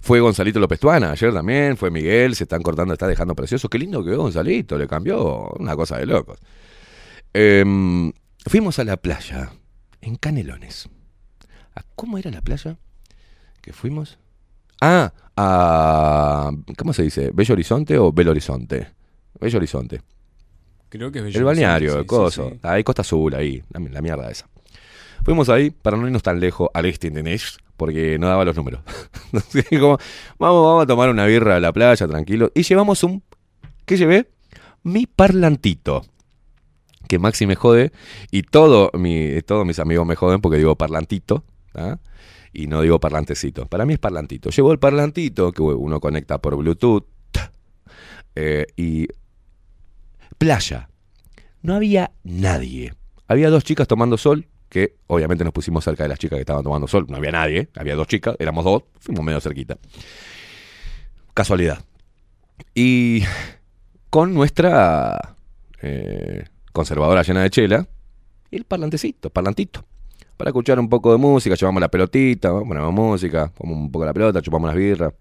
Fue 0.00 0.20
Gonzalito 0.20 0.58
López 0.58 0.80
Tuana, 0.80 1.12
ayer 1.12 1.32
también, 1.32 1.76
fue 1.76 1.90
Miguel, 1.90 2.34
se 2.34 2.44
están 2.44 2.62
cortando, 2.62 2.92
está 2.94 3.06
dejando 3.06 3.34
precioso. 3.34 3.68
Qué 3.68 3.78
lindo 3.78 4.02
que 4.04 4.14
Gonzalito, 4.14 4.78
le 4.78 4.86
cambió 4.88 5.50
una 5.58 5.76
cosa 5.76 5.98
de 5.98 6.06
locos. 6.06 6.38
Em, 7.32 8.12
fuimos 8.46 8.78
a 8.78 8.84
la 8.84 8.96
playa, 8.96 9.52
en 10.00 10.16
Canelones. 10.16 10.88
¿A 11.74 11.82
¿Cómo 11.94 12.18
era 12.18 12.30
la 12.30 12.40
playa 12.40 12.76
que 13.60 13.72
fuimos? 13.72 14.18
Ah, 14.80 15.12
a... 15.36 16.50
¿Cómo 16.78 16.92
se 16.92 17.02
dice? 17.02 17.30
¿Bello 17.32 17.52
Horizonte 17.52 17.98
o 17.98 18.10
Belo 18.12 18.30
Horizonte? 18.30 18.88
Bello 19.38 19.58
Horizonte. 19.58 20.00
Creo 20.88 21.12
que 21.12 21.28
es 21.28 21.36
El 21.36 21.44
balneario, 21.44 21.92
sí, 21.92 21.98
el 21.98 22.06
coso. 22.06 22.50
sí. 22.50 22.58
Ahí, 22.62 22.82
Costa 22.82 23.02
Azul, 23.02 23.34
ahí, 23.34 23.62
la, 23.70 23.80
la 23.80 24.00
mierda 24.02 24.30
esa. 24.30 24.48
Fuimos 25.24 25.48
ahí 25.48 25.70
para 25.70 25.96
no 25.96 26.06
irnos 26.06 26.22
tan 26.22 26.40
lejos 26.40 26.68
al 26.74 26.86
este, 26.86 27.08
¿entendés? 27.08 27.58
Porque 27.76 28.18
no 28.18 28.28
daba 28.28 28.44
los 28.44 28.56
números. 28.56 28.82
Así 29.32 29.62
como, 29.78 29.98
vamos, 30.38 30.64
vamos 30.64 30.82
a 30.82 30.86
tomar 30.86 31.10
una 31.10 31.26
birra 31.26 31.56
a 31.56 31.60
la 31.60 31.72
playa, 31.72 32.06
tranquilo. 32.06 32.50
Y 32.54 32.62
llevamos 32.62 33.02
un. 33.04 33.22
¿Qué 33.86 33.96
llevé? 33.96 34.30
Mi 34.82 35.06
parlantito. 35.06 36.04
Que 37.08 37.18
Maxi 37.18 37.46
me 37.46 37.56
jode. 37.56 37.92
Y 38.30 38.42
todo 38.42 38.90
mi, 38.94 39.40
todos 39.42 39.66
mis 39.66 39.78
amigos 39.78 40.06
me 40.06 40.16
joden 40.16 40.40
porque 40.40 40.58
digo 40.58 40.76
parlantito. 40.76 41.44
¿ah? 41.74 41.98
Y 42.52 42.66
no 42.66 42.82
digo 42.82 43.00
parlantecito. 43.00 43.66
Para 43.66 43.86
mí 43.86 43.94
es 43.94 43.98
parlantito. 43.98 44.50
Llevo 44.50 44.72
el 44.72 44.78
parlantito 44.78 45.52
que 45.52 45.62
uno 45.62 46.00
conecta 46.00 46.38
por 46.38 46.56
Bluetooth. 46.56 47.04
eh, 48.34 48.66
y. 48.76 49.08
Playa. 50.38 50.88
No 51.62 51.74
había 51.74 52.12
nadie. 52.24 52.94
Había 53.28 53.50
dos 53.50 53.64
chicas 53.64 53.86
tomando 53.86 54.16
sol, 54.16 54.46
que 54.70 54.94
obviamente 55.08 55.44
nos 55.44 55.52
pusimos 55.52 55.84
cerca 55.84 56.04
de 56.04 56.08
las 56.08 56.18
chicas 56.18 56.36
que 56.36 56.42
estaban 56.42 56.62
tomando 56.62 56.86
sol. 56.86 57.04
No 57.08 57.16
había 57.16 57.32
nadie, 57.32 57.68
había 57.76 57.96
dos 57.96 58.06
chicas, 58.06 58.36
éramos 58.38 58.64
dos, 58.64 58.84
fuimos 59.00 59.24
medio 59.24 59.40
cerquita. 59.40 59.76
Casualidad. 61.34 61.84
Y 62.74 63.24
con 64.08 64.32
nuestra 64.32 65.36
eh, 65.82 66.44
conservadora 66.72 67.22
llena 67.22 67.42
de 67.42 67.50
chela 67.50 67.88
y 68.50 68.56
el 68.56 68.64
parlantecito, 68.64 69.28
parlantito. 69.28 69.84
Para 70.36 70.50
escuchar 70.50 70.78
un 70.78 70.88
poco 70.88 71.12
de 71.12 71.18
música, 71.18 71.54
llevamos 71.56 71.80
la 71.80 71.88
pelotita, 71.90 72.50
ponemos 72.50 72.92
música, 72.92 73.52
ponemos 73.54 73.78
un 73.82 73.92
poco 73.92 74.06
la 74.06 74.14
pelota, 74.14 74.40
chupamos 74.40 74.68
las 74.68 74.76
birras, 74.76 75.12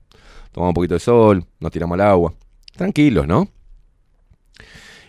tomamos 0.51 0.71
un 0.71 0.75
poquito 0.75 0.93
de 0.93 0.99
sol, 0.99 1.43
nos 1.59 1.71
tiramos 1.71 1.95
al 1.95 2.01
agua. 2.01 2.33
Tranquilos, 2.75 3.27
¿no? 3.27 3.49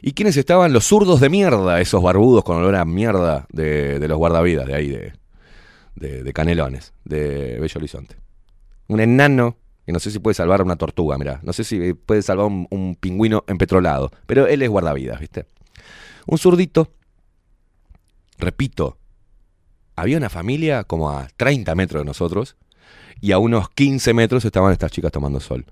¿Y 0.03 0.13
quiénes 0.13 0.37
estaban? 0.37 0.73
Los 0.73 0.87
zurdos 0.87 1.21
de 1.21 1.29
mierda, 1.29 1.81
esos 1.81 2.03
barbudos 2.03 2.45
con 2.45 2.57
olor 2.57 2.77
a 2.77 2.85
mierda 2.85 3.47
de, 3.53 4.07
los 4.09 4.19
guardavidas 4.19 4.67
de 4.67 4.75
ahí, 4.75 4.89
de, 4.89 5.13
de, 5.97 6.23
de 6.23 6.33
Canelones, 6.33 6.93
de 7.05 7.59
Bello 7.61 7.79
Horizonte. 7.79 8.17
Un 8.89 9.01
enano 9.01 9.57
que 9.85 9.93
no 9.93 9.99
sé 9.99 10.11
si 10.11 10.19
puede 10.19 10.35
salvar 10.35 10.61
a 10.61 10.65
una 10.65 10.77
tortuga, 10.77 11.19
mira. 11.19 11.41
No 11.43 11.53
sé 11.53 11.65
si 11.65 11.93
puede 11.95 12.23
salvar 12.23 12.47
un, 12.47 12.67
un 12.71 12.97
pingüino 12.97 13.45
empetrolado, 13.47 14.11
pero 14.27 14.47
él 14.47 14.63
es 14.63 14.69
guardavidas, 14.69 15.21
¿viste? 15.21 15.47
Un 16.27 16.39
zurdito, 16.39 16.93
repito, 18.39 18.99
había 19.97 20.17
una 20.17 20.31
familia 20.31 20.85
como 20.85 21.11
a 21.11 21.29
30 21.37 21.75
metros 21.75 22.03
de 22.03 22.07
nosotros 22.07 22.57
y 23.21 23.33
a 23.33 23.39
unos 23.39 23.69
15 23.71 24.15
metros 24.15 24.45
estaban 24.45 24.73
estas 24.73 24.93
chicas 24.93 25.13
tomando 25.13 25.41
sol. 25.41 25.67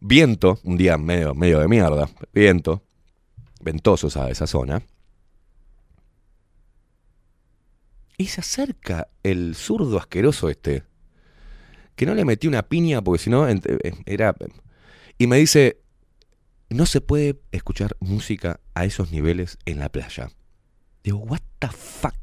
Viento, 0.00 0.58
un 0.64 0.76
día 0.76 0.98
medio, 0.98 1.34
medio 1.34 1.60
de 1.60 1.68
mierda, 1.68 2.08
viento, 2.32 2.82
ventoso 3.60 4.08
esa, 4.08 4.30
esa 4.30 4.46
zona. 4.46 4.82
Y 8.18 8.26
se 8.26 8.40
acerca 8.40 9.08
el 9.22 9.54
zurdo 9.54 9.98
asqueroso 9.98 10.48
este, 10.48 10.84
que 11.96 12.06
no 12.06 12.14
le 12.14 12.24
metí 12.24 12.46
una 12.46 12.62
piña 12.62 13.02
porque 13.02 13.22
si 13.22 13.30
no 13.30 13.46
era... 14.06 14.34
Y 15.18 15.26
me 15.26 15.36
dice, 15.38 15.80
no 16.68 16.86
se 16.86 17.00
puede 17.00 17.40
escuchar 17.52 17.96
música 18.00 18.60
a 18.74 18.84
esos 18.84 19.12
niveles 19.12 19.58
en 19.64 19.78
la 19.78 19.88
playa. 19.88 20.30
Digo, 21.02 21.18
what 21.18 21.40
the 21.58 21.68
fuck? 21.68 22.14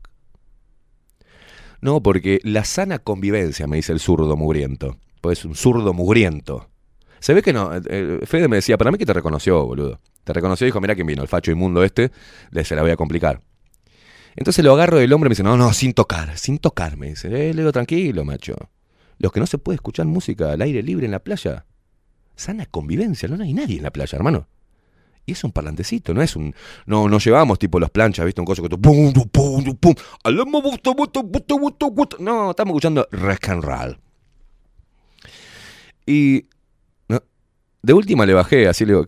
No, 1.82 2.02
porque 2.02 2.40
la 2.44 2.64
sana 2.64 3.00
convivencia, 3.00 3.68
me 3.68 3.78
dice 3.78 3.94
el 3.94 4.00
zurdo 4.00 4.38
mugriento. 4.38 4.98
Pues 5.22 5.40
es 5.40 5.46
un 5.46 5.56
zurdo 5.56 5.94
mugriento. 5.94 6.70
Se 7.20 7.34
ve 7.34 7.42
que 7.42 7.54
no. 7.54 7.76
eh, 7.76 7.82
eh, 7.86 8.20
Fede 8.26 8.48
me 8.48 8.58
decía, 8.58 8.78
para 8.78 8.92
mí 8.92 8.98
que 8.98 9.06
te 9.06 9.14
reconoció, 9.14 9.66
boludo. 9.66 10.00
Te 10.24 10.34
reconoció 10.34 10.66
y 10.66 10.70
dijo, 10.70 10.80
mira 10.82 10.96
quién 10.96 11.08
vino, 11.08 11.22
el 11.22 11.28
facho 11.28 11.52
inmundo 11.52 11.84
este, 11.84 12.12
le 12.52 12.64
se 12.64 12.76
la 12.76 12.82
voy 12.82 12.92
a 12.92 12.96
complicar. 12.96 13.42
Entonces 14.36 14.64
lo 14.64 14.74
agarro 14.74 14.98
del 14.98 15.12
hombre 15.14 15.28
y 15.28 15.30
me 15.30 15.34
dice, 15.34 15.44
no, 15.44 15.58
no, 15.58 15.74
sin 15.74 15.94
tocar, 15.94 16.38
sin 16.38 16.58
tocar, 16.58 16.98
me 16.98 17.10
dice. 17.10 17.28
Eh, 17.28 17.54
le 17.54 17.62
digo, 17.62 17.72
tranquilo, 17.72 18.26
macho. 18.26 18.56
Los 19.20 19.32
que 19.32 19.40
no 19.40 19.46
se 19.46 19.58
puede 19.58 19.76
escuchar 19.76 20.06
música 20.06 20.52
al 20.52 20.62
aire 20.62 20.82
libre 20.82 21.06
en 21.06 21.12
la 21.12 21.20
playa. 21.20 21.66
Sana 22.36 22.66
convivencia, 22.66 23.30
no 23.30 23.42
hay 23.44 23.54
nadie 23.54 23.78
en 23.78 23.84
la 23.84 23.92
playa, 23.92 24.16
hermano. 24.16 24.48
Y 25.26 25.34
es 25.34 25.44
un 25.44 25.52
parlantecito, 25.52 26.14
no 26.14 26.22
es 26.22 26.36
un. 26.36 26.54
No, 26.86 27.08
no 27.08 27.20
llevamos 27.20 27.58
tipo 27.58 27.80
los 27.80 27.90
planchas, 27.90 28.26
¿viste? 28.26 28.42
Un 28.42 28.46
coso 28.46 28.62
que 28.62 28.70
tú. 28.70 28.82
Pum, 28.82 29.14
pum, 29.14 29.76
pum. 29.78 29.96
No, 32.20 32.50
estamos 32.50 32.72
escuchando 32.72 33.08
rock 33.12 33.50
and 33.50 33.64
roll. 33.64 34.00
Y. 36.06 36.46
de 37.84 37.92
última 37.92 38.26
le 38.26 38.34
bajé, 38.34 38.70
así 38.70 38.86
le 38.86 38.94
digo, 38.94 39.06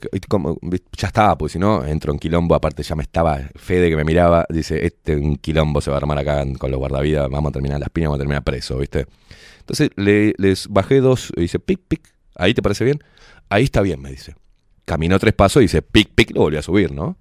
ya 0.97 1.07
estaba, 1.07 1.37
pues 1.37 1.53
si 1.53 1.59
no, 1.59 1.85
entro 1.85 2.11
en 2.11 2.19
quilombo, 2.19 2.55
aparte 2.55 2.83
ya 2.83 2.93
me 2.93 3.03
estaba 3.03 3.39
Fede 3.55 3.89
que 3.89 3.95
me 3.95 4.03
miraba, 4.03 4.45
dice, 4.49 4.85
este 4.85 5.15
un 5.15 5.37
quilombo 5.37 5.79
se 5.79 5.89
va 5.89 5.95
a 5.95 5.99
armar 5.99 6.17
acá 6.17 6.43
con 6.59 6.71
los 6.71 6.77
guardavidas, 6.77 7.29
vamos 7.29 7.49
a 7.49 7.53
terminar 7.53 7.79
las 7.79 7.89
piñas, 7.89 8.09
vamos 8.09 8.17
a 8.17 8.23
terminar 8.23 8.43
preso, 8.43 8.77
¿viste? 8.77 9.07
Entonces 9.59 9.91
le, 9.95 10.33
les 10.37 10.67
bajé 10.67 10.99
dos, 10.99 11.31
y 11.37 11.41
dice, 11.41 11.57
pic, 11.57 11.79
pic, 11.87 12.01
ahí 12.35 12.53
te 12.53 12.61
parece 12.61 12.83
bien, 12.83 13.01
ahí 13.47 13.63
está 13.63 13.81
bien, 13.81 14.01
me 14.01 14.11
dice. 14.11 14.35
Caminó 14.83 15.19
tres 15.19 15.33
pasos 15.33 15.61
y 15.61 15.65
dice, 15.65 15.81
pic, 15.81 16.13
pic, 16.13 16.35
lo 16.35 16.41
volví 16.41 16.57
a 16.57 16.61
subir, 16.61 16.91
¿no? 16.91 17.17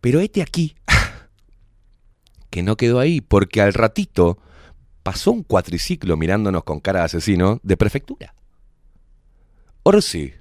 Pero 0.00 0.20
este 0.20 0.42
aquí, 0.42 0.76
que 2.50 2.62
no 2.62 2.76
quedó 2.76 3.00
ahí, 3.00 3.20
porque 3.20 3.60
al 3.60 3.74
ratito 3.74 4.38
pasó 5.02 5.32
un 5.32 5.42
cuatriciclo 5.42 6.16
mirándonos 6.16 6.62
con 6.62 6.78
cara 6.78 7.00
de 7.00 7.06
asesino 7.06 7.58
de 7.64 7.76
prefectura. 7.76 8.32
Orsi. 9.82 10.34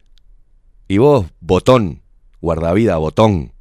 Y 0.88 0.98
vos, 0.98 1.28
botón, 1.40 2.02
guardavida, 2.42 2.98
botón. 2.98 3.54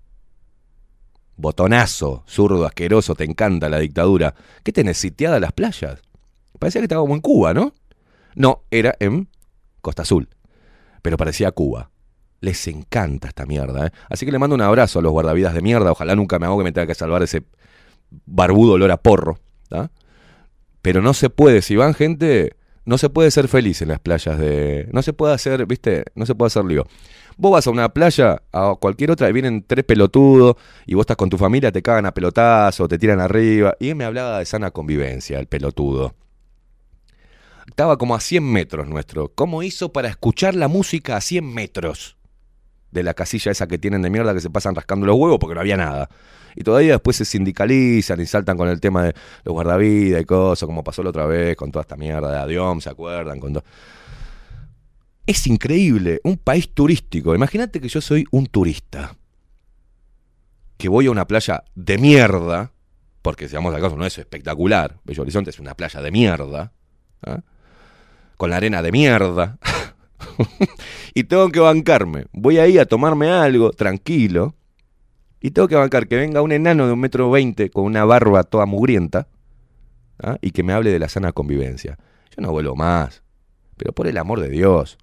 Botonazo, 1.36 2.24
zurdo, 2.26 2.66
asqueroso, 2.66 3.14
te 3.14 3.24
encanta 3.24 3.68
la 3.68 3.78
dictadura. 3.78 4.34
¿Qué 4.64 4.72
tenés 4.72 4.98
sitiada 4.98 5.38
las 5.38 5.52
playas? 5.52 6.00
Parecía 6.58 6.80
que 6.80 6.86
estaba 6.86 7.02
como 7.02 7.14
en 7.14 7.20
Cuba, 7.20 7.54
¿no? 7.54 7.74
No, 8.34 8.62
era 8.70 8.94
en 8.98 9.28
Costa 9.80 10.02
Azul. 10.02 10.28
Pero 11.02 11.16
parecía 11.16 11.52
Cuba. 11.52 11.90
Les 12.40 12.66
encanta 12.66 13.28
esta 13.28 13.46
mierda, 13.46 13.86
¿eh? 13.86 13.90
Así 14.08 14.26
que 14.26 14.32
le 14.32 14.38
mando 14.38 14.54
un 14.54 14.62
abrazo 14.62 14.98
a 14.98 15.02
los 15.02 15.12
guardavidas 15.12 15.54
de 15.54 15.60
mierda. 15.60 15.92
Ojalá 15.92 16.16
nunca 16.16 16.38
me 16.38 16.46
hago 16.46 16.58
que 16.58 16.64
me 16.64 16.72
tenga 16.72 16.86
que 16.86 16.94
salvar 16.94 17.22
ese 17.22 17.44
barbudo 18.26 18.72
olor 18.72 18.90
a 18.90 18.96
porro. 18.96 19.38
¿tá? 19.68 19.90
Pero 20.82 21.02
no 21.02 21.14
se 21.14 21.30
puede, 21.30 21.62
si 21.62 21.76
van 21.76 21.94
gente, 21.94 22.56
no 22.88 22.96
se 22.96 23.10
puede 23.10 23.30
ser 23.30 23.48
feliz 23.48 23.82
en 23.82 23.88
las 23.88 24.00
playas 24.00 24.38
de. 24.38 24.88
No 24.94 25.02
se 25.02 25.12
puede 25.12 25.34
hacer, 25.34 25.66
viste, 25.66 26.04
no 26.14 26.24
se 26.24 26.34
puede 26.34 26.46
hacer 26.46 26.64
lío. 26.64 26.86
Vos 27.36 27.52
vas 27.52 27.66
a 27.66 27.70
una 27.70 27.90
playa, 27.90 28.40
a 28.50 28.76
cualquier 28.80 29.10
otra, 29.10 29.28
y 29.28 29.32
vienen 29.34 29.62
tres 29.62 29.84
pelotudos, 29.84 30.56
y 30.86 30.94
vos 30.94 31.02
estás 31.02 31.18
con 31.18 31.28
tu 31.28 31.36
familia, 31.36 31.70
te 31.70 31.82
cagan 31.82 32.06
a 32.06 32.14
pelotazo, 32.14 32.88
te 32.88 32.98
tiran 32.98 33.20
arriba. 33.20 33.74
Y 33.78 33.90
él 33.90 33.94
me 33.94 34.06
hablaba 34.06 34.38
de 34.38 34.46
sana 34.46 34.70
convivencia, 34.70 35.38
el 35.38 35.46
pelotudo. 35.48 36.14
Estaba 37.66 37.98
como 37.98 38.14
a 38.14 38.20
100 38.20 38.42
metros 38.42 38.88
nuestro. 38.88 39.32
¿Cómo 39.34 39.62
hizo 39.62 39.92
para 39.92 40.08
escuchar 40.08 40.54
la 40.54 40.68
música 40.68 41.18
a 41.18 41.20
100 41.20 41.44
metros? 41.44 42.17
De 42.90 43.02
la 43.02 43.14
casilla 43.14 43.52
esa 43.52 43.66
que 43.66 43.78
tienen 43.78 44.02
de 44.02 44.10
mierda 44.10 44.32
que 44.32 44.40
se 44.40 44.50
pasan 44.50 44.74
rascando 44.74 45.06
los 45.06 45.16
huevos 45.16 45.38
porque 45.38 45.54
no 45.54 45.60
había 45.60 45.76
nada. 45.76 46.08
Y 46.54 46.64
todavía 46.64 46.92
después 46.92 47.16
se 47.16 47.24
sindicalizan 47.24 48.20
y 48.20 48.26
saltan 48.26 48.56
con 48.56 48.68
el 48.68 48.80
tema 48.80 49.04
de 49.04 49.14
los 49.44 49.52
guardavidas 49.52 50.20
y 50.20 50.24
cosas, 50.24 50.66
como 50.66 50.82
pasó 50.82 51.02
la 51.02 51.10
otra 51.10 51.26
vez 51.26 51.56
con 51.56 51.70
toda 51.70 51.82
esta 51.82 51.96
mierda 51.96 52.32
de 52.32 52.38
Adiom, 52.38 52.80
¿se 52.80 52.90
acuerdan? 52.90 53.38
Con 53.38 53.62
Es 55.26 55.46
increíble, 55.46 56.20
un 56.24 56.36
país 56.36 56.74
turístico. 56.74 57.34
Imagínate 57.34 57.80
que 57.80 57.88
yo 57.88 58.00
soy 58.00 58.24
un 58.32 58.46
turista. 58.46 59.14
Que 60.76 60.88
voy 60.88 61.06
a 61.06 61.10
una 61.10 61.26
playa 61.26 61.64
de 61.74 61.98
mierda, 61.98 62.72
porque 63.22 63.48
seamos 63.48 63.74
acaso 63.74 63.96
no 63.96 64.06
es 64.06 64.18
espectacular. 64.18 64.98
Bello 65.04 65.22
Horizonte 65.22 65.50
es 65.50 65.58
una 65.60 65.74
playa 65.74 66.00
de 66.00 66.10
mierda. 66.10 66.72
¿ah? 67.22 67.40
Con 68.36 68.50
la 68.50 68.56
arena 68.56 68.82
de 68.82 68.90
mierda. 68.90 69.58
y 71.14 71.24
tengo 71.24 71.48
que 71.50 71.60
bancarme. 71.60 72.26
Voy 72.32 72.58
ahí 72.58 72.78
a 72.78 72.86
tomarme 72.86 73.30
algo, 73.30 73.70
tranquilo. 73.70 74.54
Y 75.40 75.52
tengo 75.52 75.68
que 75.68 75.76
bancar 75.76 76.08
que 76.08 76.16
venga 76.16 76.42
un 76.42 76.52
enano 76.52 76.86
de 76.86 76.92
un 76.92 77.00
metro 77.00 77.30
veinte 77.30 77.70
con 77.70 77.84
una 77.84 78.04
barba 78.04 78.42
toda 78.42 78.66
mugrienta 78.66 79.28
¿ah? 80.20 80.36
y 80.40 80.50
que 80.50 80.62
me 80.62 80.72
hable 80.72 80.90
de 80.90 80.98
la 80.98 81.08
sana 81.08 81.32
convivencia. 81.32 81.98
Yo 82.36 82.42
no 82.42 82.50
vuelvo 82.50 82.74
más. 82.74 83.22
Pero 83.76 83.92
por 83.92 84.08
el 84.08 84.18
amor 84.18 84.40
de 84.40 84.48
Dios. 84.48 84.98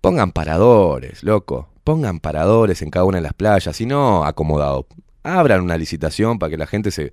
Pongan 0.00 0.32
paradores, 0.32 1.24
loco. 1.24 1.68
Pongan 1.82 2.20
paradores 2.20 2.82
en 2.82 2.90
cada 2.90 3.04
una 3.04 3.18
de 3.18 3.22
las 3.22 3.34
playas 3.34 3.80
y 3.80 3.86
no 3.86 4.24
acomodado. 4.24 4.86
Abran 5.22 5.60
una 5.60 5.76
licitación 5.76 6.38
para 6.38 6.50
que 6.50 6.56
la 6.56 6.66
gente 6.66 6.90
se. 6.90 7.12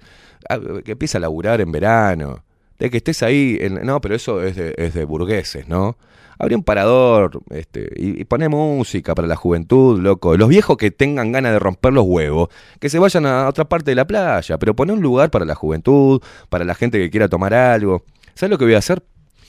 ah, 0.49 0.59
que 0.85 0.91
empiece 0.91 1.17
a 1.17 1.19
laburar 1.19 1.59
en 1.61 1.71
verano. 1.71 2.43
De 2.79 2.89
que 2.89 2.97
estés 2.97 3.23
ahí. 3.23 3.57
en- 3.59 3.85
no, 3.85 3.99
pero 4.01 4.15
eso 4.15 4.43
es 4.43 4.55
de, 4.55 4.73
es 4.77 5.05
burgueses, 5.05 5.67
¿no? 5.67 5.97
Abre 6.39 6.55
un 6.55 6.63
parador 6.63 7.39
este, 7.49 7.89
y, 7.95 8.21
y 8.21 8.23
poné 8.25 8.47
música 8.47 9.15
para 9.15 9.27
la 9.27 9.35
juventud, 9.35 9.99
loco. 9.99 10.37
Los 10.37 10.49
viejos 10.49 10.77
que 10.77 10.91
tengan 10.91 11.31
ganas 11.31 11.51
de 11.53 11.57
romper 11.59 11.93
los 11.93 12.05
huevos, 12.05 12.49
que 12.79 12.89
se 12.89 12.99
vayan 12.99 13.25
a 13.25 13.47
otra 13.47 13.65
parte 13.65 13.89
de 13.91 13.95
la 13.95 14.05
playa, 14.05 14.59
pero 14.59 14.75
poné 14.75 14.93
un 14.93 15.01
lugar 15.01 15.31
para 15.31 15.45
la 15.45 15.55
juventud, 15.55 16.21
para 16.49 16.63
la 16.63 16.75
gente 16.75 16.99
que 16.99 17.09
quiera 17.09 17.27
tomar 17.27 17.55
algo. 17.55 18.03
¿Sabes 18.35 18.51
lo 18.51 18.59
que 18.59 18.65
voy 18.65 18.75
a 18.75 18.77
hacer? 18.77 19.01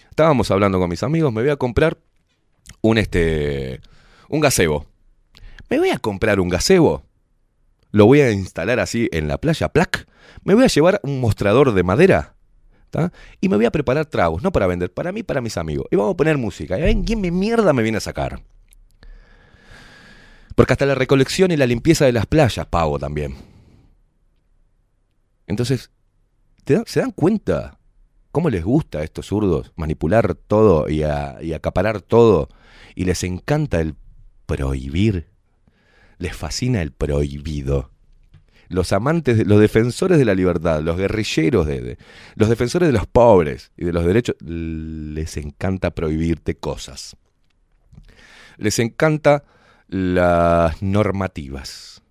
Estábamos 0.09 0.51
hablando 0.51 0.79
con 0.79 0.89
mis 0.89 1.03
amigos, 1.03 1.31
me 1.31 1.43
voy 1.43 1.51
a 1.51 1.57
comprar 1.57 1.99
un 2.81 2.97
este 2.97 3.81
un 4.31 4.41
gazebo. 4.41 4.87
Me 5.69 5.79
voy 5.79 5.91
a 5.91 5.99
comprar 5.99 6.41
un 6.41 6.49
gazebo. 6.49 7.03
Lo 7.91 8.07
voy 8.07 8.23
a 8.23 8.31
instalar 8.33 8.81
así 8.81 9.09
en 9.13 9.29
la 9.29 9.37
playa, 9.39 9.69
plac. 9.69 10.07
Me 10.43 10.55
voy 10.55 10.65
a 10.65 10.69
llevar 10.69 11.01
un 11.03 11.21
mostrador 11.21 11.73
de 11.75 11.83
madera. 11.83 12.35
Y 13.41 13.49
me 13.49 13.57
voy 13.57 13.67
a 13.67 13.71
preparar 13.71 14.07
tragos, 14.07 14.43
no 14.43 14.53
para 14.53 14.67
vender, 14.67 14.93
para 14.93 15.13
mí, 15.13 15.23
para 15.23 15.41
mis 15.41 15.57
amigos. 15.57 15.87
Y 15.91 15.97
vamos 15.97 16.15
a 16.15 16.17
poner 16.17 16.39
música. 16.39 16.79
¿Y 16.79 16.83
ven 16.83 17.05
quién 17.05 17.21
me 17.21 17.31
mierda 17.31 17.73
me 17.73 17.83
viene 17.83 17.99
a 17.99 18.01
sacar? 18.01 18.43
Porque 20.55 20.73
hasta 20.73 20.87
la 20.87 20.95
recolección 20.95 21.51
y 21.51 21.57
la 21.57 21.67
limpieza 21.67 22.05
de 22.05 22.13
las 22.13 22.27
playas 22.27 22.67
pago 22.67 22.99
también. 22.99 23.37
Entonces, 25.47 25.91
¿te 26.65 26.75
dan- 26.75 26.85
¿se 26.87 27.01
dan 27.01 27.13
cuenta 27.13 27.79
cómo 28.33 28.51
les 28.51 28.65
gusta 28.65 28.99
a 28.99 29.05
estos 29.05 29.27
zurdos 29.27 29.73
manipular 29.77 30.35
todo 30.35 30.89
y, 30.89 31.03
y 31.03 31.53
acaparar 31.53 32.01
todo? 32.03 32.49
Y 32.95 33.05
les 33.05 33.23
encanta 33.25 33.81
el 33.81 33.95
prohibir. 34.47 35.29
Les 36.19 36.35
fascina 36.37 36.83
el 36.83 36.93
prohibido. 36.93 37.93
Los 38.69 38.93
amantes, 38.93 39.39
de- 39.39 39.45
los 39.45 39.61
defensores 39.61 40.19
de 40.19 40.25
la 40.25 40.35
libertad, 40.35 40.81
los 40.83 40.97
guerrilleros, 40.97 41.67
de, 41.67 41.97
los 42.35 42.49
defensores 42.49 42.89
de 42.89 42.93
los 42.93 43.07
pobres 43.07 43.73
y 43.77 43.85
de 43.85 43.93
los 43.93 44.05
derechos, 44.05 44.37
les 44.41 45.37
encanta 45.37 45.91
prohibirte 45.91 46.55
cosas. 46.55 47.17
Les 48.57 48.79
encanta 48.79 49.45
las 49.89 50.83
normativas. 50.83 52.03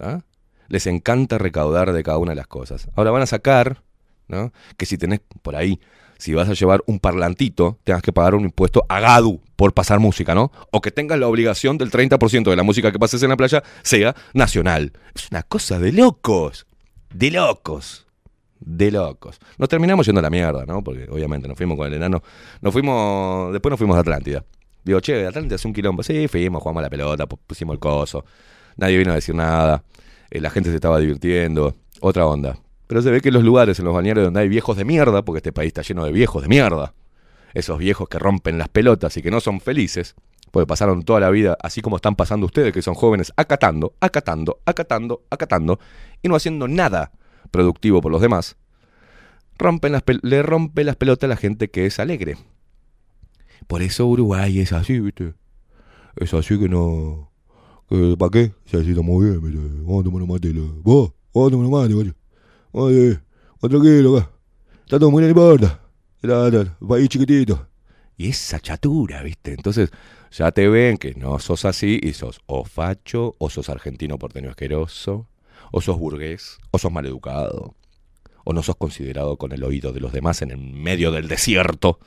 ¿ah? 0.00 0.20
Les 0.68 0.86
encanta 0.86 1.38
recaudar 1.38 1.92
de 1.92 2.02
cada 2.02 2.18
una 2.18 2.32
de 2.32 2.36
las 2.36 2.46
cosas. 2.48 2.88
Ahora 2.96 3.10
van 3.10 3.22
a 3.22 3.26
sacar 3.26 3.82
¿no? 4.28 4.52
que 4.76 4.86
si 4.86 4.98
tenés 4.98 5.20
por 5.42 5.54
ahí, 5.56 5.78
si 6.18 6.34
vas 6.34 6.48
a 6.48 6.54
llevar 6.54 6.82
un 6.86 6.98
parlantito, 7.00 7.78
tengas 7.84 8.02
que 8.02 8.12
pagar 8.12 8.34
un 8.34 8.44
impuesto 8.44 8.84
a 8.88 9.00
GADU 9.00 9.40
por 9.56 9.72
pasar 9.74 10.00
música, 10.00 10.34
¿no? 10.34 10.50
O 10.70 10.80
que 10.80 10.90
tengas 10.90 11.18
la 11.18 11.28
obligación 11.28 11.78
del 11.78 11.90
30% 11.90 12.50
de 12.50 12.56
la 12.56 12.62
música 12.62 12.90
que 12.92 12.98
pases 12.98 13.22
en 13.22 13.30
la 13.30 13.36
playa 13.36 13.62
sea 13.82 14.14
nacional. 14.32 14.92
Es 15.14 15.28
una 15.30 15.42
cosa 15.42 15.78
de 15.78 15.92
locos. 15.92 16.66
De 17.12 17.30
locos. 17.30 18.06
De 18.60 18.90
locos. 18.90 19.38
Nos 19.58 19.68
terminamos 19.68 20.06
yendo 20.06 20.20
a 20.20 20.22
la 20.22 20.30
mierda, 20.30 20.64
¿no? 20.66 20.82
Porque 20.82 21.06
obviamente 21.10 21.46
nos 21.48 21.56
fuimos 21.56 21.76
con 21.76 21.86
el 21.86 21.94
enano. 21.94 22.22
Nos 22.62 22.72
fuimos. 22.72 23.52
Después 23.52 23.70
nos 23.70 23.78
fuimos 23.78 23.96
a 23.96 24.00
Atlántida. 24.00 24.44
Digo, 24.82 25.00
che, 25.00 25.26
Atlántida 25.26 25.56
es 25.56 25.64
un 25.64 25.72
quilombo. 25.72 26.02
Sí, 26.02 26.28
fuimos, 26.28 26.62
jugamos 26.62 26.82
la 26.82 26.90
pelota, 26.90 27.26
pu- 27.26 27.38
pusimos 27.46 27.74
el 27.74 27.78
coso. 27.80 28.24
Nadie 28.76 28.96
vino 28.98 29.12
a 29.12 29.16
decir 29.16 29.34
nada. 29.34 29.82
Eh, 30.30 30.40
la 30.40 30.50
gente 30.50 30.70
se 30.70 30.76
estaba 30.76 30.98
divirtiendo. 30.98 31.74
Otra 32.00 32.26
onda. 32.26 32.58
Pero 32.94 33.02
se 33.02 33.10
ve 33.10 33.20
que 33.20 33.32
los 33.32 33.42
lugares 33.42 33.80
en 33.80 33.86
los 33.86 33.92
balnearios 33.92 34.24
donde 34.24 34.38
hay 34.38 34.48
viejos 34.48 34.76
de 34.76 34.84
mierda, 34.84 35.24
porque 35.24 35.38
este 35.38 35.52
país 35.52 35.66
está 35.66 35.82
lleno 35.82 36.04
de 36.04 36.12
viejos 36.12 36.42
de 36.42 36.48
mierda, 36.48 36.94
esos 37.52 37.76
viejos 37.76 38.08
que 38.08 38.20
rompen 38.20 38.56
las 38.56 38.68
pelotas 38.68 39.16
y 39.16 39.20
que 39.20 39.32
no 39.32 39.40
son 39.40 39.60
felices, 39.60 40.14
porque 40.52 40.68
pasaron 40.68 41.02
toda 41.02 41.18
la 41.18 41.30
vida 41.30 41.58
así 41.60 41.82
como 41.82 41.96
están 41.96 42.14
pasando 42.14 42.46
ustedes, 42.46 42.72
que 42.72 42.82
son 42.82 42.94
jóvenes, 42.94 43.32
acatando, 43.34 43.94
acatando, 43.98 44.60
acatando, 44.64 45.24
acatando, 45.28 45.80
y 46.22 46.28
no 46.28 46.36
haciendo 46.36 46.68
nada 46.68 47.10
productivo 47.50 48.00
por 48.00 48.12
los 48.12 48.20
demás, 48.20 48.58
rompen 49.58 49.90
las 49.90 50.04
le 50.22 50.44
rompe 50.44 50.84
las 50.84 50.94
pelotas 50.94 51.26
a 51.26 51.30
la 51.30 51.36
gente 51.36 51.70
que 51.70 51.86
es 51.86 51.98
alegre. 51.98 52.36
Por 53.66 53.82
eso 53.82 54.06
Uruguay 54.06 54.60
es 54.60 54.72
así, 54.72 55.00
¿viste? 55.00 55.34
Es 56.14 56.32
así 56.32 56.60
que 56.60 56.68
no... 56.68 57.32
¿Para 58.20 58.30
qué? 58.30 58.52
Si 58.66 58.76
así 58.76 58.90
estamos 58.90 59.20
bien, 59.20 59.42
¿viste? 59.42 59.58
Vamos 59.82 60.02
a 60.02 60.04
tomar 60.04 60.22
un 60.22 60.28
mate. 60.28 60.52
Vos, 60.52 61.12
vamos 61.34 61.48
a 61.48 61.50
tomar 61.50 61.66
un 61.66 61.72
mate, 61.72 61.94
¿vale? 61.94 62.23
Oye, 62.76 63.20
tranquilo 63.60 64.16
acá. 64.16 64.30
Está 64.80 64.98
todo 64.98 65.12
muy 65.12 65.22
bien, 65.22 65.32
no 65.32 65.40
importa. 65.42 65.80
Era, 66.20 66.48
era, 66.48 66.76
país 66.80 67.08
chiquitito. 67.08 67.68
Y 68.16 68.30
esa 68.30 68.58
chatura, 68.58 69.22
¿viste? 69.22 69.52
Entonces, 69.52 69.90
ya 70.32 70.50
te 70.50 70.68
ven 70.68 70.98
que 70.98 71.14
no 71.14 71.38
sos 71.38 71.64
así 71.66 72.00
y 72.02 72.14
sos 72.14 72.40
o 72.46 72.64
facho, 72.64 73.36
o 73.38 73.48
sos 73.48 73.68
argentino 73.68 74.18
porteño 74.18 74.50
asqueroso, 74.50 75.28
o 75.70 75.80
sos 75.80 75.96
burgués, 75.96 76.58
o 76.72 76.78
sos 76.78 76.90
maleducado, 76.90 77.76
o 78.42 78.52
no 78.52 78.60
sos 78.64 78.74
considerado 78.74 79.36
con 79.36 79.52
el 79.52 79.62
oído 79.62 79.92
de 79.92 80.00
los 80.00 80.12
demás 80.12 80.42
en 80.42 80.50
el 80.50 80.58
medio 80.58 81.12
del 81.12 81.28
desierto. 81.28 82.00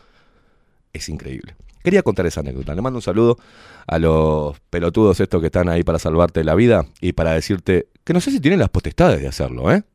Es 0.91 1.07
increíble. 1.07 1.55
Quería 1.81 2.03
contar 2.03 2.25
esa 2.25 2.41
anécdota. 2.41 2.75
Le 2.75 2.81
mando 2.81 2.97
un 2.97 3.03
saludo 3.03 3.37
a 3.87 3.99
los 3.99 4.59
pelotudos 4.69 5.17
estos 5.21 5.39
que 5.39 5.47
están 5.47 5.69
ahí 5.69 5.83
para 5.83 5.97
salvarte 5.97 6.43
la 6.43 6.55
vida 6.55 6.85
y 6.99 7.13
para 7.13 7.31
decirte 7.31 7.87
que 8.03 8.11
no 8.11 8.19
sé 8.19 8.31
si 8.31 8.41
tienen 8.41 8.59
las 8.59 8.69
potestades 8.69 9.21
de 9.21 9.29
hacerlo, 9.29 9.71
¿eh? 9.71 9.85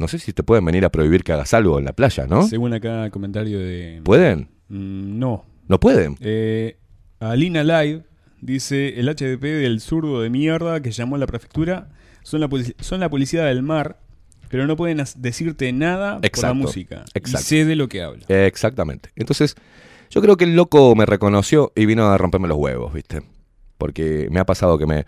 No 0.00 0.08
sé 0.08 0.18
si 0.18 0.32
te 0.32 0.42
pueden 0.42 0.64
venir 0.64 0.86
a 0.86 0.88
prohibir 0.88 1.22
que 1.22 1.32
hagas 1.34 1.52
algo 1.52 1.78
en 1.78 1.84
la 1.84 1.92
playa, 1.92 2.26
¿no? 2.26 2.48
Según 2.48 2.72
acá 2.72 3.04
el 3.04 3.10
comentario 3.10 3.58
de... 3.58 4.00
¿Pueden? 4.02 4.48
Mm, 4.68 5.18
no. 5.18 5.44
¿No 5.68 5.78
pueden? 5.78 6.16
Eh, 6.20 6.78
Alina 7.20 7.62
Live 7.62 8.04
dice, 8.40 8.98
el 8.98 9.10
HDP 9.10 9.42
del 9.42 9.82
zurdo 9.82 10.22
de 10.22 10.30
mierda 10.30 10.80
que 10.80 10.90
llamó 10.90 11.16
a 11.16 11.18
la 11.18 11.26
prefectura 11.26 11.90
son 12.22 12.40
la, 12.40 12.48
son 12.80 13.00
la 13.00 13.10
policía 13.10 13.44
del 13.44 13.62
mar, 13.62 14.00
pero 14.48 14.66
no 14.66 14.74
pueden 14.74 15.04
decirte 15.18 15.70
nada 15.74 16.18
por 16.18 16.42
la 16.44 16.54
música. 16.54 17.04
exacto. 17.12 17.40
Y 17.40 17.42
sé 17.42 17.64
de 17.66 17.76
lo 17.76 17.90
que 17.90 18.02
habla. 18.02 18.24
Exactamente. 18.28 19.10
Entonces, 19.16 19.54
yo 20.08 20.22
creo 20.22 20.38
que 20.38 20.44
el 20.44 20.56
loco 20.56 20.94
me 20.94 21.04
reconoció 21.04 21.72
y 21.76 21.84
vino 21.84 22.06
a 22.06 22.16
romperme 22.16 22.48
los 22.48 22.56
huevos, 22.56 22.94
¿viste? 22.94 23.20
Porque 23.76 24.28
me 24.30 24.40
ha 24.40 24.46
pasado 24.46 24.78
que 24.78 24.86
me. 24.86 25.04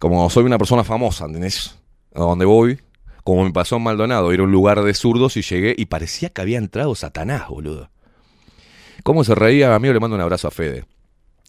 Como 0.00 0.28
soy 0.30 0.42
una 0.42 0.58
persona 0.58 0.82
famosa, 0.82 1.26
¿entendés? 1.26 1.78
A 2.12 2.22
donde 2.22 2.44
voy, 2.44 2.80
como 3.24 3.44
me 3.44 3.52
pasó 3.52 3.76
en 3.76 3.82
Maldonado, 3.82 4.32
ir 4.32 4.40
a 4.40 4.44
un 4.44 4.52
lugar 4.52 4.82
de 4.82 4.94
zurdos 4.94 5.36
y 5.36 5.42
llegué 5.42 5.74
y 5.76 5.86
parecía 5.86 6.30
que 6.30 6.40
había 6.40 6.58
entrado 6.58 6.94
Satanás, 6.94 7.48
boludo. 7.48 7.90
¿Cómo 9.02 9.24
se 9.24 9.34
reía? 9.34 9.74
A 9.74 9.78
mí 9.78 9.88
le 9.92 10.00
mando 10.00 10.16
un 10.16 10.22
abrazo 10.22 10.48
a 10.48 10.50
Fede. 10.50 10.84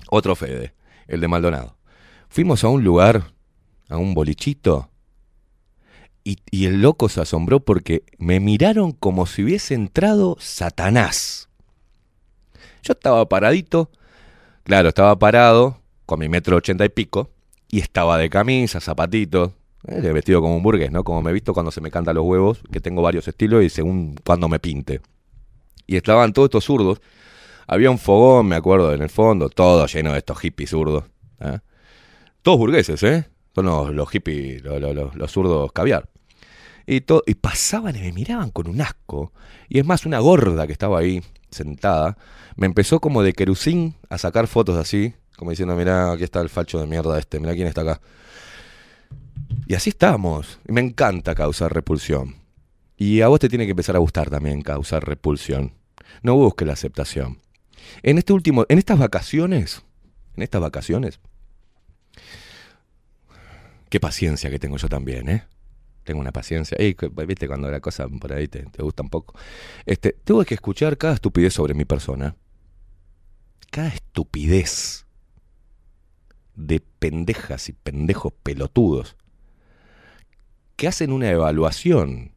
Otro 0.09 0.35
Fede, 0.35 0.73
el 1.07 1.21
de 1.21 1.27
Maldonado. 1.27 1.77
Fuimos 2.29 2.63
a 2.63 2.67
un 2.67 2.83
lugar, 2.83 3.31
a 3.89 3.97
un 3.97 4.13
bolichito, 4.13 4.89
y, 6.23 6.37
y 6.51 6.65
el 6.65 6.81
loco 6.81 7.09
se 7.09 7.21
asombró 7.21 7.59
porque 7.59 8.03
me 8.17 8.39
miraron 8.39 8.91
como 8.91 9.25
si 9.25 9.43
hubiese 9.43 9.73
entrado 9.73 10.37
Satanás. 10.39 11.49
Yo 12.81 12.93
estaba 12.93 13.27
paradito, 13.27 13.91
claro, 14.63 14.89
estaba 14.89 15.17
parado, 15.19 15.81
con 16.05 16.19
mi 16.19 16.29
metro 16.29 16.57
ochenta 16.57 16.85
y 16.85 16.89
pico, 16.89 17.29
y 17.69 17.79
estaba 17.79 18.17
de 18.17 18.29
camisa, 18.29 18.79
zapatitos, 18.79 19.51
eh, 19.87 19.99
vestido 20.13 20.41
como 20.41 20.55
un 20.55 20.63
burgués, 20.63 20.91
¿no? 20.91 21.03
Como 21.03 21.21
me 21.21 21.31
he 21.31 21.33
visto 21.33 21.53
cuando 21.53 21.71
se 21.71 21.81
me 21.81 21.91
cantan 21.91 22.15
los 22.15 22.25
huevos, 22.25 22.61
que 22.71 22.79
tengo 22.79 23.01
varios 23.01 23.27
estilos 23.27 23.63
y 23.63 23.69
según 23.69 24.15
cuando 24.25 24.47
me 24.49 24.59
pinte. 24.59 25.01
Y 25.87 25.95
estaban 25.97 26.33
todos 26.33 26.47
estos 26.47 26.63
zurdos. 26.65 27.01
Había 27.67 27.89
un 27.91 27.97
fogón, 27.97 28.47
me 28.47 28.55
acuerdo, 28.55 28.93
en 28.93 29.01
el 29.01 29.09
fondo, 29.09 29.49
todo 29.49 29.85
lleno 29.87 30.11
de 30.13 30.19
estos 30.19 30.39
hippies 30.39 30.69
zurdos. 30.69 31.05
¿eh? 31.39 31.59
Todos 32.41 32.57
burgueses, 32.57 33.01
¿eh? 33.03 33.25
Son 33.55 33.65
los, 33.65 33.93
los 33.93 34.09
hippies, 34.09 34.63
los, 34.63 34.81
los- 34.81 35.15
los- 35.15 35.31
zurdos 35.31 35.71
caviar. 35.71 36.09
Y, 36.85 37.01
to- 37.01 37.23
y 37.25 37.35
pasaban 37.35 37.95
y 37.95 37.99
me 37.99 38.11
miraban 38.11 38.49
con 38.51 38.67
un 38.67 38.81
asco. 38.81 39.31
Y 39.69 39.79
es 39.79 39.85
más, 39.85 40.05
una 40.05 40.19
gorda 40.19 40.65
que 40.67 40.73
estaba 40.73 40.99
ahí, 40.99 41.21
sentada, 41.51 42.17
me 42.55 42.65
empezó 42.65 42.99
como 42.99 43.23
de 43.23 43.33
querusín 43.33 43.95
a 44.09 44.17
sacar 44.17 44.47
fotos 44.47 44.77
así, 44.77 45.13
como 45.37 45.51
diciendo, 45.51 45.75
mirá, 45.75 46.11
aquí 46.11 46.23
está 46.23 46.41
el 46.41 46.49
facho 46.49 46.79
de 46.79 46.87
mierda 46.87 47.17
este, 47.19 47.39
mirá 47.39 47.53
quién 47.53 47.67
está 47.67 47.81
acá. 47.81 48.01
Y 49.65 49.75
así 49.75 49.89
estamos. 49.89 50.59
Me 50.67 50.81
encanta 50.81 51.35
causar 51.35 51.73
repulsión. 51.73 52.35
Y 52.97 53.21
a 53.21 53.27
vos 53.27 53.39
te 53.39 53.49
tiene 53.49 53.65
que 53.65 53.71
empezar 53.71 53.95
a 53.95 53.99
gustar 53.99 54.29
también 54.29 54.61
causar 54.61 55.05
repulsión. 55.07 55.73
No 56.21 56.35
busques 56.35 56.67
la 56.67 56.73
aceptación. 56.73 57.39
En 58.01 58.17
este 58.17 58.33
último, 58.33 58.65
en 58.69 58.77
estas 58.77 58.99
vacaciones, 58.99 59.83
en 60.35 60.43
estas 60.43 60.61
vacaciones, 60.61 61.19
qué 63.89 63.99
paciencia 63.99 64.49
que 64.49 64.59
tengo 64.59 64.77
yo 64.77 64.87
también, 64.87 65.29
¿eh? 65.29 65.43
Tengo 66.03 66.19
una 66.19 66.31
paciencia. 66.31 66.77
Ey, 66.79 66.95
viste 67.27 67.47
cuando 67.47 67.71
la 67.71 67.79
cosa 67.79 68.07
por 68.07 68.33
ahí 68.33 68.47
te, 68.47 68.63
te 68.63 68.83
gusta 68.83 69.03
un 69.03 69.09
poco. 69.09 69.35
Este, 69.85 70.13
tuve 70.23 70.45
que 70.45 70.53
escuchar 70.53 70.97
cada 70.97 71.13
estupidez 71.13 71.53
sobre 71.53 71.73
mi 71.73 71.85
persona. 71.85 72.35
Cada 73.71 73.87
estupidez 73.87 75.05
de 76.55 76.81
pendejas 76.99 77.69
y 77.69 77.73
pendejos 77.73 78.33
pelotudos 78.43 79.15
que 80.75 80.87
hacen 80.87 81.11
una 81.11 81.29
evaluación 81.29 82.35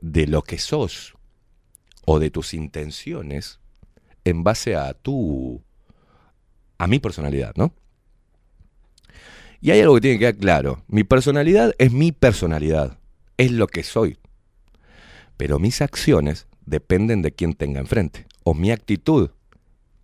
de 0.00 0.26
lo 0.26 0.42
que 0.42 0.58
sos 0.58 1.14
o 2.04 2.18
de 2.18 2.30
tus 2.30 2.54
intenciones 2.54 3.60
en 4.24 4.44
base 4.44 4.76
a 4.76 4.94
tu 4.94 5.62
a 6.78 6.86
mi 6.86 6.98
personalidad, 6.98 7.52
¿no? 7.56 7.74
Y 9.60 9.70
hay 9.70 9.80
algo 9.80 9.94
que 9.94 10.00
tiene 10.00 10.16
que 10.16 10.20
quedar 10.20 10.36
claro. 10.36 10.84
Mi 10.88 11.04
personalidad 11.04 11.72
es 11.78 11.92
mi 11.92 12.10
personalidad. 12.10 12.98
Es 13.36 13.52
lo 13.52 13.68
que 13.68 13.84
soy. 13.84 14.18
Pero 15.36 15.60
mis 15.60 15.80
acciones 15.80 16.48
dependen 16.66 17.22
de 17.22 17.30
quién 17.30 17.54
tenga 17.54 17.78
enfrente. 17.78 18.26
O 18.42 18.54
mi 18.54 18.72
actitud 18.72 19.30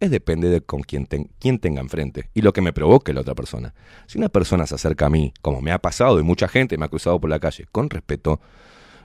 es 0.01 0.11
depende 0.11 0.49
de 0.49 0.61
con 0.61 0.83
quién, 0.83 1.07
ten- 1.07 1.31
quién 1.39 1.59
tenga 1.59 1.81
enfrente. 1.81 2.31
Y 2.35 2.43
lo 2.43 2.53
que 2.53 2.61
me 2.61 2.73
provoque 2.73 3.13
la 3.13 3.21
otra 3.23 3.35
persona. 3.35 3.75
Si 4.07 4.19
una 4.19 4.29
persona 4.29 4.67
se 4.67 4.75
acerca 4.77 5.07
a 5.07 5.11
mí, 5.11 5.33
como 5.43 5.61
me 5.61 5.73
ha 5.73 5.79
pasado 5.81 6.21
y 6.21 6.23
mucha 6.23 6.49
gente 6.49 6.79
me 6.79 6.85
ha 6.85 6.89
cruzado 6.89 7.21
por 7.21 7.31
la 7.31 7.41
calle, 7.41 7.67
con 7.73 7.91
respeto, 7.91 8.41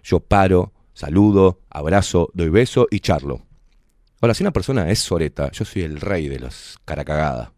yo 0.03 0.19
paro, 0.19 0.73
saludo, 0.93 1.61
abrazo, 1.69 2.29
doy 2.33 2.49
beso 2.49 2.87
y 2.91 2.99
charlo. 2.99 3.41
Ahora, 4.21 4.33
si 4.33 4.43
una 4.43 4.51
persona 4.51 4.89
es 4.89 4.99
soreta, 4.99 5.51
yo 5.51 5.65
soy 5.65 5.81
el 5.81 5.99
rey 5.99 6.27
de 6.29 6.39
los 6.39 6.77
caracagadas. 6.85 7.49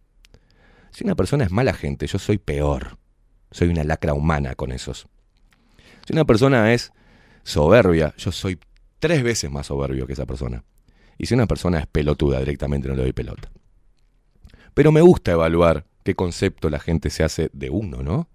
Si 0.92 1.04
una 1.04 1.16
persona 1.16 1.44
es 1.44 1.52
mala 1.52 1.74
gente, 1.74 2.08
yo 2.08 2.18
soy 2.18 2.38
peor. 2.38 2.98
Soy 3.52 3.68
una 3.68 3.84
lacra 3.84 4.14
humana 4.14 4.56
con 4.56 4.72
esos. 4.72 5.08
Si 6.08 6.14
una 6.14 6.26
persona 6.26 6.74
es 6.74 6.92
soberbia, 7.44 8.14
yo 8.18 8.32
soy 8.32 8.60
tres 9.00 9.24
veces 9.24 9.52
más 9.52 9.68
soberbio 9.68 10.08
que 10.08 10.14
esa 10.14 10.26
persona. 10.26 10.64
Y 11.18 11.28
si 11.28 11.34
una 11.34 11.48
persona 11.48 11.80
es 11.80 11.88
pelotuda, 11.88 12.40
directamente 12.40 12.88
no 12.88 12.96
le 12.96 13.04
doy 13.04 13.14
pelota. 13.14 13.52
Pero 14.74 14.92
me 14.92 15.02
gusta 15.02 15.32
evaluar 15.32 15.86
qué 16.04 16.16
concepto 16.16 16.70
la 16.70 16.80
gente 16.80 17.10
se 17.10 17.24
hace 17.24 17.50
de 17.54 17.70
uno, 17.70 18.04
¿no? 18.04 18.30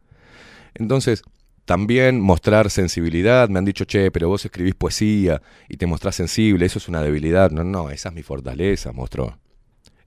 Entonces, 0.75 1.23
también 1.65 2.21
mostrar 2.21 2.71
sensibilidad. 2.71 3.49
Me 3.49 3.59
han 3.59 3.65
dicho, 3.65 3.85
che, 3.85 4.11
pero 4.11 4.29
vos 4.29 4.45
escribís 4.45 4.75
poesía 4.75 5.41
y 5.69 5.77
te 5.77 5.87
mostrás 5.87 6.17
sensible, 6.17 6.67
eso 6.67 6.79
es 6.79 6.89
una 6.89 7.03
debilidad. 7.03 7.51
No, 7.51 7.63
no, 7.63 7.91
esa 7.91 8.09
es 8.09 8.15
mi 8.15 8.23
fortaleza, 8.23 8.93
mostró. 8.93 9.39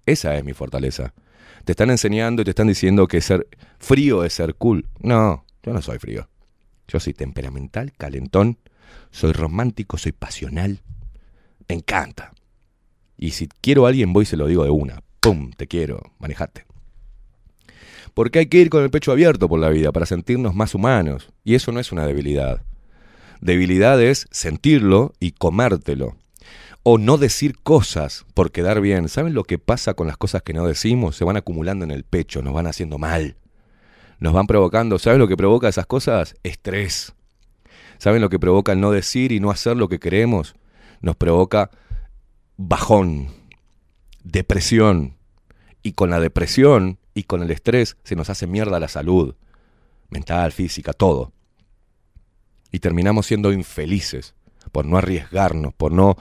Esa 0.05 0.35
es 0.35 0.43
mi 0.43 0.53
fortaleza. 0.53 1.13
Te 1.63 1.71
están 1.71 1.89
enseñando 1.89 2.41
y 2.41 2.45
te 2.45 2.51
están 2.51 2.67
diciendo 2.67 3.07
que 3.07 3.21
ser 3.21 3.47
frío 3.79 4.25
es 4.25 4.33
ser 4.33 4.55
cool. 4.55 4.89
No, 4.99 5.45
yo 5.63 5.71
no 5.71 5.81
soy 5.81 5.99
frío. 5.99 6.27
Yo 6.87 6.99
soy 6.99 7.13
temperamental, 7.13 7.93
calentón, 7.93 8.57
soy 9.11 9.31
romántico, 9.31 9.97
soy 9.97 10.11
pasional. 10.11 10.81
Me 11.69 11.75
encanta. 11.75 12.33
Y 13.17 13.31
si 13.31 13.47
quiero 13.61 13.85
a 13.85 13.89
alguien, 13.89 14.13
voy 14.13 14.23
y 14.23 14.25
se 14.25 14.37
lo 14.37 14.47
digo 14.47 14.63
de 14.63 14.69
una. 14.69 15.01
¡Pum! 15.19 15.51
Te 15.55 15.67
quiero, 15.67 16.01
manejate. 16.19 16.65
Porque 18.13 18.39
hay 18.39 18.45
que 18.47 18.59
ir 18.59 18.69
con 18.69 18.83
el 18.83 18.91
pecho 18.91 19.11
abierto 19.11 19.49
por 19.49 19.59
la 19.59 19.69
vida 19.69 19.91
para 19.91 20.05
sentirnos 20.05 20.53
más 20.53 20.75
humanos. 20.75 21.29
Y 21.43 21.55
eso 21.55 21.71
no 21.71 21.79
es 21.79 21.91
una 21.91 22.05
debilidad. 22.05 22.61
Debilidad 23.41 24.01
es 24.01 24.27
sentirlo 24.31 25.13
y 25.19 25.31
comértelo. 25.31 26.15
O 26.83 26.97
no 26.97 27.17
decir 27.17 27.57
cosas 27.63 28.25
por 28.33 28.51
quedar 28.51 28.81
bien. 28.81 29.09
¿Saben 29.09 29.33
lo 29.33 29.45
que 29.45 29.57
pasa 29.57 29.93
con 29.93 30.07
las 30.07 30.17
cosas 30.17 30.43
que 30.43 30.53
no 30.53 30.67
decimos? 30.67 31.15
Se 31.15 31.23
van 31.23 31.37
acumulando 31.37 31.85
en 31.85 31.91
el 31.91 32.03
pecho, 32.03 32.41
nos 32.41 32.53
van 32.53 32.67
haciendo 32.67 32.97
mal. 32.97 33.37
Nos 34.19 34.33
van 34.33 34.47
provocando. 34.47 34.99
¿Saben 34.99 35.19
lo 35.19 35.27
que 35.27 35.37
provoca 35.37 35.67
esas 35.67 35.85
cosas? 35.85 36.35
Estrés. 36.43 37.13
¿Saben 37.97 38.21
lo 38.21 38.29
que 38.29 38.39
provoca 38.39 38.73
el 38.73 38.81
no 38.81 38.91
decir 38.91 39.31
y 39.31 39.39
no 39.39 39.49
hacer 39.49 39.77
lo 39.77 39.87
que 39.87 39.99
queremos? 39.99 40.55
Nos 41.01 41.15
provoca 41.15 41.71
bajón, 42.57 43.29
depresión. 44.23 45.17
Y 45.81 45.93
con 45.93 46.09
la 46.09 46.19
depresión 46.19 46.97
y 47.13 47.23
con 47.23 47.43
el 47.43 47.51
estrés 47.51 47.97
se 48.03 48.15
nos 48.15 48.29
hace 48.29 48.47
mierda 48.47 48.79
la 48.79 48.87
salud, 48.87 49.35
mental, 50.09 50.51
física, 50.51 50.93
todo. 50.93 51.33
Y 52.71 52.79
terminamos 52.79 53.27
siendo 53.27 53.51
infelices 53.51 54.33
por 54.71 54.85
no 54.85 54.97
arriesgarnos, 54.97 55.73
por 55.73 55.91
no 55.91 56.17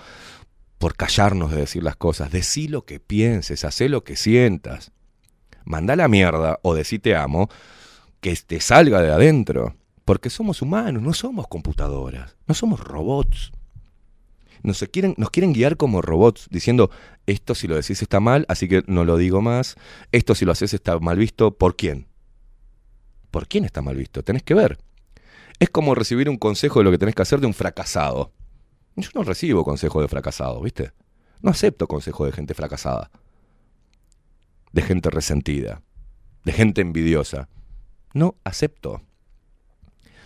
por 0.79 0.97
callarnos 0.97 1.53
de 1.53 1.59
decir 1.59 1.85
las 1.85 1.95
cosas. 1.95 2.33
Decí 2.33 2.67
lo 2.67 2.85
que 2.85 2.99
pienses, 2.99 3.65
hacé 3.65 3.89
lo 3.89 4.03
que 4.03 4.17
sientas. 4.17 4.91
Manda 5.65 5.95
la 5.95 6.09
mierda 6.09 6.59
o 6.63 6.75
decí 6.75 6.99
te 6.99 7.15
amo, 7.15 7.49
que 8.21 8.35
te 8.35 8.61
salga 8.61 9.01
de 9.01 9.13
adentro. 9.13 9.77
Porque 10.05 10.29
somos 10.29 10.61
humanos, 10.61 11.01
no 11.01 11.13
somos 11.13 11.47
computadoras, 11.47 12.37
no 12.49 12.55
somos 12.55 12.81
robots. 12.81 13.53
Nos 14.63 14.85
quieren, 14.93 15.15
nos 15.17 15.31
quieren 15.31 15.53
guiar 15.53 15.77
como 15.77 16.03
robots, 16.03 16.49
diciendo, 16.51 16.91
esto 17.27 17.55
si 17.55 17.67
lo 17.67 17.75
decís 17.75 18.01
está 18.03 18.21
mal, 18.21 18.47
así 18.49 18.69
que 18.69 18.83
no 18.87 19.05
lo 19.05 19.17
digo 19.17 19.41
más, 19.41 19.77
esto 20.13 20.35
si 20.35 20.45
lo 20.45 20.53
haces 20.53 20.73
está 20.73 20.99
mal 20.99 21.19
visto, 21.19 21.57
¿por 21.57 21.77
quién? 21.77 22.07
¿Por 23.31 23.49
quién 23.49 23.65
está 23.65 23.83
mal 23.83 23.97
visto? 23.97 24.23
Tenés 24.23 24.43
que 24.43 24.55
ver. 24.55 24.79
Es 25.59 25.71
como 25.71 25.95
recibir 25.95 26.29
un 26.29 26.37
consejo 26.37 26.81
de 26.81 26.85
lo 26.85 26.91
que 26.91 26.99
tenés 26.99 27.15
que 27.15 27.23
hacer 27.23 27.41
de 27.41 27.47
un 27.47 27.55
fracasado. 27.55 28.33
Yo 28.97 29.09
no 29.15 29.23
recibo 29.23 29.65
consejo 29.65 30.01
de 30.03 30.09
fracasado, 30.09 30.61
¿viste? 30.61 30.93
No 31.41 31.51
acepto 31.51 31.89
consejo 31.89 32.27
de 32.27 32.33
gente 32.33 32.55
fracasada. 32.55 33.11
De 34.73 34.83
gente 34.83 35.11
resentida. 35.11 35.83
De 36.45 36.53
gente 36.53 36.83
envidiosa. 36.83 37.49
No 38.13 38.37
acepto. 38.45 39.03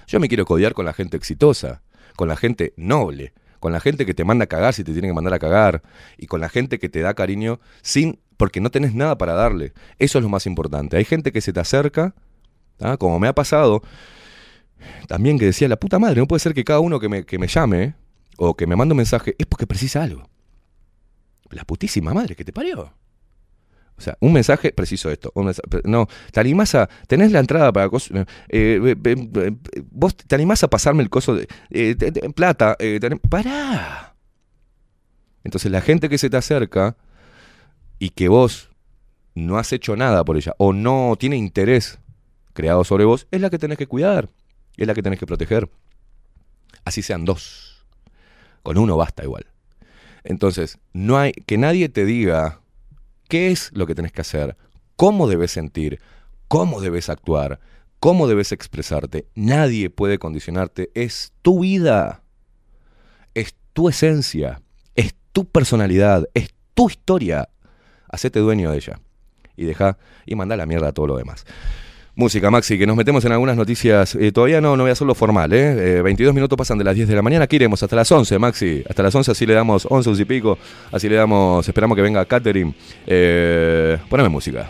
Yo 0.07 0.21
me 0.21 0.29
quiero 0.29 0.45
codiar 0.45 0.75
con 0.75 0.85
la 0.85 0.93
gente 0.93 1.17
exitosa, 1.17 1.83
con 2.17 2.29
la 2.29 2.37
gente 2.37 2.75
noble, 2.77 3.33
con 3.67 3.73
la 3.73 3.81
gente 3.81 4.07
que 4.07 4.15
te 4.15 4.23
manda 4.23 4.45
a 4.45 4.47
cagar 4.47 4.75
si 4.75 4.85
te 4.85 4.93
tiene 4.93 5.09
que 5.09 5.13
mandar 5.13 5.35
a 5.35 5.41
cagar, 5.41 5.83
y 6.17 6.29
con 6.29 6.41
la 6.41 6.49
gente 6.49 6.79
que 6.79 6.89
te 6.89 7.01
da 7.01 7.15
cariño 7.15 7.59
sin 7.83 8.21
porque 8.37 8.61
no 8.61 8.71
tenés 8.71 8.95
nada 8.95 9.19
para 9.19 9.33
darle. 9.33 9.73
Eso 9.99 10.19
es 10.19 10.23
lo 10.23 10.29
más 10.29 10.47
importante. 10.47 10.97
Hay 10.97 11.05
gente 11.05 11.33
que 11.33 11.41
se 11.41 11.53
te 11.53 11.59
acerca, 11.59 12.15
como 13.01 13.19
me 13.19 13.27
ha 13.27 13.35
pasado, 13.35 13.83
también 15.09 15.37
que 15.37 15.47
decía, 15.47 15.67
la 15.67 15.81
puta 15.81 15.99
madre, 15.99 16.21
no 16.21 16.29
puede 16.29 16.39
ser 16.39 16.55
que 16.55 16.63
cada 16.63 16.79
uno 16.79 17.01
que 17.01 17.09
me, 17.09 17.27
que 17.27 17.41
me 17.41 17.49
llame 17.49 17.97
o 18.37 18.55
que 18.55 18.69
me 18.69 18.77
mande 18.77 18.93
un 18.93 18.99
mensaje 18.99 19.35
es 19.37 19.47
porque 19.47 19.67
precisa 19.67 20.05
algo. 20.05 20.31
La 21.51 21.65
putísima 21.65 22.15
madre 22.15 22.37
que 22.37 22.45
te 22.45 22.53
parió. 22.53 22.93
O 23.99 24.01
sea, 24.01 24.17
un 24.21 24.33
mensaje, 24.33 24.73
preciso 24.73 25.11
esto. 25.11 25.33
no, 25.85 26.07
te 26.31 26.41
animás 26.41 26.75
a. 26.75 26.89
Tenés 27.07 27.33
la 27.33 27.41
entrada 27.41 27.73
para. 27.73 27.89
cos- 27.89 28.11
eh, 28.15 28.27
eh, 29.05 29.57
vos 29.91 30.17
te 30.17 30.35
animás 30.35 30.63
a 30.65 30.69
pasarme 30.69 31.03
el 31.03 31.09
coso 31.11 31.35
de. 31.35 31.49
eh, 31.71 31.97
plata. 32.35 32.77
¡Pará! 33.31 34.15
Entonces, 35.45 35.71
la 35.71 35.81
gente 35.81 36.09
que 36.09 36.19
se 36.19 36.29
te 36.29 36.37
acerca 36.37 36.97
y 37.99 38.11
que 38.11 38.29
vos 38.29 38.71
no 39.35 39.59
has 39.59 39.73
hecho 39.73 39.97
nada 39.97 40.25
por 40.25 40.37
ella 40.37 40.55
o 40.59 40.73
no 40.73 41.15
tiene 41.19 41.37
interés 41.37 41.99
creado 42.53 42.85
sobre 42.85 43.05
vos, 43.05 43.27
es 43.31 43.41
la 43.41 43.51
que 43.51 43.59
tenés 43.59 43.79
que 43.79 43.87
cuidar. 43.87 44.29
Es 44.77 44.87
la 44.87 44.95
que 44.95 45.03
tenés 45.03 45.19
que 45.19 45.27
proteger. 45.27 45.71
Así 46.85 47.03
sean 47.03 47.25
dos. 47.25 47.85
Con 48.63 48.77
uno 48.79 48.97
basta 48.97 49.23
igual. 49.25 49.47
Entonces, 50.25 50.79
no 50.93 51.17
hay 51.19 51.33
que 51.33 51.57
nadie 51.59 51.89
te 51.89 52.05
diga 52.05 52.61
qué 53.29 53.51
es 53.51 53.71
lo 53.73 53.87
que 53.87 53.95
tenés 53.95 54.13
que 54.13 54.21
hacer, 54.21 54.57
cómo 54.97 55.29
debes 55.29 55.51
sentir, 55.53 56.01
cómo 56.49 56.81
debes 56.81 57.09
actuar, 57.09 57.61
cómo 58.01 58.27
debes 58.27 58.53
expresarte. 58.53 59.27
Nadie 59.35 59.91
puede 59.91 60.19
condicionarte. 60.19 60.91
Es 60.95 61.33
tu 61.43 61.61
vida. 61.61 62.23
Es 63.35 63.55
tu 63.73 63.89
esencia. 63.89 64.63
Es 64.95 65.15
tu 65.33 65.45
personalidad. 65.47 66.29
Es 66.35 66.55
tu 66.75 66.89
historia. 66.89 67.49
Hacete 68.09 68.41
dueño 68.41 68.71
de 68.71 68.77
ella. 68.77 69.01
Y 69.57 69.65
deja 69.65 69.99
y 70.27 70.35
manda 70.35 70.57
la 70.57 70.67
mierda 70.67 70.89
a 70.89 70.93
todo 70.93 71.07
lo 71.09 71.17
demás. 71.17 71.45
Música, 72.19 72.51
Maxi, 72.51 72.79
que 72.79 72.87
nos 72.87 72.97
metemos 72.97 73.23
en 73.27 73.33
algunas 73.33 73.59
noticias. 73.59 74.15
Eh, 74.15 74.33
todavía 74.33 74.59
no, 74.63 74.75
no 74.75 74.85
voy 74.85 74.89
a 74.89 74.95
hacerlo 74.95 75.15
formal, 75.15 75.53
¿eh? 75.53 75.99
Eh, 75.99 76.03
22 76.03 76.33
minutos 76.35 76.57
pasan 76.57 76.79
de 76.79 76.85
las 76.85 76.95
10 76.95 77.09
de 77.09 77.15
la 77.15 77.21
mañana. 77.21 77.45
Aquí 77.45 77.57
iremos 77.57 77.83
hasta 77.83 77.95
las 77.95 78.11
11, 78.11 78.39
Maxi. 78.39 78.83
Hasta 78.89 79.03
las 79.03 79.15
11, 79.15 79.33
así 79.33 79.45
le 79.45 79.53
damos 79.53 79.87
11, 79.87 80.09
11 80.09 80.23
y 80.23 80.25
pico. 80.25 80.59
Así 80.91 81.11
le 81.11 81.17
damos, 81.17 81.69
esperamos 81.69 81.95
que 81.95 82.01
venga 82.01 82.25
Catherine. 82.25 82.73
Eh, 83.07 83.99
poneme 84.09 84.31
música. 84.31 84.67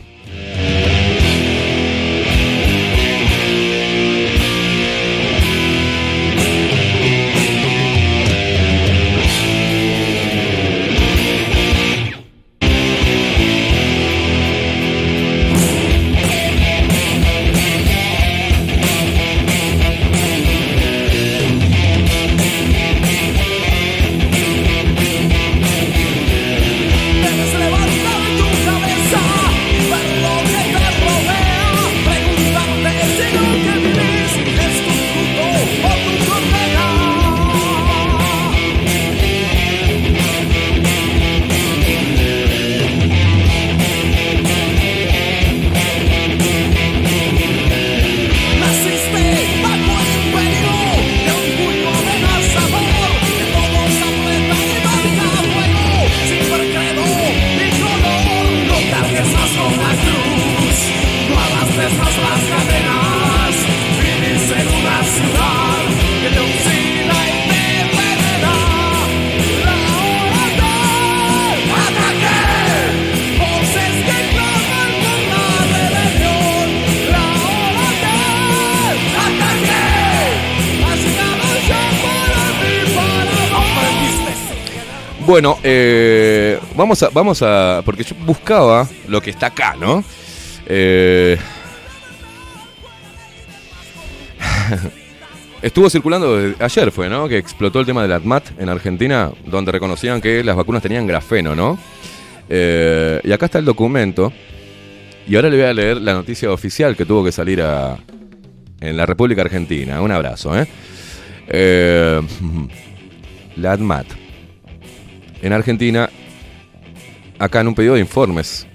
Bueno, 85.37 85.59
eh, 85.63 86.59
vamos 86.77 87.03
a, 87.03 87.11
vamos 87.11 87.43
a, 87.43 87.83
porque 87.85 88.05
yo 88.05 88.17
buscaba 88.25 88.89
lo 89.07 89.21
que 89.21 89.29
está 89.29 89.49
acá, 89.49 89.77
¿no? 89.79 90.03
Eh, 90.65 91.37
estuvo 95.61 95.91
circulando 95.91 96.55
ayer 96.59 96.91
fue, 96.91 97.11
¿no? 97.11 97.29
Que 97.29 97.37
explotó 97.37 97.81
el 97.81 97.85
tema 97.85 98.01
del 98.01 98.13
ATMAT 98.13 98.59
en 98.59 98.71
Argentina, 98.71 99.31
donde 99.45 99.73
reconocían 99.73 100.23
que 100.23 100.43
las 100.43 100.57
vacunas 100.57 100.83
tenían 100.83 101.07
grafeno, 101.07 101.55
¿no? 101.55 101.79
Eh, 102.49 103.21
y 103.23 103.31
acá 103.31 103.45
está 103.45 103.59
el 103.59 103.67
documento. 103.67 104.33
Y 105.29 105.37
ahora 105.37 105.51
le 105.51 105.59
voy 105.59 105.67
a 105.67 105.75
leer 105.75 106.01
la 106.01 106.15
noticia 106.15 106.51
oficial 106.51 106.97
que 106.97 107.05
tuvo 107.05 107.23
que 107.23 107.33
salir 107.33 107.61
a, 107.61 107.99
en 108.81 108.97
la 108.97 109.05
República 109.05 109.43
Argentina. 109.43 110.01
Un 110.01 110.13
abrazo, 110.13 110.59
¿eh? 110.59 110.67
Eh, 111.47 112.23
la 113.57 113.73
ATMAT 113.73 114.26
en 115.47 115.53
Argentina, 115.53 116.11
acá 117.39 117.61
en 117.61 117.69
un 117.69 117.75
pedido 117.75 117.95
de 117.95 118.01
informes, 118.01 118.67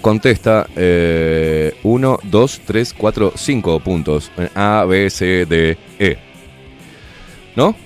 contesta 0.00 0.66
1, 0.74 2.18
2, 2.24 2.60
3, 2.66 2.94
4, 2.94 3.32
5 3.36 3.80
puntos. 3.80 4.32
eh, 4.36 4.48
A, 4.56 4.84
B, 4.88 5.08
C, 5.08 5.46
D, 5.46 5.78
E. 6.00 6.18
¿No? 7.54 7.76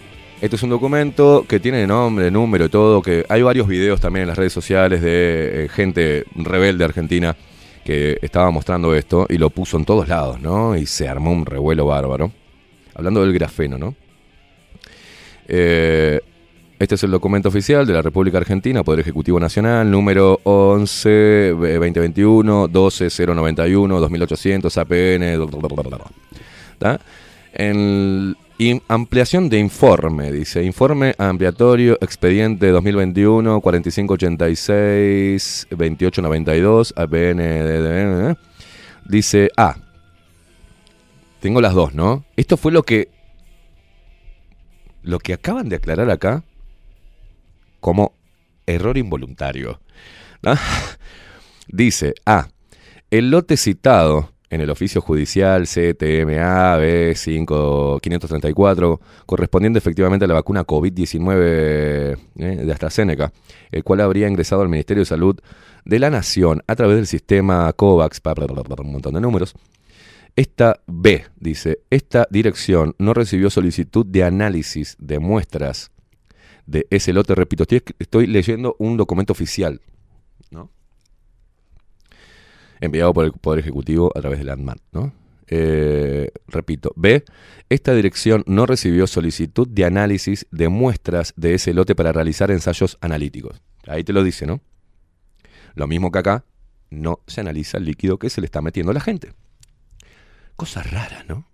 Este 0.41 0.57
es 0.57 0.63
un 0.63 0.71
documento 0.71 1.45
que 1.47 1.61
tiene 1.61 1.87
nombre, 1.87 2.31
número, 2.31 2.71
todo, 2.71 3.03
que 3.03 3.27
hay 3.29 3.43
varios 3.43 3.69
videos 3.69 4.01
también 4.01 4.23
en 4.23 4.29
las 4.29 4.39
redes 4.39 4.53
sociales 4.53 5.03
de 5.03 5.65
eh, 5.65 5.69
gente 5.69 6.25
rebelde 6.35 6.85
argentina 6.85 7.37
que 7.85 8.19
estaba 8.23 8.51
mostrando 8.51 8.95
esto 8.95 9.27
y 9.29 9.37
lo 9.37 9.51
puso 9.51 9.77
en 9.77 9.85
todos 9.85 10.09
lados, 10.09 10.41
¿no? 10.41 10.77
Y 10.77 10.87
se 10.87 11.09
armó 11.09 11.31
un 11.31 11.45
revuelo 11.45 11.87
bárbaro. 11.87 12.33
Hablando 12.95 13.21
del 13.21 13.35
grafeno, 13.35 13.77
¿no? 13.77 13.95
Eh, 15.47 16.21
este 16.79 16.97
es 16.97 17.05
el 17.05 17.13
documento 17.13 17.49
oficial 17.49 17.87
de 17.87 17.93
la 17.93 18.03
República 18.03 18.39
Argentina, 18.39 18.83
Poder 18.83 19.01
Ejecutivo 19.01 19.39
Nacional, 19.39 19.91
número 19.91 20.41
11 20.43 21.09
eh, 21.09 21.53
2021 21.53 22.69
12091 22.69 24.01
2800 24.01 24.79
APN. 24.79 25.23
En 27.57 28.35
ampliación 28.89 29.49
de 29.49 29.59
informe, 29.59 30.33
dice, 30.33 30.65
informe 30.65 31.15
ampliatorio 31.17 31.97
expediente 32.01 32.69
2021 32.69 33.61
4586 33.61 35.69
2892 35.71 36.95
APN. 36.97 38.37
Dice, 39.07 39.51
ah, 39.57 39.77
tengo 41.41 41.61
las 41.61 41.75
dos, 41.75 41.95
¿no? 41.95 42.25
Esto 42.37 42.57
fue 42.57 42.73
lo 42.73 42.83
que 42.83 43.09
lo 45.03 45.19
que 45.19 45.35
acaban 45.35 45.69
de 45.69 45.77
aclarar 45.77 46.11
acá 46.11 46.43
como 47.85 48.15
error 48.67 48.97
involuntario. 48.97 49.79
Dice, 51.69 52.15
A. 52.25 52.49
El 53.11 53.31
lote 53.31 53.59
citado 53.59 54.31
en 54.49 54.63
el 54.63 54.71
oficio 54.71 55.03
judicial 55.03 55.65
CTMA 55.67 56.79
B5534, 56.79 59.01
correspondiente 59.27 59.79
efectivamente 59.79 60.25
a 60.25 60.29
la 60.29 60.33
vacuna 60.35 60.65
COVID-19 60.65 61.35
eh, 61.37 62.17
de 62.37 62.73
AstraZeneca, 62.73 63.35
el 63.71 63.85
cual 63.85 64.01
habría 64.01 64.29
ingresado 64.29 64.63
al 64.63 64.71
Ministerio 64.71 65.03
de 65.03 65.07
Salud 65.07 65.39
de 65.85 65.99
la 65.99 66.09
Nación 66.09 66.63
a 66.67 66.77
través 66.77 66.97
del 66.97 67.07
sistema 67.07 67.71
COVAX, 67.75 68.23
pa- 68.23 68.35
pa- 68.35 68.47
pa- 68.47 68.63
pa- 68.63 68.83
un 68.83 68.93
montón 68.93 69.13
de 69.13 69.21
números, 69.21 69.53
esta 70.37 70.81
B, 70.87 71.27
dice, 71.37 71.81
esta 71.91 72.27
dirección 72.31 72.95
no 72.99 73.13
recibió 73.13 73.51
solicitud 73.51 74.07
de 74.07 74.25
análisis 74.25 74.97
de 74.99 75.19
muestras 75.19 75.91
de 76.67 76.87
ese 76.91 77.13
lote. 77.13 77.35
Repito, 77.35 77.65
estoy, 77.99 78.27
leyendo 78.27 78.77
un 78.79 78.97
documento 78.97 79.33
oficial, 79.33 79.81
¿no? 80.51 80.71
Enviado 82.81 83.13
por 83.15 83.25
el 83.25 83.33
Poder 83.33 83.61
Ejecutivo 83.61 84.13
a 84.15 84.21
través 84.21 84.39
del 84.39 84.51
ANMAT, 84.51 84.79
¿no? 84.93 85.13
Eh, 85.47 86.31
repito, 86.49 86.93
B, 86.97 87.25
esta 87.69 87.95
dirección 87.95 88.45
no 88.47 88.67
recibió 88.67 89.07
solicitud 89.07 89.69
de 89.69 89.85
análisis 89.85 90.47
de 90.51 90.69
muestras 90.69 91.35
de 91.37 91.55
ese 91.55 91.75
lote 91.75 91.95
para 91.95 92.13
realizar 92.13 92.51
ensayos 92.51 92.97
analíticos. 93.01 93.61
Ahí 93.87 94.05
te 94.05 94.13
lo 94.13 94.23
dice, 94.23 94.47
¿no? 94.47 94.61
Lo 95.75 95.87
mismo 95.87 96.11
que 96.11 96.19
acá, 96.19 96.45
no 96.91 97.21
se 97.27 97.41
analiza 97.41 97.79
el 97.79 97.85
líquido 97.85 98.19
que 98.19 98.31
se 98.31 98.41
le 98.41 98.47
está 98.47 98.63
metiendo 98.63 98.91
a 98.91 98.95
la 98.95 99.01
gente. 99.01 99.33
Cosa 100.57 100.83
rara, 100.83 101.25
¿no? 101.29 101.49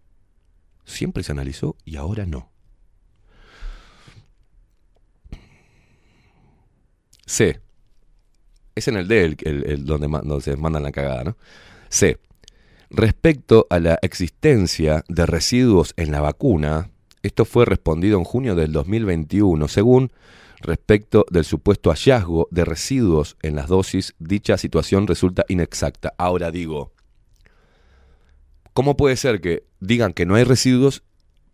Siempre 0.84 1.22
se 1.22 1.32
analizó 1.32 1.76
y 1.84 1.96
ahora 1.96 2.26
no. 2.26 2.49
C. 7.30 7.60
Es 8.74 8.88
en 8.88 8.96
el 8.96 9.06
D 9.08 9.24
el, 9.24 9.36
el- 9.44 9.64
el 9.70 9.84
donde, 9.84 10.08
donde 10.08 10.40
se 10.40 10.56
mandan 10.56 10.82
la 10.82 10.90
cagada, 10.92 11.22
¿no? 11.24 11.36
C. 11.88 12.18
Respecto 12.90 13.66
a 13.70 13.78
la 13.78 13.98
existencia 14.02 15.04
de 15.08 15.26
residuos 15.26 15.94
en 15.96 16.10
la 16.10 16.20
vacuna, 16.20 16.90
esto 17.22 17.44
fue 17.44 17.64
respondido 17.66 18.18
en 18.18 18.24
junio 18.24 18.56
del 18.56 18.72
2021, 18.72 19.68
según 19.68 20.10
respecto 20.60 21.24
del 21.30 21.44
supuesto 21.44 21.90
hallazgo 21.90 22.48
de 22.50 22.64
residuos 22.64 23.36
en 23.42 23.54
las 23.54 23.68
dosis, 23.68 24.14
dicha 24.18 24.58
situación 24.58 25.06
resulta 25.06 25.44
inexacta. 25.48 26.12
Ahora 26.18 26.50
digo, 26.50 26.92
¿cómo 28.72 28.96
puede 28.96 29.16
ser 29.16 29.40
que 29.40 29.64
digan 29.78 30.12
que 30.12 30.26
no 30.26 30.34
hay 30.34 30.44
residuos, 30.44 31.02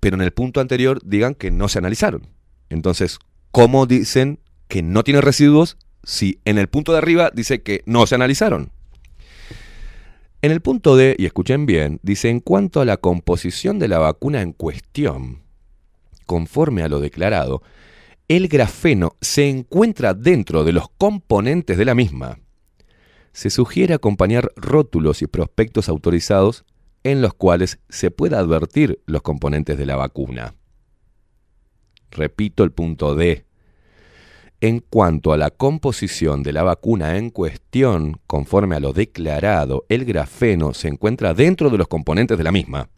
pero 0.01 0.16
en 0.16 0.23
el 0.23 0.32
punto 0.32 0.61
anterior 0.61 1.01
digan 1.05 1.35
que 1.35 1.51
no 1.51 1.69
se 1.69 1.78
analizaron? 1.78 2.28
Entonces, 2.70 3.19
¿cómo 3.53 3.86
dicen 3.86 4.40
que 4.68 4.82
no 4.82 5.05
tiene 5.05 5.20
residuos 5.20 5.76
si 6.02 6.40
en 6.44 6.59
el 6.59 6.68
punto 6.68 6.93
de 6.93 6.98
arriba 6.98 7.30
dice 7.34 7.62
que 7.62 7.82
no 7.86 8.06
se 8.06 8.14
analizaron? 8.14 8.72
En 10.43 10.52
el 10.52 10.60
punto 10.60 10.97
D, 10.97 11.16
y 11.18 11.26
escuchen 11.26 11.66
bien, 11.66 11.98
dice 12.02 12.28
en 12.28 12.40
cuanto 12.40 12.80
a 12.80 12.84
la 12.84 12.98
composición 12.98 13.78
de 13.78 13.88
la 13.88 13.98
vacuna 13.98 14.43
en 14.43 14.52
cuestión, 14.52 15.43
conforme 16.26 16.82
a 16.82 16.88
lo 16.88 17.01
declarado, 17.01 17.62
el 18.28 18.48
grafeno 18.48 19.16
se 19.20 19.48
encuentra 19.48 20.12
dentro 20.12 20.64
de 20.64 20.72
los 20.72 20.88
componentes 20.98 21.78
de 21.78 21.84
la 21.84 21.94
misma. 21.94 22.38
Se 23.32 23.51
sugiere 23.51 23.94
acompañar 23.94 24.52
rótulos 24.56 25.22
y 25.22 25.26
prospectos 25.26 25.88
autorizados 25.88 26.64
en 27.02 27.22
los 27.22 27.34
cuales 27.34 27.78
se 27.88 28.10
pueda 28.10 28.38
advertir 28.38 29.01
los 29.06 29.22
componentes 29.22 29.78
de 29.78 29.86
la 29.86 29.97
vacuna. 29.97 30.55
Repito 32.10 32.64
el 32.64 32.72
punto 32.72 33.14
D. 33.14 33.45
En 34.66 34.80
cuanto 34.80 35.32
a 35.32 35.36
la 35.36 35.52
composición 35.52 36.43
de 36.43 36.52
la 36.52 36.64
vacuna 36.64 37.18
en 37.18 37.30
cuestión, 37.30 38.20
conforme 38.26 38.74
a 38.74 38.80
lo 38.80 38.93
declarado, 38.93 39.86
el 39.88 40.05
grafeno 40.05 40.74
se 40.74 40.88
encuentra 40.88 41.34
dentro 41.34 41.70
de 41.70 41.78
los 41.78 41.86
componentes 41.86 42.36
de 42.36 42.43
la 42.43 42.51
misma. 42.51 42.88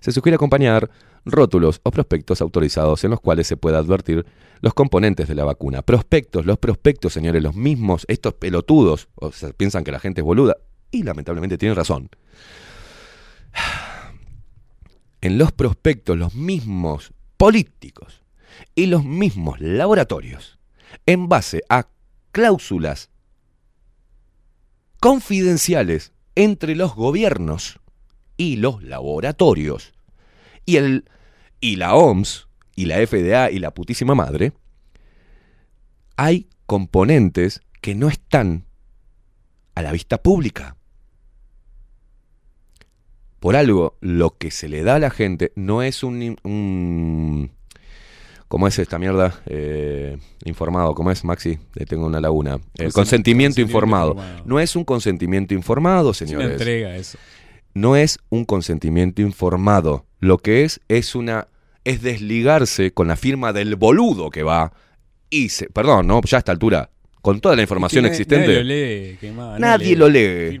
Se 0.00 0.12
sugiere 0.12 0.36
acompañar 0.36 0.90
rótulos 1.26 1.82
o 1.82 1.90
prospectos 1.90 2.40
autorizados 2.40 3.04
en 3.04 3.10
los 3.10 3.20
cuales 3.20 3.46
se 3.46 3.58
pueda 3.58 3.76
advertir 3.76 4.24
los 4.62 4.72
componentes 4.72 5.28
de 5.28 5.34
la 5.34 5.44
vacuna. 5.44 5.82
Prospectos, 5.82 6.46
los 6.46 6.56
prospectos, 6.56 7.12
señores, 7.12 7.42
los 7.42 7.54
mismos, 7.54 8.06
estos 8.08 8.32
pelotudos, 8.32 9.10
o 9.16 9.30
sea, 9.30 9.50
piensan 9.50 9.84
que 9.84 9.92
la 9.92 10.00
gente 10.00 10.22
es 10.22 10.24
boluda, 10.24 10.56
y 10.90 11.02
lamentablemente 11.02 11.58
tienen 11.58 11.76
razón. 11.76 12.08
En 15.20 15.36
los 15.36 15.52
prospectos, 15.52 16.16
los 16.16 16.34
mismos 16.34 17.12
políticos 17.36 18.22
y 18.74 18.86
los 18.86 19.04
mismos 19.04 19.60
laboratorios, 19.60 20.57
en 21.06 21.28
base 21.28 21.62
a 21.68 21.88
cláusulas 22.32 23.10
confidenciales 25.00 26.12
entre 26.34 26.74
los 26.74 26.94
gobiernos 26.94 27.80
y 28.36 28.56
los 28.56 28.82
laboratorios, 28.82 29.92
y, 30.64 30.76
el, 30.76 31.04
y 31.60 31.76
la 31.76 31.94
OMS, 31.94 32.48
y 32.76 32.84
la 32.86 33.04
FDA, 33.04 33.50
y 33.50 33.58
la 33.58 33.72
putísima 33.72 34.14
madre, 34.14 34.52
hay 36.16 36.48
componentes 36.66 37.62
que 37.80 37.94
no 37.94 38.08
están 38.08 38.66
a 39.74 39.82
la 39.82 39.92
vista 39.92 40.22
pública. 40.22 40.76
Por 43.40 43.56
algo, 43.56 43.96
lo 44.00 44.36
que 44.36 44.50
se 44.50 44.68
le 44.68 44.82
da 44.82 44.96
a 44.96 45.00
la 45.00 45.10
gente 45.10 45.52
no 45.54 45.82
es 45.82 46.02
un... 46.02 46.36
un 46.42 47.57
¿Cómo 48.48 48.66
es 48.66 48.78
esta 48.78 48.98
mierda? 48.98 49.40
Eh, 49.46 50.16
informado, 50.44 50.94
¿cómo 50.94 51.10
es, 51.10 51.22
Maxi? 51.22 51.58
Eh, 51.76 51.84
tengo 51.84 52.06
una 52.06 52.20
laguna. 52.20 52.54
El 52.54 52.60
Consent- 52.88 52.92
consentimiento 52.92 52.94
consentimiento 52.94 53.60
informado. 53.60 54.10
informado. 54.12 54.42
No 54.46 54.58
es 54.60 54.74
un 54.74 54.84
consentimiento 54.84 55.54
informado, 55.54 56.10
Es 56.12 56.20
una 56.22 56.28
señores 56.28 56.50
entrega 56.52 56.96
eso. 56.96 57.18
no 57.74 57.94
es 57.96 58.18
un 58.30 58.46
consentimiento 58.46 59.20
informado. 59.20 60.06
Lo 60.20 60.38
que 60.38 60.64
es 60.64 60.80
es 60.88 61.14
una 61.14 61.48
es 61.84 62.00
desligarse 62.02 62.90
con 62.92 63.08
la 63.08 63.16
firma 63.16 63.52
del 63.52 63.76
boludo 63.76 64.30
que 64.30 64.42
va 64.42 64.72
y 65.30 65.50
se, 65.50 65.68
perdón, 65.68 66.06
no, 66.06 66.20
ya 66.22 66.38
a 66.38 66.40
esta 66.40 66.52
altura, 66.52 66.90
con 67.20 67.40
toda 67.40 67.54
la 67.54 67.62
información 67.62 68.06
Es 68.06 68.12
que 68.18 68.24
nadie- 68.24 68.44
existente, 68.44 68.46
Nadie 68.48 68.64
lo 68.64 69.10
lee. 69.12 69.16
que 69.20 69.32
más, 69.32 69.60
Nadie 69.60 69.94
lo 69.96 70.08
lee. 70.08 70.60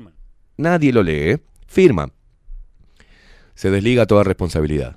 Nadie 0.58 0.92
lo 0.92 1.02
lee, 1.02 1.38
firma. 1.66 2.10
Se 3.54 3.70
desliga 3.70 4.06
toda 4.06 4.24
responsabilidad. 4.24 4.96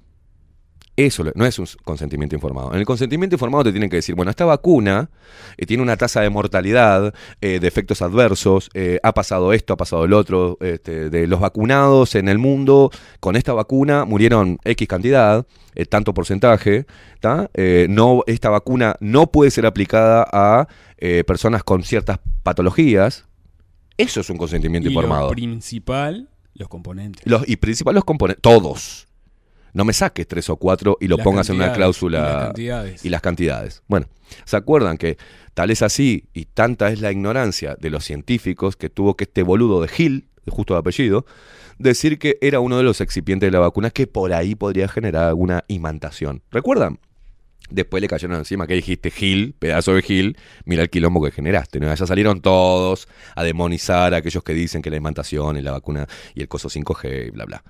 Eso 0.98 1.24
no 1.36 1.46
es 1.46 1.58
un 1.58 1.68
consentimiento 1.86 2.36
informado. 2.36 2.74
En 2.74 2.80
el 2.80 2.86
consentimiento 2.86 3.36
informado 3.36 3.64
te 3.64 3.72
tienen 3.72 3.90
que 3.90 3.96
decir, 3.96 4.14
bueno, 4.14 4.30
esta 4.30 4.44
vacuna 4.44 5.10
eh, 5.58 5.66
tiene 5.66 5.82
una 5.82 5.96
tasa 5.96 6.22
de 6.22 6.30
mortalidad, 6.30 7.14
eh, 7.40 7.60
de 7.60 7.68
efectos 7.68 8.02
adversos, 8.02 8.70
eh, 8.74 9.00
ha 9.02 9.14
pasado 9.14 9.54
esto, 9.54 9.74
ha 9.74 9.78
pasado 9.78 10.04
el 10.04 10.12
otro, 10.12 10.58
este, 10.60 11.10
de 11.10 11.28
los 11.28 11.40
vacunados 11.40 12.16
en 12.16 12.28
el 12.28 12.38
mundo, 12.38 12.92
con 13.22 13.38
esta 13.38 13.54
vacuna 13.54 14.04
murieron 14.04 14.60
X 14.66 14.88
cantidad, 14.88 15.46
eh, 15.76 15.86
tanto 15.86 16.14
porcentaje, 16.14 16.86
no, 17.88 18.24
esta 18.28 18.50
vacuna 18.50 18.96
no 19.00 19.32
puede 19.32 19.52
ser 19.52 19.66
aplicada 19.66 20.28
a 20.32 20.68
personas 21.26 21.64
con 21.64 21.84
ciertas 21.84 22.20
patologías. 22.44 23.26
Eso 23.98 24.22
es 24.22 24.30
un 24.30 24.38
consentimiento 24.38 24.90
Y 24.90 24.94
informado. 24.94 25.30
lo 25.30 25.32
principal, 25.32 26.30
los 26.56 26.68
componentes. 26.68 27.26
Los, 27.26 27.48
y 27.48 27.56
principal 27.58 27.96
los 27.96 28.04
componentes, 28.04 28.42
todos. 28.42 29.08
No 29.74 29.86
me 29.86 29.94
saques 29.94 30.28
tres 30.28 30.50
o 30.50 30.58
cuatro 30.58 30.98
y 31.00 31.08
lo 31.08 31.18
Las 31.18 31.24
pongas 31.24 31.50
en 31.50 31.56
una 31.58 31.72
cláusula. 31.74 32.20
y 32.20 32.24
las 32.24 32.44
cantidades. 32.46 33.06
y 33.06 33.10
las 33.10 33.22
cantidades. 33.22 33.84
Bueno, 33.88 34.08
¿se 34.46 34.58
acuerdan 34.58 34.98
que 34.98 35.18
tal 35.54 35.72
es 35.72 35.82
así 35.82 36.26
y 36.34 36.46
tanta 36.46 36.92
es 36.92 37.02
la 37.02 37.12
ignorancia 37.12 37.76
de 37.80 37.90
los 37.90 38.04
científicos 38.04 38.76
que 38.76 38.90
tuvo 38.90 39.16
que 39.16 39.24
este 39.26 39.44
boludo 39.44 39.82
de 39.82 39.88
Gil, 39.88 40.28
de 40.46 40.52
justo 40.52 40.74
de 40.74 40.80
apellido, 40.80 41.26
decir 41.78 42.20
que 42.20 42.38
era 42.42 42.60
uno 42.60 42.78
de 42.78 42.84
los 42.84 43.02
excipientes 43.02 43.48
de 43.48 43.52
la 43.52 43.60
vacuna 43.60 43.90
que 43.90 44.08
por 44.08 44.34
ahí 44.34 44.56
podría 44.56 44.88
generar 44.88 45.26
alguna 45.26 45.64
imantación? 45.68 46.42
¿Recuerdan? 46.52 47.00
Después 47.70 48.02
le 48.02 48.10
cayeron 48.10 48.36
encima 48.38 48.68
que 48.68 48.74
dijiste 48.74 49.12
Gil, 49.12 49.54
pedazo 49.58 49.94
de 49.94 50.02
Gil, 50.02 50.38
mira 50.66 50.82
el 50.84 50.90
quilombo 50.90 51.24
que 51.24 51.32
generaste. 51.32 51.80
¿no? 51.80 51.94
Ya 51.94 52.06
salieron 52.06 52.42
todos 52.42 53.08
a 53.34 53.44
demonizar 53.46 54.14
a 54.14 54.18
aquellos 54.18 54.44
que 54.44 54.54
dicen 54.54 54.82
que 54.82 54.90
la 54.90 54.98
imantación 54.98 55.56
y 55.56 55.62
la 55.62 55.72
vacuna 55.72 56.06
y 56.36 56.42
el 56.42 56.50
coso 56.50 56.68
5G 56.70 57.28
y 57.28 57.30
bla 57.30 57.46
bla. 57.46 57.64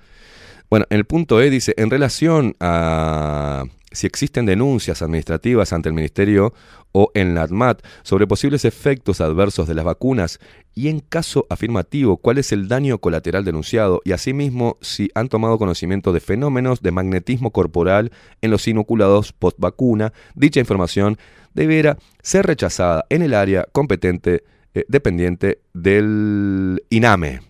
Bueno, 0.72 0.86
en 0.88 0.96
el 0.96 1.04
punto 1.04 1.42
E 1.42 1.50
dice, 1.50 1.74
en 1.76 1.90
relación 1.90 2.56
a 2.58 3.64
si 3.90 4.06
existen 4.06 4.46
denuncias 4.46 5.02
administrativas 5.02 5.70
ante 5.74 5.90
el 5.90 5.94
Ministerio 5.94 6.54
o 6.92 7.10
en 7.12 7.34
la 7.34 7.42
ADMAT 7.42 7.82
sobre 8.02 8.26
posibles 8.26 8.64
efectos 8.64 9.20
adversos 9.20 9.68
de 9.68 9.74
las 9.74 9.84
vacunas 9.84 10.38
y 10.74 10.88
en 10.88 11.00
caso 11.00 11.46
afirmativo, 11.50 12.16
cuál 12.16 12.38
es 12.38 12.52
el 12.52 12.68
daño 12.68 12.96
colateral 12.96 13.44
denunciado 13.44 14.00
y 14.06 14.12
asimismo 14.12 14.78
si 14.80 15.10
han 15.14 15.28
tomado 15.28 15.58
conocimiento 15.58 16.10
de 16.10 16.20
fenómenos 16.20 16.80
de 16.80 16.90
magnetismo 16.90 17.50
corporal 17.50 18.10
en 18.40 18.50
los 18.50 18.66
inoculados 18.66 19.34
post 19.34 19.58
vacuna, 19.60 20.14
dicha 20.34 20.60
información 20.60 21.18
deberá 21.52 21.98
ser 22.22 22.46
rechazada 22.46 23.04
en 23.10 23.20
el 23.20 23.34
área 23.34 23.66
competente 23.72 24.44
eh, 24.72 24.86
dependiente 24.88 25.60
del 25.74 26.82
INAME. 26.88 27.42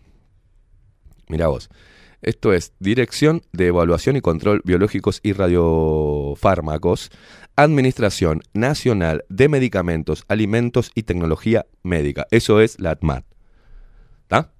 Mira 1.28 1.46
vos. 1.46 1.70
Esto 2.22 2.52
es 2.52 2.72
Dirección 2.78 3.42
de 3.52 3.66
Evaluación 3.66 4.16
y 4.16 4.20
Control 4.20 4.62
Biológicos 4.64 5.20
y 5.24 5.32
Radiofármacos, 5.32 7.10
Administración 7.56 8.42
Nacional 8.54 9.24
de 9.28 9.48
Medicamentos, 9.48 10.24
Alimentos 10.28 10.90
y 10.94 11.02
Tecnología 11.02 11.66
Médica. 11.82 12.26
Eso 12.30 12.60
es 12.60 12.80
la 12.80 12.92
ATMAT. 12.92 13.24
¿Está? 14.22 14.52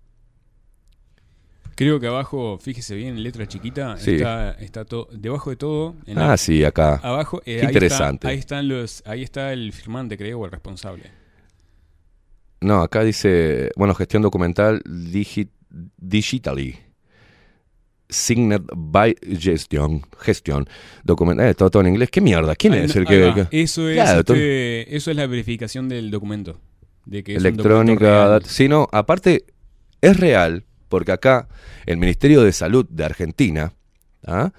Creo 1.75 2.01
que 2.01 2.07
abajo, 2.09 2.59
fíjese 2.61 2.95
bien, 2.97 3.17
en 3.17 3.23
letra 3.23 3.47
chiquita, 3.47 3.97
Sí. 3.97 4.17
está, 4.17 4.51
está 4.53 4.85
todo, 4.85 5.09
debajo 5.13 5.51
de 5.51 5.57
todo, 5.57 5.95
en 6.07 6.17
la- 6.17 6.33
Ah, 6.33 6.37
sí, 6.37 6.65
acá. 6.65 6.97
abajo, 6.97 7.41
eh, 7.47 7.53
ahí 7.53 7.57
está- 7.57 7.69
interesante. 7.69 8.29
ahí 8.29 8.39
están 8.39 8.69
los, 8.69 9.03
ahí 9.07 9.23
está 9.23 9.53
el 9.53 9.73
firmante, 9.73 10.19
creo, 10.19 10.41
o 10.41 10.45
el 10.45 10.51
responsable. 10.51 11.05
No, 12.61 12.83
acá 12.83 13.03
dice, 13.05 13.71
bueno, 13.77 13.95
gestión 13.95 14.23
documental 14.23 14.83
digi- 14.85 15.49
digitally. 15.97 16.77
Signed 18.13 18.63
by 18.77 19.17
Gestion. 19.39 20.03
Gestión. 20.21 20.69
Documental. 21.05 21.49
Eh, 21.49 21.55
todo, 21.55 21.71
todo 21.71 21.83
en 21.83 21.89
inglés. 21.89 22.11
¿Qué 22.11 22.21
mierda? 22.21 22.55
¿Quién 22.55 22.75
es 22.75 22.95
el 22.95 23.07
que.? 23.07 23.33
que- 23.51 23.63
Eso 23.63 23.89
es, 23.89 23.97
Claro, 23.97 24.21
este, 24.21 24.97
eso 24.97 25.11
es 25.11 25.17
la 25.17 25.27
verificación 25.27 25.89
del 25.89 26.11
documento. 26.11 26.59
De 27.05 27.25
que 27.25 27.35
documento 27.35 27.63
electrónica. 27.63 28.41
Sí, 28.45 28.69
no, 28.69 28.89
aparte 28.93 29.45
es 30.01 30.17
real, 30.19 30.65
porque 30.89 31.13
acá 31.13 31.49
el 31.87 31.97
Ministerio 31.97 32.43
de 32.43 32.53
Salud 32.53 32.87
de 32.89 33.05
Argentina, 33.05 33.73
¿ah? 34.27 34.53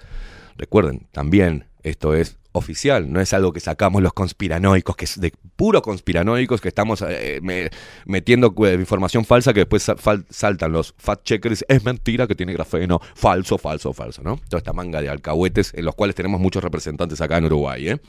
recuerden, 0.58 1.08
también 1.12 1.66
esto 1.84 2.14
es 2.16 2.38
oficial, 2.54 3.12
no 3.12 3.20
es 3.20 3.34
algo 3.34 3.52
que 3.52 3.60
sacamos 3.60 4.02
los 4.02 4.14
conspiranoicos, 4.14 4.96
que 4.96 5.06
es 5.06 5.20
de 5.20 5.34
puro 5.56 5.82
conspiranoicos 5.82 6.62
que 6.62 6.68
estamos 6.70 7.04
eh, 7.08 7.40
me- 7.42 7.70
metiendo 8.06 8.54
eh, 8.66 8.76
información 8.76 9.26
falsa 9.26 9.54
que 9.54 9.62
después 9.62 9.92
saltan 10.30 10.72
los 10.72 10.94
fact 10.98 11.24
checkers, 11.26 11.66
es 11.68 11.84
mentira 11.84 12.28
que 12.28 12.36
tiene 12.36 12.54
grafeno, 12.54 13.02
falso, 13.16 13.58
falso, 13.58 13.92
falso, 13.92 14.22
¿no? 14.24 14.40
Toda 14.48 14.60
esta 14.60 14.72
manga 14.72 15.02
de 15.02 15.10
alcahuetes 15.10 15.74
en 15.74 15.86
los 15.86 15.96
cuales 15.96 16.16
tenemos 16.16 16.40
muchos 16.40 16.64
representantes 16.64 17.20
acá 17.22 17.38
en 17.38 17.46
Uruguay, 17.46 17.90
¿eh? 17.90 18.00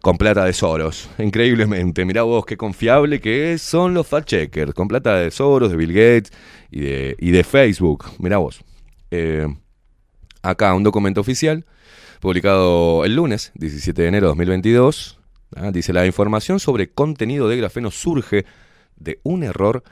Con 0.00 0.18
plata 0.18 0.44
de 0.44 0.52
Soros, 0.52 1.08
increíblemente. 1.18 2.04
Mirá 2.04 2.22
vos 2.22 2.44
qué 2.44 2.56
confiable 2.56 3.20
que 3.20 3.56
son 3.58 3.94
los 3.94 4.06
fact 4.06 4.28
checkers, 4.28 4.74
con 4.74 4.86
plata 4.86 5.16
de 5.16 5.30
Soros, 5.30 5.70
de 5.70 5.76
Bill 5.76 5.92
Gates 5.92 6.30
y 6.70 6.80
de, 6.80 7.16
y 7.18 7.30
de 7.30 7.42
Facebook. 7.42 8.04
Mirá 8.18 8.36
vos. 8.38 8.60
Acá 10.42 10.74
un 10.74 10.82
documento 10.82 11.20
oficial 11.22 11.64
publicado 12.20 13.04
el 13.04 13.14
lunes, 13.14 13.52
17 13.54 14.02
de 14.02 14.08
enero 14.08 14.26
de 14.26 14.30
2022. 14.30 15.18
ah, 15.56 15.70
dice, 15.70 15.92
la 15.92 16.06
información 16.06 16.60
sobre 16.60 16.90
contenido 16.90 17.48
de 17.48 17.56
grafeno 17.56 17.90
surge 17.90 18.44
de 18.96 19.20
un 19.22 19.42
error 19.42 19.82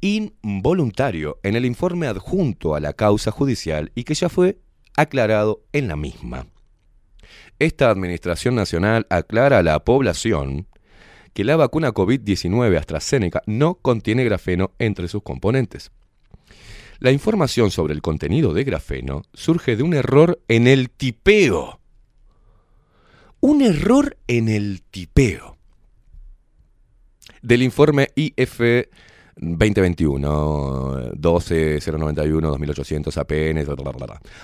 involuntario 0.00 1.38
en 1.42 1.56
el 1.56 1.64
informe 1.64 2.06
adjunto 2.06 2.74
a 2.74 2.80
la 2.80 2.92
causa 2.92 3.30
judicial 3.30 3.90
y 3.94 4.04
que 4.04 4.14
ya 4.14 4.28
fue 4.28 4.58
aclarado 4.96 5.62
en 5.72 5.88
la 5.88 5.96
misma. 5.96 6.46
Esta 7.58 7.90
Administración 7.90 8.54
Nacional 8.54 9.06
aclara 9.10 9.58
a 9.58 9.62
la 9.62 9.84
población 9.84 10.66
que 11.32 11.44
la 11.44 11.56
vacuna 11.56 11.92
COVID-19 11.92 12.76
AstraZeneca 12.78 13.42
no 13.46 13.74
contiene 13.74 14.24
grafeno 14.24 14.72
entre 14.78 15.08
sus 15.08 15.22
componentes. 15.22 15.90
La 16.98 17.10
información 17.10 17.70
sobre 17.70 17.94
el 17.94 18.02
contenido 18.02 18.54
de 18.54 18.64
grafeno 18.64 19.22
surge 19.32 19.76
de 19.76 19.82
un 19.82 19.94
error 19.94 20.40
en 20.48 20.66
el 20.66 20.90
tipeo. 20.90 21.80
Un 23.40 23.62
error 23.62 24.16
en 24.26 24.48
el 24.48 24.82
tipeo. 24.82 25.58
Del 27.42 27.62
informe 27.62 28.08
IF 28.14 28.60
2021 29.36 31.12
12091 31.14 32.48
2800 32.48 33.18
APN 33.18 33.66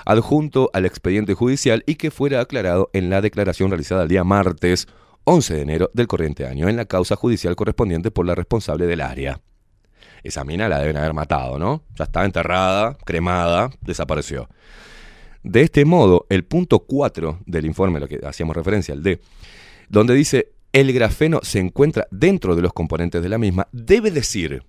adjunto 0.05 0.71
al 0.73 0.85
expediente 0.85 1.35
judicial 1.35 1.85
y 1.87 1.95
que 1.95 2.11
fuera 2.11 2.41
aclarado 2.41 2.91
en 2.93 3.09
la 3.09 3.21
declaración 3.21 3.71
realizada 3.71 4.03
el 4.03 4.09
día 4.09 4.25
martes 4.25 4.89
11 5.25 5.55
de 5.55 5.63
enero 5.63 5.91
del 5.95 6.09
corriente 6.09 6.47
año 6.47 6.69
en 6.69 6.77
la 6.77 6.87
causa 6.87 7.15
judicial 7.15 7.55
correspondiente 7.57 8.11
por 8.11 8.27
la 8.27 8.35
responsable 8.35 8.87
del 8.87 9.01
área. 9.01 9.41
Esa 10.23 10.45
mina 10.45 10.69
la 10.69 10.79
deben 10.79 10.97
haber 10.97 11.15
matado, 11.15 11.59
¿no? 11.59 11.83
Ya 11.97 12.05
estaba 12.05 12.27
enterrada, 12.27 12.97
cremada, 13.05 13.71
desapareció. 13.81 14.49
De 15.43 15.63
este 15.63 15.85
modo, 15.85 16.27
el 16.29 16.45
punto 16.45 16.81
4 16.81 17.41
del 17.47 17.67
informe, 17.67 18.01
lo 18.01 18.09
que 18.09 18.21
hacíamos 18.25 18.55
referencia, 18.55 18.93
el 18.93 19.03
D, 19.03 19.21
donde 19.89 20.15
dice 20.15 20.53
el 20.73 20.93
grafeno 20.93 21.41
se 21.43 21.59
encuentra 21.59 22.07
dentro 22.11 22.55
de 22.55 22.63
los 22.63 22.73
componentes 22.73 23.23
de 23.23 23.29
la 23.29 23.39
misma, 23.39 23.69
debe 23.73 24.11
decir 24.11 24.63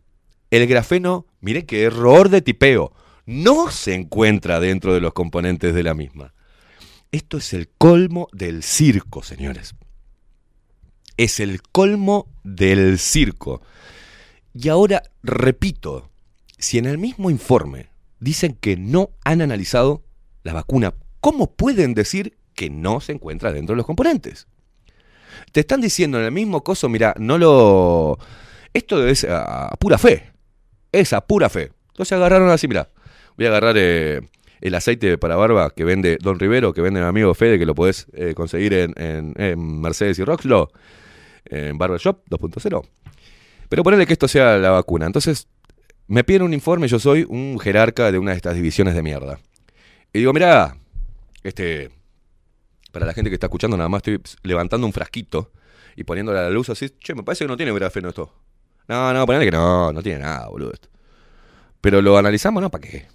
el 0.49 0.67
grafeno, 0.67 1.27
mire 1.39 1.65
qué 1.65 1.83
error 1.83 2.29
de 2.29 2.41
tipeo, 2.41 2.93
no 3.25 3.69
se 3.69 3.93
encuentra 3.93 4.59
dentro 4.59 4.93
de 4.93 5.01
los 5.01 5.13
componentes 5.13 5.73
de 5.73 5.83
la 5.83 5.93
misma. 5.93 6.33
Esto 7.11 7.37
es 7.37 7.53
el 7.53 7.69
colmo 7.77 8.27
del 8.31 8.63
circo, 8.63 9.21
señores. 9.21 9.75
Es 11.17 11.39
el 11.39 11.61
colmo 11.61 12.27
del 12.43 12.97
circo. 12.97 13.61
Y 14.53 14.69
ahora 14.69 15.03
repito, 15.23 16.09
si 16.57 16.77
en 16.77 16.85
el 16.85 16.97
mismo 16.97 17.29
informe 17.29 17.87
dicen 18.19 18.57
que 18.59 18.75
no 18.77 19.11
han 19.23 19.41
analizado 19.41 20.03
la 20.43 20.53
vacuna, 20.53 20.93
¿cómo 21.19 21.51
pueden 21.53 21.93
decir 21.93 22.37
que 22.53 22.69
no 22.69 22.99
se 22.99 23.13
encuentra 23.13 23.51
dentro 23.53 23.73
de 23.73 23.77
los 23.77 23.85
componentes? 23.85 24.47
Te 25.51 25.61
están 25.61 25.81
diciendo 25.81 26.19
en 26.19 26.25
el 26.25 26.31
mismo 26.31 26.63
coso, 26.63 26.89
mira, 26.89 27.15
no 27.17 27.37
lo... 27.37 28.17
Esto 28.73 29.05
es 29.07 29.25
a, 29.29 29.69
pura 29.79 29.97
fe. 29.97 30.31
Es 30.91 31.13
a 31.13 31.21
pura 31.21 31.49
fe. 31.49 31.71
Entonces 31.89 32.13
agarraron 32.13 32.49
así, 32.49 32.67
mira, 32.67 32.89
voy 33.37 33.45
a 33.45 33.49
agarrar 33.49 33.75
eh, 33.77 34.21
el 34.61 34.75
aceite 34.75 35.17
para 35.17 35.35
barba 35.35 35.69
que 35.75 35.83
vende 35.83 36.17
Don 36.21 36.39
Rivero, 36.39 36.73
que 36.73 36.81
vende 36.81 36.99
mi 36.99 37.05
amigo 37.05 37.33
Fede, 37.33 37.57
que 37.57 37.65
lo 37.65 37.75
podés 37.75 38.07
eh, 38.13 38.33
conseguir 38.35 38.73
en, 38.73 38.93
en- 38.97 39.33
en 39.37 39.81
Mercedes 39.81 40.19
y 40.19 40.23
Roxlo, 40.23 40.69
en 41.45 41.77
Barbershop 41.77 42.23
2.0. 42.29 42.85
Pero 43.71 43.83
ponele 43.83 44.05
que 44.05 44.11
esto 44.11 44.27
sea 44.27 44.57
la 44.57 44.71
vacuna. 44.71 45.05
Entonces, 45.05 45.47
me 46.07 46.25
piden 46.25 46.41
un 46.41 46.53
informe, 46.53 46.89
yo 46.89 46.99
soy 46.99 47.25
un 47.29 47.57
jerarca 47.57 48.11
de 48.11 48.17
una 48.17 48.31
de 48.31 48.35
estas 48.35 48.53
divisiones 48.53 48.95
de 48.95 49.01
mierda. 49.01 49.39
Y 50.11 50.19
digo, 50.19 50.33
mira, 50.33 50.75
este, 51.41 51.89
para 52.91 53.05
la 53.05 53.13
gente 53.13 53.29
que 53.29 53.35
está 53.35 53.47
escuchando, 53.47 53.77
nada 53.77 53.87
más 53.87 53.99
estoy 53.99 54.21
levantando 54.43 54.85
un 54.85 54.91
frasquito 54.91 55.53
y 55.95 56.03
poniéndole 56.03 56.39
a 56.39 56.41
la 56.41 56.49
luz 56.49 56.69
así, 56.69 56.89
che, 56.99 57.15
me 57.15 57.23
parece 57.23 57.45
que 57.45 57.47
no 57.47 57.55
tiene 57.55 57.71
grafeno 57.71 58.09
esto. 58.09 58.35
No, 58.89 59.13
no, 59.13 59.25
ponele 59.25 59.45
que 59.45 59.51
no, 59.51 59.93
no 59.93 60.03
tiene 60.03 60.19
nada, 60.19 60.49
boludo. 60.49 60.73
Pero 61.79 62.01
lo 62.01 62.17
analizamos, 62.17 62.61
¿no? 62.61 62.69
¿Para 62.69 62.89
qué? 62.89 63.07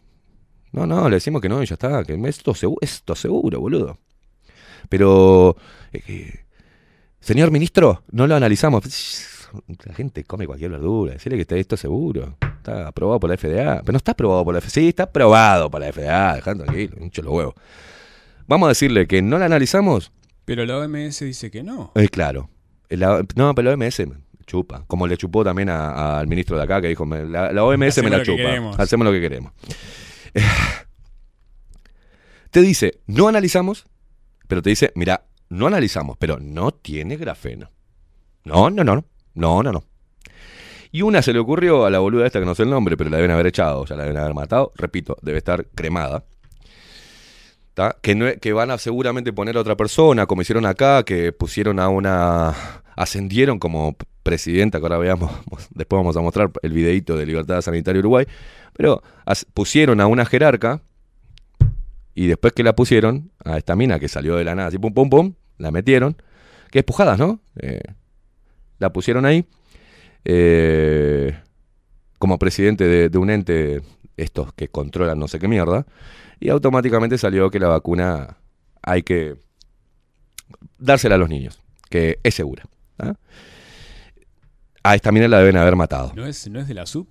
No, 0.72 0.86
no, 0.86 1.06
le 1.10 1.16
decimos 1.16 1.42
que 1.42 1.50
no 1.50 1.62
y 1.62 1.66
ya 1.66 1.74
está, 1.74 2.02
que 2.02 2.14
esto, 2.26 2.54
segu- 2.54 2.78
esto 2.80 3.14
seguro, 3.14 3.60
boludo. 3.60 3.98
Pero, 4.88 5.54
eh, 5.92 6.00
que- 6.00 6.46
señor 7.20 7.50
ministro, 7.50 8.04
no 8.10 8.26
lo 8.26 8.34
analizamos. 8.36 8.84
La 9.84 9.94
gente 9.94 10.24
come 10.24 10.46
cualquier 10.46 10.70
verdura, 10.72 11.12
decirle 11.14 11.36
que 11.36 11.42
está 11.42 11.56
esto 11.56 11.76
seguro. 11.76 12.36
Está 12.40 12.88
aprobado 12.88 13.20
por 13.20 13.30
la 13.30 13.36
FDA. 13.36 13.80
Pero 13.80 13.92
no 13.92 13.96
está 13.98 14.12
aprobado 14.12 14.44
por 14.44 14.54
la 14.54 14.60
FDA. 14.60 14.70
Sí, 14.70 14.88
está 14.88 15.04
aprobado 15.04 15.70
por 15.70 15.80
la 15.80 15.92
FDA, 15.92 16.34
dejando 16.34 16.64
tranquilo, 16.64 16.96
hincho 17.00 17.22
los 17.22 17.32
huevos. 17.32 17.54
Vamos 18.46 18.66
a 18.66 18.70
decirle 18.70 19.06
que 19.06 19.22
no 19.22 19.38
la 19.38 19.46
analizamos. 19.46 20.12
Pero 20.44 20.64
la 20.64 20.78
OMS 20.78 21.20
dice 21.20 21.50
que 21.50 21.62
no. 21.62 21.92
Es 21.94 22.10
claro. 22.10 22.48
La- 22.88 23.24
no, 23.34 23.54
pero 23.54 23.70
la 23.70 23.74
OMS 23.84 24.02
chupa. 24.46 24.84
Como 24.86 25.06
le 25.08 25.16
chupó 25.16 25.42
también 25.44 25.68
al 25.68 26.26
ministro 26.28 26.56
de 26.56 26.62
acá 26.62 26.80
que 26.80 26.86
dijo, 26.88 27.04
la, 27.04 27.52
la 27.52 27.64
OMS 27.64 27.88
Hacemos 27.88 28.10
me 28.12 28.18
la 28.18 28.24
chupa. 28.24 28.36
queremos. 28.36 28.78
Hacemos 28.78 29.04
lo 29.04 29.12
que 29.12 29.20
queremos. 29.20 29.52
te 32.50 32.60
dice, 32.62 33.00
no 33.06 33.28
analizamos, 33.28 33.86
pero 34.48 34.62
te 34.62 34.70
dice, 34.70 34.92
mira, 34.94 35.24
no 35.48 35.66
analizamos, 35.66 36.16
pero 36.16 36.38
no 36.40 36.72
tiene 36.72 37.16
grafeno. 37.16 37.70
No, 38.44 38.70
no, 38.70 38.84
no, 38.84 39.04
no, 39.36 39.62
no, 39.62 39.72
no. 39.72 39.84
Y 40.90 41.02
una 41.02 41.22
se 41.22 41.32
le 41.32 41.38
ocurrió 41.38 41.84
a 41.84 41.90
la 41.90 41.98
boluda 41.98 42.26
esta 42.26 42.40
que 42.40 42.46
no 42.46 42.54
sé 42.54 42.62
el 42.62 42.70
nombre, 42.70 42.96
pero 42.96 43.10
la 43.10 43.16
deben 43.16 43.30
haber 43.30 43.46
echado, 43.46 43.82
o 43.82 43.86
sea, 43.86 43.96
la 43.96 44.04
deben 44.04 44.16
haber 44.16 44.34
matado. 44.34 44.72
Repito, 44.76 45.16
debe 45.22 45.38
estar 45.38 45.66
cremada. 45.74 46.24
Que, 48.00 48.52
van 48.54 48.70
a 48.70 48.78
seguramente 48.78 49.34
poner 49.34 49.58
a 49.58 49.60
otra 49.60 49.76
persona, 49.76 50.24
como 50.24 50.40
hicieron 50.40 50.64
acá, 50.64 51.02
que 51.02 51.32
pusieron 51.32 51.78
a 51.78 51.90
una. 51.90 52.54
ascendieron 52.96 53.58
como 53.58 53.96
presidenta, 54.22 54.78
que 54.78 54.84
ahora 54.86 54.96
veamos, 54.96 55.30
después 55.70 55.98
vamos 55.98 56.16
a 56.16 56.22
mostrar 56.22 56.50
el 56.62 56.72
videíto 56.72 57.16
de 57.16 57.26
Libertad 57.26 57.60
Sanitaria 57.60 58.00
Uruguay, 58.00 58.26
pero 58.72 59.02
pusieron 59.52 60.00
a 60.00 60.06
una 60.06 60.24
jerarca 60.24 60.80
y 62.14 62.26
después 62.26 62.54
que 62.54 62.64
la 62.64 62.74
pusieron, 62.74 63.30
a 63.44 63.58
esta 63.58 63.76
mina 63.76 64.00
que 64.00 64.08
salió 64.08 64.36
de 64.36 64.44
la 64.44 64.54
nada, 64.54 64.68
así 64.68 64.78
pum 64.78 64.94
pum 64.94 65.10
pum, 65.10 65.34
la 65.58 65.70
metieron, 65.70 66.16
que 66.70 66.78
es 66.78 66.84
pujadas, 66.84 67.18
¿no? 67.18 67.40
Eh, 67.56 67.82
la 68.78 68.92
pusieron 68.92 69.24
ahí 69.26 69.44
eh, 70.24 71.38
como 72.18 72.38
presidente 72.38 72.84
de, 72.84 73.08
de 73.08 73.18
un 73.18 73.30
ente, 73.30 73.82
estos 74.16 74.52
que 74.54 74.68
controlan 74.68 75.18
no 75.18 75.28
sé 75.28 75.38
qué 75.38 75.48
mierda, 75.48 75.86
y 76.40 76.48
automáticamente 76.48 77.18
salió 77.18 77.50
que 77.50 77.58
la 77.60 77.68
vacuna 77.68 78.36
hay 78.82 79.02
que 79.02 79.36
dársela 80.78 81.14
a 81.14 81.18
los 81.18 81.28
niños, 81.28 81.60
que 81.90 82.18
es 82.22 82.34
segura. 82.34 82.64
¿ah? 82.98 83.14
A 84.82 84.94
esta 84.94 85.10
mina 85.12 85.28
la 85.28 85.38
deben 85.38 85.56
haber 85.56 85.76
matado. 85.76 86.12
¿No 86.14 86.26
es, 86.26 86.48
no 86.48 86.60
es 86.60 86.68
de 86.68 86.74
la 86.74 86.86
SUP? 86.86 87.08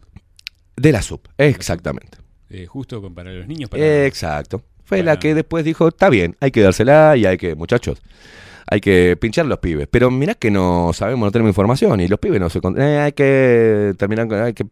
De 0.78 0.92
la 0.92 1.02
SUP, 1.02 1.28
exactamente. 1.38 2.18
Eh, 2.50 2.66
justo 2.68 3.02
con- 3.02 3.14
para 3.16 3.32
los 3.32 3.48
niños. 3.48 3.70
Para... 3.70 4.06
Exacto. 4.06 4.62
Fue 4.84 5.00
Para- 5.00 5.14
la 5.14 5.20
que 5.20 5.34
después 5.36 5.66
dijo, 5.66 5.88
está 5.90 6.10
bien, 6.10 6.36
hay 6.40 6.52
que 6.52 6.62
dársela 6.62 7.16
y 7.18 7.26
hay 7.26 7.38
que, 7.38 7.56
muchachos, 7.56 8.02
hay 8.68 8.82
que 8.82 9.18
pinchar 9.20 9.46
los 9.46 9.60
pibes. 9.60 9.88
Pero 9.90 10.10
mirá 10.12 10.34
que 10.36 10.52
no 10.52 10.92
sabemos, 10.94 11.28
no 11.28 11.32
tenemos 11.32 11.50
información 11.52 12.00
y 12.02 12.08
los 12.08 12.20
pibes 12.20 12.40
no 12.40 12.50
se... 12.50 12.62
con- 12.62 12.80
eh, 12.82 13.00
hay 13.00 13.12
que 13.12 13.94
terminar 13.98 14.28
con... 14.28 14.40
Hay 14.42 14.54
que, 14.54 14.66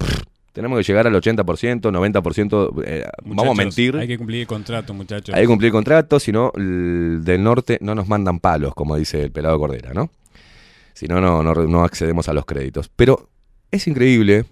tenemos 0.51 0.77
que 0.77 0.83
llegar 0.83 1.07
al 1.07 1.13
80%, 1.15 1.81
90%, 1.81 2.83
eh, 2.85 3.05
vamos 3.23 3.47
a 3.47 3.53
mentir. 3.55 3.97
Hay 3.97 4.07
que 4.07 4.17
cumplir 4.17 4.41
el 4.41 4.47
contrato, 4.47 4.93
muchachos. 4.93 5.33
Hay 5.33 5.41
que 5.41 5.47
cumplir 5.47 5.71
contrato, 5.71 6.19
si 6.19 6.31
no, 6.31 6.51
del 6.55 7.43
norte 7.43 7.79
no 7.81 7.95
nos 7.95 8.07
mandan 8.07 8.39
palos, 8.39 8.75
como 8.75 8.95
dice 8.95 9.23
el 9.23 9.31
pelado 9.31 9.57
Cordera, 9.57 9.93
¿no? 9.93 10.11
Si 10.93 11.07
no, 11.07 11.19
no, 11.19 11.41
no, 11.41 11.53
no 11.55 11.83
accedemos 11.83 12.29
a 12.29 12.33
los 12.33 12.45
créditos. 12.45 12.87
Pero 12.95 13.29
es 13.71 13.87
increíble 13.87 14.45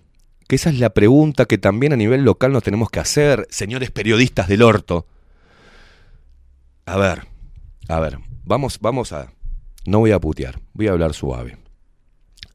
que 0.47 0.55
esa 0.55 0.71
es 0.71 0.79
la 0.79 0.89
pregunta 0.89 1.45
que 1.45 1.59
también 1.59 1.93
a 1.93 1.97
nivel 1.97 2.23
local 2.23 2.51
nos 2.51 2.63
tenemos 2.63 2.89
que 2.89 2.99
hacer, 2.99 3.45
señores 3.51 3.91
periodistas 3.91 4.47
del 4.47 4.63
orto. 4.63 5.05
A 6.87 6.97
ver, 6.97 7.21
a 7.87 7.99
ver, 7.99 8.17
vamos, 8.43 8.79
vamos 8.79 9.11
a... 9.13 9.33
No 9.85 9.99
voy 9.99 10.11
a 10.11 10.19
putear, 10.19 10.59
voy 10.73 10.87
a 10.87 10.91
hablar 10.91 11.13
suave. 11.13 11.57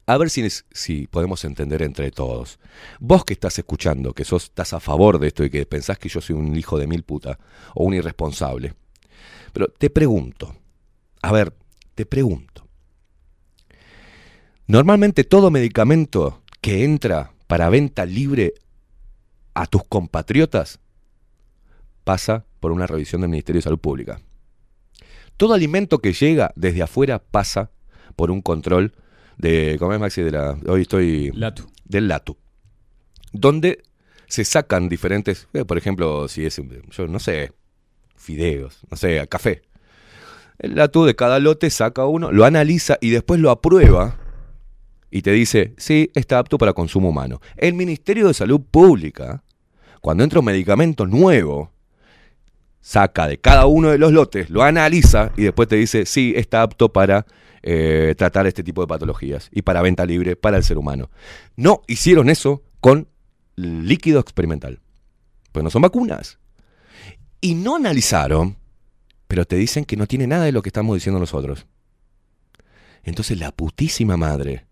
A 0.05 0.17
ver 0.17 0.29
si, 0.29 0.47
si 0.71 1.07
podemos 1.07 1.43
entender 1.43 1.81
entre 1.81 2.11
todos. 2.11 2.59
Vos 2.99 3.25
que 3.25 3.33
estás 3.33 3.57
escuchando, 3.59 4.13
que 4.13 4.23
sos, 4.23 4.45
estás 4.45 4.73
a 4.73 4.79
favor 4.79 5.19
de 5.19 5.27
esto 5.27 5.43
y 5.43 5.49
que 5.49 5.65
pensás 5.65 5.99
que 5.99 6.07
yo 6.07 6.21
soy 6.21 6.37
un 6.37 6.55
hijo 6.55 6.77
de 6.77 6.87
mil 6.87 7.03
puta 7.03 7.37
o 7.75 7.83
un 7.83 7.93
irresponsable. 7.93 8.73
Pero 9.51 9.67
te 9.67 9.89
pregunto, 9.89 10.55
a 11.21 11.31
ver, 11.31 11.53
Te 11.97 12.05
pregunto. 12.05 12.67
Normalmente 14.67 15.23
todo 15.23 15.49
medicamento 15.49 16.43
que 16.61 16.83
entra 16.83 17.33
para 17.47 17.69
venta 17.69 18.05
libre 18.05 18.53
a 19.55 19.65
tus 19.65 19.83
compatriotas 19.83 20.79
pasa 22.03 22.45
por 22.59 22.71
una 22.71 22.85
revisión 22.85 23.21
del 23.21 23.31
Ministerio 23.31 23.57
de 23.57 23.63
Salud 23.63 23.79
Pública. 23.79 24.21
Todo 25.37 25.53
alimento 25.53 25.99
que 25.99 26.13
llega 26.13 26.51
desde 26.55 26.81
afuera 26.81 27.19
pasa 27.19 27.69
por 28.15 28.31
un 28.31 28.41
control 28.41 28.93
de, 29.37 29.77
¿cómo 29.79 29.93
es 29.93 29.99
Maxi? 29.99 30.23
De 30.23 30.31
la, 30.31 30.57
hoy 30.67 30.81
estoy 30.81 31.31
Latu. 31.31 31.69
del 31.85 32.07
LATU, 32.07 32.35
donde 33.31 33.83
se 34.25 34.43
sacan 34.43 34.89
diferentes, 34.89 35.47
eh, 35.53 35.63
por 35.63 35.77
ejemplo, 35.77 36.27
si 36.27 36.45
es, 36.45 36.59
yo 36.89 37.07
no 37.07 37.19
sé, 37.19 37.53
fideos, 38.15 38.79
no 38.89 38.97
sé, 38.97 39.25
café. 39.27 39.61
El 40.57 40.75
LATU 40.75 41.05
de 41.05 41.15
cada 41.15 41.39
lote 41.39 41.69
saca 41.69 42.05
uno, 42.05 42.31
lo 42.31 42.43
analiza 42.43 42.97
y 42.99 43.11
después 43.11 43.39
lo 43.39 43.51
aprueba 43.51 44.17
y 45.11 45.21
te 45.21 45.31
dice, 45.31 45.75
sí, 45.77 46.09
está 46.15 46.39
apto 46.39 46.57
para 46.57 46.73
consumo 46.73 47.09
humano. 47.09 47.41
El 47.57 47.75
Ministerio 47.75 48.27
de 48.27 48.33
Salud 48.33 48.61
Pública, 48.61 49.43
cuando 50.01 50.23
entra 50.23 50.39
un 50.39 50.45
medicamento 50.45 51.05
nuevo, 51.05 51.71
saca 52.81 53.27
de 53.27 53.37
cada 53.37 53.65
uno 53.65 53.89
de 53.89 53.97
los 53.97 54.11
lotes, 54.11 54.49
lo 54.49 54.63
analiza 54.63 55.31
y 55.35 55.43
después 55.43 55.67
te 55.67 55.75
dice, 55.75 56.05
sí, 56.05 56.33
está 56.35 56.61
apto 56.61 56.91
para 56.91 57.25
eh, 57.63 58.15
tratar 58.17 58.47
este 58.47 58.63
tipo 58.63 58.81
de 58.81 58.87
patologías 58.87 59.49
y 59.51 59.61
para 59.61 59.81
venta 59.81 60.05
libre 60.05 60.35
para 60.35 60.57
el 60.57 60.63
ser 60.63 60.77
humano. 60.77 61.09
No 61.55 61.81
hicieron 61.87 62.29
eso 62.29 62.63
con 62.79 63.07
líquido 63.55 64.19
experimental, 64.19 64.79
pues 65.51 65.63
no 65.63 65.69
son 65.69 65.81
vacunas. 65.81 66.39
Y 67.41 67.55
no 67.55 67.75
analizaron, 67.75 68.57
pero 69.27 69.45
te 69.45 69.57
dicen 69.57 69.85
que 69.85 69.97
no 69.97 70.07
tiene 70.07 70.27
nada 70.27 70.45
de 70.45 70.51
lo 70.51 70.61
que 70.61 70.69
estamos 70.69 70.95
diciendo 70.95 71.19
nosotros. 71.19 71.67
Entonces 73.03 73.39
la 73.39 73.51
putísima 73.51 74.17
madre. 74.17 74.65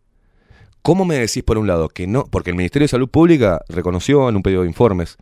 ¿Cómo 0.81 1.03
me 1.03 1.17
decís 1.17 1.41
por 1.41 1.57
un 1.57 1.67
lado 1.67 1.89
que 1.89 2.05
no? 2.05 2.25
Porque 2.25 2.51
el 2.51 2.55
Ministerio 2.55 2.83
de 2.83 2.89
Salud 2.89 3.09
Pública 3.09 3.61
reconoció 3.69 4.29
en 4.29 4.35
un 4.35 4.43
pedido 4.43 4.61
de 4.61 4.67
informes, 4.67 5.17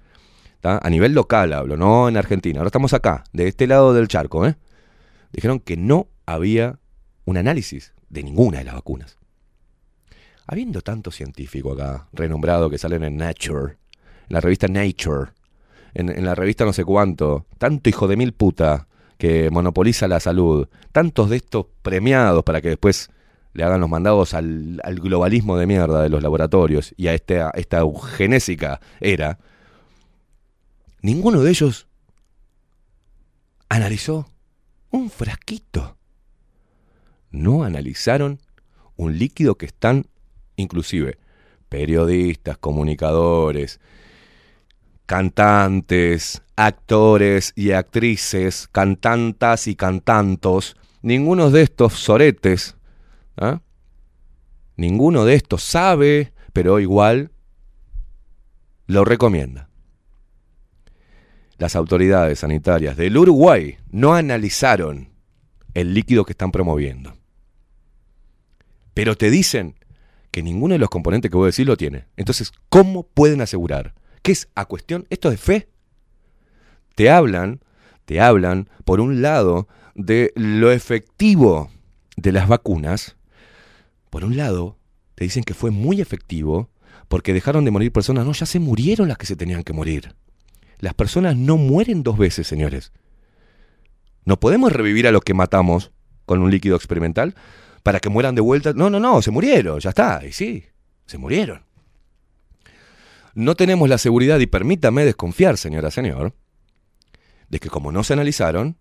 a 0.64 0.90
nivel 0.90 1.14
local 1.14 1.54
hablo, 1.54 1.76
no 1.76 2.08
en 2.08 2.18
Argentina, 2.18 2.60
ahora 2.60 2.70
estamos 2.70 2.94
acá, 2.94 3.24
de 3.34 3.48
este 3.48 3.68
lado 3.68 3.94
del 3.94 4.08
charco, 4.08 4.46
¿eh? 4.46 4.56
dijeron 5.34 5.60
que 5.60 5.76
no 5.76 6.08
había 6.26 6.80
un 7.26 7.38
análisis 7.38 7.94
de 8.10 8.24
ninguna 8.24 8.60
de 8.60 8.64
las 8.66 8.76
vacunas. 8.76 9.18
Habiendo 10.48 10.82
tanto 10.82 11.12
científico 11.12 11.74
acá, 11.74 12.08
renombrado, 12.14 12.70
que 12.70 12.78
salen 12.78 13.04
en 13.04 13.18
Nature, 13.18 13.78
en 14.30 14.30
la 14.30 14.42
revista 14.42 14.68
Nature, 14.68 15.32
en, 15.94 16.24
la 16.24 16.36
revista 16.36 16.66
no 16.66 16.74
sé 16.74 16.86
cuánto, 16.86 17.46
tanto 17.58 17.90
hijo 17.90 18.08
de 18.08 18.18
mil 18.18 18.34
puta 18.34 18.88
que 19.18 19.50
monopoliza 19.50 20.08
la 20.08 20.20
salud, 20.20 20.68
tantos 20.92 21.30
de 21.30 21.38
estos 21.38 21.68
premiados 21.82 22.44
para 22.44 22.62
que 22.62 22.70
después 22.70 23.10
le 23.54 23.64
hagan 23.64 23.82
los 23.82 23.90
mandados 23.90 24.34
al, 24.34 24.82
al 24.84 24.96
globalismo 24.96 25.58
de 25.58 25.68
mierda 25.68 26.02
de 26.02 26.10
los 26.10 26.24
laboratorios 26.24 26.94
y 26.98 27.08
a 27.08 27.14
esta, 27.14 27.52
esta 27.52 27.80
eugenésica 27.80 28.82
era, 29.00 29.40
ninguno 31.04 31.42
de 31.42 31.52
ellos 31.52 31.88
analizó 33.70 34.28
un 34.90 35.12
frasquito. 35.12 35.98
No 37.30 37.64
analizaron 37.64 38.40
un 38.96 39.18
líquido 39.20 39.56
que 39.56 39.68
están, 39.68 40.08
inclusive, 40.56 41.20
periodistas, 41.70 42.58
comunicadores, 42.58 43.80
cantantes, 45.06 46.42
actores 46.56 47.52
y 47.56 47.72
actrices, 47.72 48.68
cantantas 48.72 49.68
y 49.68 49.76
cantantos, 49.76 50.78
ninguno 51.02 51.52
de 51.52 51.64
estos 51.64 51.94
soretes, 51.94 52.78
¿ah? 53.36 53.62
ninguno 54.78 55.26
de 55.26 55.36
estos 55.36 55.64
sabe, 55.64 56.32
pero 56.54 56.80
igual 56.80 57.32
lo 58.86 59.04
recomienda. 59.04 59.70
Las 61.58 61.76
autoridades 61.76 62.40
sanitarias 62.40 62.98
del 62.98 63.18
Uruguay 63.18 63.78
no 63.92 64.14
analizaron 64.14 65.10
el 65.74 65.94
líquido 65.94 66.26
que 66.26 66.34
están 66.34 66.52
promoviendo. 66.52 67.14
Pero 68.94 69.16
te 69.16 69.30
dicen 69.30 69.76
que 70.32 70.44
ninguno 70.44 70.74
de 70.74 70.80
los 70.80 70.90
componentes 70.90 71.30
que 71.30 71.38
vos 71.38 71.48
decís 71.48 71.68
lo 71.68 71.78
tiene. 71.78 72.06
Entonces, 72.18 72.52
¿cómo 72.70 73.04
pueden 73.04 73.42
asegurar? 73.42 73.94
¿Qué 74.22 74.32
es 74.32 74.50
a 74.56 74.66
cuestión? 74.66 75.06
Esto 75.10 75.32
es 75.32 75.40
fe. 75.40 75.70
Te 76.96 77.10
hablan, 77.10 77.62
te 78.06 78.20
hablan, 78.20 78.70
por 78.86 79.00
un 79.00 79.22
lado, 79.22 79.68
de 79.96 80.32
lo 80.36 80.72
efectivo 80.72 81.70
de 82.16 82.32
las 82.32 82.48
vacunas. 82.48 83.16
Por 84.10 84.24
un 84.24 84.38
lado, 84.38 84.78
te 85.16 85.24
dicen 85.24 85.44
que 85.44 85.54
fue 85.54 85.72
muy 85.72 86.02
efectivo 86.02 86.70
porque 87.08 87.34
dejaron 87.34 87.66
de 87.66 87.72
morir 87.72 87.92
personas. 87.92 88.26
No, 88.26 88.34
ya 88.34 88.46
se 88.46 88.60
murieron 88.60 89.08
las 89.08 89.18
que 89.18 89.26
se 89.26 89.36
tenían 89.36 89.64
que 89.64 89.74
morir. 89.74 90.16
Las 90.84 90.94
personas 90.94 91.38
no 91.38 91.56
mueren 91.56 92.04
dos 92.04 92.18
veces, 92.18 92.46
señores. 92.46 92.92
No 94.26 94.38
podemos 94.38 94.70
revivir 94.70 95.08
a 95.08 95.14
los 95.14 95.22
que 95.22 95.34
matamos 95.34 95.94
con 96.26 96.42
un 96.42 96.52
líquido 96.52 96.76
experimental 96.76 97.36
para 97.84 98.02
que 98.02 98.10
mueran 98.10 98.36
de 98.36 98.42
vuelta. 98.42 98.74
No, 98.74 98.90
no, 98.90 99.00
no, 99.00 99.22
se 99.22 99.32
murieron, 99.32 99.80
ya 99.80 99.92
está. 99.92 100.26
Y 100.28 100.34
sí, 100.34 100.66
se 101.06 101.18
murieron. 101.18 101.64
No 103.34 103.56
tenemos 103.56 103.88
la 103.88 103.98
seguridad, 103.98 104.42
y 104.42 104.46
permítame 104.46 105.06
desconfiar, 105.06 105.56
señora, 105.56 105.90
señor, 105.90 106.34
de 107.48 107.62
que 107.62 107.70
como 107.70 107.94
no 107.94 108.04
se 108.04 108.12
analizaron, 108.12 108.76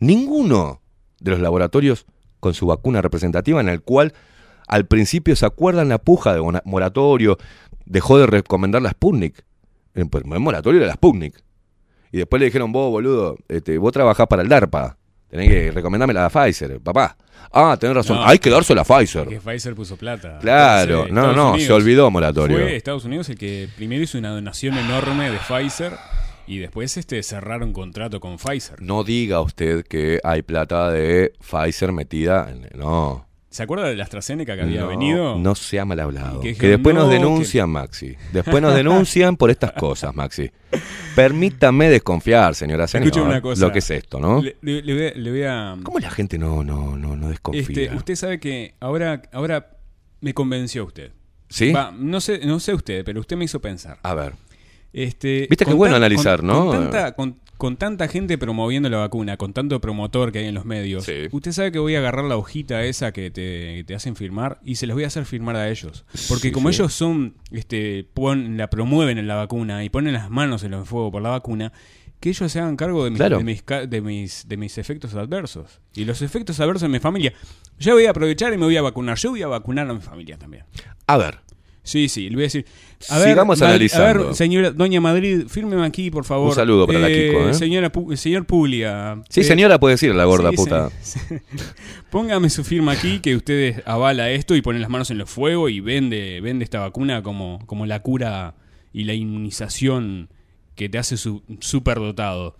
ninguno 0.00 0.82
de 1.20 1.30
los 1.30 1.38
laboratorios 1.38 2.06
con 2.40 2.52
su 2.52 2.66
vacuna 2.66 3.00
representativa 3.00 3.60
en 3.60 3.68
el 3.68 3.80
cual 3.80 4.12
al 4.66 4.88
principio 4.88 5.36
se 5.36 5.46
acuerdan 5.46 5.88
la 5.88 5.98
puja 5.98 6.34
de 6.34 6.60
moratorio, 6.64 7.38
dejó 7.86 8.18
de 8.18 8.26
recomendar 8.26 8.82
la 8.82 8.90
Sputnik. 8.90 9.46
Pues 10.06 10.24
moratorio 10.24 10.78
era 10.80 10.88
la 10.88 10.94
Sputnik. 10.94 11.34
Y 12.12 12.18
después 12.18 12.40
le 12.40 12.46
dijeron, 12.46 12.72
vos, 12.72 12.90
boludo, 12.90 13.36
este, 13.48 13.76
vos 13.78 13.92
trabajás 13.92 14.26
para 14.26 14.42
el 14.42 14.48
DARPA. 14.48 14.96
Tenés 15.28 15.48
que 15.50 15.70
recomendarme 15.70 16.14
la 16.14 16.30
Pfizer, 16.30 16.80
papá. 16.80 17.16
Ah, 17.52 17.76
tenés 17.78 17.96
razón, 17.96 18.16
No. 18.16 18.26
hay 18.26 18.38
que 18.38 18.48
darse 18.48 18.74
la 18.74 18.84
Pfizer. 18.84 19.28
Que 19.28 19.40
Pfizer 19.40 19.74
puso 19.74 19.96
plata. 19.96 20.38
Claro, 20.40 21.06
Entonces, 21.06 21.12
no, 21.14 21.20
Estados 21.30 21.58
no, 21.60 21.66
se 21.66 21.72
olvidó 21.72 22.10
moratorio. 22.10 22.56
Fue 22.56 22.76
Estados 22.76 23.04
Unidos 23.04 23.28
el 23.28 23.36
que 23.38 23.68
primero 23.76 24.02
hizo 24.02 24.16
una 24.18 24.30
donación 24.30 24.76
enorme 24.78 25.30
de 25.30 25.38
Pfizer 25.38 25.92
y 26.46 26.58
después 26.58 26.96
este 26.96 27.22
cerraron 27.22 27.74
contrato 27.74 28.20
con 28.20 28.38
Pfizer. 28.38 28.80
No 28.80 29.04
diga 29.04 29.42
usted 29.42 29.84
que 29.84 30.18
hay 30.24 30.40
plata 30.42 30.90
de 30.90 31.32
Pfizer 31.40 31.92
metida 31.92 32.48
en... 32.50 32.66
No. 32.78 33.27
¿Se 33.58 33.64
acuerda 33.64 33.88
de 33.88 33.96
la 33.96 34.04
AstraZeneca 34.04 34.54
que 34.54 34.62
había 34.62 34.82
no, 34.82 34.86
venido? 34.86 35.36
No 35.36 35.56
sea 35.56 35.84
mal 35.84 35.98
hablado. 35.98 36.40
Que, 36.42 36.54
después 36.54 36.94
nos 36.94 37.06
no, 37.06 37.12
denuncian, 37.12 37.68
Maxi. 37.68 38.14
Después 38.32 38.62
nos 38.62 38.72
denuncian 38.72 39.36
por 39.36 39.50
estas 39.50 39.72
cosas, 39.72 40.14
Maxi. 40.14 40.48
Permítame 41.16 41.90
desconfiar, 41.90 42.54
señora 42.54 42.86
señor. 42.86 43.08
Escuche 43.08 43.20
una 43.26 43.40
cosa. 43.40 43.66
Lo 43.66 43.72
que 43.72 43.80
es 43.80 43.90
esto, 43.90 44.20
¿no? 44.20 44.40
Le, 44.40 44.56
le- 44.62 44.80
le 44.82 44.94
voy 44.94 45.06
a- 45.08 45.12
le 45.16 45.30
voy 45.32 45.42
a- 45.42 45.76
¿Cómo 45.82 45.98
la 45.98 46.08
gente 46.08 46.38
no, 46.38 46.62
no, 46.62 46.96
no, 46.96 47.16
no 47.16 47.28
desconfía? 47.30 47.62
Este, 47.62 47.96
usted 47.96 48.14
sabe 48.14 48.38
que 48.38 48.76
ahora, 48.78 49.22
ahora 49.32 49.70
me 50.20 50.32
convenció 50.34 50.84
usted. 50.84 51.10
¿Sí? 51.48 51.72
Va, 51.72 51.90
no 51.90 52.20
sé, 52.20 52.38
no 52.46 52.60
sé 52.60 52.74
usted, 52.74 53.04
pero 53.04 53.18
usted 53.18 53.36
me 53.36 53.44
hizo 53.46 53.58
pensar. 53.60 53.98
A 54.04 54.14
ver. 54.14 54.34
Este, 54.92 55.48
Viste 55.50 55.64
que 55.64 55.72
es 55.72 55.76
bueno 55.76 55.96
analizar, 55.96 56.38
con- 56.38 56.46
¿no? 56.46 56.66
Con 56.66 56.90
tanta, 56.90 57.12
con, 57.16 57.40
con 57.58 57.76
tanta 57.76 58.08
gente 58.08 58.38
promoviendo 58.38 58.88
la 58.88 58.96
vacuna, 58.98 59.36
con 59.36 59.52
tanto 59.52 59.80
promotor 59.80 60.32
que 60.32 60.38
hay 60.38 60.46
en 60.46 60.54
los 60.54 60.64
medios, 60.64 61.04
Sí. 61.04 61.24
usted 61.32 61.52
sabe 61.52 61.72
que 61.72 61.78
voy 61.78 61.94
a 61.96 61.98
agarrar 61.98 62.24
la 62.24 62.36
hojita 62.36 62.84
esa 62.84 63.12
que 63.12 63.30
te, 63.30 63.74
que 63.76 63.84
te 63.86 63.94
hacen 63.94 64.16
firmar 64.16 64.58
y 64.64 64.76
se 64.76 64.86
les 64.86 64.94
voy 64.94 65.04
a 65.04 65.08
hacer 65.08 65.24
firmar 65.26 65.56
a 65.56 65.68
ellos. 65.68 66.04
Porque 66.28 66.48
Sí, 66.48 66.52
como 66.52 66.70
sí. 66.72 66.76
ellos 66.76 66.94
son, 66.94 67.34
este, 67.50 68.06
pon- 68.14 68.56
la 68.56 68.70
promueven 68.70 69.18
en 69.18 69.26
la 69.28 69.34
vacuna 69.34 69.84
y 69.84 69.90
ponen 69.90 70.14
las 70.14 70.30
manos 70.30 70.62
en 70.64 70.72
el 70.72 70.84
fuego 70.84 71.10
por 71.10 71.20
la 71.20 71.30
vacuna, 71.30 71.72
que 72.20 72.30
ellos 72.30 72.50
se 72.50 72.58
hagan 72.60 72.76
cargo 72.76 73.04
de 73.04 73.10
mis, 73.10 73.18
Claro. 73.18 73.38
de 73.38 73.44
mis, 73.44 73.64
de 73.66 74.00
mis, 74.00 74.48
de 74.48 74.56
mis 74.56 74.78
efectos 74.78 75.14
adversos. 75.14 75.80
Y 75.94 76.04
los 76.04 76.22
efectos 76.22 76.58
adversos 76.60 76.82
de 76.82 76.88
mi 76.88 76.98
familia. 77.00 77.32
Yo 77.78 77.94
voy 77.94 78.06
a 78.06 78.10
aprovechar 78.10 78.52
y 78.52 78.56
me 78.56 78.64
voy 78.64 78.76
a 78.76 78.82
vacunar. 78.82 79.16
Yo 79.18 79.30
voy 79.30 79.42
a 79.42 79.46
vacunar 79.48 79.88
a 79.88 79.94
mi 79.94 80.00
familia 80.00 80.36
también. 80.38 80.64
A 81.06 81.16
ver. 81.16 81.40
Sí, 81.84 82.08
sí, 82.08 82.28
le 82.28 82.34
voy 82.36 82.42
a 82.42 82.46
decir. 82.46 82.66
A 83.10 83.18
ver, 83.18 83.28
Sigamos 83.28 83.60
Madrid- 83.60 83.70
analizando. 83.74 84.22
A 84.24 84.26
ver, 84.26 84.34
señora 84.34 84.70
Doña 84.72 85.00
Madrid, 85.00 85.44
fírmeme 85.48 85.86
aquí, 85.86 86.10
por 86.10 86.24
favor. 86.24 86.48
Un 86.48 86.54
saludo 86.54 86.86
para 86.86 86.98
la 86.98 87.08
Kiko, 87.08 87.48
¿eh? 87.48 87.54
Señora, 87.54 87.92
Pu- 87.92 88.16
señor 88.16 88.44
Puglia. 88.44 89.22
Sí, 89.28 89.40
eh, 89.42 89.44
señora, 89.44 89.78
puede 89.78 89.94
decir 89.94 90.14
la 90.14 90.24
gorda 90.24 90.50
sí, 90.50 90.56
puta. 90.56 90.90
Póngame 92.10 92.50
su 92.50 92.64
firma 92.64 92.92
aquí 92.92 93.20
que 93.20 93.36
usted 93.36 93.82
avala 93.86 94.30
esto 94.30 94.54
y 94.56 94.62
pone 94.62 94.78
las 94.78 94.88
manos 94.90 95.10
en 95.10 95.20
el 95.20 95.26
fuego 95.26 95.68
y 95.68 95.80
vende, 95.80 96.40
vende 96.40 96.64
esta 96.64 96.80
vacuna 96.80 97.22
como, 97.22 97.60
como 97.66 97.86
la 97.86 98.00
cura 98.02 98.54
y 98.92 99.04
la 99.04 99.14
inmunización 99.14 100.28
que 100.74 100.88
te 100.88 100.98
hace 100.98 101.16
su 101.16 101.42
superdotado. 101.60 102.56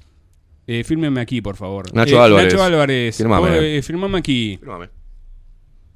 Eh, 0.66 0.84
fírmeme 0.84 1.20
aquí, 1.20 1.40
por 1.40 1.56
favor. 1.56 1.92
Nacho 1.94 2.16
Eh, 2.16 2.24
Álvarez. 2.24 2.52
Nacho 2.52 2.62
Álvarez. 2.62 3.16
Firmame. 3.16 3.78
Eh, 3.78 3.82
firmame 3.82 4.18
aquí. 4.18 4.56
Fírmame. 4.60 4.88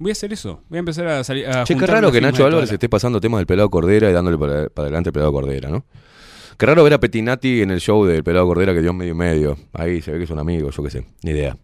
Voy 0.03 0.11
a 0.11 0.13
hacer 0.13 0.33
eso. 0.33 0.61
Voy 0.69 0.79
a 0.79 0.81
empezar 0.81 1.07
a 1.07 1.25
salir. 1.25 1.47
A 1.49 1.65
Che, 1.65 1.77
qué 1.77 1.87
raro 1.87 2.11
que 2.11 2.21
Nacho 2.21 2.45
Álvarez 2.45 2.71
la- 2.71 2.75
esté 2.75 2.89
pasando 2.89 3.21
temas 3.21 3.39
del 3.39 3.47
pelado 3.47 3.71
Cordera 3.71 4.11
y 4.11 4.13
dándole 4.13 4.37
para, 4.37 4.69
para 4.69 4.87
adelante 4.87 5.11
al 5.11 5.13
pelado 5.13 5.33
Cordera, 5.33 5.69
¿no? 5.71 5.85
Qué 6.59 6.67
raro 6.67 6.85
ver 6.85 6.95
a 6.95 6.99
Petinati 7.01 7.63
en 7.63 7.71
el 7.71 7.81
show 7.81 8.05
del 8.05 8.23
pelado 8.25 8.47
Cordera 8.47 8.75
que 8.75 8.83
dio 8.83 8.93
medio 8.93 9.13
y 9.13 9.17
medio. 9.17 9.57
Ahí 9.73 10.03
se 10.03 10.13
ve 10.13 10.19
que 10.19 10.25
es 10.25 10.31
un 10.31 10.39
amigo, 10.39 10.71
yo 10.71 10.83
qué 10.83 10.91
sé, 10.91 11.07
ni 11.23 11.31
idea. 11.31 11.57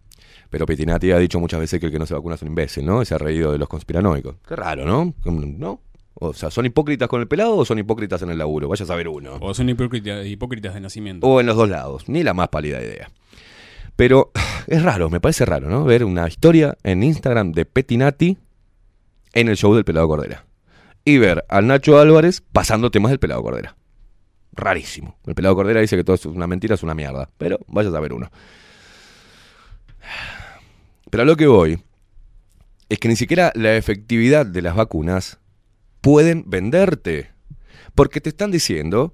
Pero 0.49 0.65
Petinati 0.65 1.11
ha 1.11 1.17
dicho 1.19 1.39
muchas 1.39 1.59
veces 1.59 1.79
que 1.79 1.85
el 1.85 1.91
que 1.91 1.99
no 1.99 2.05
se 2.05 2.13
vacuna 2.15 2.35
es 2.35 2.41
un 2.41 2.47
imbécil, 2.47 2.85
¿no? 2.85 3.01
Y 3.01 3.05
se 3.05 3.13
ha 3.13 3.17
reído 3.17 3.51
de 3.51 3.57
los 3.59 3.67
conspiranoicos. 3.69 4.35
Qué 4.47 4.55
raro, 4.55 4.85
¿no? 4.85 5.13
¿No? 5.25 5.81
O 6.15 6.33
sea, 6.33 6.49
¿son 6.49 6.65
hipócritas 6.65 7.07
con 7.07 7.21
el 7.21 7.27
pelado 7.27 7.55
o 7.55 7.63
son 7.65 7.77
hipócritas 7.79 8.21
en 8.23 8.29
el 8.31 8.37
laburo? 8.39 8.67
Vaya 8.67 8.83
a 8.83 8.87
saber 8.87 9.07
uno. 9.07 9.37
O 9.41 9.53
son 9.53 9.69
hipócritas, 9.69 10.25
hipócritas 10.25 10.73
de 10.73 10.81
nacimiento. 10.81 11.27
O 11.27 11.39
en 11.39 11.45
los 11.45 11.55
dos 11.55 11.69
lados, 11.69 12.09
ni 12.09 12.23
la 12.23 12.33
más 12.33 12.49
pálida 12.49 12.81
idea. 12.81 13.09
Pero 13.99 14.31
es 14.67 14.81
raro, 14.81 15.09
me 15.09 15.19
parece 15.19 15.43
raro, 15.43 15.69
¿no? 15.69 15.83
Ver 15.83 16.05
una 16.05 16.25
historia 16.25 16.77
en 16.83 17.03
Instagram 17.03 17.51
de 17.51 17.65
Petinati 17.65 18.37
en 19.33 19.49
el 19.49 19.57
show 19.57 19.75
del 19.75 19.83
Pelado 19.83 20.07
Cordera. 20.07 20.45
Y 21.03 21.17
ver 21.17 21.43
al 21.49 21.67
Nacho 21.67 21.99
Álvarez 21.99 22.39
pasando 22.39 22.91
temas 22.91 23.09
del 23.09 23.19
Pelado 23.19 23.43
Cordera. 23.43 23.75
Rarísimo. 24.53 25.17
El 25.25 25.35
Pelado 25.35 25.53
Cordera 25.53 25.81
dice 25.81 25.97
que 25.97 26.05
todo 26.05 26.15
es 26.15 26.25
una 26.25 26.47
mentira, 26.47 26.75
es 26.75 26.83
una 26.83 26.95
mierda. 26.95 27.29
Pero 27.37 27.59
vaya 27.67 27.89
a 27.89 27.91
saber 27.91 28.13
uno. 28.13 28.31
Pero 31.09 31.23
a 31.23 31.25
lo 31.25 31.35
que 31.35 31.47
voy 31.47 31.83
es 32.87 32.99
que 32.99 33.09
ni 33.09 33.17
siquiera 33.17 33.51
la 33.53 33.75
efectividad 33.75 34.45
de 34.45 34.61
las 34.61 34.77
vacunas 34.77 35.39
pueden 35.99 36.45
venderte. 36.47 37.31
Porque 37.95 38.21
te 38.21 38.29
están 38.29 38.49
diciendo 38.49 39.13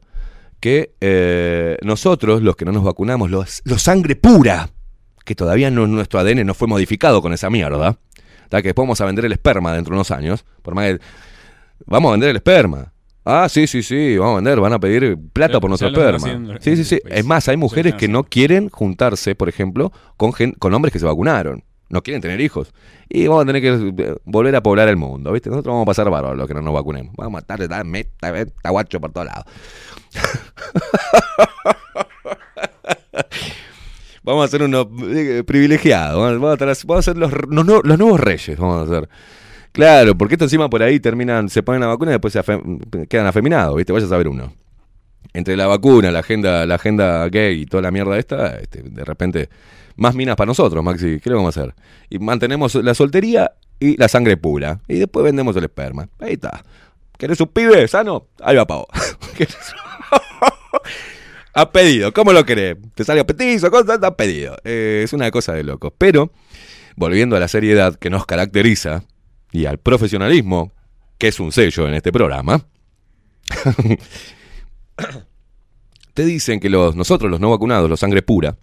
que 0.60 0.94
eh, 1.02 1.80
nosotros, 1.82 2.44
los 2.44 2.56
que 2.56 2.66
no 2.66 2.72
nos 2.72 2.84
vacunamos, 2.84 3.32
los, 3.32 3.64
los 3.66 3.82
sangre 3.82 4.16
pura, 4.16 4.70
que 5.26 5.36
todavía 5.36 5.70
no, 5.72 5.88
nuestro 5.88 6.20
ADN 6.20 6.46
no 6.46 6.54
fue 6.54 6.68
modificado 6.68 7.22
con 7.22 7.34
esa 7.34 7.50
mierda, 7.50 7.98
¿tá? 8.50 8.62
que 8.62 8.70
después 8.70 8.86
vamos 8.86 9.02
a 9.02 9.06
vender 9.06 9.26
el 9.26 9.32
esperma 9.34 9.74
dentro 9.74 9.92
de 9.92 9.98
unos 9.98 10.12
años, 10.12 10.46
por 10.62 10.76
más 10.76 10.86
que- 10.86 11.00
vamos 11.86 12.10
a 12.10 12.12
vender 12.14 12.30
el 12.30 12.36
esperma. 12.38 12.92
Ah, 13.28 13.48
sí, 13.50 13.66
sí, 13.66 13.82
sí, 13.82 14.18
vamos 14.18 14.34
a 14.34 14.36
vender, 14.36 14.60
van 14.60 14.74
a 14.74 14.80
pedir 14.80 15.18
plata 15.34 15.54
Ya- 15.56 15.60
por 15.60 15.70
nuestro 15.70 15.90
esperma. 15.90 16.60
Sí, 16.62 16.76
sí, 16.78 16.84
sí. 16.84 17.00
Es 17.06 17.26
más, 17.26 17.48
hay 17.50 17.58
mujeres 17.58 17.96
que 17.96 18.08
no 18.08 18.24
quieren 18.24 18.70
juntarse, 18.70 19.34
por 19.34 19.50
ejemplo, 19.50 19.92
con, 20.16 20.32
gen- 20.32 20.52
con 20.54 20.74
hombres 20.76 20.94
que 20.94 21.00
se 21.00 21.06
vacunaron. 21.06 21.64
No 21.90 22.02
quieren 22.04 22.22
tener 22.22 22.40
hijos. 22.42 22.72
Y 23.10 23.26
vamos 23.28 23.44
a 23.44 23.46
tener 23.48 23.62
que 23.62 24.04
eh, 24.04 24.16
volver 24.26 24.56
a 24.56 24.62
poblar 24.62 24.88
el 24.90 24.98
mundo, 24.98 25.32
¿viste? 25.32 25.50
Nosotros 25.50 25.72
vamos 25.74 25.84
a 25.84 25.88
pasar 25.88 26.10
bárbaro 26.10 26.36
los 26.36 26.48
que 26.48 26.54
no 26.54 26.62
nos 26.62 26.74
vacunemos. 26.74 27.16
Vamos 27.16 27.32
a 27.32 27.34
matar, 27.42 27.86
meta, 27.86 28.32
meta, 28.32 28.70
guacho 28.70 29.00
por 29.02 29.12
todos 29.12 29.28
lados. 29.28 29.46
Vamos 34.26 34.46
a 34.46 34.48
ser 34.50 34.64
unos 34.64 34.88
eh, 35.04 35.44
privilegiados. 35.46 36.20
Vamos 36.20 36.50
a, 36.50 36.54
estar- 36.66 36.86
vamos 36.88 37.08
a 37.08 37.12
ser 37.14 37.18
los, 37.18 37.32
los 37.48 37.66
nu- 37.66 37.82
los 37.84 37.98
nuevos 37.98 38.20
reyes. 38.20 38.58
Vamos 38.58 38.90
a 38.90 38.94
ser. 38.94 39.10
Claro, 39.72 40.18
porque 40.18 40.36
esto 40.36 40.46
encima 40.46 40.70
por 40.70 40.82
ahí 40.82 41.00
terminan, 41.00 41.50
se 41.50 41.62
ponen 41.62 41.82
la 41.82 41.88
vacuna 41.88 42.12
y 42.12 42.14
después 42.14 42.34
se 42.34 42.42
quedan 43.08 43.28
afeminados, 43.28 43.76
¿viste? 43.76 43.92
Vaya 43.94 44.06
a 44.06 44.10
saber 44.10 44.28
uno. 44.28 44.54
Entre 45.34 45.58
la 45.58 45.68
vacuna, 45.68 46.12
la 46.12 46.20
agenda, 46.20 46.66
la 46.66 46.76
agenda 46.76 47.28
gay 47.28 47.62
y 47.62 47.66
toda 47.66 47.84
la 47.84 47.92
mierda 47.92 48.18
esta, 48.18 48.56
este, 48.58 48.82
de 48.84 49.04
repente, 49.04 49.50
más 49.98 50.16
minas 50.16 50.38
para 50.38 50.48
nosotros, 50.48 50.82
Maxi. 50.84 51.20
¿Qué 51.20 51.30
le 51.30 51.36
vamos 51.36 51.58
a 51.58 51.62
hacer? 51.62 51.76
Y 52.10 52.20
mantenemos 52.20 52.74
la 52.76 52.94
soltería 52.94 53.52
y 53.80 53.98
la 53.98 54.08
sangre 54.08 54.38
pura. 54.38 54.80
Y 54.88 55.00
después 55.00 55.26
vendemos 55.26 55.56
el 55.58 55.66
esperma. 55.66 56.08
Ahí 56.20 56.34
está. 56.34 56.64
¿Querés 57.18 57.40
un 57.42 57.48
pibe 57.50 57.86
sano? 57.90 58.28
Ahí 58.42 58.56
va 58.56 58.66
pavo. 58.66 58.88
¿Querés- 61.56 61.62
a 61.62 61.72
pedido, 61.72 62.14
¿cómo 62.14 62.34
lo 62.34 62.46
querés? 62.46 62.78
¿Te 62.96 63.04
sale 63.04 63.22
a 63.22 63.26
petizo? 63.26 63.72
Cosa, 63.72 63.94
a 63.96 64.18
pedido. 64.18 64.58
Eh, 64.64 65.02
es 65.04 65.14
una 65.14 65.32
cosa 65.32 65.54
de 65.54 65.64
locos. 65.64 65.94
Pero, 65.98 66.32
volviendo 66.96 67.36
a 67.36 67.40
la 67.40 67.48
seriedad 67.48 67.96
que 67.96 68.10
nos 68.10 68.26
caracteriza 68.26 69.04
y 69.52 69.66
al 69.66 69.78
profesionalismo, 69.78 70.74
que 71.18 71.30
es 71.30 71.40
un 71.40 71.52
sello 71.52 71.88
en 71.88 71.94
este 71.94 72.12
programa, 72.12 72.66
te 76.14 76.26
dicen 76.26 76.60
que 76.60 76.70
los, 76.70 76.96
nosotros, 76.96 77.32
los 77.32 77.40
no 77.40 77.50
vacunados, 77.52 77.90
los 77.90 78.00
sangre 78.00 78.22
pura, 78.22 78.58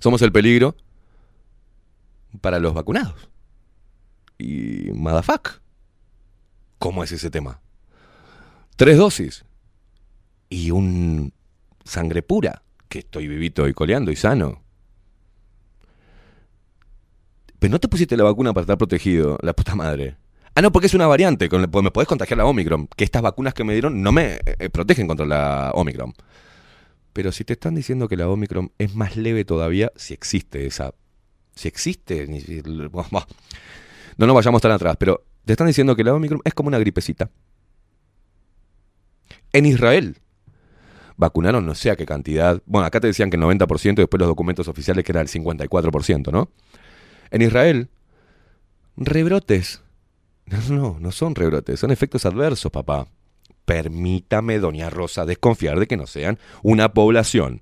somos 0.00 0.22
el 0.22 0.32
peligro 0.32 0.76
para 2.40 2.58
los 2.58 2.74
vacunados. 2.74 3.28
Y, 4.38 4.90
motherfuck, 4.92 5.60
¿cómo 6.78 7.02
es 7.02 7.12
ese 7.12 7.30
tema? 7.30 7.60
Tres 8.76 8.96
dosis 8.96 9.44
y 10.48 10.70
un 10.70 11.32
sangre 11.84 12.22
pura, 12.22 12.62
que 12.88 13.00
estoy 13.00 13.28
vivito 13.28 13.68
y 13.68 13.74
coleando 13.74 14.10
y 14.10 14.16
sano. 14.16 14.62
Pero 17.58 17.72
no 17.72 17.80
te 17.80 17.88
pusiste 17.88 18.16
la 18.16 18.24
vacuna 18.24 18.52
para 18.52 18.62
estar 18.62 18.78
protegido, 18.78 19.38
la 19.42 19.52
puta 19.52 19.74
madre. 19.74 20.16
Ah, 20.54 20.62
no, 20.62 20.72
porque 20.72 20.86
es 20.86 20.94
una 20.94 21.06
variante, 21.06 21.48
con, 21.48 21.70
pues 21.70 21.84
me 21.84 21.90
podés 21.90 22.08
contagiar 22.08 22.38
la 22.38 22.46
Omicron. 22.46 22.88
Que 22.96 23.04
estas 23.04 23.22
vacunas 23.22 23.54
que 23.54 23.64
me 23.64 23.72
dieron 23.72 24.02
no 24.02 24.12
me 24.12 24.40
eh, 24.44 24.70
protegen 24.70 25.06
contra 25.06 25.26
la 25.26 25.70
Omicron. 25.74 26.12
Pero 27.12 27.32
si 27.32 27.44
te 27.44 27.54
están 27.54 27.74
diciendo 27.74 28.08
que 28.08 28.16
la 28.16 28.28
Omicron 28.28 28.72
es 28.78 28.94
más 28.94 29.16
leve 29.16 29.44
todavía, 29.44 29.92
si 29.96 30.14
existe 30.14 30.66
esa... 30.66 30.94
Si 31.54 31.68
existe... 31.68 32.26
ni 32.26 32.40
No 34.16 34.26
nos 34.26 34.34
vayamos 34.34 34.60
tan 34.60 34.72
atrás, 34.72 34.96
pero 34.98 35.24
te 35.44 35.52
están 35.52 35.68
diciendo 35.68 35.94
que 35.94 36.04
la 36.04 36.14
Omicron 36.14 36.40
es 36.44 36.54
como 36.54 36.68
una 36.68 36.78
gripecita. 36.78 37.30
En 39.52 39.66
Israel 39.66 40.18
vacunaron 41.18 41.66
no 41.66 41.74
sé 41.74 41.90
a 41.90 41.96
qué 41.96 42.06
cantidad. 42.06 42.62
Bueno, 42.64 42.86
acá 42.86 43.00
te 43.00 43.08
decían 43.08 43.28
que 43.28 43.36
el 43.36 43.42
90% 43.42 43.92
y 43.92 43.94
después 43.96 44.18
los 44.18 44.28
documentos 44.28 44.68
oficiales 44.68 45.04
que 45.04 45.12
era 45.12 45.20
el 45.20 45.28
54%, 45.28 46.32
¿no? 46.32 46.48
En 47.30 47.42
Israel, 47.42 47.90
rebrotes. 48.96 49.82
No, 50.70 50.96
no, 50.98 51.12
son 51.12 51.34
rebrotes, 51.34 51.78
son 51.78 51.90
efectos 51.90 52.24
adversos, 52.24 52.72
papá. 52.72 53.06
Permítame, 53.66 54.58
doña 54.58 54.88
Rosa, 54.88 55.26
desconfiar 55.26 55.78
de 55.78 55.86
que 55.86 55.98
no 55.98 56.06
sean 56.06 56.38
una 56.62 56.94
población 56.94 57.60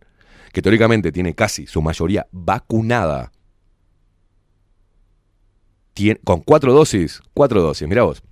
que 0.53 0.63
teóricamente 0.63 1.11
tiene 1.11 1.35
casi 1.35 1.67
su 1.67 1.83
mayoría 1.83 2.29
vacunada. 2.31 3.33
Con 6.23 6.43
cuatro 6.43 6.73
dosis, 6.73 7.21
cuatro 7.35 7.61
dosis, 7.61 7.89
mira 7.89 8.05
vos. 8.05 8.23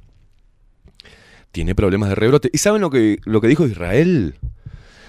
Tiene 1.50 1.74
problemas 1.74 2.10
de 2.10 2.14
rebrote. 2.14 2.48
¿Y 2.52 2.58
saben 2.58 2.80
lo 2.80 2.90
que, 2.90 3.18
lo 3.24 3.40
que 3.40 3.48
dijo 3.48 3.66
Israel? 3.66 4.36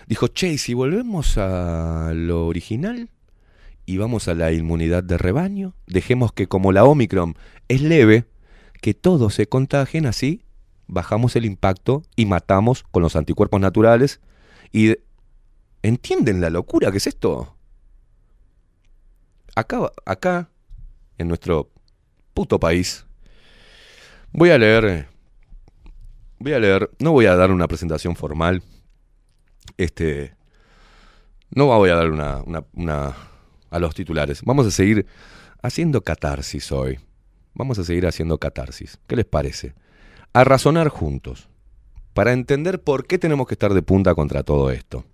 Dijo, 0.08 0.28
che, 0.28 0.50
¿y 0.50 0.58
si 0.58 0.74
volvemos 0.74 1.38
a 1.38 2.12
lo 2.14 2.48
original 2.48 3.10
y 3.86 3.98
vamos 3.98 4.28
a 4.28 4.34
la 4.34 4.52
inmunidad 4.52 5.04
de 5.04 5.18
rebaño, 5.18 5.76
dejemos 5.88 6.32
que 6.32 6.48
como 6.48 6.72
la 6.72 6.84
Omicron 6.86 7.36
es 7.68 7.82
leve, 7.82 8.26
que 8.82 8.94
todos 8.94 9.36
se 9.36 9.48
contagien 9.48 10.06
así, 10.06 10.44
bajamos 10.88 11.36
el 11.36 11.46
impacto 11.46 12.04
y 12.16 12.26
matamos 12.26 12.84
con 12.84 13.02
los 13.04 13.16
anticuerpos 13.16 13.60
naturales. 13.60 14.22
Y 14.72 14.96
¿Entienden 15.86 16.42
la 16.42 16.50
locura 16.50 16.90
que 16.90 16.98
es 16.98 17.06
esto? 17.06 17.56
Acá, 19.56 19.92
acá, 20.04 20.50
en 21.20 21.28
nuestro 21.28 21.70
puto 22.34 22.60
país, 22.60 23.06
voy 24.32 24.50
a 24.50 24.58
leer, 24.58 25.08
voy 26.40 26.54
a 26.54 26.60
leer, 26.60 26.90
no 26.98 27.12
voy 27.12 27.28
a 27.28 27.36
dar 27.36 27.52
una 27.52 27.68
presentación 27.68 28.16
formal, 28.16 28.64
este, 29.78 30.36
no 31.52 31.68
voy 31.68 31.90
a 31.90 31.96
dar 31.96 32.10
una, 32.10 33.16
a 33.70 33.80
los 33.80 33.96
titulares. 33.96 34.42
Vamos 34.44 34.68
a 34.68 34.72
seguir 34.72 35.06
haciendo 35.62 36.02
catarsis 36.02 36.72
hoy. 36.72 37.00
Vamos 37.54 37.80
a 37.80 37.84
seguir 37.84 38.06
haciendo 38.08 38.38
catarsis. 38.38 39.00
¿Qué 39.08 39.16
les 39.16 39.26
parece? 39.26 39.74
A 40.34 40.44
razonar 40.44 40.90
juntos. 40.90 41.50
Para 42.14 42.34
entender 42.34 42.82
por 42.82 43.08
qué 43.08 43.18
tenemos 43.18 43.48
que 43.48 43.54
estar 43.54 43.74
de 43.74 43.82
punta 43.82 44.16
contra 44.16 44.44
todo 44.44 44.72
esto. 44.72 45.06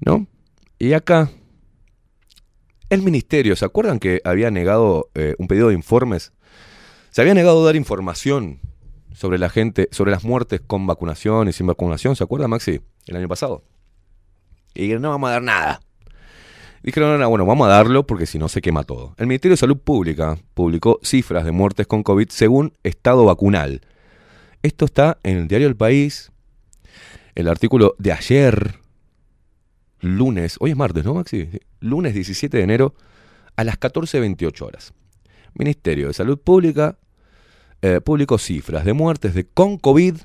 ¿No? 0.00 0.26
Y 0.78 0.94
acá, 0.94 1.30
el 2.90 3.02
ministerio, 3.02 3.56
¿se 3.56 3.64
acuerdan 3.64 3.98
que 3.98 4.20
había 4.24 4.50
negado 4.50 5.10
eh, 5.14 5.34
un 5.38 5.46
pedido 5.46 5.68
de 5.68 5.74
informes? 5.74 6.32
Se 7.10 7.20
había 7.20 7.34
negado 7.34 7.64
dar 7.64 7.76
información 7.76 8.60
sobre 9.14 9.38
la 9.38 9.48
gente, 9.48 9.88
sobre 9.92 10.10
las 10.10 10.24
muertes 10.24 10.60
con 10.60 10.86
vacunación 10.86 11.48
y 11.48 11.52
sin 11.52 11.66
vacunación, 11.66 12.16
¿se 12.16 12.24
acuerda 12.24 12.48
Maxi? 12.48 12.80
El 13.06 13.16
año 13.16 13.28
pasado. 13.28 13.62
Y 14.74 14.82
dijeron, 14.82 15.02
no 15.02 15.10
vamos 15.10 15.28
a 15.28 15.32
dar 15.32 15.42
nada. 15.42 15.80
Dijeron, 16.82 17.12
no, 17.12 17.18
no, 17.18 17.28
bueno, 17.28 17.46
vamos 17.46 17.66
a 17.68 17.70
darlo 17.70 18.06
porque 18.06 18.26
si 18.26 18.38
no 18.38 18.48
se 18.48 18.60
quema 18.60 18.82
todo. 18.82 19.14
El 19.18 19.26
Ministerio 19.26 19.52
de 19.52 19.58
Salud 19.58 19.78
Pública 19.78 20.36
publicó 20.54 20.98
cifras 21.02 21.44
de 21.44 21.52
muertes 21.52 21.86
con 21.86 22.02
COVID 22.02 22.28
según 22.30 22.72
estado 22.82 23.24
vacunal. 23.24 23.82
Esto 24.62 24.84
está 24.84 25.18
en 25.22 25.38
el 25.38 25.48
diario 25.48 25.68
El 25.68 25.76
País, 25.76 26.32
el 27.34 27.48
artículo 27.48 27.94
de 27.98 28.12
ayer, 28.12 28.76
lunes, 30.00 30.56
hoy 30.60 30.72
es 30.72 30.76
martes, 30.76 31.04
¿no, 31.04 31.14
Maxi? 31.14 31.48
Lunes 31.80 32.14
17 32.14 32.56
de 32.56 32.62
enero 32.62 32.94
a 33.56 33.64
las 33.64 33.78
14.28 33.78 34.62
horas. 34.62 34.92
Ministerio 35.54 36.08
de 36.08 36.14
Salud 36.14 36.38
Pública 36.38 36.96
eh, 37.82 38.00
publicó 38.00 38.38
cifras 38.38 38.84
de 38.84 38.92
muertes 38.92 39.34
de 39.34 39.44
con 39.44 39.76
COVID. 39.76 40.16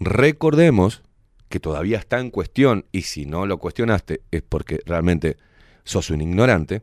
Recordemos 0.00 1.02
que 1.48 1.60
todavía 1.60 1.98
está 1.98 2.18
en 2.18 2.30
cuestión, 2.30 2.86
y 2.92 3.02
si 3.02 3.26
no 3.26 3.46
lo 3.46 3.58
cuestionaste 3.58 4.22
es 4.30 4.42
porque 4.42 4.80
realmente 4.86 5.36
sos 5.84 6.10
un 6.10 6.20
ignorante, 6.20 6.82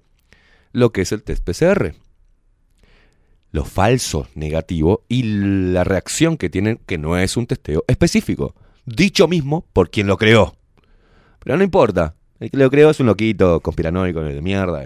lo 0.72 0.92
que 0.92 1.02
es 1.02 1.12
el 1.12 1.24
test 1.24 1.44
PCR. 1.44 1.96
Lo 3.52 3.64
falso 3.64 4.28
negativo 4.36 5.06
y 5.08 5.24
la 5.72 5.84
reacción 5.84 6.38
que 6.38 6.50
tienen 6.50 6.80
que 6.86 6.98
no 6.98 7.18
es 7.18 7.38
un 7.38 7.48
testeo 7.48 7.84
específico, 7.88 8.54
dicho 8.86 9.28
mismo 9.28 9.66
por 9.74 9.90
quien 9.90 10.08
lo 10.08 10.18
creó. 10.18 10.56
Pero 11.40 11.58
no 11.58 11.64
importa, 11.64 12.16
el 12.40 12.52
que 12.52 12.58
lo 12.58 12.70
creó 12.70 12.90
es 12.90 13.00
un 13.00 13.06
loquito 13.06 13.62
conspiranoico 13.62 14.22
de 14.22 14.42
mierda. 14.42 14.86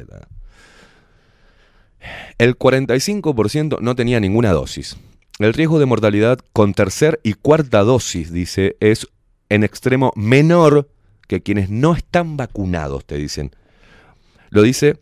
El 2.37 2.57
45% 2.57 3.79
no 3.81 3.95
tenía 3.95 4.19
ninguna 4.19 4.51
dosis. 4.51 4.97
El 5.39 5.53
riesgo 5.53 5.79
de 5.79 5.85
mortalidad 5.85 6.39
con 6.53 6.73
tercer 6.73 7.19
y 7.23 7.33
cuarta 7.33 7.83
dosis, 7.83 8.31
dice, 8.31 8.75
es 8.79 9.07
en 9.49 9.63
extremo 9.63 10.11
menor 10.15 10.89
que 11.27 11.41
quienes 11.41 11.69
no 11.69 11.95
están 11.95 12.37
vacunados, 12.37 13.05
te 13.05 13.15
dicen. 13.15 13.51
Lo 14.49 14.61
dice 14.61 14.99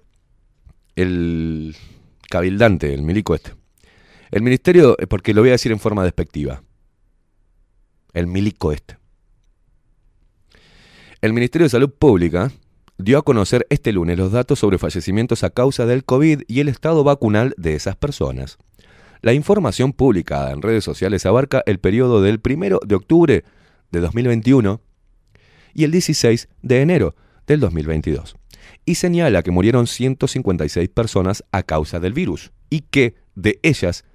el 0.95 1.75
cabildante, 2.29 2.93
el 2.93 3.01
milico 3.01 3.35
este. 3.35 3.53
El 4.31 4.41
ministerio, 4.41 4.97
porque 5.09 5.33
lo 5.33 5.41
voy 5.41 5.49
a 5.49 5.53
decir 5.53 5.71
en 5.71 5.79
forma 5.79 6.03
despectiva, 6.03 6.61
el 8.13 8.27
milico 8.27 8.71
este. 8.71 8.97
El 11.21 11.33
Ministerio 11.33 11.65
de 11.65 11.69
Salud 11.69 11.89
Pública 11.89 12.51
dio 12.97 13.19
a 13.19 13.23
conocer 13.23 13.65
este 13.69 13.91
lunes 13.91 14.17
los 14.17 14.31
datos 14.31 14.59
sobre 14.59 14.77
fallecimientos 14.77 15.43
a 15.43 15.49
causa 15.49 15.85
del 15.85 16.03
COVID 16.03 16.41
y 16.47 16.59
el 16.59 16.69
estado 16.69 17.03
vacunal 17.03 17.53
de 17.57 17.75
esas 17.75 17.95
personas. 17.95 18.57
La 19.21 19.33
información 19.33 19.93
publicada 19.93 20.51
en 20.51 20.61
redes 20.61 20.83
sociales 20.83 21.25
abarca 21.25 21.63
el 21.65 21.79
periodo 21.79 22.21
del 22.21 22.39
1 22.43 22.79
de 22.85 22.95
octubre 22.95 23.43
de 23.91 23.99
2021 23.99 24.81
y 25.73 25.83
el 25.83 25.91
16 25.91 26.49
de 26.61 26.81
enero 26.81 27.15
del 27.45 27.59
2022 27.59 28.35
y 28.85 28.95
señala 28.95 29.43
que 29.43 29.51
murieron 29.51 29.87
156 29.87 30.89
personas 30.89 31.43
a 31.51 31.63
causa 31.63 31.99
del 31.99 32.13
virus 32.13 32.51
y 32.69 32.81
que 32.81 33.15
de 33.35 33.59
ellas 33.63 34.05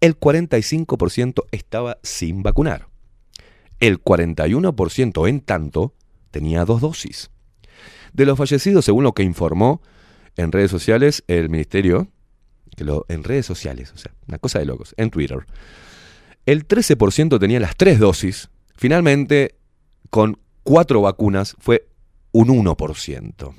el 0.00 0.18
45% 0.18 1.44
estaba 1.50 1.98
sin 2.02 2.42
vacunar. 2.42 2.88
El 3.80 4.02
41% 4.02 5.28
en 5.28 5.40
tanto 5.40 5.94
tenía 6.30 6.64
dos 6.64 6.80
dosis. 6.80 7.30
De 8.12 8.26
los 8.26 8.38
fallecidos, 8.38 8.84
según 8.84 9.04
lo 9.04 9.12
que 9.12 9.22
informó 9.22 9.82
en 10.36 10.52
redes 10.52 10.70
sociales 10.70 11.24
el 11.26 11.48
ministerio, 11.48 12.08
que 12.76 12.84
lo, 12.84 13.04
en 13.08 13.24
redes 13.24 13.46
sociales, 13.46 13.92
o 13.94 13.98
sea, 13.98 14.12
una 14.26 14.38
cosa 14.38 14.58
de 14.58 14.66
locos, 14.66 14.94
en 14.96 15.10
Twitter, 15.10 15.46
el 16.46 16.66
13% 16.66 17.38
tenía 17.38 17.60
las 17.60 17.76
tres 17.76 17.98
dosis. 17.98 18.48
Finalmente, 18.74 19.56
con 20.10 20.38
cuatro 20.62 21.02
vacunas, 21.02 21.56
fue 21.58 21.88
un 22.32 22.48
1%. 22.48 23.54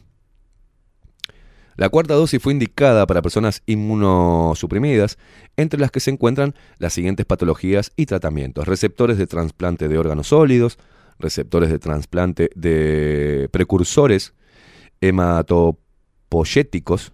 La 1.75 1.87
cuarta 1.87 2.13
dosis 2.13 2.41
fue 2.41 2.51
indicada 2.51 3.07
para 3.07 3.21
personas 3.21 3.63
inmunosuprimidas, 3.65 5.17
entre 5.55 5.79
las 5.79 5.91
que 5.91 6.01
se 6.01 6.11
encuentran 6.11 6.53
las 6.77 6.91
siguientes 6.91 7.25
patologías 7.25 7.91
y 7.95 8.05
tratamientos. 8.05 8.67
Receptores 8.67 9.17
de 9.17 9.27
trasplante 9.27 9.87
de 9.87 9.97
órganos 9.97 10.27
sólidos, 10.27 10.77
receptores 11.19 11.69
de 11.69 11.79
trasplante 11.79 12.49
de 12.55 13.47
precursores 13.51 14.33
hematopoyéticos, 15.01 17.11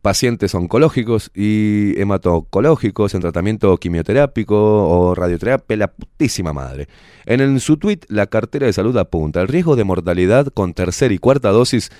pacientes 0.00 0.54
oncológicos 0.54 1.30
y 1.34 1.98
hematooncológicos 2.00 3.14
en 3.14 3.20
tratamiento 3.20 3.76
quimioterápico 3.76 4.56
o 4.88 5.14
radioterapia, 5.14 5.76
la 5.76 5.92
putísima 5.92 6.52
madre. 6.52 6.88
En, 7.24 7.40
el- 7.40 7.60
su 7.60 7.76
tweet, 7.76 8.00
la 8.08 8.26
cartera 8.26 8.66
de 8.66 8.72
salud 8.72 8.96
apunta, 8.96 9.40
el 9.40 9.48
riesgo 9.48 9.76
de 9.76 9.84
mortalidad 9.84 10.46
con 10.48 10.74
tercera 10.74 11.14
y 11.14 11.18
cuarta 11.18 11.50
dosis 11.50 11.90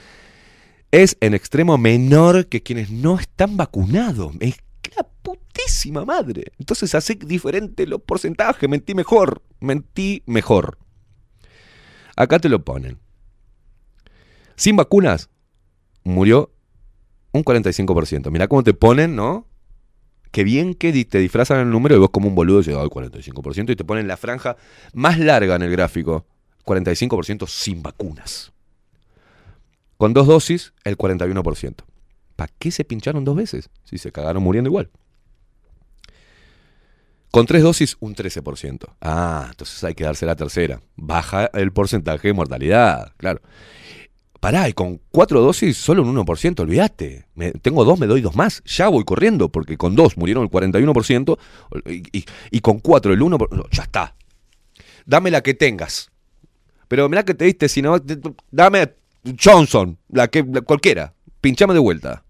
es 0.90 1.16
en 1.20 1.34
extremo 1.34 1.78
menor 1.78 2.46
que 2.48 2.62
quienes 2.62 2.90
no 2.90 3.18
están 3.18 3.56
vacunados. 3.56 4.34
Es 4.40 4.56
la 4.96 5.06
putísima 5.22 6.04
madre. 6.04 6.52
Entonces 6.58 6.94
hace 6.94 7.14
diferente 7.14 7.86
los 7.86 8.02
porcentajes, 8.02 8.68
mentí 8.68 8.94
mejor, 8.94 9.42
mentí 9.60 10.22
mejor. 10.26 10.76
Acá 12.16 12.38
te 12.40 12.48
lo 12.50 12.62
ponen. 12.64 12.98
Sin 14.56 14.76
vacunas, 14.76 15.30
murió 16.04 16.52
un 17.32 17.44
45%. 17.44 18.30
Mirá 18.30 18.48
cómo 18.48 18.62
te 18.62 18.74
ponen, 18.74 19.16
¿no? 19.16 19.46
Qué 20.30 20.44
bien 20.44 20.74
que 20.74 21.04
te 21.04 21.18
disfrazan 21.18 21.60
el 21.60 21.70
número 21.70 21.94
y 21.94 21.98
vos 21.98 22.10
como 22.10 22.28
un 22.28 22.34
boludo 22.34 22.60
y 22.60 22.74
al 22.74 22.88
45% 22.88 23.70
y 23.70 23.76
te 23.76 23.84
ponen 23.84 24.08
la 24.08 24.16
franja 24.16 24.56
más 24.94 25.18
larga 25.18 25.56
en 25.56 25.62
el 25.62 25.70
gráfico. 25.70 26.26
45% 26.64 27.46
sin 27.48 27.82
vacunas. 27.82 28.52
Con 29.98 30.14
dos 30.14 30.26
dosis, 30.26 30.72
el 30.84 30.96
41%. 30.96 31.84
¿Para 32.36 32.52
qué 32.58 32.70
se 32.70 32.84
pincharon 32.84 33.24
dos 33.24 33.36
veces? 33.36 33.68
Si 33.84 33.98
se 33.98 34.10
cagaron 34.10 34.42
muriendo 34.42 34.68
igual. 34.68 34.90
Con 37.30 37.46
tres 37.46 37.62
dosis, 37.62 37.96
un 38.00 38.14
13%. 38.14 38.94
Ah, 39.00 39.46
entonces 39.50 39.82
hay 39.84 39.94
que 39.94 40.04
darse 40.04 40.26
la 40.26 40.36
tercera. 40.36 40.82
Baja 40.96 41.50
el 41.54 41.72
porcentaje 41.72 42.28
de 42.28 42.34
mortalidad, 42.34 43.12
claro. 43.16 43.40
Pará, 44.42 44.68
y 44.68 44.72
con 44.72 45.00
cuatro 45.12 45.40
dosis, 45.40 45.76
solo 45.76 46.02
un 46.02 46.16
1%, 46.16 46.58
olvídate. 46.58 47.26
Tengo 47.62 47.84
dos, 47.84 48.00
me 48.00 48.08
doy 48.08 48.20
dos 48.22 48.34
más. 48.34 48.60
Ya 48.64 48.88
voy 48.88 49.04
corriendo, 49.04 49.50
porque 49.50 49.76
con 49.76 49.94
dos 49.94 50.16
murieron 50.16 50.42
el 50.42 50.50
41% 50.50 51.38
y, 51.86 52.18
y- 52.18 52.24
y 52.50 52.60
con 52.60 52.80
cuatro 52.80 53.12
el 53.12 53.20
1%. 53.20 53.48
no, 53.52 53.64
ya 53.70 53.84
está. 53.84 54.16
Dame 55.06 55.30
la 55.30 55.42
que 55.44 55.54
tengas. 55.54 56.10
Pero 56.88 57.08
mirá 57.08 57.24
que 57.24 57.34
te 57.34 57.44
diste, 57.44 57.68
si 57.68 57.82
no, 57.82 57.96
dame 58.50 58.94
Johnson, 59.40 59.96
la 60.08 60.26
que 60.26 60.44
cualquiera. 60.44 61.14
Pinchame 61.40 61.72
de 61.72 61.78
vuelta. 61.78 62.24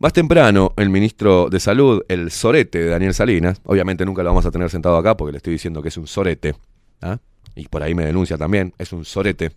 Más 0.00 0.12
temprano, 0.12 0.74
el 0.76 0.90
ministro 0.90 1.48
de 1.48 1.60
Salud, 1.60 2.02
el 2.08 2.30
sorete 2.30 2.78
de 2.78 2.90
Daniel 2.90 3.14
Salinas, 3.14 3.62
obviamente 3.64 4.04
nunca 4.04 4.22
lo 4.22 4.28
vamos 4.28 4.44
a 4.44 4.50
tener 4.50 4.68
sentado 4.68 4.98
acá 4.98 5.16
porque 5.16 5.32
le 5.32 5.38
estoy 5.38 5.54
diciendo 5.54 5.80
que 5.80 5.88
es 5.88 5.96
un 5.96 6.06
sorete, 6.06 6.54
¿ah? 7.00 7.18
y 7.56 7.66
por 7.68 7.82
ahí 7.82 7.94
me 7.94 8.04
denuncia 8.04 8.36
también, 8.36 8.74
es 8.78 8.92
un 8.92 9.04
sorete, 9.06 9.50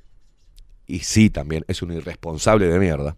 y 0.91 0.99
sí 0.99 1.29
también, 1.29 1.63
es 1.69 1.81
un 1.81 1.93
irresponsable 1.93 2.67
de 2.67 2.77
mierda, 2.77 3.15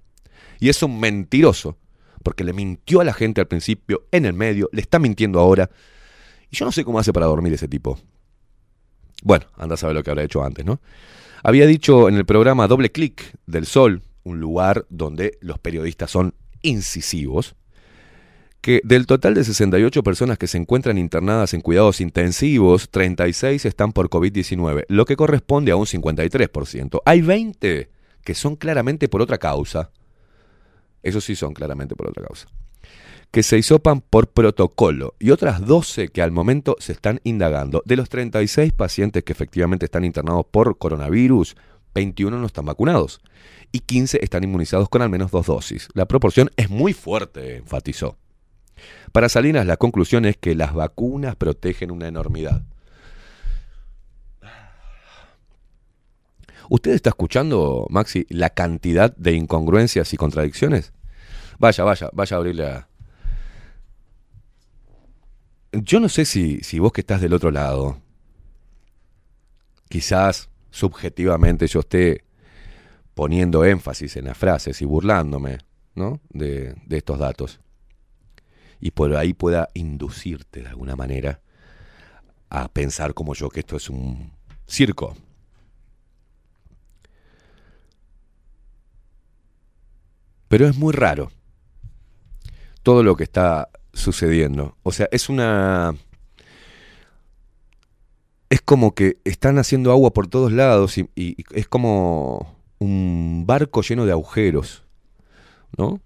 y 0.60 0.70
es 0.70 0.84
un 0.84 1.00
mentiroso, 1.00 1.80
porque 2.22 2.44
le 2.44 2.54
mintió 2.54 3.02
a 3.02 3.04
la 3.04 3.14
gente 3.14 3.42
al 3.42 3.48
principio, 3.48 4.06
en 4.12 4.26
el 4.26 4.34
medio, 4.34 4.70
le 4.72 4.82
está 4.82 5.00
mintiendo 5.00 5.40
ahora, 5.40 5.72
y 6.52 6.56
yo 6.56 6.66
no 6.66 6.72
sé 6.72 6.86
cómo 6.86 7.00
hace 7.00 7.12
para 7.12 7.26
dormir 7.26 7.52
ese 7.52 7.68
tipo. 7.68 7.98
Bueno, 9.24 9.46
anda 9.58 9.74
a 9.74 9.78
saber 9.78 9.96
lo 9.96 10.04
que 10.04 10.12
habrá 10.12 10.24
hecho 10.24 10.44
antes, 10.44 10.64
¿no? 10.64 10.82
Había 11.42 11.66
dicho 11.66 12.08
en 12.10 12.16
el 12.16 12.26
programa 12.26 12.68
Doble 12.68 12.92
Clic 12.92 13.36
del 13.48 13.66
Sol, 13.66 14.04
un 14.24 14.40
lugar 14.40 14.86
donde 14.90 15.40
los 15.42 15.58
periodistas 15.58 16.12
son 16.12 16.36
incisivos, 16.62 17.56
que 18.64 18.80
del 18.86 19.08
total 19.08 19.34
de 19.34 19.44
68 19.44 20.04
personas 20.04 20.38
que 20.38 20.48
se 20.48 20.58
encuentran 20.58 20.98
internadas 20.98 21.54
en 21.54 21.60
cuidados 21.60 22.00
intensivos, 22.00 22.90
36 22.90 23.66
están 23.66 23.92
por 23.92 24.10
COVID-19, 24.10 24.86
lo 24.88 25.04
que 25.04 25.18
corresponde 25.18 25.74
a 25.74 25.76
un 25.76 25.86
53%. 25.86 27.02
Hay 27.04 27.22
20 27.22 27.90
que 28.24 28.34
son 28.34 28.56
claramente 28.56 29.10
por 29.10 29.22
otra 29.22 29.38
causa. 29.38 29.92
Esos 31.04 31.26
sí 31.26 31.36
son 31.36 31.54
claramente 31.54 31.98
por 31.98 32.08
otra 32.08 32.24
causa. 32.24 32.48
Que 33.32 33.44
se 33.44 33.58
hisopan 33.58 34.00
por 34.00 34.30
protocolo 34.30 35.16
y 35.20 35.32
otras 35.32 35.66
12 35.66 36.08
que 36.08 36.22
al 36.22 36.32
momento 36.32 36.78
se 36.80 36.94
están 36.94 37.20
indagando. 37.26 37.84
De 37.86 37.98
los 37.98 38.08
36 38.08 38.72
pacientes 38.72 39.24
que 39.26 39.34
efectivamente 39.34 39.84
están 39.84 40.06
internados 40.06 40.46
por 40.50 40.78
coronavirus, 40.78 41.58
21 41.94 42.40
no 42.40 42.46
están 42.46 42.64
vacunados 42.64 43.20
y 43.74 43.80
15 43.80 44.20
están 44.24 44.46
inmunizados 44.46 44.88
con 44.88 45.02
al 45.02 45.10
menos 45.10 45.32
dos 45.32 45.48
dosis. 45.48 45.90
La 45.94 46.06
proporción 46.06 46.50
es 46.56 46.70
muy 46.70 46.94
fuerte, 46.94 47.58
enfatizó. 47.58 48.16
Para 49.12 49.30
Salinas, 49.30 49.66
la 49.66 49.78
conclusión 49.78 50.26
es 50.26 50.38
que 50.38 50.56
las 50.56 50.74
vacunas 50.74 51.36
protegen 51.36 51.92
una 51.92 52.08
enormidad. 52.08 52.64
¿Usted 56.70 56.92
está 56.92 57.10
escuchando, 57.10 57.86
Maxi, 57.90 58.26
la 58.30 58.50
cantidad 58.50 59.16
de 59.16 59.34
incongruencias 59.34 60.14
y 60.14 60.18
contradicciones? 60.18 60.94
Vaya, 61.60 61.84
vaya, 61.84 62.10
vaya 62.14 62.36
a 62.36 62.40
abrirle 62.40 62.68
a... 62.68 62.88
Yo 65.74 66.00
no 66.00 66.10
sé 66.10 66.26
si, 66.26 66.60
si 66.62 66.80
vos 66.80 66.92
que 66.92 67.02
estás 67.02 67.22
del 67.22 67.34
otro 67.34 67.52
lado, 67.52 68.00
quizás 69.90 70.50
subjetivamente 70.70 71.68
yo 71.68 71.82
esté 71.82 72.24
poniendo 73.14 73.66
énfasis 73.66 74.18
en 74.18 74.26
las 74.26 74.38
frases 74.38 74.82
y 74.82 74.86
burlándome 74.86 75.60
¿no? 75.96 76.20
de, 76.30 76.76
de 76.86 76.98
estos 76.98 77.20
datos. 77.20 77.60
Y 78.86 78.92
por 78.92 79.16
ahí 79.16 79.34
pueda 79.34 79.70
inducirte 79.76 80.62
de 80.62 80.68
alguna 80.68 80.98
manera 80.98 81.40
a 82.50 82.68
pensar 82.68 83.14
como 83.14 83.34
yo 83.34 83.48
que 83.48 83.62
esto 83.62 83.78
es 83.78 83.90
un 83.90 84.34
circo. 84.68 85.16
Pero 90.50 90.68
es 90.68 90.76
muy 90.76 90.92
raro 90.92 91.32
todo 92.84 93.04
lo 93.04 93.16
que 93.16 93.24
está 93.24 93.70
sucediendo. 93.94 94.76
O 94.84 94.92
sea, 94.92 95.08
es 95.14 95.30
una... 95.30 95.96
Es 98.50 98.60
como 98.60 98.94
que 98.94 99.18
están 99.24 99.60
haciendo 99.60 99.94
agua 99.94 100.12
por 100.12 100.28
todos 100.28 100.52
lados 100.52 100.98
y, 100.98 101.10
y 101.16 101.38
es 101.54 101.70
como 101.70 102.54
un 102.80 103.46
barco 103.48 103.82
lleno 103.82 104.06
de 104.06 104.12
agujeros, 104.12 104.84
¿no? 105.78 106.02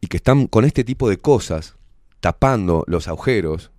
Y 0.00 0.06
que 0.06 0.16
están 0.16 0.46
con 0.46 0.64
este 0.64 0.84
tipo 0.84 1.10
de 1.10 1.18
cosas 1.18 1.77
tapando 2.20 2.84
los 2.86 3.08
agujeros 3.08 3.70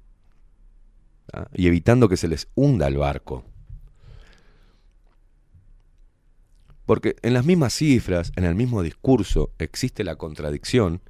y 1.53 1.67
evitando 1.67 2.09
que 2.09 2.17
se 2.17 2.27
les 2.27 2.47
hunda 2.55 2.87
el 2.87 2.97
barco. 2.97 3.45
Porque 6.85 7.15
en 7.21 7.35
las 7.35 7.45
mismas 7.45 7.73
cifras, 7.73 8.31
en 8.35 8.45
el 8.45 8.55
mismo 8.55 8.81
discurso, 8.81 9.51
existe 9.59 10.03
la 10.03 10.15
contradicción. 10.15 11.01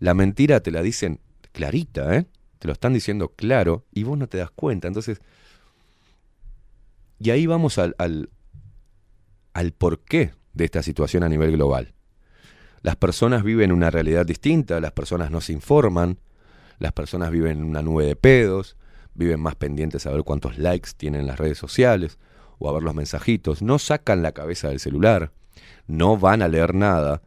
La 0.00 0.14
mentira 0.14 0.60
te 0.60 0.72
la 0.72 0.82
dicen 0.82 1.20
clarita, 1.52 2.16
¿eh? 2.16 2.26
Te 2.58 2.66
lo 2.66 2.72
están 2.72 2.92
diciendo 2.92 3.28
claro 3.28 3.84
y 3.92 4.02
vos 4.02 4.18
no 4.18 4.28
te 4.28 4.38
das 4.38 4.50
cuenta. 4.50 4.88
Entonces, 4.88 5.20
y 7.20 7.30
ahí 7.30 7.46
vamos 7.46 7.78
al, 7.78 7.94
al, 7.98 8.30
al 9.52 9.72
porqué 9.72 10.32
de 10.54 10.64
esta 10.64 10.82
situación 10.82 11.22
a 11.22 11.28
nivel 11.28 11.52
global. 11.52 11.94
Las 12.82 12.96
personas 12.96 13.44
viven 13.44 13.70
una 13.70 13.90
realidad 13.90 14.26
distinta, 14.26 14.80
las 14.80 14.92
personas 14.92 15.30
no 15.30 15.40
se 15.40 15.52
informan, 15.52 16.18
las 16.82 16.92
personas 16.92 17.30
viven 17.30 17.58
en 17.58 17.64
una 17.64 17.80
nube 17.80 18.04
de 18.04 18.16
pedos, 18.16 18.76
viven 19.14 19.40
más 19.40 19.54
pendientes 19.54 20.04
a 20.06 20.10
ver 20.10 20.24
cuántos 20.24 20.58
likes 20.58 20.90
tienen 20.96 21.26
las 21.26 21.38
redes 21.38 21.56
sociales 21.56 22.18
o 22.58 22.68
a 22.68 22.72
ver 22.72 22.82
los 22.82 22.94
mensajitos, 22.94 23.62
no 23.62 23.78
sacan 23.78 24.20
la 24.20 24.32
cabeza 24.32 24.68
del 24.68 24.80
celular, 24.80 25.30
no 25.86 26.18
van 26.18 26.42
a 26.42 26.48
leer 26.48 26.74
nada. 26.74 27.22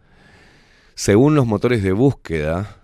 Según 0.94 1.36
los 1.36 1.46
motores 1.46 1.84
de 1.84 1.94
búsqueda, 1.94 2.82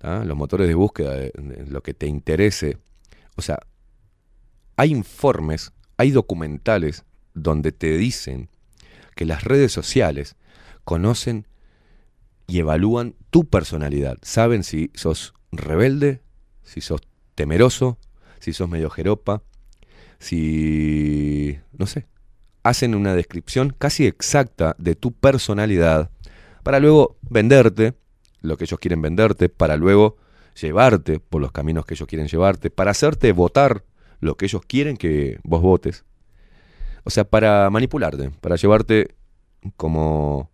los 0.00 0.36
motores 0.36 0.68
de 0.68 0.74
búsqueda 0.74 1.14
de, 1.14 1.32
de 1.34 1.66
lo 1.66 1.82
que 1.82 1.92
te 1.92 2.06
interese, 2.06 2.78
o 3.36 3.42
sea, 3.42 3.58
hay 4.76 4.92
informes, 4.92 5.72
hay 5.96 6.12
documentales 6.12 7.04
donde 7.34 7.72
te 7.72 7.96
dicen 7.96 8.48
que 9.16 9.24
las 9.24 9.42
redes 9.42 9.72
sociales 9.72 10.36
conocen 10.84 11.46
y 12.46 12.58
evalúan 12.58 13.14
tu 13.30 13.44
personalidad. 13.44 14.18
Saben 14.22 14.64
si 14.64 14.90
sos 14.94 15.34
rebelde, 15.50 16.22
si 16.62 16.80
sos 16.80 17.00
temeroso, 17.34 17.98
si 18.40 18.52
sos 18.52 18.68
medio 18.68 18.90
jeropa, 18.90 19.42
si... 20.18 21.58
no 21.76 21.86
sé. 21.86 22.06
Hacen 22.62 22.94
una 22.94 23.14
descripción 23.14 23.74
casi 23.76 24.06
exacta 24.06 24.76
de 24.78 24.94
tu 24.94 25.12
personalidad 25.12 26.10
para 26.62 26.78
luego 26.78 27.16
venderte 27.22 27.94
lo 28.40 28.56
que 28.56 28.64
ellos 28.64 28.78
quieren 28.78 29.02
venderte, 29.02 29.48
para 29.48 29.76
luego 29.76 30.16
llevarte 30.60 31.18
por 31.18 31.40
los 31.40 31.52
caminos 31.52 31.86
que 31.86 31.94
ellos 31.94 32.06
quieren 32.06 32.28
llevarte, 32.28 32.70
para 32.70 32.90
hacerte 32.92 33.32
votar 33.32 33.84
lo 34.20 34.36
que 34.36 34.46
ellos 34.46 34.62
quieren 34.66 34.96
que 34.96 35.38
vos 35.42 35.60
votes. 35.60 36.04
O 37.04 37.10
sea, 37.10 37.24
para 37.24 37.68
manipularte, 37.70 38.30
para 38.40 38.56
llevarte 38.56 39.16
como 39.76 40.51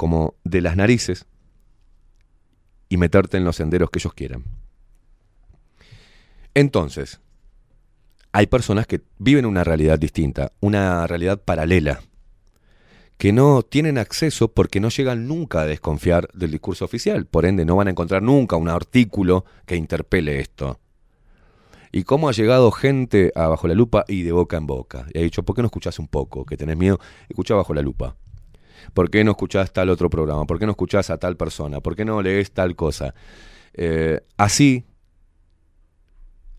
como 0.00 0.36
de 0.44 0.62
las 0.62 0.78
narices 0.78 1.26
y 2.88 2.96
meterte 2.96 3.36
en 3.36 3.44
los 3.44 3.56
senderos 3.56 3.90
que 3.90 3.98
ellos 3.98 4.14
quieran. 4.14 4.44
Entonces, 6.54 7.20
hay 8.32 8.46
personas 8.46 8.86
que 8.86 9.02
viven 9.18 9.44
una 9.44 9.62
realidad 9.62 9.98
distinta, 9.98 10.52
una 10.60 11.06
realidad 11.06 11.42
paralela, 11.44 12.00
que 13.18 13.34
no 13.34 13.62
tienen 13.62 13.98
acceso 13.98 14.48
porque 14.48 14.80
no 14.80 14.88
llegan 14.88 15.28
nunca 15.28 15.60
a 15.60 15.66
desconfiar 15.66 16.30
del 16.32 16.52
discurso 16.52 16.86
oficial, 16.86 17.26
por 17.26 17.44
ende 17.44 17.66
no 17.66 17.76
van 17.76 17.88
a 17.88 17.90
encontrar 17.90 18.22
nunca 18.22 18.56
un 18.56 18.70
artículo 18.70 19.44
que 19.66 19.76
interpele 19.76 20.40
esto. 20.40 20.80
¿Y 21.92 22.04
cómo 22.04 22.30
ha 22.30 22.32
llegado 22.32 22.70
gente 22.70 23.32
a 23.34 23.48
Bajo 23.48 23.68
la 23.68 23.74
Lupa 23.74 24.06
y 24.08 24.22
de 24.22 24.32
boca 24.32 24.56
en 24.56 24.66
boca? 24.66 25.04
Y 25.12 25.18
ha 25.18 25.22
dicho, 25.22 25.42
¿por 25.42 25.54
qué 25.54 25.60
no 25.60 25.66
escuchás 25.66 25.98
un 25.98 26.08
poco? 26.08 26.46
Que 26.46 26.56
tenés 26.56 26.78
miedo, 26.78 26.98
escucha 27.28 27.54
Bajo 27.54 27.74
la 27.74 27.82
Lupa. 27.82 28.16
¿Por 28.94 29.10
qué 29.10 29.24
no 29.24 29.32
escuchás 29.32 29.72
tal 29.72 29.90
otro 29.90 30.10
programa? 30.10 30.46
¿Por 30.46 30.58
qué 30.58 30.66
no 30.66 30.72
escuchás 30.72 31.10
a 31.10 31.18
tal 31.18 31.36
persona? 31.36 31.80
¿Por 31.80 31.96
qué 31.96 32.04
no 32.04 32.22
lees 32.22 32.52
tal 32.52 32.76
cosa? 32.76 33.14
Eh, 33.74 34.20
así, 34.36 34.84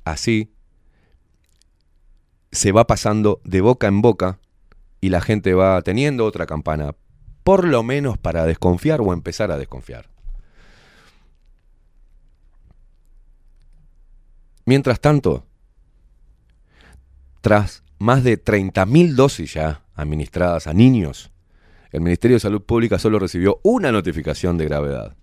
así, 0.03 0.51
se 2.51 2.71
va 2.71 2.87
pasando 2.87 3.41
de 3.43 3.61
boca 3.61 3.87
en 3.87 4.01
boca 4.01 4.39
y 4.99 5.09
la 5.09 5.21
gente 5.21 5.53
va 5.53 5.81
teniendo 5.81 6.25
otra 6.25 6.45
campana, 6.45 6.95
por 7.43 7.65
lo 7.65 7.83
menos 7.83 8.17
para 8.17 8.45
desconfiar 8.45 9.01
o 9.01 9.13
empezar 9.13 9.51
a 9.51 9.57
desconfiar. 9.57 10.09
Mientras 14.65 14.99
tanto, 14.99 15.45
tras 17.41 17.83
más 17.97 18.23
de 18.23 18.41
30.000 18.41 19.15
dosis 19.15 19.53
ya 19.53 19.81
administradas 19.95 20.67
a 20.67 20.73
niños, 20.73 21.30
el 21.91 22.01
Ministerio 22.01 22.35
de 22.35 22.41
Salud 22.41 22.61
Pública 22.61 22.99
solo 22.99 23.19
recibió 23.19 23.59
una 23.63 23.91
notificación 23.91 24.57
de 24.57 24.65
gravedad. 24.65 25.15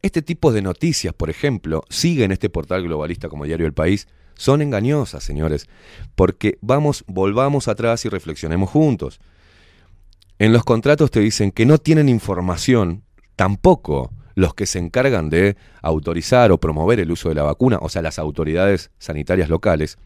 Este 0.00 0.22
tipo 0.22 0.52
de 0.52 0.62
noticias, 0.62 1.12
por 1.12 1.28
ejemplo, 1.28 1.82
sigue 1.88 2.24
en 2.24 2.30
este 2.30 2.48
portal 2.48 2.84
globalista 2.84 3.28
como 3.28 3.44
Diario 3.44 3.66
El 3.66 3.72
País, 3.72 4.06
son 4.34 4.62
engañosas, 4.62 5.24
señores, 5.24 5.66
porque 6.14 6.58
vamos, 6.60 7.04
volvamos 7.08 7.66
atrás 7.66 8.04
y 8.04 8.08
reflexionemos 8.08 8.70
juntos. 8.70 9.18
En 10.38 10.52
los 10.52 10.62
contratos 10.62 11.10
te 11.10 11.18
dicen 11.18 11.50
que 11.50 11.66
no 11.66 11.78
tienen 11.78 12.08
información, 12.08 13.02
tampoco 13.34 14.12
los 14.36 14.54
que 14.54 14.66
se 14.66 14.78
encargan 14.78 15.30
de 15.30 15.56
autorizar 15.82 16.52
o 16.52 16.60
promover 16.60 17.00
el 17.00 17.10
uso 17.10 17.28
de 17.28 17.34
la 17.34 17.42
vacuna, 17.42 17.78
o 17.82 17.88
sea, 17.88 18.02
las 18.02 18.20
autoridades 18.20 18.92
sanitarias 18.98 19.48
locales, 19.48 19.98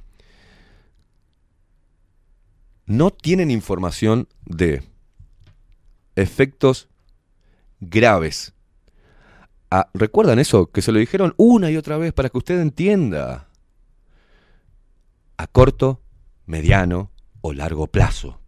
no 2.86 3.10
tienen 3.10 3.50
información 3.50 4.28
de 4.46 4.82
efectos 6.16 6.88
graves. 7.80 8.54
Ah, 9.70 9.88
¿Recuerdan 9.94 10.38
eso? 10.38 10.66
Que 10.70 10.82
se 10.82 10.92
lo 10.92 10.98
dijeron 10.98 11.34
una 11.36 11.70
y 11.70 11.76
otra 11.76 11.96
vez 11.96 12.12
para 12.12 12.28
que 12.28 12.38
usted 12.38 12.60
entienda. 12.60 13.48
A 15.36 15.46
corto, 15.46 16.00
mediano 16.46 17.10
o 17.40 17.52
largo 17.52 17.86
plazo. 17.86 18.40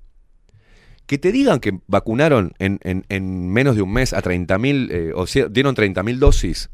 Que 1.06 1.18
te 1.18 1.32
digan 1.32 1.60
que 1.60 1.80
vacunaron 1.86 2.52
en, 2.58 2.78
en- 2.82 3.04
en 3.08 3.48
menos 3.50 3.76
de 3.76 3.82
un 3.82 3.92
mes 3.92 4.12
a 4.12 4.22
30.000, 4.22 4.88
eh, 4.90 5.12
o 5.14 5.26
dieron 5.50 5.74
30.000 5.74 6.18
dosis 6.18 6.70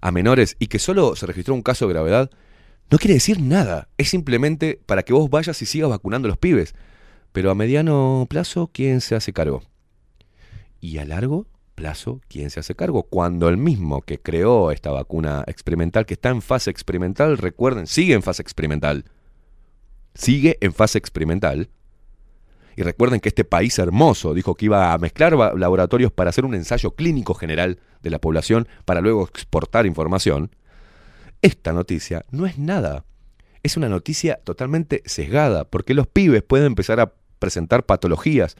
a 0.00 0.12
menores 0.12 0.56
y 0.58 0.68
que 0.68 0.78
solo 0.78 1.14
se 1.16 1.26
registró 1.26 1.54
un 1.54 1.62
caso 1.62 1.86
de 1.86 1.92
gravedad, 1.92 2.30
no 2.90 2.98
quiere 2.98 3.14
decir 3.14 3.40
nada. 3.40 3.88
Es 3.98 4.08
simplemente 4.10 4.80
para 4.86 5.02
que 5.02 5.12
vos 5.12 5.28
vayas 5.30 5.60
y 5.62 5.66
sigas 5.66 5.90
vacunando 5.90 6.26
a 6.26 6.30
los 6.30 6.38
pibes. 6.38 6.74
Pero 7.32 7.50
a 7.50 7.54
mediano 7.54 8.26
plazo, 8.28 8.70
¿quién 8.72 9.00
se 9.00 9.14
hace 9.14 9.32
cargo? 9.32 9.62
Y 10.80 10.98
a 10.98 11.04
largo 11.04 11.46
plazo, 11.74 12.20
¿quién 12.28 12.50
se 12.50 12.60
hace 12.60 12.74
cargo? 12.74 13.04
Cuando 13.04 13.48
el 13.48 13.56
mismo 13.56 14.02
que 14.02 14.18
creó 14.18 14.70
esta 14.70 14.90
vacuna 14.90 15.44
experimental, 15.46 16.06
que 16.06 16.14
está 16.14 16.30
en 16.30 16.42
fase 16.42 16.70
experimental, 16.70 17.38
recuerden, 17.38 17.86
sigue 17.86 18.14
en 18.14 18.22
fase 18.22 18.42
experimental. 18.42 19.04
Sigue 20.14 20.58
en 20.60 20.72
fase 20.72 20.98
experimental. 20.98 21.70
Y 22.76 22.82
recuerden 22.82 23.20
que 23.20 23.28
este 23.28 23.44
país 23.44 23.78
hermoso 23.78 24.32
dijo 24.34 24.54
que 24.54 24.66
iba 24.66 24.92
a 24.92 24.98
mezclar 24.98 25.34
laboratorios 25.56 26.12
para 26.12 26.30
hacer 26.30 26.44
un 26.44 26.54
ensayo 26.54 26.92
clínico 26.92 27.34
general 27.34 27.78
de 28.02 28.10
la 28.10 28.18
población 28.18 28.68
para 28.84 29.00
luego 29.00 29.24
exportar 29.24 29.86
información. 29.86 30.50
Esta 31.42 31.72
noticia 31.72 32.24
no 32.30 32.46
es 32.46 32.58
nada. 32.58 33.04
Es 33.62 33.76
una 33.76 33.88
noticia 33.88 34.40
totalmente 34.44 35.02
sesgada, 35.04 35.64
porque 35.64 35.94
los 35.94 36.06
pibes 36.06 36.42
pueden 36.42 36.66
empezar 36.66 37.00
a 37.00 37.12
presentar 37.38 37.84
patologías 37.84 38.56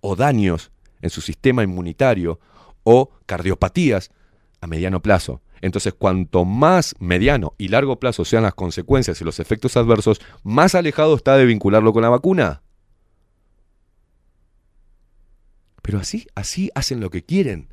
o 0.00 0.16
daños 0.16 0.72
en 1.02 1.10
su 1.10 1.20
sistema 1.20 1.62
inmunitario 1.62 2.40
o 2.82 3.10
cardiopatías 3.26 4.10
a 4.60 4.66
mediano 4.66 5.00
plazo. 5.00 5.42
Entonces, 5.60 5.94
cuanto 5.94 6.44
más 6.44 6.94
mediano 6.98 7.54
y 7.58 7.68
largo 7.68 8.00
plazo 8.00 8.24
sean 8.24 8.42
las 8.44 8.54
consecuencias 8.54 9.20
y 9.20 9.24
los 9.24 9.40
efectos 9.40 9.76
adversos, 9.76 10.20
más 10.42 10.74
alejado 10.74 11.14
está 11.14 11.36
de 11.36 11.44
vincularlo 11.44 11.92
con 11.92 12.02
la 12.02 12.08
vacuna. 12.08 12.62
Pero 15.82 15.98
así, 15.98 16.26
así 16.34 16.70
hacen 16.74 17.00
lo 17.00 17.10
que 17.10 17.22
quieren 17.22 17.68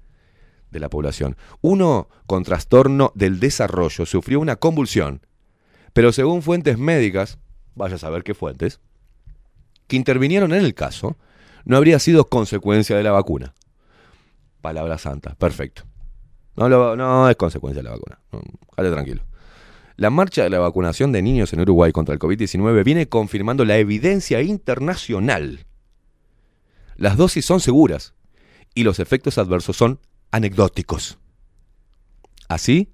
de 0.72 0.80
la 0.80 0.90
población. 0.90 1.38
Uno 1.62 2.10
con 2.26 2.44
trastorno 2.44 3.12
del 3.16 3.40
desarrollo 3.40 4.06
sufrió 4.06 4.40
una 4.40 4.58
convulsión, 4.58 5.26
pero 5.94 6.12
según 6.12 6.42
fuentes 6.42 6.78
médicas, 6.78 7.40
vaya 7.76 7.96
a 7.96 8.00
saber 8.00 8.24
qué 8.24 8.34
fuentes, 8.34 8.80
que 9.88 9.96
intervinieron 9.96 10.54
en 10.54 10.64
el 10.64 10.74
caso, 10.74 11.18
no 11.68 11.76
habría 11.76 12.00
sido 12.00 12.26
consecuencia 12.30 12.96
de 12.96 13.04
la 13.04 13.12
vacuna. 13.12 13.54
Palabra 14.62 14.98
santa, 14.98 15.36
perfecto. 15.36 15.84
No, 16.56 17.30
es 17.30 17.36
consecuencia 17.36 17.84
de 17.84 17.90
la 17.90 17.96
vacuna. 17.96 18.20
No, 18.32 18.42
Jale 18.76 18.90
tranquilo. 18.90 19.22
La 19.98 20.10
marcha 20.10 20.44
de 20.44 20.50
la 20.50 20.60
vacunación 20.60 21.12
de 21.12 21.22
niños 21.22 21.52
en 21.52 21.60
Uruguay 21.60 21.92
contra 21.92 22.14
el 22.14 22.20
COVID-19 22.20 22.84
viene 22.86 23.10
confirmando 23.10 23.66
la 23.66 23.78
evidencia 23.78 24.42
internacional. 24.42 25.66
Las 26.96 27.18
dosis 27.18 27.46
son 27.46 27.60
seguras 27.60 28.14
y 28.74 28.84
los 28.84 29.00
efectos 29.00 29.38
adversos 29.38 29.76
son 29.76 30.00
anecdóticos. 30.32 31.20
Así 32.48 32.94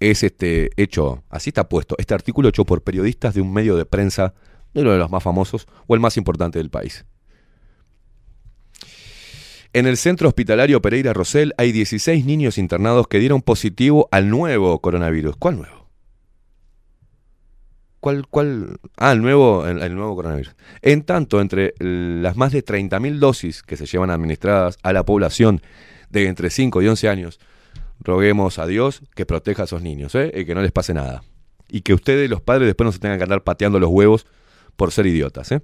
es 0.00 0.24
este 0.24 0.70
hecho, 0.76 1.22
así 1.30 1.50
está 1.50 1.68
puesto, 1.68 1.94
este 1.98 2.14
artículo 2.14 2.48
hecho 2.48 2.64
por 2.64 2.82
periodistas 2.82 3.34
de 3.34 3.42
un 3.42 3.52
medio 3.52 3.76
de 3.76 3.86
prensa 3.86 4.34
de 4.74 4.80
uno 4.80 4.90
de 4.90 4.98
los 4.98 5.10
más 5.10 5.22
famosos 5.22 5.68
o 5.86 5.94
el 5.94 6.00
más 6.00 6.16
importante 6.16 6.58
del 6.58 6.70
país. 6.70 7.06
En 9.74 9.86
el 9.86 9.96
centro 9.96 10.28
hospitalario 10.28 10.82
Pereira 10.82 11.12
Rosell 11.12 11.54
hay 11.56 11.72
16 11.72 12.24
niños 12.26 12.58
internados 12.58 13.08
que 13.08 13.18
dieron 13.18 13.40
positivo 13.40 14.08
al 14.10 14.28
nuevo 14.28 14.78
coronavirus. 14.80 15.36
¿Cuál 15.36 15.56
nuevo? 15.56 15.82
cuál, 18.02 18.26
cuál? 18.26 18.80
Ah, 18.96 19.12
el 19.12 19.22
nuevo, 19.22 19.64
el, 19.66 19.94
nuevo 19.94 20.16
coronavirus. 20.16 20.56
En 20.82 21.04
tanto, 21.04 21.40
entre 21.40 21.72
las 21.78 22.36
más 22.36 22.50
de 22.50 22.64
30.000 22.64 23.18
dosis 23.18 23.62
que 23.62 23.76
se 23.76 23.86
llevan 23.86 24.10
administradas 24.10 24.76
a 24.82 24.92
la 24.92 25.04
población 25.04 25.62
de 26.10 26.26
entre 26.26 26.50
5 26.50 26.82
y 26.82 26.88
11 26.88 27.08
años, 27.08 27.40
roguemos 28.00 28.58
a 28.58 28.66
Dios 28.66 29.02
que 29.14 29.24
proteja 29.24 29.62
a 29.62 29.64
esos 29.66 29.82
niños, 29.82 30.16
¿eh? 30.16 30.32
y 30.34 30.44
que 30.44 30.54
no 30.54 30.62
les 30.62 30.72
pase 30.72 30.92
nada. 30.94 31.22
Y 31.68 31.82
que 31.82 31.94
ustedes, 31.94 32.28
los 32.28 32.42
padres, 32.42 32.66
después 32.66 32.86
no 32.86 32.92
se 32.92 32.98
tengan 32.98 33.18
que 33.18 33.24
andar 33.24 33.44
pateando 33.44 33.78
los 33.78 33.90
huevos 33.90 34.26
por 34.74 34.90
ser 34.90 35.06
idiotas. 35.06 35.52
¿eh? 35.52 35.62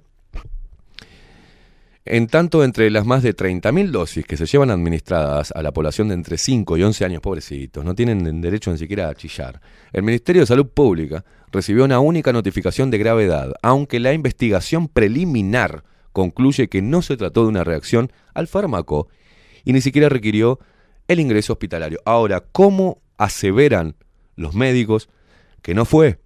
En 2.05 2.27
tanto, 2.27 2.63
entre 2.63 2.89
las 2.89 3.05
más 3.05 3.23
de 3.23 3.35
30.000 3.35 3.91
dosis 3.91 4.25
que 4.25 4.37
se 4.37 4.45
llevan 4.45 4.71
administradas 4.71 5.51
a 5.51 5.61
la 5.61 5.73
población 5.73 6.07
de 6.07 6.15
entre 6.15 6.37
5 6.37 6.77
y 6.77 6.83
11 6.83 7.05
años, 7.05 7.21
pobrecitos, 7.21 7.83
no 7.83 7.93
tienen 7.93 8.41
derecho 8.41 8.71
ni 8.71 8.77
siquiera 8.77 9.09
a 9.09 9.15
chillar, 9.15 9.61
el 9.91 10.03
Ministerio 10.03 10.41
de 10.41 10.47
Salud 10.47 10.67
Pública 10.67 11.25
recibió 11.51 11.83
una 11.83 11.99
única 11.99 12.31
notificación 12.31 12.89
de 12.89 12.99
gravedad, 12.99 13.53
aunque 13.61 13.99
la 13.99 14.13
investigación 14.13 14.87
preliminar 14.87 15.83
concluye 16.13 16.69
que 16.69 16.81
no 16.81 17.01
se 17.01 17.17
trató 17.17 17.43
de 17.43 17.49
una 17.49 17.63
reacción 17.63 18.11
al 18.33 18.47
fármaco 18.47 19.09
y 19.65 19.73
ni 19.73 19.81
siquiera 19.81 20.09
requirió 20.09 20.59
el 21.07 21.19
ingreso 21.19 21.53
hospitalario. 21.53 21.99
Ahora, 22.05 22.43
¿cómo 22.51 23.01
aseveran 23.17 23.95
los 24.35 24.55
médicos 24.55 25.09
que 25.61 25.73
no 25.73 25.85
fue 25.85 26.19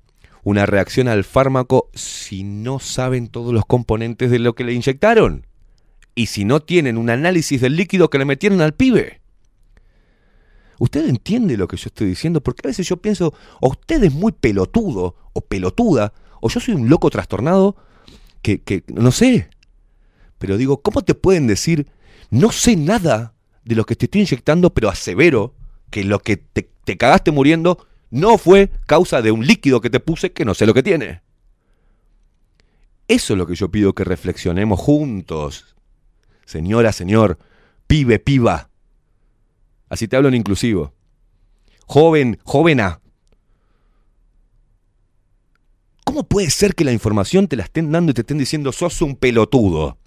una 0.44 0.66
reacción 0.66 1.08
al 1.08 1.24
fármaco 1.24 1.90
si 1.94 2.44
no 2.44 2.80
saben 2.80 3.28
todos 3.28 3.54
los 3.54 3.66
componentes 3.66 4.30
de 4.30 4.40
lo 4.40 4.54
que 4.54 4.64
le 4.64 4.74
inyectaron? 4.74 5.48
Y 6.16 6.28
si 6.28 6.46
no 6.46 6.62
tienen 6.62 6.98
un 6.98 7.10
análisis 7.10 7.62
del 7.62 7.76
líquido 7.76 8.10
que 8.10 8.18
le 8.18 8.26
metieron 8.26 8.62
al 8.62 8.74
pibe. 8.74 9.22
¿Usted 10.80 11.08
entiende 11.08 11.58
lo 11.58 11.68
que 11.68 11.78
yo 11.78 11.88
estoy 11.88 12.08
diciendo? 12.08 12.42
Porque 12.42 12.68
a 12.68 12.70
veces 12.70 12.88
yo 12.88 12.98
pienso, 12.98 13.34
o 13.62 13.70
usted 13.70 14.04
es 14.04 14.14
muy 14.14 14.32
pelotudo, 14.32 15.16
o 15.34 15.42
pelotuda, 15.42 16.14
o 16.42 16.50
yo 16.50 16.60
soy 16.60 16.74
un 16.74 16.90
loco 16.90 17.10
trastornado, 17.10 17.76
que, 18.42 18.62
que 18.62 18.84
no 18.88 19.12
sé. 19.12 19.50
Pero 20.38 20.58
digo, 20.58 20.82
¿cómo 20.82 21.02
te 21.02 21.16
pueden 21.16 21.48
decir, 21.48 21.88
no 22.30 22.52
sé 22.52 22.76
nada 22.76 23.34
de 23.64 23.76
lo 23.76 23.86
que 23.86 23.96
te 23.96 24.06
estoy 24.06 24.22
inyectando, 24.22 24.74
pero 24.74 24.90
asevero 24.90 25.56
que 25.90 26.04
lo 26.04 26.20
que 26.20 26.38
te, 26.38 26.70
te 26.84 26.98
cagaste 26.98 27.32
muriendo 27.32 27.88
no 28.10 28.38
fue 28.38 28.70
causa 28.86 29.22
de 29.22 29.32
un 29.32 29.46
líquido 29.46 29.80
que 29.80 29.90
te 29.90 30.00
puse 30.00 30.34
que 30.34 30.46
no 30.46 30.54
sé 30.54 30.66
lo 30.66 30.74
que 30.74 30.84
tiene? 30.84 31.22
Eso 33.08 33.34
es 33.34 33.38
lo 33.38 33.48
que 33.48 33.56
yo 33.56 33.70
pido 33.70 33.94
que 33.94 34.04
reflexionemos 34.04 34.80
juntos, 34.80 35.73
señora, 36.54 36.92
señor, 36.92 37.40
pibe, 37.88 38.20
piba. 38.20 38.70
Así 39.90 40.08
te 40.08 40.16
hablo 40.16 40.30
en 40.30 40.36
inclusivo. 40.36 40.94
Joven, 41.88 42.40
jovena. 42.44 43.02
¿Cómo 46.06 46.24
puede 46.28 46.52
ser 46.52 46.76
que 46.76 46.84
la 46.84 46.92
información 46.92 47.48
te 47.48 47.56
la 47.56 47.64
estén 47.64 47.92
dando 47.92 48.12
y 48.12 48.14
te 48.14 48.22
estén 48.22 48.38
diciendo 48.38 48.72
sos 48.72 49.02
un 49.02 49.16
pelotudo? 49.16 49.98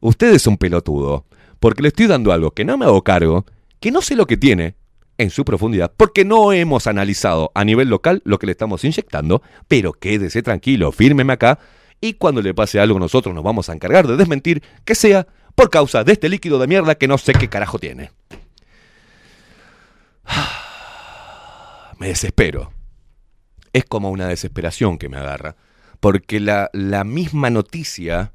Usted 0.00 0.34
es 0.34 0.46
un 0.46 0.58
pelotudo, 0.58 1.24
porque 1.58 1.82
le 1.82 1.88
estoy 1.88 2.06
dando 2.06 2.32
algo 2.32 2.50
que 2.50 2.66
no 2.66 2.76
me 2.76 2.84
hago 2.84 3.02
cargo, 3.02 3.46
que 3.80 3.90
no 3.90 4.02
sé 4.02 4.14
lo 4.16 4.26
que 4.26 4.36
tiene 4.36 4.74
en 5.16 5.30
su 5.30 5.44
profundidad, 5.46 5.92
porque 5.96 6.26
no 6.26 6.52
hemos 6.52 6.86
analizado 6.86 7.50
a 7.54 7.64
nivel 7.64 7.88
local 7.88 8.20
lo 8.24 8.38
que 8.38 8.46
le 8.46 8.52
estamos 8.52 8.84
inyectando, 8.84 9.42
pero 9.68 9.94
quédese 9.94 10.42
tranquilo, 10.42 10.92
fírmeme 10.92 11.32
acá, 11.32 11.58
y 12.00 12.14
cuando 12.14 12.40
le 12.42 12.54
pase 12.54 12.80
algo 12.80 12.98
nosotros 12.98 13.34
nos 13.34 13.44
vamos 13.44 13.68
a 13.68 13.74
encargar 13.74 14.06
de 14.06 14.16
desmentir 14.16 14.62
que 14.84 14.94
sea 14.94 15.26
por 15.54 15.70
causa 15.70 16.04
de 16.04 16.12
este 16.12 16.28
líquido 16.28 16.58
de 16.58 16.66
mierda 16.66 16.94
que 16.94 17.08
no 17.08 17.18
sé 17.18 17.32
qué 17.32 17.48
carajo 17.48 17.78
tiene. 17.78 18.12
Me 21.98 22.08
desespero. 22.08 22.72
Es 23.72 23.84
como 23.84 24.10
una 24.10 24.26
desesperación 24.26 24.98
que 24.98 25.08
me 25.08 25.18
agarra, 25.18 25.54
porque 26.00 26.40
la, 26.40 26.70
la 26.72 27.04
misma 27.04 27.50
noticia 27.50 28.32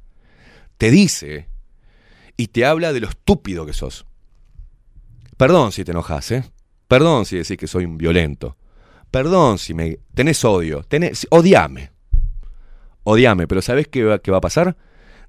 te 0.78 0.90
dice 0.90 1.48
y 2.38 2.46
te 2.46 2.64
habla 2.64 2.94
de 2.94 3.00
lo 3.00 3.08
estúpido 3.08 3.66
que 3.66 3.74
sos. 3.74 4.06
Perdón 5.36 5.72
si 5.72 5.84
te 5.84 5.90
enojas, 5.90 6.30
¿eh? 6.30 6.44
Perdón 6.88 7.26
si 7.26 7.36
decís 7.36 7.58
que 7.58 7.66
soy 7.66 7.84
un 7.84 7.98
violento. 7.98 8.56
Perdón 9.10 9.58
si 9.58 9.74
me 9.74 9.98
tenés 10.14 10.44
odio. 10.44 10.82
Tenés, 10.82 11.26
odiame. 11.30 11.90
Odiame, 13.08 13.46
pero 13.46 13.62
¿sabés 13.62 13.86
qué 13.86 14.02
va, 14.02 14.36
a 14.36 14.40
pasar? 14.40 14.76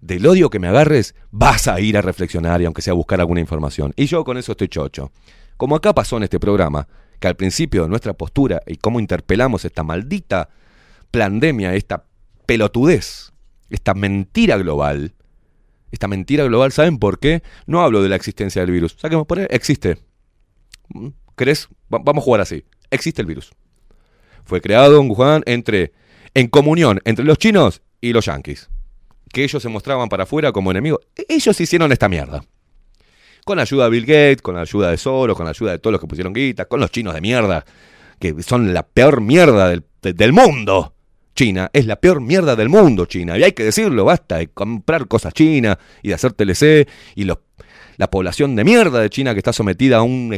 Del 0.02 0.26
odio 0.26 0.50
que 0.50 0.58
me 0.58 0.68
agarres, 0.68 1.14
vas 1.30 1.68
a 1.68 1.80
ir 1.80 1.96
a 1.96 2.02
reflexionar 2.02 2.60
y 2.60 2.66
aunque 2.66 2.82
sea 2.82 2.94
a 2.94 2.96
buscar 2.96 3.20
alguna 3.20 3.40
información. 3.40 3.94
Y 3.96 4.08
yo 4.08 4.24
con 4.24 4.38
eso 4.38 4.54
estoy 4.54 4.68
chocho. 4.68 5.12
Como 5.58 5.76
acá 5.76 5.94
pasó 5.94 6.18
en 6.18 6.24
este 6.24 6.40
programa, 6.40 6.88
que 7.20 7.28
al 7.28 7.36
principio 7.36 7.84
de 7.84 7.90
nuestra 7.90 8.14
postura 8.14 8.62
y 8.66 8.78
cómo 8.78 9.00
interpelamos 9.00 9.64
esta 9.64 9.84
maldita 9.84 10.50
pandemia, 11.12 11.76
esta 11.76 12.06
pelotudez, 12.48 13.32
esta 13.70 13.94
mentira 13.94 14.58
global, 14.58 15.14
esta 15.92 16.08
mentira 16.08 16.46
global, 16.46 16.72
¿saben 16.72 16.98
por 16.98 17.20
qué? 17.20 17.44
No 17.68 17.82
hablo 17.82 18.02
de 18.02 18.10
la 18.10 18.16
existencia 18.16 18.62
del 18.64 18.72
virus. 18.72 18.96
Saquemos 19.00 19.28
por 19.28 19.38
ahí, 19.38 19.46
existe. 19.52 20.00
¿Crees? 21.36 21.68
Va- 21.94 22.02
vamos 22.04 22.24
a 22.24 22.26
jugar 22.26 22.42
así. 22.42 22.66
Existe 22.90 23.22
el 23.22 23.28
virus. 23.28 23.52
Fue 24.46 24.62
creado 24.62 25.00
en 25.00 25.12
Wuhan 25.12 25.44
entre, 25.46 25.92
en 26.38 26.48
comunión 26.48 27.00
entre 27.04 27.26
los 27.26 27.38
chinos 27.40 27.82
y 28.00 28.14
los 28.14 28.26
yanquis. 28.26 28.70
Que 29.34 29.44
ellos 29.44 29.62
se 29.62 29.70
mostraban 29.70 30.08
para 30.08 30.24
afuera 30.24 30.52
como 30.52 30.70
enemigos. 30.72 31.00
E- 31.16 31.26
Ellos 31.30 31.60
hicieron 31.60 31.92
esta 31.92 32.08
mierda. 32.08 32.44
Con 33.44 33.58
la 33.58 33.64
ayuda 33.64 33.86
de 33.86 33.90
Bill 33.90 34.06
Gates, 34.06 34.42
con 34.42 34.56
la 34.56 34.62
ayuda 34.62 34.92
de 34.92 34.98
Soros, 34.98 35.36
con 35.36 35.46
la 35.46 35.50
ayuda 35.52 35.72
de 35.72 35.80
todos 35.80 35.94
los 35.94 36.02
que 36.02 36.08
pusieron 36.08 36.34
guita, 36.34 36.66
con 36.66 36.80
los 36.80 36.92
chinos 36.92 37.14
de 37.16 37.22
mierda, 37.22 37.66
que 38.20 38.42
son 38.44 38.74
la 38.74 38.84
peor 38.84 39.22
mierda 39.22 39.70
del, 39.70 39.84
de- 40.02 40.14
del 40.14 40.32
mundo. 40.34 40.94
China 41.36 41.70
es 41.74 41.86
la 41.88 41.96
peor 41.98 42.20
mierda 42.22 42.56
del 42.56 42.70
mundo, 42.70 43.06
China. 43.06 43.38
Y 43.38 43.44
hay 43.44 43.54
que 43.54 43.64
decirlo, 43.64 44.06
basta 44.06 44.38
de 44.38 44.48
comprar 44.50 45.08
cosas 45.08 45.34
chinas 45.34 45.78
y 46.04 46.10
de 46.10 46.14
hacer 46.14 46.34
TLC 46.34 46.88
y 47.16 47.24
la 47.26 48.12
población 48.12 48.56
de 48.56 48.64
mierda 48.64 49.00
de 49.00 49.10
China 49.10 49.34
que 49.34 49.40
está 49.40 49.54
sometida 49.54 49.98
a 49.98 50.02
un, 50.04 50.38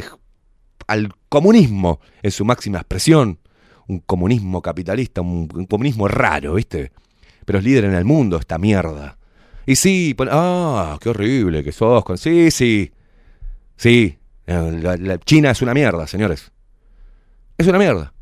al 0.86 1.12
comunismo 1.28 2.00
en 2.22 2.30
su 2.30 2.44
máxima 2.46 2.78
expresión. 2.78 3.38
Un 3.90 3.98
comunismo 4.00 4.62
capitalista, 4.62 5.20
un, 5.20 5.48
un 5.52 5.66
comunismo 5.66 6.06
raro, 6.06 6.54
¿viste? 6.54 6.92
Pero 7.44 7.58
es 7.58 7.64
líder 7.64 7.84
en 7.86 7.94
el 7.94 8.04
mundo 8.04 8.36
esta 8.38 8.56
mierda. 8.58 9.18
Y 9.66 9.76
sí, 9.76 10.14
ah, 10.30 10.96
qué 11.00 11.08
horrible 11.08 11.64
que 11.64 11.72
sos. 11.72 12.04
con- 12.04 12.18
Sí, 12.18 12.50
sí. 12.50 12.92
Sí, 13.76 14.18
eh, 14.46 15.18
China 15.24 15.50
es 15.50 15.62
una 15.62 15.74
mierda, 15.74 16.06
señores. 16.06 16.52
Es 17.58 17.66
una 17.66 17.78
mierda. 17.78 18.12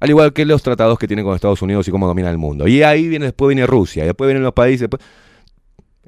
Al 0.00 0.10
igual 0.10 0.32
que 0.32 0.44
los 0.44 0.62
tratados 0.62 0.98
que 0.98 1.06
tiene 1.08 1.22
con 1.24 1.34
Estados 1.34 1.60
Unidos 1.60 1.86
y 1.88 1.90
cómo 1.90 2.06
domina 2.06 2.30
el 2.30 2.38
mundo. 2.38 2.66
Y 2.68 2.82
ahí 2.82 3.08
viene, 3.08 3.26
después 3.26 3.48
viene 3.48 3.66
Rusia, 3.66 4.04
y 4.04 4.06
después 4.06 4.28
vienen 4.28 4.44
los 4.44 4.54
países. 4.54 4.88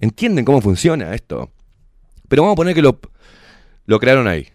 ¿Entienden 0.01 0.45
cómo 0.45 0.61
funciona 0.61 1.15
esto? 1.15 1.51
Pero 2.29 2.43
vamos 2.43 2.55
a 2.55 2.57
poner 2.57 2.75
que 2.75 2.83
lo, 2.83 2.99
lo 3.87 3.99
crearon 4.01 4.29
ahí. 4.29 4.49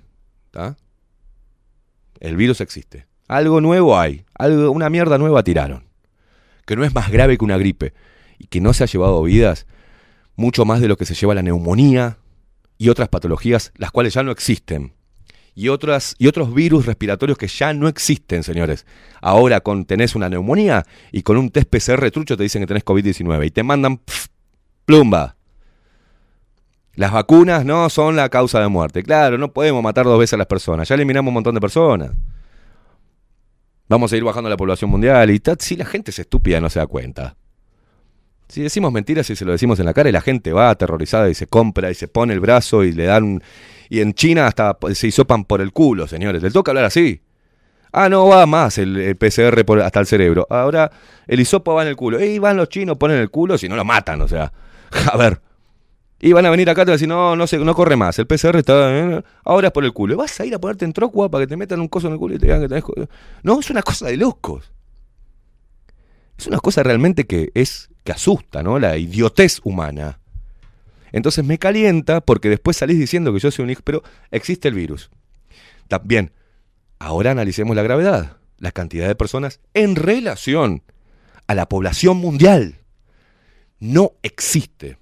El 2.19 2.35
virus 2.37 2.61
existe. 2.61 3.05
Algo 3.27 3.61
nuevo 3.61 3.97
hay. 3.99 4.25
Algo, 4.37 4.71
una 4.71 4.89
mierda 4.89 5.17
nueva 5.17 5.43
tiraron. 5.43 5.85
Que 6.65 6.75
no 6.75 6.83
es 6.83 6.93
más 6.93 7.11
grave 7.11 7.37
que 7.37 7.45
una 7.45 7.57
gripe. 7.57 7.93
Y 8.37 8.47
que 8.47 8.61
no 8.61 8.73
se 8.73 8.83
ha 8.83 8.87
llevado 8.87 9.23
vidas 9.23 9.65
mucho 10.35 10.65
más 10.65 10.81
de 10.81 10.87
lo 10.87 10.97
que 10.97 11.05
se 11.05 11.15
lleva 11.15 11.33
la 11.33 11.41
neumonía 11.41 12.17
y 12.77 12.89
otras 12.89 13.07
patologías, 13.09 13.71
las 13.77 13.91
cuales 13.91 14.13
ya 14.13 14.23
no 14.23 14.31
existen. 14.31 14.93
Y, 15.53 15.69
otras, 15.69 16.15
y 16.17 16.27
otros 16.27 16.53
virus 16.53 16.85
respiratorios 16.85 17.37
que 17.37 17.47
ya 17.47 17.73
no 17.73 17.87
existen, 17.87 18.43
señores. 18.43 18.85
Ahora 19.21 19.61
con, 19.61 19.85
tenés 19.85 20.13
una 20.15 20.27
neumonía 20.27 20.85
y 21.13 21.23
con 21.23 21.37
un 21.37 21.49
test 21.49 21.69
PCR 21.69 22.11
trucho 22.11 22.35
te 22.35 22.43
dicen 22.43 22.61
que 22.61 22.67
tenés 22.67 22.83
COVID-19 22.83 23.45
y 23.45 23.51
te 23.51 23.63
mandan 23.63 24.01
plumba. 24.85 25.37
Las 26.95 27.11
vacunas 27.11 27.65
no 27.65 27.89
son 27.89 28.17
la 28.17 28.27
causa 28.29 28.59
de 28.59 28.67
muerte. 28.67 29.03
Claro, 29.03 29.37
no 29.37 29.53
podemos 29.53 29.81
matar 29.81 30.05
dos 30.05 30.19
veces 30.19 30.33
a 30.33 30.37
las 30.37 30.47
personas. 30.47 30.89
Ya 30.89 30.95
eliminamos 30.95 31.29
un 31.29 31.35
montón 31.35 31.55
de 31.55 31.61
personas. 31.61 32.11
Vamos 33.87 34.11
a 34.11 34.17
ir 34.17 34.23
bajando 34.23 34.49
la 34.49 34.57
población 34.57 34.89
mundial 34.89 35.29
y 35.29 35.39
tal. 35.39 35.57
Si 35.59 35.75
la 35.75 35.85
gente 35.85 36.11
es 36.11 36.19
estúpida 36.19 36.59
no 36.59 36.69
se 36.69 36.79
da 36.79 36.87
cuenta. 36.87 37.35
Si 38.47 38.61
decimos 38.61 38.91
mentiras 38.91 39.29
y 39.29 39.35
se 39.35 39.45
lo 39.45 39.51
decimos 39.51 39.79
en 39.79 39.85
la 39.85 39.93
cara 39.93 40.09
y 40.09 40.11
la 40.11 40.21
gente 40.21 40.53
va 40.53 40.69
aterrorizada 40.69 41.29
y 41.29 41.33
se 41.33 41.47
compra 41.47 41.89
y 41.89 41.95
se 41.95 42.07
pone 42.07 42.33
el 42.33 42.39
brazo 42.39 42.83
y 42.83 42.91
le 42.91 43.05
dan 43.05 43.23
un... 43.23 43.43
Y 43.89 44.01
en 44.01 44.13
China 44.13 44.47
hasta 44.47 44.77
se 44.93 45.07
hisopan 45.07 45.45
por 45.45 45.61
el 45.61 45.71
culo, 45.71 46.07
señores. 46.07 46.41
Les 46.41 46.53
toca 46.53 46.71
hablar 46.71 46.85
así. 46.85 47.21
Ah, 47.91 48.09
no 48.09 48.27
va 48.27 48.45
más 48.45 48.77
el, 48.77 48.97
el 48.97 49.15
PCR 49.15 49.63
hasta 49.81 49.99
el 49.99 50.05
cerebro. 50.05 50.47
Ahora 50.49 50.91
el 51.27 51.39
hisopo 51.39 51.73
va 51.73 51.83
en 51.83 51.89
el 51.89 51.95
culo. 51.95 52.23
Y 52.23 52.39
van 52.39 52.57
los 52.57 52.69
chinos, 52.69 52.97
ponen 52.97 53.17
el 53.17 53.29
culo, 53.29 53.57
si 53.57 53.69
no 53.69 53.75
lo 53.75 53.85
matan, 53.85 54.21
o 54.21 54.27
sea. 54.27 54.51
A 55.11 55.17
ver. 55.17 55.39
Y 56.19 56.31
van 56.33 56.45
a 56.45 56.49
venir 56.49 56.69
acá 56.69 56.83
y 56.83 56.85
te 56.85 56.91
van 56.91 56.93
a 56.93 56.97
decir, 56.97 57.07
no, 57.07 57.35
no, 57.35 57.45
se, 57.45 57.57
no 57.57 57.75
corre 57.75 57.95
más. 57.95 58.17
El 58.19 58.27
PCR 58.27 58.57
está... 58.57 58.89
eh, 58.91 59.23
ahora 59.43 59.67
es 59.67 59.73
por 59.73 59.83
el 59.83 59.93
culo. 59.93 60.15
¿Vas 60.17 60.39
a 60.39 60.45
ir 60.45 60.55
a 60.55 60.59
ponerte 60.59 60.85
en 60.85 60.93
trocua 60.93 61.29
para 61.29 61.43
que 61.43 61.47
te 61.47 61.57
metan 61.57 61.81
un 61.81 61.87
coso 61.87 62.07
en 62.07 62.13
el 62.13 62.19
culo 62.19 62.35
y 62.35 62.39
te 62.39 62.45
digan 62.45 62.61
que 62.61 62.69
tenés... 62.69 62.83
No, 63.43 63.59
es 63.59 63.69
una 63.69 63.81
cosa 63.81 64.07
de 64.07 64.17
locos. 64.17 64.71
Es 66.37 66.47
una 66.47 66.59
cosa 66.59 66.83
realmente 66.83 67.25
que 67.25 67.51
es 67.53 67.89
que 68.03 68.11
asusta, 68.11 68.63
¿no? 68.63 68.79
La 68.79 68.97
idiotez 68.97 69.59
humana. 69.63 70.19
Entonces 71.11 71.43
me 71.45 71.57
calienta 71.57 72.21
porque 72.21 72.49
después 72.49 72.77
salís 72.77 72.99
diciendo 72.99 73.33
que 73.33 73.39
yo 73.39 73.51
soy 73.51 73.63
un 73.63 73.69
hijo, 73.71 73.81
pero 73.83 74.03
existe 74.31 74.67
el 74.67 74.73
virus. 74.73 75.09
También, 75.87 76.31
ahora 76.99 77.31
analicemos 77.31 77.75
la 77.75 77.83
gravedad, 77.83 78.37
la 78.57 78.71
cantidad 78.71 79.07
de 79.07 79.15
personas 79.15 79.59
en 79.73 79.95
relación 79.95 80.83
a 81.47 81.55
la 81.55 81.67
población 81.69 82.17
mundial. 82.17 82.79
No 83.79 84.13
existe. 84.23 84.97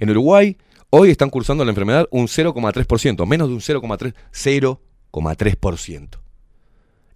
En 0.00 0.08
Uruguay 0.08 0.56
hoy 0.88 1.10
están 1.10 1.28
cursando 1.28 1.62
la 1.62 1.70
enfermedad 1.70 2.08
un 2.10 2.26
0,3%, 2.26 3.26
menos 3.26 3.48
de 3.48 3.54
un 3.54 3.60
0,3%, 3.60 4.14
0,3%. 5.12 6.08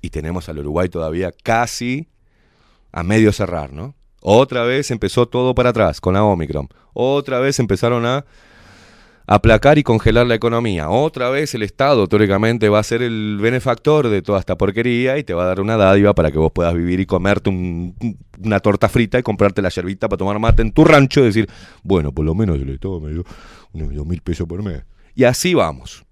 Y 0.02 0.10
tenemos 0.10 0.50
al 0.50 0.58
Uruguay 0.58 0.90
todavía 0.90 1.32
casi 1.32 2.08
a 2.92 3.02
medio 3.02 3.32
cerrar, 3.32 3.72
¿no? 3.72 3.94
Otra 4.20 4.64
vez 4.64 4.90
empezó 4.90 5.26
todo 5.26 5.54
para 5.54 5.70
atrás 5.70 6.00
con 6.02 6.12
la 6.12 6.24
Omicron. 6.24 6.68
Otra 6.92 7.40
vez 7.40 7.58
empezaron 7.58 8.04
a 8.04 8.26
aplacar 9.26 9.78
y 9.78 9.82
congelar 9.82 10.26
la 10.26 10.34
economía. 10.34 10.90
Otra 10.90 11.30
vez 11.30 11.54
el 11.54 11.62
Estado, 11.62 12.06
teóricamente, 12.08 12.68
va 12.68 12.78
a 12.78 12.82
ser 12.82 13.02
el 13.02 13.38
benefactor 13.40 14.08
de 14.08 14.20
toda 14.22 14.40
esta 14.40 14.56
porquería 14.56 15.16
y 15.18 15.24
te 15.24 15.32
va 15.34 15.44
a 15.44 15.46
dar 15.46 15.60
una 15.60 15.76
dádiva 15.76 16.14
para 16.14 16.30
que 16.30 16.38
vos 16.38 16.52
puedas 16.52 16.74
vivir 16.74 17.00
y 17.00 17.06
comerte 17.06 17.50
un- 17.50 17.96
una 18.38 18.60
torta 18.60 18.88
frita 18.88 19.18
y 19.18 19.22
comprarte 19.22 19.62
la 19.62 19.70
yerbita 19.70 20.08
para 20.08 20.18
tomar 20.18 20.38
mate 20.38 20.62
en 20.62 20.72
tu 20.72 20.84
rancho 20.84 21.20
y 21.20 21.24
decir, 21.24 21.48
bueno, 21.82 22.12
por 22.12 22.24
lo 22.24 22.34
menos 22.34 22.56
el 22.60 22.68
Estado 22.68 23.00
me 23.00 23.12
dio 23.12 23.24
unos 23.72 23.94
dos 23.94 24.06
mil 24.06 24.20
pesos 24.20 24.46
por 24.46 24.62
mes. 24.62 24.84
Y 25.14 25.24
así 25.24 25.54
vamos. 25.54 26.04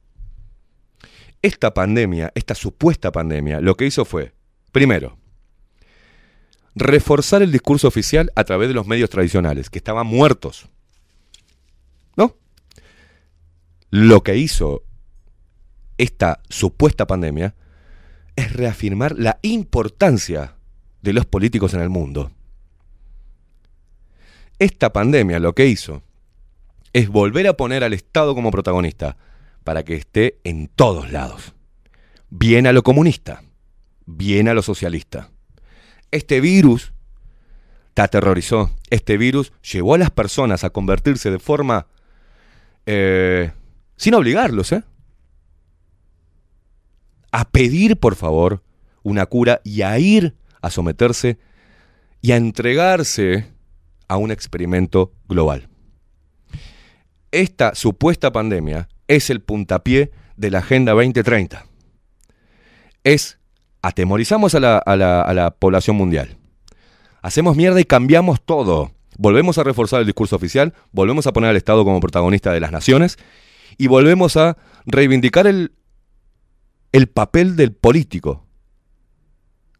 Esta 1.42 1.74
pandemia, 1.74 2.30
esta 2.34 2.54
supuesta 2.54 3.10
pandemia, 3.10 3.60
lo 3.60 3.74
que 3.76 3.84
hizo 3.84 4.04
fue, 4.04 4.32
primero, 4.70 5.18
reforzar 6.74 7.42
el 7.42 7.52
discurso 7.52 7.88
oficial 7.88 8.30
a 8.36 8.44
través 8.44 8.68
de 8.68 8.74
los 8.74 8.86
medios 8.86 9.10
tradicionales, 9.10 9.68
que 9.68 9.78
estaban 9.78 10.06
muertos. 10.06 10.68
¿No? 12.16 12.36
Lo 13.92 14.22
que 14.22 14.38
hizo 14.38 14.84
esta 15.98 16.40
supuesta 16.48 17.06
pandemia 17.06 17.54
es 18.36 18.50
reafirmar 18.54 19.18
la 19.18 19.38
importancia 19.42 20.56
de 21.02 21.12
los 21.12 21.26
políticos 21.26 21.74
en 21.74 21.82
el 21.82 21.90
mundo. 21.90 22.32
Esta 24.58 24.94
pandemia 24.94 25.38
lo 25.40 25.54
que 25.54 25.66
hizo 25.66 26.02
es 26.94 27.10
volver 27.10 27.46
a 27.46 27.52
poner 27.58 27.84
al 27.84 27.92
Estado 27.92 28.34
como 28.34 28.50
protagonista 28.50 29.18
para 29.62 29.84
que 29.84 29.96
esté 29.96 30.40
en 30.42 30.68
todos 30.68 31.12
lados. 31.12 31.52
Bien 32.30 32.66
a 32.66 32.72
lo 32.72 32.82
comunista, 32.82 33.42
bien 34.06 34.48
a 34.48 34.54
lo 34.54 34.62
socialista. 34.62 35.28
Este 36.10 36.40
virus 36.40 36.94
te 37.92 38.00
aterrorizó. 38.00 38.70
Este 38.88 39.18
virus 39.18 39.52
llevó 39.70 39.96
a 39.96 39.98
las 39.98 40.10
personas 40.10 40.64
a 40.64 40.70
convertirse 40.70 41.30
de 41.30 41.38
forma... 41.38 41.88
eh, 42.86 43.52
sin 44.02 44.14
obligarlos, 44.14 44.72
¿eh? 44.72 44.82
A 47.30 47.44
pedir, 47.48 47.96
por 47.98 48.16
favor, 48.16 48.64
una 49.04 49.26
cura 49.26 49.60
y 49.62 49.82
a 49.82 49.96
ir 50.00 50.34
a 50.60 50.70
someterse 50.70 51.38
y 52.20 52.32
a 52.32 52.36
entregarse 52.36 53.46
a 54.08 54.16
un 54.16 54.32
experimento 54.32 55.12
global. 55.28 55.68
Esta 57.30 57.76
supuesta 57.76 58.32
pandemia 58.32 58.88
es 59.06 59.30
el 59.30 59.40
puntapié 59.40 60.10
de 60.36 60.50
la 60.50 60.58
Agenda 60.58 60.92
2030. 60.94 61.64
Es 63.04 63.38
atemorizamos 63.82 64.56
a 64.56 64.60
la, 64.60 64.78
a 64.78 64.96
la- 64.96 65.22
a 65.22 65.32
la 65.32 65.52
población 65.52 65.94
mundial. 65.96 66.36
Hacemos 67.22 67.56
mierda 67.56 67.80
y 67.80 67.84
cambiamos 67.84 68.42
todo. 68.44 68.90
Volvemos 69.16 69.58
a 69.58 69.62
reforzar 69.64 70.00
el 70.00 70.06
discurso 70.06 70.34
oficial, 70.34 70.74
volvemos 70.90 71.28
a 71.28 71.32
poner 71.32 71.50
al 71.50 71.56
Estado 71.56 71.84
como 71.84 72.00
protagonista 72.00 72.52
de 72.52 72.58
las 72.60 72.72
naciones 72.72 73.16
y 73.78 73.86
volvemos 73.86 74.36
a 74.36 74.56
reivindicar 74.86 75.46
el, 75.46 75.72
el 76.92 77.06
papel 77.08 77.56
del 77.56 77.72
político. 77.72 78.46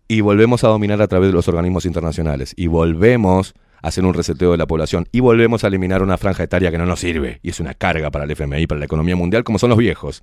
Y 0.09 0.20
volvemos 0.20 0.64
a 0.64 0.69
dominar 0.69 1.01
a 1.01 1.09
través 1.09 1.28
de 1.28 1.35
los 1.35 1.48
organismos 1.48 1.86
internacionales. 1.86 2.52
Y 2.56 2.66
volvemos 2.66 3.55
a 3.81 3.89
hacer 3.89 4.05
un 4.05 4.14
reseteo 4.14 4.52
de 4.52 4.59
la 4.59 4.66
población. 4.66 5.09
Y 5.10 5.20
volvemos 5.20 5.64
a 5.64 5.69
eliminar 5.69 6.02
una 6.02 6.19
franja 6.19 6.43
etaria 6.43 6.70
que 6.70 6.78
no 6.78 6.86
nos 6.86 7.01
sirve. 7.01 7.40
Y 7.43 7.51
es 7.51 7.60
una 7.60 7.74
carga 7.74 8.10
para 8.10 8.24
el 8.24 8.31
FMI, 8.31 8.66
para 8.66 8.78
la 8.78 8.85
economía 8.85 9.16
mundial, 9.16 9.44
como 9.44 9.59
son 9.59 9.70
los 9.70 9.78
viejos. 9.78 10.23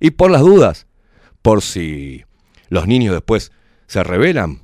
Y 0.00 0.10
por 0.10 0.30
las 0.30 0.40
dudas, 0.40 0.86
por 1.42 1.62
si 1.62 2.24
los 2.68 2.88
niños 2.88 3.14
después 3.14 3.52
se 3.86 4.02
rebelan, 4.02 4.62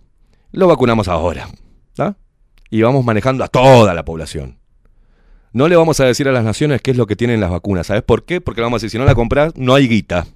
lo 0.51 0.67
vacunamos 0.67 1.09
ahora. 1.09 1.49
Y 2.71 2.83
vamos 2.83 3.05
manejando 3.05 3.45
a 3.45 3.49
toda 3.49 3.95
la 3.95 4.05
población. 4.05 4.59
No 5.53 5.69
le 5.69 5.77
vamos 5.77 6.01
a 6.01 6.05
decir 6.05 6.29
a 6.29 6.33
las 6.33 6.45
naciones 6.45 6.83
qué 6.83 6.91
es 6.91 6.97
lo 6.97 7.07
que 7.07 7.17
tienen 7.17 7.41
las 7.41 7.51
vacunas. 7.51 7.87
¿Sabes 7.87 8.03
por 8.03 8.25
qué? 8.25 8.41
Porque 8.41 8.61
le 8.61 8.65
vamos 8.65 8.83
a 8.83 8.87
decir, 8.87 8.91
si 8.91 8.99
no 8.99 9.05
la 9.05 9.15
compras, 9.15 9.53
no 9.57 9.75
hay 9.75 9.89
guita. 9.89 10.27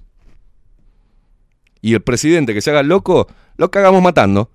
Y 1.81 1.93
el 1.93 2.01
presidente 2.01 2.53
que 2.53 2.61
se 2.61 2.71
haga 2.71 2.83
loco, 2.83 3.27
lo 3.57 3.69
cagamos 3.69 4.01
matando. 4.01 4.49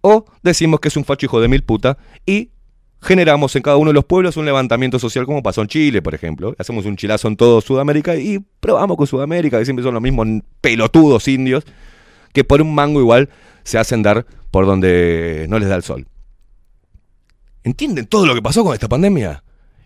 O 0.00 0.26
decimos 0.42 0.80
que 0.80 0.88
es 0.88 0.96
un 0.96 1.04
facho 1.04 1.26
hijo 1.26 1.40
de 1.40 1.48
mil 1.48 1.62
puta 1.62 1.96
y 2.26 2.50
generamos 3.04 3.54
en 3.56 3.62
cada 3.62 3.76
uno 3.76 3.90
de 3.90 3.94
los 3.94 4.04
pueblos 4.04 4.36
un 4.36 4.46
levantamiento 4.46 4.98
social 4.98 5.26
como 5.26 5.42
pasó 5.42 5.62
en 5.62 5.68
Chile, 5.68 6.02
por 6.02 6.14
ejemplo. 6.14 6.54
Hacemos 6.58 6.86
un 6.86 6.96
chilazo 6.96 7.28
en 7.28 7.36
todo 7.36 7.60
Sudamérica 7.60 8.16
y 8.16 8.38
probamos 8.60 8.96
con 8.96 9.06
Sudamérica, 9.06 9.58
que 9.58 9.64
siempre 9.64 9.82
son 9.82 9.94
los 9.94 10.02
mismos 10.02 10.26
pelotudos 10.60 11.28
indios, 11.28 11.64
que 12.32 12.44
por 12.44 12.60
un 12.60 12.74
mango 12.74 13.00
igual 13.00 13.28
se 13.62 13.78
hacen 13.78 14.02
dar 14.02 14.26
por 14.50 14.66
donde 14.66 15.46
no 15.48 15.58
les 15.58 15.68
da 15.68 15.76
el 15.76 15.82
sol. 15.82 16.06
¿Entienden 17.62 18.06
todo 18.06 18.26
lo 18.26 18.34
que 18.34 18.42
pasó 18.42 18.64
con 18.64 18.74
esta 18.74 18.88
pandemia? 18.88 19.43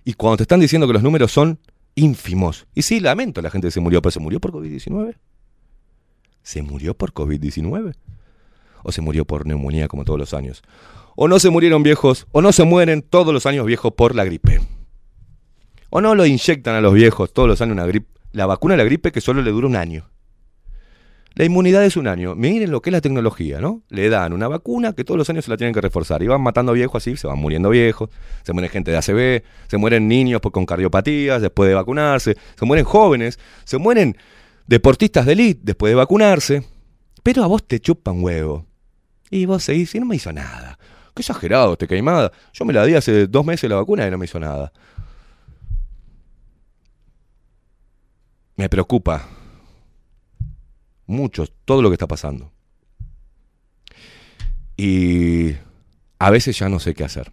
Y 0.09 0.15
cuando 0.15 0.39
te 0.39 0.45
están 0.45 0.61
diciendo 0.61 0.87
que 0.87 0.95
los 0.95 1.03
números 1.03 1.31
son 1.31 1.59
ínfimos. 1.95 2.67
Y 2.75 2.81
sí, 2.81 2.99
lamento, 2.99 3.43
la 3.43 3.51
gente 3.51 3.71
se 3.71 3.79
murió, 3.79 4.01
pero 4.01 4.11
se 4.11 4.21
murió 4.21 4.41
por 4.41 4.53
COVID-19. 4.53 5.17
¿Se 6.43 6.63
murió 6.63 6.95
por 6.95 7.13
COVID-19? 7.13 7.95
¿O 8.85 8.91
se 8.91 9.03
murió 9.03 9.27
por 9.27 9.45
neumonía 9.45 9.87
como 9.87 10.07
todos 10.07 10.19
los 10.19 10.33
años? 10.33 10.63
¿O 11.15 11.29
no 11.29 11.39
se 11.39 11.51
murieron 11.51 11.83
viejos? 11.83 12.27
¿O 12.33 12.41
no 12.41 12.53
se 12.53 12.65
mueren 12.65 13.03
todos 13.03 13.35
los 13.35 13.45
años 13.45 13.67
viejos 13.67 13.93
por 13.93 14.15
la 14.15 14.25
gripe? 14.25 14.63
¿O 15.91 16.01
no 16.01 16.15
lo 16.15 16.25
inyectan 16.25 16.75
a 16.75 16.81
los 16.81 16.95
viejos 16.95 17.35
todos 17.35 17.47
los 17.47 17.61
años 17.61 17.75
una 17.75 17.85
gripe? 17.85 18.09
La 18.33 18.47
vacuna 18.47 18.73
de 18.73 18.79
la 18.79 18.85
gripe 18.85 19.13
que 19.13 19.21
solo 19.21 19.43
le 19.43 19.51
dura 19.51 19.67
un 19.67 19.77
año. 19.77 20.09
La 21.35 21.45
inmunidad 21.45 21.85
es 21.85 21.97
un 21.97 22.09
año. 22.09 22.35
Miren 22.35 22.71
lo 22.71 22.83
que 22.83 22.91
es 22.91 22.93
la 22.93 23.01
tecnología, 23.01 23.61
¿no? 23.61 23.83
Le 23.91 24.09
dan 24.09 24.33
una 24.33 24.49
vacuna 24.49 24.93
que 24.93 25.05
todos 25.05 25.17
los 25.17 25.31
años 25.31 25.45
se 25.45 25.51
la 25.51 25.57
tienen 25.57 25.73
que 25.73 25.81
reforzar. 25.81 26.23
Y 26.23 26.27
van 26.27 26.41
matando 26.41 26.73
viejos 26.73 27.03
así, 27.03 27.17
se 27.17 27.27
van 27.29 27.39
muriendo 27.39 27.71
viejos. 27.71 28.11
Se 28.43 28.53
muere 28.53 28.69
gente 28.69 28.91
de 28.91 28.97
ACV, 28.97 29.45
se 29.69 29.77
mueren 29.77 30.09
niños 30.09 30.41
con 30.41 30.67
cardiopatías 30.67 31.41
después 31.41 31.69
de 31.69 31.75
vacunarse. 31.75 32.37
Se 32.59 32.65
mueren 32.65 32.85
jóvenes, 32.85 33.39
se 33.65 33.79
mueren 33.79 34.17
deportistas 34.67 35.27
de 35.27 35.33
elite 35.33 35.61
después 35.63 35.93
de 35.93 35.95
vacunarse. 35.95 36.65
Pero 37.23 37.45
a 37.45 37.47
vos 37.47 37.67
te 37.67 37.79
chupan 37.79 38.23
huevo. 38.23 38.67
Y 39.31 39.47
vos 39.47 39.63
seguís 39.63 39.95
y 39.95 40.01
no 40.01 40.07
me 40.07 40.17
hizo 40.17 40.33
nada. 40.33 40.77
Qué 41.15 41.23
exagerado, 41.23 41.77
te 41.77 41.87
queimada. 41.87 42.33
Yo 42.53 42.65
me 42.65 42.73
la 42.73 42.85
di 42.85 42.95
hace 42.95 43.27
dos 43.29 43.45
meses 43.45 43.71
la 43.71 43.77
vacuna 43.77 44.07
y 44.07 44.11
no 44.11 44.19
me 44.19 44.25
hizo 44.25 44.41
nada. 44.41 44.73
Me 48.57 48.69
preocupa 48.69 49.38
mucho 51.09 51.47
todo 51.65 51.83
lo 51.83 51.91
que 51.91 51.95
está 51.95 52.07
pasando. 52.07 52.53
Y 54.77 55.55
a 56.21 56.31
veces 56.31 56.57
ya 56.57 56.69
no 56.69 56.79
sé 56.79 56.95
qué 56.95 57.03
hacer. 57.03 57.33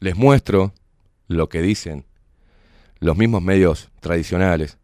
Les 0.00 0.16
muestro 0.16 0.72
lo 1.26 1.50
que 1.50 1.60
dicen 1.60 2.06
los 3.00 3.16
mismos 3.16 3.42
medios 3.42 3.90
tradicionales. 4.00 4.78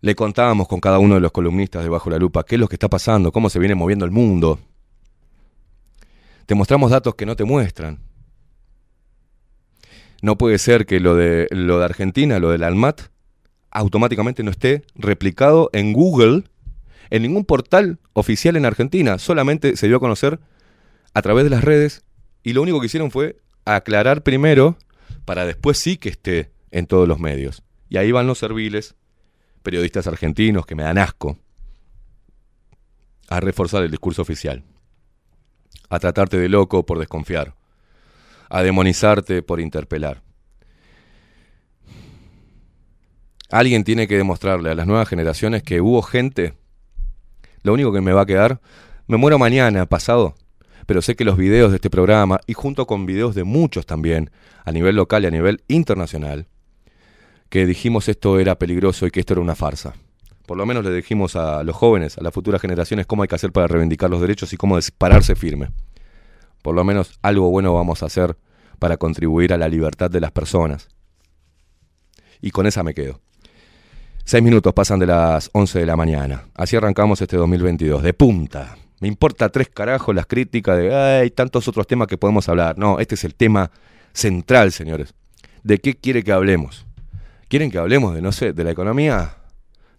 Le 0.00 0.14
contábamos 0.14 0.68
con 0.68 0.80
cada 0.80 0.98
uno 0.98 1.14
de 1.14 1.20
los 1.20 1.32
columnistas 1.32 1.82
de 1.82 1.88
Bajo 1.88 2.10
la 2.10 2.18
Lupa 2.18 2.44
qué 2.44 2.54
es 2.54 2.60
lo 2.60 2.68
que 2.68 2.76
está 2.76 2.88
pasando, 2.88 3.32
cómo 3.32 3.50
se 3.50 3.58
viene 3.58 3.74
moviendo 3.74 4.04
el 4.04 4.10
mundo. 4.10 4.60
Te 6.46 6.54
mostramos 6.54 6.90
datos 6.90 7.14
que 7.14 7.26
no 7.26 7.36
te 7.36 7.44
muestran. 7.44 7.98
No 10.20 10.36
puede 10.36 10.58
ser 10.58 10.86
que 10.86 11.00
lo 11.00 11.16
de, 11.16 11.48
lo 11.50 11.78
de 11.78 11.84
Argentina, 11.84 12.38
lo 12.38 12.50
del 12.50 12.62
ALMAT, 12.62 13.13
automáticamente 13.74 14.42
no 14.42 14.50
esté 14.50 14.84
replicado 14.94 15.68
en 15.72 15.92
Google, 15.92 16.44
en 17.10 17.22
ningún 17.22 17.44
portal 17.44 17.98
oficial 18.14 18.56
en 18.56 18.64
Argentina. 18.64 19.18
Solamente 19.18 19.76
se 19.76 19.88
dio 19.88 19.98
a 19.98 20.00
conocer 20.00 20.40
a 21.12 21.20
través 21.20 21.44
de 21.44 21.50
las 21.50 21.64
redes 21.64 22.04
y 22.42 22.54
lo 22.54 22.62
único 22.62 22.80
que 22.80 22.86
hicieron 22.86 23.10
fue 23.10 23.36
aclarar 23.64 24.22
primero 24.22 24.78
para 25.24 25.44
después 25.44 25.76
sí 25.76 25.96
que 25.96 26.08
esté 26.08 26.52
en 26.70 26.86
todos 26.86 27.06
los 27.06 27.18
medios. 27.18 27.62
Y 27.88 27.96
ahí 27.96 28.12
van 28.12 28.26
los 28.26 28.38
serviles, 28.38 28.94
periodistas 29.62 30.06
argentinos 30.06 30.66
que 30.66 30.74
me 30.74 30.84
dan 30.84 30.98
asco, 30.98 31.38
a 33.28 33.40
reforzar 33.40 33.82
el 33.82 33.90
discurso 33.90 34.22
oficial, 34.22 34.62
a 35.88 35.98
tratarte 35.98 36.38
de 36.38 36.48
loco 36.48 36.86
por 36.86 36.98
desconfiar, 36.98 37.54
a 38.50 38.62
demonizarte 38.62 39.42
por 39.42 39.60
interpelar. 39.60 40.22
Alguien 43.50 43.84
tiene 43.84 44.08
que 44.08 44.16
demostrarle 44.16 44.70
a 44.70 44.74
las 44.74 44.86
nuevas 44.86 45.08
generaciones 45.08 45.62
que 45.62 45.80
hubo 45.80 46.02
gente. 46.02 46.54
Lo 47.62 47.72
único 47.72 47.92
que 47.92 48.00
me 48.00 48.12
va 48.12 48.22
a 48.22 48.26
quedar, 48.26 48.60
me 49.06 49.16
muero 49.16 49.38
mañana, 49.38 49.86
pasado, 49.86 50.34
pero 50.86 51.02
sé 51.02 51.14
que 51.14 51.24
los 51.24 51.36
videos 51.36 51.70
de 51.70 51.76
este 51.76 51.90
programa, 51.90 52.40
y 52.46 52.54
junto 52.54 52.86
con 52.86 53.06
videos 53.06 53.34
de 53.34 53.44
muchos 53.44 53.86
también, 53.86 54.30
a 54.64 54.72
nivel 54.72 54.96
local 54.96 55.24
y 55.24 55.26
a 55.26 55.30
nivel 55.30 55.62
internacional, 55.68 56.46
que 57.48 57.66
dijimos 57.66 58.08
esto 58.08 58.40
era 58.40 58.58
peligroso 58.58 59.06
y 59.06 59.10
que 59.10 59.20
esto 59.20 59.34
era 59.34 59.42
una 59.42 59.54
farsa. 59.54 59.94
Por 60.46 60.58
lo 60.58 60.66
menos 60.66 60.84
le 60.84 60.92
dijimos 60.92 61.36
a 61.36 61.62
los 61.64 61.76
jóvenes, 61.76 62.18
a 62.18 62.22
las 62.22 62.34
futuras 62.34 62.60
generaciones, 62.60 63.06
cómo 63.06 63.22
hay 63.22 63.28
que 63.28 63.34
hacer 63.34 63.52
para 63.52 63.66
reivindicar 63.66 64.10
los 64.10 64.20
derechos 64.20 64.52
y 64.52 64.56
cómo 64.56 64.78
pararse 64.98 65.34
firme. 65.34 65.70
Por 66.62 66.74
lo 66.74 66.84
menos 66.84 67.18
algo 67.22 67.50
bueno 67.50 67.72
vamos 67.74 68.02
a 68.02 68.06
hacer 68.06 68.36
para 68.78 68.96
contribuir 68.96 69.52
a 69.52 69.58
la 69.58 69.68
libertad 69.68 70.10
de 70.10 70.20
las 70.20 70.32
personas. 70.32 70.88
Y 72.40 72.50
con 72.50 72.66
esa 72.66 72.82
me 72.82 72.92
quedo. 72.92 73.20
Seis 74.26 74.42
minutos 74.42 74.72
pasan 74.72 74.98
de 74.98 75.06
las 75.06 75.50
11 75.52 75.80
de 75.80 75.84
la 75.84 75.96
mañana. 75.96 76.44
Así 76.54 76.76
arrancamos 76.76 77.20
este 77.20 77.36
2022, 77.36 78.02
de 78.02 78.14
punta. 78.14 78.74
Me 79.00 79.06
importa 79.06 79.50
tres 79.50 79.68
carajos 79.68 80.14
las 80.14 80.24
críticas 80.24 80.78
de, 80.78 80.94
hay 80.94 81.30
tantos 81.30 81.68
otros 81.68 81.86
temas 81.86 82.08
que 82.08 82.16
podemos 82.16 82.48
hablar. 82.48 82.78
No, 82.78 83.00
este 83.00 83.16
es 83.16 83.24
el 83.24 83.34
tema 83.34 83.70
central, 84.14 84.72
señores. 84.72 85.12
¿De 85.62 85.76
qué 85.76 85.94
quiere 85.94 86.22
que 86.22 86.32
hablemos? 86.32 86.86
¿Quieren 87.48 87.70
que 87.70 87.76
hablemos 87.76 88.14
de, 88.14 88.22
no 88.22 88.32
sé, 88.32 88.54
de 88.54 88.64
la 88.64 88.70
economía? 88.70 89.36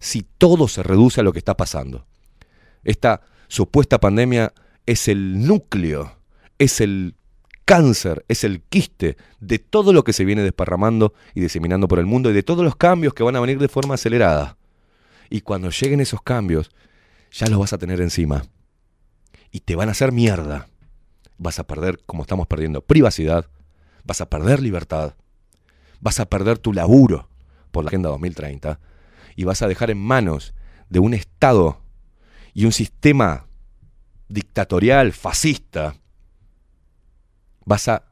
Si 0.00 0.26
todo 0.38 0.66
se 0.66 0.82
reduce 0.82 1.20
a 1.20 1.24
lo 1.24 1.32
que 1.32 1.38
está 1.38 1.56
pasando. 1.56 2.04
Esta 2.82 3.20
supuesta 3.46 4.00
pandemia 4.00 4.52
es 4.86 5.06
el 5.06 5.46
núcleo, 5.46 6.16
es 6.58 6.80
el 6.80 7.14
cáncer, 7.66 8.24
es 8.28 8.44
el 8.44 8.62
quiste 8.62 9.18
de 9.40 9.58
todo 9.58 9.92
lo 9.92 10.04
que 10.04 10.14
se 10.14 10.24
viene 10.24 10.42
desparramando 10.42 11.12
y 11.34 11.40
diseminando 11.40 11.88
por 11.88 11.98
el 11.98 12.06
mundo 12.06 12.30
y 12.30 12.32
de 12.32 12.44
todos 12.44 12.64
los 12.64 12.76
cambios 12.76 13.12
que 13.12 13.24
van 13.24 13.36
a 13.36 13.40
venir 13.40 13.58
de 13.58 13.68
forma 13.68 13.94
acelerada. 13.94 14.56
Y 15.28 15.42
cuando 15.42 15.68
lleguen 15.70 16.00
esos 16.00 16.22
cambios, 16.22 16.70
ya 17.32 17.48
los 17.48 17.58
vas 17.58 17.72
a 17.72 17.78
tener 17.78 18.00
encima. 18.00 18.44
Y 19.50 19.60
te 19.60 19.74
van 19.74 19.88
a 19.88 19.92
hacer 19.92 20.12
mierda. 20.12 20.68
Vas 21.38 21.58
a 21.58 21.66
perder, 21.66 22.00
como 22.06 22.22
estamos 22.22 22.46
perdiendo, 22.46 22.80
privacidad, 22.80 23.50
vas 24.04 24.20
a 24.20 24.30
perder 24.30 24.62
libertad, 24.62 25.14
vas 26.00 26.20
a 26.20 26.26
perder 26.26 26.58
tu 26.58 26.72
laburo 26.72 27.28
por 27.72 27.84
la 27.84 27.88
Agenda 27.88 28.08
2030 28.10 28.78
y 29.34 29.44
vas 29.44 29.60
a 29.60 29.68
dejar 29.68 29.90
en 29.90 29.98
manos 29.98 30.54
de 30.88 31.00
un 31.00 31.12
Estado 31.12 31.82
y 32.54 32.64
un 32.64 32.72
sistema 32.72 33.46
dictatorial, 34.28 35.12
fascista, 35.12 35.96
vas 37.66 37.88
a 37.88 38.04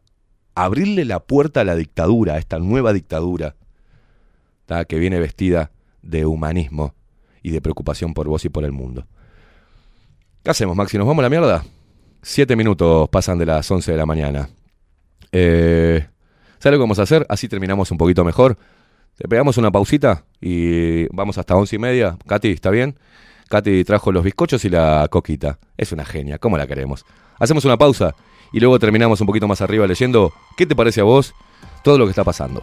abrirle 0.54 1.06
la 1.06 1.20
puerta 1.20 1.62
a 1.62 1.64
la 1.64 1.74
dictadura, 1.74 2.34
a 2.34 2.38
esta 2.38 2.58
nueva 2.58 2.92
dictadura, 2.92 3.56
que 4.88 4.98
viene 4.98 5.18
vestida 5.18 5.70
de 6.02 6.26
humanismo 6.26 6.94
y 7.42 7.50
de 7.50 7.62
preocupación 7.62 8.12
por 8.12 8.28
vos 8.28 8.44
y 8.44 8.50
por 8.50 8.64
el 8.64 8.72
mundo. 8.72 9.06
¿Qué 10.42 10.50
hacemos, 10.50 10.76
Maxi? 10.76 10.98
¿Nos 10.98 11.06
vamos 11.06 11.22
a 11.22 11.28
la 11.28 11.30
mierda? 11.30 11.64
Siete 12.20 12.56
minutos 12.56 13.08
pasan 13.08 13.38
de 13.38 13.46
las 13.46 13.70
once 13.70 13.92
de 13.92 13.98
la 13.98 14.06
mañana. 14.06 14.50
Eh, 15.32 16.06
¿Sabes 16.58 16.72
lo 16.72 16.78
que 16.78 16.82
vamos 16.82 16.98
a 16.98 17.02
hacer? 17.02 17.26
Así 17.28 17.48
terminamos 17.48 17.90
un 17.90 17.98
poquito 17.98 18.24
mejor. 18.24 18.58
Te 19.16 19.28
pegamos 19.28 19.58
una 19.58 19.70
pausita 19.70 20.24
y 20.40 21.06
vamos 21.14 21.38
hasta 21.38 21.54
once 21.54 21.76
y 21.76 21.78
media. 21.78 22.18
Katy, 22.26 22.50
¿está 22.50 22.70
bien? 22.70 22.98
Katy 23.48 23.84
trajo 23.84 24.10
los 24.10 24.24
bizcochos 24.24 24.64
y 24.64 24.70
la 24.70 25.06
coquita. 25.10 25.58
Es 25.76 25.92
una 25.92 26.04
genia, 26.04 26.38
¿cómo 26.38 26.56
la 26.56 26.66
queremos? 26.66 27.04
Hacemos 27.38 27.64
una 27.64 27.76
pausa 27.76 28.14
y 28.54 28.60
luego 28.60 28.78
terminamos 28.78 29.20
un 29.20 29.26
poquito 29.26 29.48
más 29.48 29.60
arriba 29.60 29.84
leyendo 29.84 30.32
qué 30.56 30.64
te 30.64 30.76
parece 30.76 31.00
a 31.00 31.04
vos 31.04 31.34
todo 31.82 31.98
lo 31.98 32.04
que 32.06 32.10
está 32.10 32.22
pasando. 32.22 32.62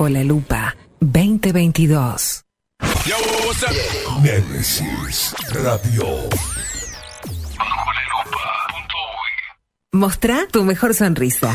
Bajo 0.00 0.08
la 0.08 0.24
lupa 0.24 0.74
2022. 1.00 2.44
Nemesis 4.22 5.34
Radio. 5.52 6.06
Mostrá 9.92 10.46
tu 10.50 10.64
mejor 10.64 10.94
sonrisa. 10.94 11.54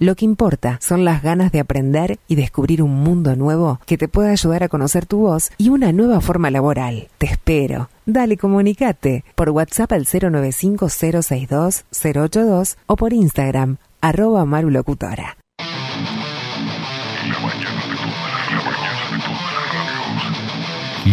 Lo 0.01 0.15
que 0.15 0.25
importa 0.25 0.77
son 0.81 1.05
las 1.05 1.21
ganas 1.21 1.51
de 1.51 1.59
aprender 1.59 2.17
y 2.27 2.33
descubrir 2.33 2.81
un 2.81 3.03
mundo 3.03 3.35
nuevo 3.35 3.79
que 3.85 3.99
te 3.99 4.07
pueda 4.07 4.31
ayudar 4.31 4.63
a 4.63 4.67
conocer 4.67 5.05
tu 5.05 5.19
voz 5.19 5.51
y 5.59 5.69
una 5.69 5.91
nueva 5.91 6.21
forma 6.21 6.49
laboral. 6.49 7.09
Te 7.19 7.27
espero. 7.27 7.91
Dale, 8.07 8.35
comunicate 8.35 9.23
por 9.35 9.51
WhatsApp 9.51 9.91
al 9.91 10.07
095-062-082 10.07 12.77
o 12.87 12.95
por 12.95 13.13
Instagram, 13.13 13.77
arroba 14.01 14.43
marulocutora. 14.43 15.37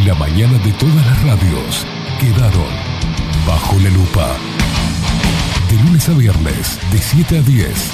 La 0.06 0.14
mañana 0.14 0.56
de 0.64 0.72
todas 0.72 1.06
las 1.06 1.22
radios 1.24 1.86
quedaron 2.18 2.64
bajo 3.46 3.78
la 3.80 3.90
lupa. 3.90 4.34
De 5.68 5.76
lunes 5.84 6.08
a 6.08 6.12
viernes, 6.12 6.78
de 6.90 6.98
7 6.98 7.38
a 7.38 7.42
10, 7.42 7.90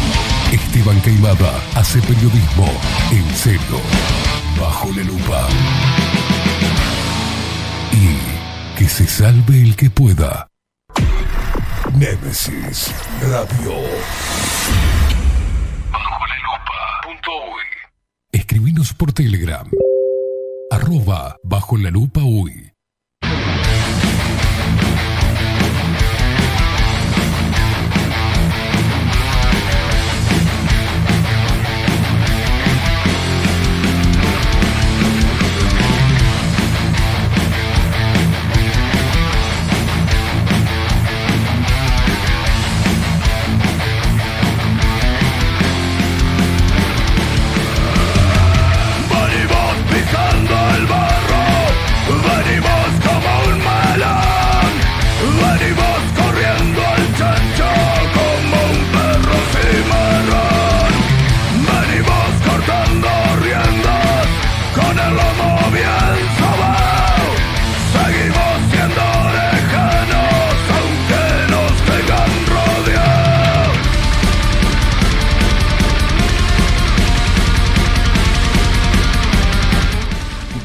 Esteban 0.52 1.00
Queimada 1.02 1.60
hace 1.74 2.00
periodismo 2.02 2.68
en 3.10 3.34
serio, 3.34 3.80
bajo 4.60 4.90
la 4.92 5.02
lupa. 5.02 5.48
Y 7.92 8.78
que 8.78 8.88
se 8.88 9.06
salve 9.06 9.60
el 9.60 9.74
que 9.74 9.90
pueda. 9.90 10.46
Némesis 11.98 12.92
Radio. 13.20 13.74
Bajo 15.92 16.26
la 16.26 16.36
lupa. 16.36 16.74
Escribinos 18.32 18.92
por 18.94 19.12
Telegram. 19.12 19.68
Arroba 20.70 21.36
bajo 21.42 21.76
la 21.76 21.90
lupa 21.90 22.20
uy. 22.22 22.73
Alma 50.50 51.23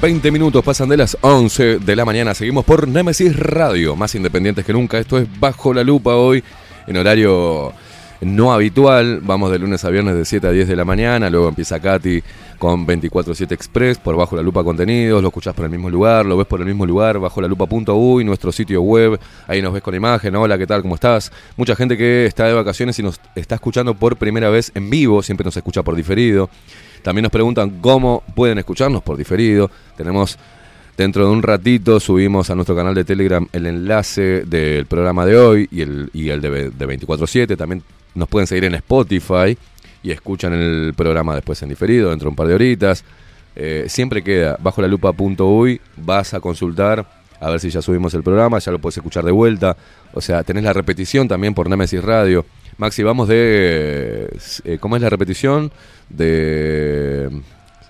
20 0.01 0.31
minutos 0.31 0.63
pasan 0.63 0.87
de 0.87 0.95
las 0.95 1.17
11 1.19 1.79
de 1.79 1.95
la 1.97 2.05
mañana. 2.05 2.33
Seguimos 2.33 2.63
por 2.63 2.87
Nemesis 2.87 3.35
Radio, 3.35 3.97
más 3.97 4.15
independientes 4.15 4.63
que 4.63 4.71
nunca. 4.71 4.97
Esto 4.97 5.17
es 5.17 5.27
Bajo 5.41 5.73
la 5.73 5.83
Lupa 5.83 6.15
hoy, 6.15 6.41
en 6.87 6.95
horario 6.95 7.73
no 8.21 8.53
habitual. 8.53 9.19
Vamos 9.21 9.51
de 9.51 9.59
lunes 9.59 9.83
a 9.83 9.89
viernes 9.89 10.15
de 10.15 10.23
7 10.23 10.47
a 10.47 10.51
10 10.51 10.69
de 10.69 10.75
la 10.77 10.85
mañana. 10.85 11.29
Luego 11.29 11.49
empieza 11.49 11.81
Katy 11.81 12.23
con 12.57 12.87
24-7 12.87 13.51
Express 13.51 13.97
por 13.97 14.15
Bajo 14.15 14.37
la 14.37 14.41
Lupa 14.41 14.63
Contenidos. 14.63 15.21
Lo 15.21 15.27
escuchás 15.27 15.53
por 15.53 15.65
el 15.65 15.71
mismo 15.71 15.89
lugar, 15.89 16.25
lo 16.25 16.37
ves 16.37 16.47
por 16.47 16.61
el 16.61 16.65
mismo 16.65 16.85
lugar, 16.85 17.19
bajo 17.19 17.41
la 17.41 17.49
lupa.uy, 17.49 18.23
nuestro 18.23 18.53
sitio 18.53 18.81
web. 18.81 19.19
Ahí 19.47 19.61
nos 19.61 19.73
ves 19.73 19.83
con 19.83 19.95
imagen. 19.95 20.33
Hola, 20.33 20.57
¿qué 20.57 20.65
tal? 20.65 20.81
¿Cómo 20.81 20.95
estás? 20.95 21.29
Mucha 21.57 21.75
gente 21.75 21.97
que 21.97 22.25
está 22.25 22.45
de 22.45 22.53
vacaciones 22.53 22.97
y 22.99 23.03
nos 23.03 23.19
está 23.35 23.55
escuchando 23.55 23.95
por 23.95 24.15
primera 24.15 24.49
vez 24.49 24.71
en 24.75 24.89
vivo. 24.89 25.21
Siempre 25.21 25.43
nos 25.43 25.57
escucha 25.57 25.83
por 25.83 25.97
diferido. 25.97 26.49
También 27.01 27.23
nos 27.23 27.31
preguntan 27.31 27.79
cómo 27.81 28.23
pueden 28.35 28.57
escucharnos 28.57 29.01
por 29.01 29.17
diferido. 29.17 29.69
Tenemos 29.95 30.37
dentro 30.97 31.25
de 31.25 31.31
un 31.31 31.41
ratito, 31.41 31.99
subimos 31.99 32.49
a 32.49 32.55
nuestro 32.55 32.75
canal 32.75 32.93
de 32.93 33.05
Telegram 33.05 33.47
el 33.53 33.65
enlace 33.65 34.43
del 34.45 34.85
programa 34.85 35.25
de 35.25 35.37
hoy 35.37 35.67
y 35.71 35.81
el, 35.81 36.09
y 36.13 36.29
el 36.29 36.41
de, 36.41 36.69
de 36.69 36.87
24-7. 36.87 37.57
También 37.57 37.83
nos 38.15 38.27
pueden 38.27 38.47
seguir 38.47 38.65
en 38.65 38.75
Spotify 38.75 39.57
y 40.03 40.11
escuchan 40.11 40.53
el 40.53 40.93
programa 40.95 41.35
después 41.35 41.61
en 41.61 41.69
diferido, 41.69 42.09
dentro 42.09 42.25
de 42.25 42.29
un 42.29 42.35
par 42.35 42.47
de 42.47 42.55
horitas. 42.55 43.03
Eh, 43.55 43.85
siempre 43.87 44.23
queda 44.23 44.57
bajo 44.59 44.81
la 44.81 44.87
lupa.uy, 44.87 45.81
vas 45.97 46.33
a 46.33 46.39
consultar 46.39 47.05
a 47.39 47.49
ver 47.49 47.59
si 47.59 47.69
ya 47.69 47.81
subimos 47.81 48.13
el 48.13 48.23
programa, 48.23 48.59
ya 48.59 48.71
lo 48.71 48.79
puedes 48.79 48.97
escuchar 48.97 49.23
de 49.23 49.31
vuelta. 49.31 49.75
O 50.13 50.21
sea, 50.21 50.43
tenés 50.43 50.63
la 50.63 50.73
repetición 50.73 51.27
también 51.27 51.53
por 51.53 51.69
Nemesis 51.69 52.03
Radio. 52.03 52.45
Maxi, 52.79 53.03
vamos 53.03 53.27
de... 53.27 54.29
eh, 54.63 54.77
¿Cómo 54.79 54.95
es 54.95 55.01
la 55.01 55.09
repetición? 55.09 55.71
De... 56.09 57.29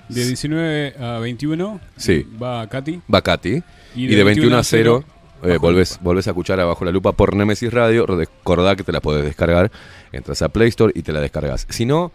De 0.10 0.26
19 0.26 0.96
a 1.00 1.20
21 1.20 1.80
Sí. 1.96 2.26
va 2.42 2.68
Katy. 2.68 3.02
Bacati. 3.08 3.62
Y, 3.96 4.08
de 4.08 4.24
21 4.24 4.58
a 4.58 4.64
0 4.64 5.04
eh, 5.44 5.58
volvés, 5.58 6.00
volvés 6.02 6.28
a 6.28 6.32
escuchar 6.32 6.60
a 6.60 6.66
Bajo 6.66 6.84
la 6.84 6.92
Lupa 6.92 7.12
por 7.12 7.36
Nemesis 7.36 7.72
Radio. 7.72 8.06
Recordá 8.08 8.76
que 8.76 8.84
te 8.84 8.92
la 8.92 9.00
podés 9.00 9.24
descargar. 9.24 9.72
Entras 10.12 10.42
a 10.42 10.50
Play 10.50 10.70
Store 10.70 10.92
y 10.96 11.04
te 11.04 11.14
la 11.14 11.22
descargas. 11.22 11.68
Si 11.70 11.86
no, 11.86 12.12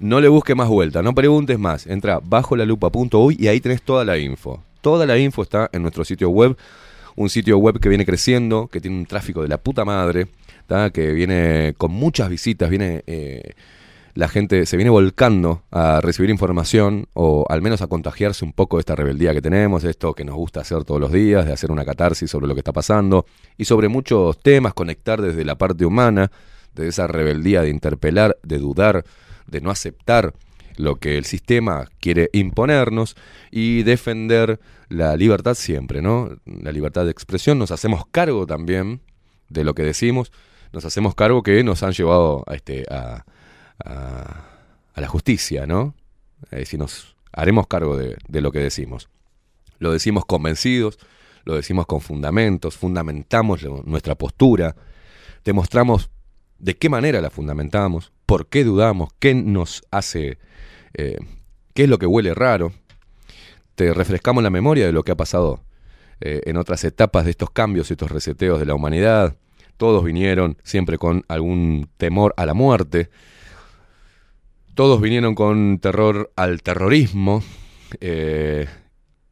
No 0.00 0.20
le 0.20 0.28
busques 0.28 0.56
más 0.56 0.68
vuelta, 0.68 1.02
no 1.02 1.14
preguntes 1.14 1.58
más. 1.58 1.86
Entra 1.86 2.18
bajo 2.24 2.56
la 2.56 2.64
lupa.uy 2.64 3.36
y 3.38 3.46
ahí 3.48 3.60
tenés 3.60 3.82
toda 3.82 4.04
la 4.06 4.16
info. 4.18 4.62
Toda 4.80 5.04
la 5.06 5.18
info 5.18 5.42
está 5.42 5.68
en 5.72 5.82
nuestro 5.82 6.04
sitio 6.04 6.30
web. 6.30 6.56
Un 7.16 7.28
sitio 7.28 7.58
web 7.58 7.78
que 7.78 7.88
viene 7.90 8.04
creciendo, 8.06 8.66
que 8.72 8.80
tiene 8.80 8.96
un 8.96 9.06
tráfico 9.06 9.42
de 9.42 9.48
la 9.48 9.58
puta 9.58 9.84
madre, 9.84 10.26
que 10.92 11.12
viene 11.12 11.74
con 11.76 11.92
muchas 11.92 12.28
visitas, 12.28 12.70
viene 12.70 13.02
eh, 13.06 13.52
la 14.14 14.28
gente 14.28 14.64
se 14.66 14.76
viene 14.76 14.90
volcando 14.90 15.62
a 15.70 16.00
recibir 16.00 16.30
información 16.30 17.08
o 17.14 17.44
al 17.48 17.62
menos 17.62 17.82
a 17.82 17.88
contagiarse 17.88 18.44
un 18.44 18.52
poco 18.52 18.76
de 18.76 18.80
esta 18.80 18.94
rebeldía 18.94 19.34
que 19.34 19.42
tenemos, 19.42 19.82
esto 19.84 20.14
que 20.14 20.24
nos 20.24 20.36
gusta 20.36 20.60
hacer 20.60 20.84
todos 20.84 21.00
los 21.00 21.12
días, 21.12 21.46
de 21.46 21.52
hacer 21.52 21.72
una 21.72 21.84
catarsis 21.84 22.30
sobre 22.30 22.46
lo 22.46 22.54
que 22.54 22.60
está 22.60 22.72
pasando 22.72 23.26
y 23.58 23.64
sobre 23.64 23.88
muchos 23.88 24.38
temas, 24.40 24.72
conectar 24.72 25.20
desde 25.20 25.44
la 25.44 25.56
parte 25.56 25.84
humana, 25.84 26.30
de 26.74 26.88
esa 26.88 27.06
rebeldía 27.06 27.62
de 27.62 27.70
interpelar, 27.70 28.36
de 28.42 28.58
dudar, 28.58 29.04
de 29.46 29.60
no 29.60 29.70
aceptar 29.70 30.32
lo 30.76 30.96
que 30.96 31.18
el 31.18 31.24
sistema 31.24 31.88
quiere 32.00 32.30
imponernos 32.32 33.16
y 33.50 33.82
defender 33.84 34.60
la 34.88 35.16
libertad 35.16 35.54
siempre, 35.54 36.02
¿no? 36.02 36.30
La 36.44 36.72
libertad 36.72 37.04
de 37.04 37.10
expresión, 37.10 37.58
nos 37.58 37.70
hacemos 37.70 38.04
cargo 38.10 38.46
también 38.46 39.00
de 39.48 39.64
lo 39.64 39.74
que 39.74 39.82
decimos, 39.82 40.32
nos 40.74 40.84
hacemos 40.84 41.14
cargo 41.14 41.42
que 41.42 41.62
nos 41.62 41.82
han 41.82 41.92
llevado 41.92 42.44
a, 42.46 42.54
este, 42.54 42.84
a, 42.90 43.24
la 44.96 45.08
justicia, 45.08 45.66
¿no? 45.66 45.94
Es 46.44 46.60
decir, 46.60 46.78
nos 46.78 47.16
haremos 47.32 47.66
cargo 47.66 47.96
de, 47.96 48.40
lo 48.40 48.52
que 48.52 48.58
decimos. 48.58 49.08
Lo 49.78 49.92
decimos 49.92 50.24
convencidos, 50.24 50.98
lo 51.44 51.54
decimos 51.54 51.86
con 51.86 52.00
fundamentos, 52.00 52.76
fundamentamos 52.76 53.62
nuestra 53.84 54.14
postura, 54.14 54.76
demostramos 55.44 56.10
de 56.58 56.76
qué 56.76 56.88
manera 56.88 57.20
la 57.20 57.30
fundamentamos, 57.30 58.12
por 58.26 58.48
qué 58.48 58.64
dudamos, 58.64 59.10
qué 59.18 59.34
nos 59.34 59.82
hace, 59.90 60.38
eh, 60.94 61.18
qué 61.74 61.84
es 61.84 61.88
lo 61.88 61.98
que 61.98 62.06
huele 62.06 62.34
raro. 62.34 62.72
Te 63.74 63.92
refrescamos 63.92 64.42
la 64.42 64.50
memoria 64.50 64.86
de 64.86 64.92
lo 64.92 65.02
que 65.02 65.12
ha 65.12 65.16
pasado 65.16 65.64
eh, 66.20 66.42
en 66.46 66.56
otras 66.56 66.84
etapas 66.84 67.24
de 67.24 67.32
estos 67.32 67.50
cambios, 67.50 67.90
estos 67.90 68.10
reseteos 68.10 68.60
de 68.60 68.66
la 68.66 68.74
humanidad. 68.74 69.36
Todos 69.76 70.04
vinieron 70.04 70.56
siempre 70.62 70.98
con 70.98 71.24
algún 71.28 71.88
temor 71.96 72.34
a 72.36 72.46
la 72.46 72.54
muerte. 72.54 73.10
Todos 74.74 75.00
vinieron 75.00 75.34
con 75.34 75.78
terror 75.78 76.32
al 76.36 76.62
terrorismo. 76.62 77.42
eh, 78.00 78.66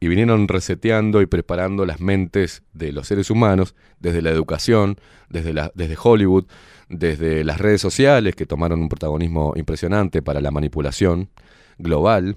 y 0.03 0.09
vinieron 0.09 0.49
reseteando 0.49 1.21
y 1.21 1.27
preparando 1.27 1.85
las 1.85 2.01
mentes 2.01 2.63
de 2.73 2.91
los 2.91 3.07
seres 3.07 3.29
humanos 3.29 3.73
desde 4.01 4.21
la 4.21 4.31
educación, 4.31 4.97
desde, 5.29 5.53
la, 5.53 5.71
desde 5.75 5.95
Hollywood, 5.97 6.43
desde 6.89 7.45
las 7.45 7.57
redes 7.57 7.79
sociales 7.79 8.35
que 8.35 8.45
tomaron 8.45 8.81
un 8.81 8.89
protagonismo 8.89 9.53
impresionante 9.55 10.21
para 10.21 10.41
la 10.41 10.51
manipulación 10.51 11.29
global. 11.77 12.35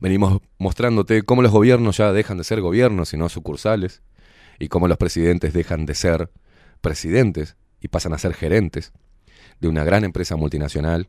Venimos 0.00 0.42
mostrándote 0.58 1.22
cómo 1.22 1.40
los 1.40 1.50
gobiernos 1.50 1.96
ya 1.96 2.12
dejan 2.12 2.36
de 2.36 2.44
ser 2.44 2.60
gobiernos 2.60 3.14
y 3.14 3.16
no 3.16 3.30
sucursales, 3.30 4.02
y 4.58 4.68
cómo 4.68 4.86
los 4.86 4.98
presidentes 4.98 5.54
dejan 5.54 5.86
de 5.86 5.94
ser 5.94 6.30
presidentes 6.80 7.56
y 7.80 7.88
pasan 7.88 8.12
a 8.12 8.18
ser 8.18 8.34
gerentes 8.34 8.92
de 9.60 9.68
una 9.68 9.84
gran 9.84 10.04
empresa 10.04 10.36
multinacional. 10.36 11.06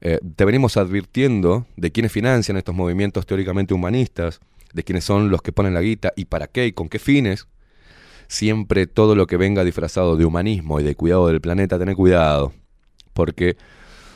Eh, 0.00 0.18
te 0.36 0.44
venimos 0.44 0.76
advirtiendo 0.76 1.66
de 1.76 1.92
quiénes 1.92 2.12
financian 2.12 2.56
estos 2.56 2.74
movimientos 2.74 3.26
teóricamente 3.26 3.74
humanistas, 3.74 4.40
de 4.72 4.82
quiénes 4.82 5.04
son 5.04 5.30
los 5.30 5.42
que 5.42 5.52
ponen 5.52 5.74
la 5.74 5.80
guita 5.80 6.12
y 6.16 6.24
para 6.24 6.46
qué 6.46 6.66
y 6.66 6.72
con 6.72 6.88
qué 6.88 6.98
fines. 6.98 7.46
Siempre 8.28 8.86
todo 8.86 9.14
lo 9.14 9.26
que 9.26 9.36
venga 9.36 9.62
disfrazado 9.62 10.16
de 10.16 10.24
humanismo 10.24 10.80
y 10.80 10.84
de 10.84 10.94
cuidado 10.94 11.28
del 11.28 11.40
planeta, 11.40 11.78
tener 11.78 11.94
cuidado. 11.94 12.52
Porque 13.12 13.56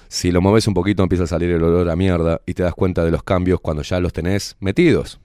si 0.09 0.33
lo 0.33 0.41
mueves 0.41 0.67
un 0.67 0.75
poquito 0.75 1.03
empieza 1.03 1.25
a 1.25 1.29
salir 1.29 1.51
el 1.51 1.63
olor 1.63 1.89
a 1.91 1.97
mierda 1.97 2.41
y 2.47 2.55
te 2.55 2.63
das 2.63 2.75
cuenta 2.75 3.05
de 3.05 3.11
los 3.11 3.23
cambios 3.23 3.61
cuando 3.61 3.83
ya 3.83 4.01
los 4.01 4.13
tenés 4.13 4.57
metidos. 4.59 5.21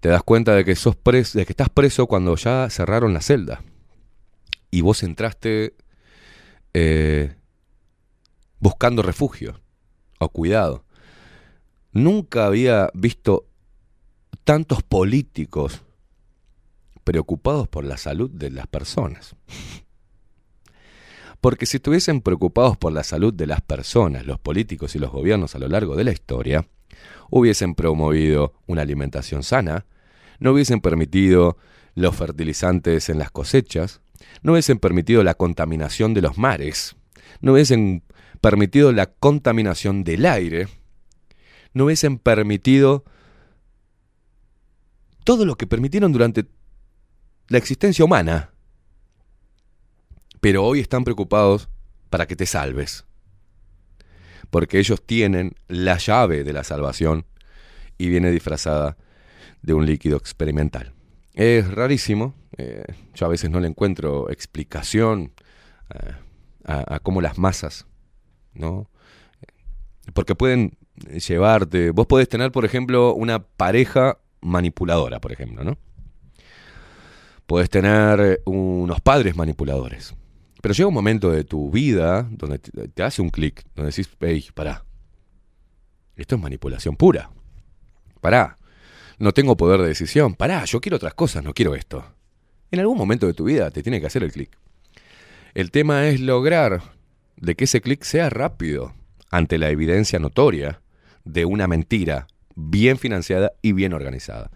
Te 0.00 0.08
das 0.08 0.22
cuenta 0.22 0.54
de 0.54 0.64
que 0.64 0.76
sos 0.76 0.96
de 1.02 1.46
que 1.46 1.52
estás 1.52 1.70
preso 1.70 2.06
cuando 2.06 2.36
ya 2.36 2.68
cerraron 2.70 3.14
la 3.14 3.20
celda. 3.20 3.62
Y 4.74 4.80
vos 4.80 5.04
entraste 5.04 5.76
eh, 6.72 7.36
buscando 8.58 9.02
refugio 9.02 9.60
o 10.18 10.28
cuidado. 10.28 10.84
Nunca 11.92 12.46
había 12.46 12.90
visto 12.92 13.46
tantos 14.42 14.82
políticos 14.82 15.82
preocupados 17.04 17.68
por 17.68 17.84
la 17.84 17.96
salud 17.98 18.28
de 18.28 18.50
las 18.50 18.66
personas. 18.66 19.36
Porque 21.40 21.66
si 21.66 21.76
estuviesen 21.76 22.20
preocupados 22.20 22.76
por 22.76 22.92
la 22.92 23.04
salud 23.04 23.32
de 23.32 23.46
las 23.46 23.60
personas, 23.60 24.26
los 24.26 24.40
políticos 24.40 24.96
y 24.96 24.98
los 24.98 25.12
gobiernos 25.12 25.54
a 25.54 25.60
lo 25.60 25.68
largo 25.68 25.94
de 25.94 26.02
la 26.02 26.10
historia, 26.10 26.66
hubiesen 27.30 27.76
promovido 27.76 28.54
una 28.66 28.82
alimentación 28.82 29.44
sana, 29.44 29.86
no 30.40 30.50
hubiesen 30.50 30.80
permitido 30.80 31.58
los 31.94 32.16
fertilizantes 32.16 33.08
en 33.08 33.20
las 33.20 33.30
cosechas, 33.30 34.00
no 34.42 34.52
hubiesen 34.52 34.78
permitido 34.78 35.22
la 35.22 35.34
contaminación 35.34 36.14
de 36.14 36.22
los 36.22 36.38
mares, 36.38 36.96
no 37.40 37.52
hubiesen 37.52 38.02
permitido 38.40 38.92
la 38.92 39.06
contaminación 39.06 40.04
del 40.04 40.26
aire, 40.26 40.68
no 41.72 41.86
hubiesen 41.86 42.18
permitido 42.18 43.04
todo 45.24 45.44
lo 45.44 45.56
que 45.56 45.66
permitieron 45.66 46.12
durante 46.12 46.46
la 47.48 47.58
existencia 47.58 48.04
humana. 48.04 48.50
Pero 50.40 50.64
hoy 50.64 50.80
están 50.80 51.04
preocupados 51.04 51.68
para 52.10 52.26
que 52.26 52.36
te 52.36 52.46
salves. 52.46 53.04
Porque 54.50 54.78
ellos 54.78 55.04
tienen 55.04 55.56
la 55.66 55.96
llave 55.98 56.44
de 56.44 56.52
la 56.52 56.64
salvación 56.64 57.26
y 57.98 58.08
viene 58.08 58.30
disfrazada 58.30 58.96
de 59.62 59.74
un 59.74 59.86
líquido 59.86 60.16
experimental. 60.16 60.93
Es 61.34 61.68
rarísimo, 61.68 62.32
eh, 62.56 62.84
yo 63.12 63.26
a 63.26 63.28
veces 63.28 63.50
no 63.50 63.58
le 63.58 63.66
encuentro 63.66 64.30
explicación 64.30 65.32
eh, 65.92 66.12
a, 66.64 67.00
cómo 67.00 67.20
las 67.20 67.38
masas, 67.38 67.86
¿no? 68.54 68.88
Porque 70.12 70.36
pueden 70.36 70.78
llevarte, 71.26 71.90
vos 71.90 72.06
podés 72.06 72.28
tener, 72.28 72.52
por 72.52 72.64
ejemplo, 72.64 73.14
una 73.14 73.40
pareja 73.42 74.18
manipuladora, 74.42 75.20
por 75.20 75.32
ejemplo, 75.32 75.64
¿no? 75.64 75.76
Puedes 77.46 77.68
tener 77.68 78.40
unos 78.46 79.00
padres 79.00 79.36
manipuladores. 79.36 80.14
Pero 80.62 80.72
llega 80.72 80.86
un 80.86 80.94
momento 80.94 81.30
de 81.30 81.42
tu 81.44 81.70
vida 81.70 82.28
donde 82.30 82.60
te, 82.60 82.88
te 82.88 83.02
hace 83.02 83.20
un 83.20 83.30
clic, 83.30 83.64
donde 83.74 83.90
decís, 83.90 84.08
hey, 84.20 84.46
pará. 84.54 84.84
Esto 86.16 86.36
es 86.36 86.40
manipulación 86.40 86.96
pura. 86.96 87.28
Pará. 88.20 88.56
No 89.18 89.32
tengo 89.32 89.56
poder 89.56 89.80
de 89.80 89.88
decisión. 89.88 90.34
Pará, 90.34 90.64
yo 90.64 90.80
quiero 90.80 90.96
otras 90.96 91.14
cosas, 91.14 91.44
no 91.44 91.54
quiero 91.54 91.74
esto. 91.74 92.04
En 92.70 92.80
algún 92.80 92.98
momento 92.98 93.26
de 93.26 93.34
tu 93.34 93.44
vida 93.44 93.70
te 93.70 93.82
tiene 93.82 94.00
que 94.00 94.06
hacer 94.06 94.22
el 94.22 94.32
clic. 94.32 94.50
El 95.54 95.70
tema 95.70 96.08
es 96.08 96.20
lograr 96.20 96.82
de 97.36 97.54
que 97.54 97.64
ese 97.64 97.80
clic 97.80 98.02
sea 98.02 98.30
rápido 98.30 98.94
ante 99.30 99.58
la 99.58 99.70
evidencia 99.70 100.18
notoria 100.18 100.80
de 101.24 101.44
una 101.44 101.66
mentira 101.66 102.26
bien 102.56 102.98
financiada 102.98 103.52
y 103.62 103.72
bien 103.72 103.92
organizada. 103.92 104.50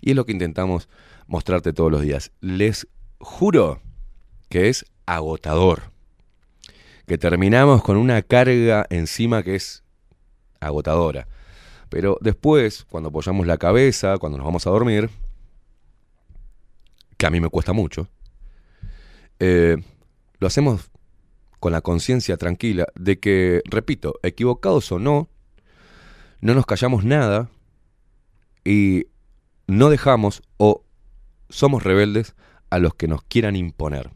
Y 0.00 0.10
es 0.10 0.16
lo 0.16 0.26
que 0.26 0.32
intentamos 0.32 0.88
mostrarte 1.26 1.72
todos 1.72 1.90
los 1.90 2.02
días. 2.02 2.32
Les 2.40 2.86
juro 3.18 3.80
que 4.48 4.68
es 4.68 4.84
agotador. 5.06 5.90
Que 7.06 7.18
terminamos 7.18 7.82
con 7.82 7.96
una 7.96 8.22
carga 8.22 8.86
encima 8.90 9.42
que 9.42 9.54
es 9.54 9.82
agotadora. 10.60 11.28
Pero 11.88 12.18
después, 12.20 12.84
cuando 12.88 13.10
apoyamos 13.10 13.46
la 13.46 13.58
cabeza, 13.58 14.18
cuando 14.18 14.38
nos 14.38 14.44
vamos 14.44 14.66
a 14.66 14.70
dormir, 14.70 15.10
que 17.16 17.26
a 17.26 17.30
mí 17.30 17.40
me 17.40 17.48
cuesta 17.48 17.72
mucho, 17.72 18.08
eh, 19.38 19.76
lo 20.38 20.46
hacemos 20.46 20.90
con 21.60 21.72
la 21.72 21.80
conciencia 21.80 22.36
tranquila 22.36 22.86
de 22.94 23.18
que, 23.18 23.62
repito, 23.64 24.18
equivocados 24.22 24.90
o 24.92 24.98
no, 24.98 25.28
no 26.40 26.54
nos 26.54 26.66
callamos 26.66 27.04
nada 27.04 27.48
y 28.64 29.06
no 29.66 29.90
dejamos 29.90 30.42
o 30.58 30.84
somos 31.48 31.82
rebeldes 31.82 32.34
a 32.70 32.78
los 32.78 32.94
que 32.94 33.08
nos 33.08 33.22
quieran 33.22 33.56
imponer. 33.56 34.10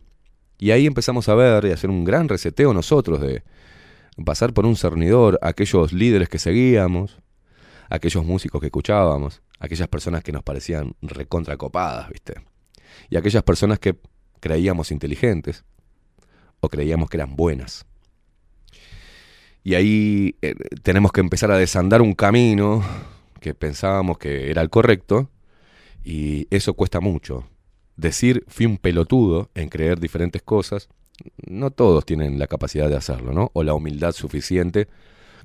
Y 0.59 0.73
ahí 0.73 0.87
empezamos 0.87 1.29
a 1.29 1.35
ver 1.35 1.65
y 1.65 1.71
a 1.71 1.75
hacer 1.75 1.89
un 1.89 2.05
gran 2.05 2.29
reseteo 2.29 2.75
nosotros 2.75 3.21
de 3.21 3.43
pasar 4.25 4.53
por 4.53 4.67
un 4.67 4.77
cernidor 4.77 5.39
a 5.41 5.49
aquellos 5.49 5.93
líderes 5.93 6.29
que 6.29 6.39
seguíamos, 6.39 7.19
aquellos 7.91 8.25
músicos 8.25 8.61
que 8.61 8.69
escuchábamos, 8.69 9.43
aquellas 9.59 9.89
personas 9.89 10.23
que 10.23 10.33
nos 10.33 10.43
parecían 10.43 10.95
recontracopadas, 11.03 12.09
¿viste? 12.09 12.35
Y 13.11 13.17
aquellas 13.17 13.43
personas 13.43 13.79
que 13.79 13.97
creíamos 14.39 14.91
inteligentes 14.91 15.65
o 16.61 16.69
creíamos 16.69 17.11
que 17.11 17.17
eran 17.17 17.37
buenas. 17.37 17.85
Y 19.63 19.75
ahí 19.75 20.37
eh, 20.41 20.55
tenemos 20.83 21.13
que 21.13 21.21
empezar 21.21 21.51
a 21.51 21.59
desandar 21.59 22.01
un 22.01 22.15
camino 22.15 22.83
que 23.41 23.55
pensábamos 23.55 24.19
que 24.19 24.51
era 24.51 24.63
el 24.63 24.71
correcto 24.71 25.29
y 26.05 26.47
eso 26.51 26.75
cuesta 26.75 27.01
mucho. 27.01 27.45
Decir 27.97 28.45
fui 28.49 28.67
un 28.67 28.79
pelotudo 28.79 29.51
en 29.55 29.69
creer 29.69 30.01
diferentes 30.01 30.43
cosas, 30.43 30.89
no 31.47 31.71
todos 31.71 32.07
tienen 32.07 32.39
la 32.39 32.47
capacidad 32.47 32.89
de 32.89 32.97
hacerlo, 32.97 33.33
¿no? 33.33 33.51
O 33.53 33.63
la 33.63 33.75
humildad 33.75 34.13
suficiente 34.13 34.89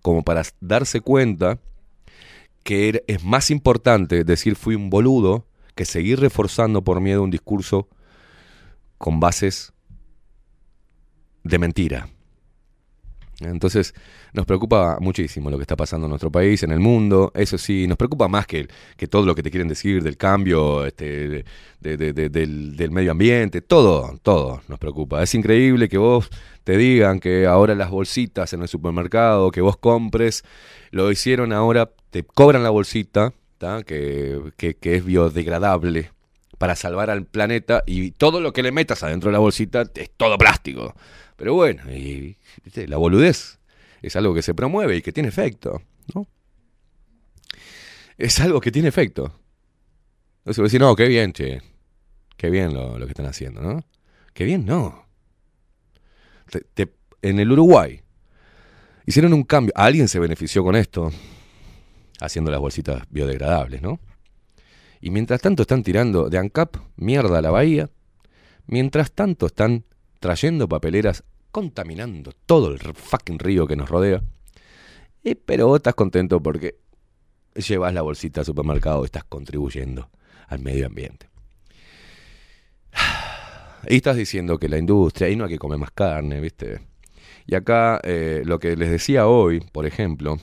como 0.02 0.24
para 0.24 0.44
darse 0.62 1.02
cuenta 1.02 1.60
que 2.66 3.04
es 3.06 3.24
más 3.24 3.52
importante 3.52 4.24
decir 4.24 4.56
fui 4.56 4.74
un 4.74 4.90
boludo 4.90 5.48
que 5.76 5.86
seguir 5.86 6.20
reforzando 6.20 6.84
por 6.84 7.00
miedo 7.00 7.22
un 7.22 7.30
discurso 7.30 7.88
con 8.98 9.20
bases 9.20 9.72
de 11.44 11.60
mentira. 11.60 12.10
Entonces, 13.42 13.94
nos 14.34 14.46
preocupa 14.46 14.98
muchísimo 15.02 15.50
lo 15.50 15.58
que 15.58 15.64
está 15.64 15.76
pasando 15.76 16.06
en 16.08 16.10
nuestro 16.10 16.32
país, 16.32 16.64
en 16.64 16.72
el 16.72 16.80
mundo. 16.80 17.32
Eso 17.36 17.58
sí, 17.58 17.86
nos 17.88 17.98
preocupa 17.98 18.28
más 18.28 18.48
que, 18.48 18.68
que 18.96 19.08
todo 19.08 19.26
lo 19.26 19.36
que 19.36 19.44
te 19.44 19.52
quieren 19.52 19.68
decir 19.68 20.02
del 20.04 20.16
cambio, 20.18 20.86
este, 20.86 21.44
de- 21.82 21.98
de- 21.98 22.14
de- 22.14 22.30
del, 22.30 22.78
del 22.78 22.92
medio 22.92 23.12
ambiente. 23.12 23.62
Todo, 23.62 24.18
todo 24.24 24.62
nos 24.68 24.80
preocupa. 24.80 25.22
Es 25.22 25.36
increíble 25.36 25.90
que 25.90 25.98
vos 25.98 26.30
te 26.64 26.78
digan 26.78 27.20
que 27.20 27.46
ahora 27.46 27.76
las 27.76 27.90
bolsitas 27.90 28.54
en 28.54 28.62
el 28.62 28.68
supermercado, 28.68 29.52
que 29.52 29.62
vos 29.62 29.78
compres, 29.78 30.44
lo 30.92 31.12
hicieron 31.12 31.52
ahora, 31.52 31.90
te 32.12 32.24
cobran 32.24 32.64
la 32.64 32.70
bolsita, 32.70 33.34
que, 33.86 34.40
que- 34.58 34.76
que 34.76 34.96
es 34.96 35.04
biodegradable 35.06 36.12
para 36.58 36.76
salvar 36.76 37.10
al 37.10 37.26
planeta 37.26 37.84
y 37.86 38.12
todo 38.12 38.40
lo 38.40 38.54
que 38.54 38.62
le 38.64 38.72
metas 38.72 39.02
adentro 39.04 39.30
de 39.30 39.34
la 39.34 39.40
bolsita 39.40 39.84
es 39.96 40.10
todo 40.16 40.38
plástico. 40.38 40.96
Pero 41.36 41.54
bueno, 41.54 41.84
y, 41.92 42.38
la 42.88 42.98
boludez 42.98 43.60
es 44.02 44.16
algo 44.16 44.34
que 44.34 44.42
se 44.42 44.54
promueve 44.54 44.98
y 44.98 45.02
que 45.02 45.12
tiene 45.12 45.30
efecto, 45.30 45.82
¿no? 46.14 46.28
Es 48.18 48.40
algo 48.40 48.62
que 48.62 48.72
tiene 48.72 48.88
efecto. 48.88 49.40
Entonces 50.40 50.62
vos 50.62 50.72
decís, 50.72 50.80
no, 50.80 50.96
qué 50.96 51.08
bien, 51.08 51.34
che. 51.34 51.62
Qué 52.38 52.50
bien 52.50 52.74
lo, 52.74 52.98
que 53.00 53.12
están 53.12 53.26
haciendo, 53.26 53.62
¿no? 53.62 53.84
Qué 54.34 54.44
bien, 54.44 54.66
no. 54.66 55.06
En 57.22 57.40
el 57.40 57.52
Uruguay 57.52 58.02
hicieron 59.06 59.34
un 59.34 59.44
cambio. 59.44 59.74
Alguien 59.76 60.08
se 60.08 60.20
benefició 60.20 60.64
con 60.64 60.76
esto, 60.76 61.12
haciendo 62.20 62.52
las 62.52 62.60
bolsitas 62.60 63.04
biodegradables, 63.10 63.82
¿no? 63.82 64.00
Y 65.02 65.10
mientras 65.10 65.42
tanto 65.42 65.64
están 65.64 65.84
tirando 65.84 66.30
de 66.30 66.38
ANCAP 66.38 66.78
mierda 66.96 67.40
a 67.40 67.42
la 67.42 67.52
bahía. 67.52 67.90
Mientras 68.68 69.12
tanto 69.12 69.46
están 69.46 69.86
trayendo 70.26 70.68
papeleras, 70.68 71.24
contaminando 71.52 72.32
todo 72.48 72.72
el 72.72 72.80
fucking 72.80 73.38
río 73.38 73.68
que 73.68 73.76
nos 73.76 73.88
rodea. 73.88 74.24
Y, 75.24 75.36
pero 75.36 75.76
estás 75.76 75.94
contento 75.94 76.42
porque 76.42 76.80
llevas 77.54 77.94
la 77.94 78.02
bolsita 78.02 78.42
al 78.42 78.46
supermercado 78.48 79.06
estás 79.06 79.24
contribuyendo 79.24 80.10
al 80.48 80.60
medio 80.60 80.88
ambiente. 80.88 81.30
Y 83.88 83.98
estás 83.98 84.16
diciendo 84.16 84.58
que 84.58 84.68
la 84.68 84.80
industria, 84.80 85.28
ahí 85.28 85.36
no 85.36 85.44
hay 85.44 85.52
que 85.52 85.60
comer 85.60 85.78
más 85.78 85.92
carne, 85.92 86.42
¿viste? 86.42 86.80
Y 87.46 87.54
acá 87.54 88.02
eh, 88.04 88.42
lo 88.44 88.58
que 88.58 88.76
les 88.76 88.90
decía 88.90 89.28
hoy, 89.28 89.60
por 89.60 89.86
ejemplo, 89.86 90.40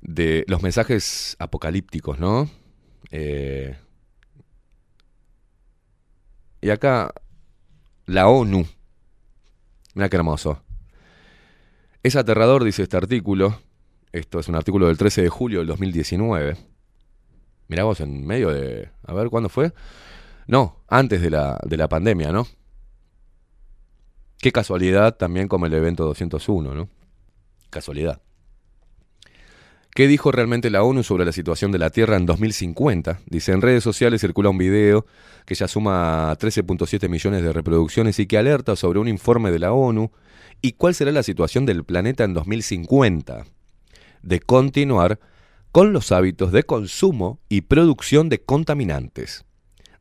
de 0.00 0.44
los 0.46 0.62
mensajes 0.62 1.34
apocalípticos, 1.40 2.20
¿no? 2.20 2.48
Eh, 3.10 3.76
y 6.60 6.70
acá 6.70 7.12
la 8.10 8.28
ONU, 8.28 8.66
mira 9.94 10.08
qué 10.08 10.16
hermoso. 10.16 10.62
Es 12.02 12.16
aterrador, 12.16 12.64
dice 12.64 12.82
este 12.82 12.96
artículo. 12.96 13.60
Esto 14.10 14.40
es 14.40 14.48
un 14.48 14.56
artículo 14.56 14.88
del 14.88 14.98
13 14.98 15.22
de 15.22 15.28
julio 15.28 15.60
del 15.60 15.68
2019. 15.68 16.56
Mirá 17.68 17.84
vos, 17.84 18.00
en 18.00 18.26
medio 18.26 18.50
de... 18.50 18.90
A 19.06 19.12
ver, 19.12 19.28
¿cuándo 19.28 19.48
fue? 19.48 19.72
No, 20.48 20.82
antes 20.88 21.22
de 21.22 21.30
la, 21.30 21.60
de 21.64 21.76
la 21.76 21.88
pandemia, 21.88 22.32
¿no? 22.32 22.48
Qué 24.38 24.50
casualidad 24.50 25.16
también 25.16 25.46
como 25.46 25.66
el 25.66 25.74
evento 25.74 26.04
201, 26.04 26.74
¿no? 26.74 26.88
Casualidad. 27.68 28.20
¿Qué 29.94 30.06
dijo 30.06 30.30
realmente 30.30 30.70
la 30.70 30.84
ONU 30.84 31.02
sobre 31.02 31.24
la 31.24 31.32
situación 31.32 31.72
de 31.72 31.78
la 31.78 31.90
Tierra 31.90 32.16
en 32.16 32.24
2050? 32.24 33.20
Dice, 33.26 33.50
en 33.50 33.60
redes 33.60 33.82
sociales 33.82 34.20
circula 34.20 34.48
un 34.48 34.58
video 34.58 35.04
que 35.46 35.56
ya 35.56 35.66
suma 35.66 36.36
13.7 36.38 37.08
millones 37.08 37.42
de 37.42 37.52
reproducciones 37.52 38.20
y 38.20 38.26
que 38.26 38.38
alerta 38.38 38.76
sobre 38.76 39.00
un 39.00 39.08
informe 39.08 39.50
de 39.50 39.58
la 39.58 39.72
ONU 39.72 40.12
y 40.62 40.72
cuál 40.72 40.94
será 40.94 41.10
la 41.10 41.24
situación 41.24 41.66
del 41.66 41.82
planeta 41.82 42.22
en 42.22 42.34
2050. 42.34 43.46
De 44.22 44.40
continuar 44.40 45.18
con 45.72 45.92
los 45.92 46.12
hábitos 46.12 46.52
de 46.52 46.62
consumo 46.62 47.40
y 47.48 47.62
producción 47.62 48.28
de 48.28 48.42
contaminantes. 48.42 49.44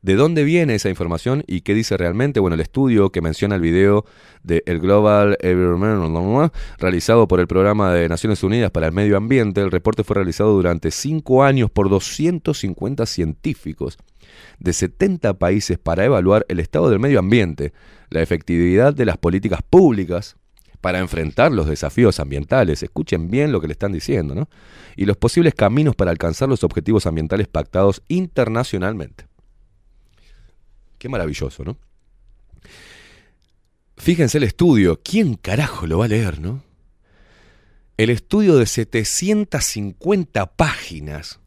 ¿De 0.01 0.15
dónde 0.15 0.45
viene 0.45 0.75
esa 0.75 0.89
información 0.89 1.43
y 1.45 1.61
qué 1.61 1.73
dice 1.73 1.97
realmente? 1.97 2.39
Bueno, 2.39 2.53
el 2.53 2.61
estudio 2.61 3.11
que 3.11 3.21
menciona 3.21 3.55
el 3.55 3.61
video 3.61 4.05
de 4.43 4.63
el 4.65 4.79
Global 4.79 5.37
Environment 5.41 6.53
realizado 6.77 7.27
por 7.27 7.41
el 7.41 7.47
Programa 7.47 7.93
de 7.93 8.07
Naciones 8.07 8.41
Unidas 8.41 8.71
para 8.71 8.87
el 8.87 8.93
Medio 8.93 9.17
Ambiente, 9.17 9.59
el 9.59 9.71
reporte 9.71 10.05
fue 10.05 10.15
realizado 10.15 10.53
durante 10.53 10.91
cinco 10.91 11.43
años 11.43 11.69
por 11.69 11.89
250 11.89 13.05
científicos 13.05 13.97
de 14.59 14.71
70 14.71 15.33
países 15.33 15.77
para 15.77 16.05
evaluar 16.05 16.45
el 16.47 16.61
estado 16.61 16.89
del 16.89 16.99
medio 16.99 17.19
ambiente, 17.19 17.73
la 18.09 18.21
efectividad 18.21 18.93
de 18.93 19.05
las 19.05 19.17
políticas 19.17 19.59
públicas 19.69 20.37
para 20.79 20.99
enfrentar 20.99 21.51
los 21.51 21.67
desafíos 21.67 22.21
ambientales, 22.21 22.83
escuchen 22.83 23.29
bien 23.29 23.51
lo 23.51 23.59
que 23.59 23.67
le 23.67 23.73
están 23.73 23.91
diciendo, 23.91 24.33
¿no? 24.33 24.47
Y 24.95 25.05
los 25.05 25.17
posibles 25.17 25.53
caminos 25.55 25.95
para 25.95 26.11
alcanzar 26.11 26.47
los 26.47 26.63
objetivos 26.63 27.05
ambientales 27.05 27.49
pactados 27.49 28.01
internacionalmente. 28.07 29.28
Qué 30.99 31.09
maravilloso, 31.09 31.63
¿no? 31.63 31.77
Fíjense 33.97 34.37
el 34.37 34.43
estudio, 34.43 35.01
¿quién 35.03 35.33
carajo 35.33 35.87
lo 35.87 35.97
va 35.97 36.05
a 36.05 36.09
leer, 36.09 36.39
no? 36.39 36.63
El 37.97 38.09
estudio 38.09 38.55
de 38.57 38.65
750 38.65 40.45
páginas 40.55 41.39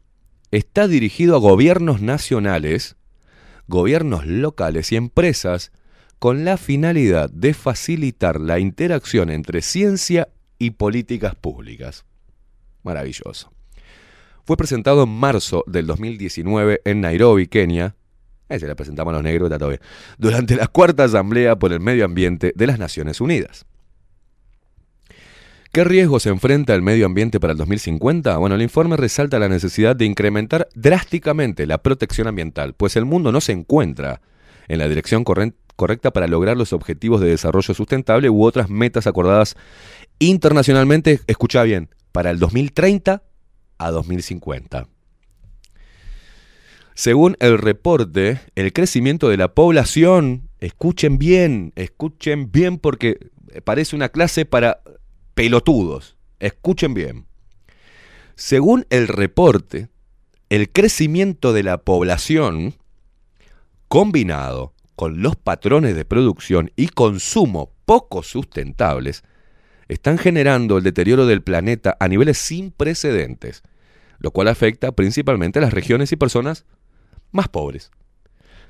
está 0.51 0.87
dirigido 0.87 1.35
a 1.35 1.39
gobiernos 1.39 2.01
nacionales, 2.01 2.95
gobiernos 3.67 4.27
locales 4.27 4.91
y 4.91 4.97
empresas 4.97 5.71
con 6.19 6.45
la 6.45 6.57
finalidad 6.57 7.29
de 7.31 7.55
facilitar 7.55 8.39
la 8.39 8.59
interacción 8.59 9.29
entre 9.31 9.61
ciencia 9.61 10.29
y 10.59 10.71
políticas 10.71 11.35
públicas. 11.35 12.05
Maravilloso. 12.83 13.51
Fue 14.45 14.57
presentado 14.57 15.03
en 15.03 15.09
marzo 15.09 15.63
del 15.67 15.87
2019 15.87 16.81
en 16.85 17.01
Nairobi, 17.01 17.47
Kenia. 17.47 17.95
Se 18.59 18.67
la 18.67 18.75
presentamos 18.75 19.11
a 19.11 19.15
los 19.15 19.23
negros, 19.23 19.47
está 19.47 19.57
todo. 19.57 19.75
Durante 20.17 20.55
la 20.55 20.67
cuarta 20.67 21.03
asamblea 21.05 21.57
por 21.57 21.73
el 21.73 21.79
medio 21.79 22.05
ambiente 22.05 22.53
de 22.55 22.67
las 22.67 22.79
Naciones 22.79 23.21
Unidas. 23.21 23.65
¿Qué 25.71 25.83
riesgos 25.83 26.27
enfrenta 26.27 26.75
el 26.75 26.83
medio 26.83 27.07
ambiente 27.07 27.39
para 27.39 27.53
el 27.53 27.57
2050? 27.57 28.37
Bueno, 28.37 28.53
el 28.53 28.61
informe 28.61 28.95
resalta 28.95 29.39
la 29.39 29.49
necesidad 29.49 29.95
de 29.95 30.05
incrementar 30.05 30.69
drásticamente 30.75 31.65
la 31.65 31.79
protección 31.79 32.27
ambiental, 32.27 32.75
pues 32.75 32.95
el 32.95 33.05
mundo 33.05 33.31
no 33.31 33.41
se 33.41 33.53
encuentra 33.53 34.21
en 34.67 34.77
la 34.77 34.87
dirección 34.87 35.23
correcta 35.23 36.11
para 36.11 36.27
lograr 36.27 36.57
los 36.57 36.73
objetivos 36.73 37.21
de 37.21 37.29
desarrollo 37.29 37.73
sustentable 37.73 38.29
u 38.29 38.43
otras 38.43 38.69
metas 38.69 39.07
acordadas 39.07 39.55
internacionalmente, 40.19 41.21
escucha 41.25 41.63
bien, 41.63 41.89
para 42.11 42.29
el 42.29 42.37
2030 42.37 43.23
a 43.79 43.91
2050. 43.91 44.92
Según 46.95 47.35
el 47.39 47.57
reporte, 47.57 48.39
el 48.55 48.71
crecimiento 48.71 49.29
de 49.29 49.37
la 49.37 49.53
población, 49.53 50.49
escuchen 50.59 51.17
bien, 51.17 51.73
escuchen 51.75 52.51
bien 52.51 52.77
porque 52.77 53.31
parece 53.63 53.95
una 53.95 54.09
clase 54.09 54.45
para 54.45 54.81
pelotudos, 55.33 56.17
escuchen 56.39 56.93
bien. 56.93 57.25
Según 58.35 58.85
el 58.89 59.07
reporte, 59.07 59.89
el 60.49 60.71
crecimiento 60.71 61.51
de 61.51 61.63
la 61.63 61.79
población, 61.79 62.75
combinado 63.87 64.73
con 64.95 65.23
los 65.23 65.35
patrones 65.35 65.95
de 65.95 66.05
producción 66.05 66.71
y 66.75 66.89
consumo 66.89 67.73
poco 67.85 68.21
sustentables, 68.21 69.23
están 69.87 70.19
generando 70.19 70.77
el 70.77 70.83
deterioro 70.83 71.25
del 71.25 71.41
planeta 71.41 71.97
a 71.99 72.07
niveles 72.07 72.37
sin 72.37 72.71
precedentes, 72.71 73.63
lo 74.19 74.31
cual 74.31 74.47
afecta 74.47 74.91
principalmente 74.91 75.57
a 75.59 75.63
las 75.63 75.73
regiones 75.73 76.11
y 76.11 76.15
personas 76.15 76.65
más 77.33 77.49
pobres. 77.49 77.91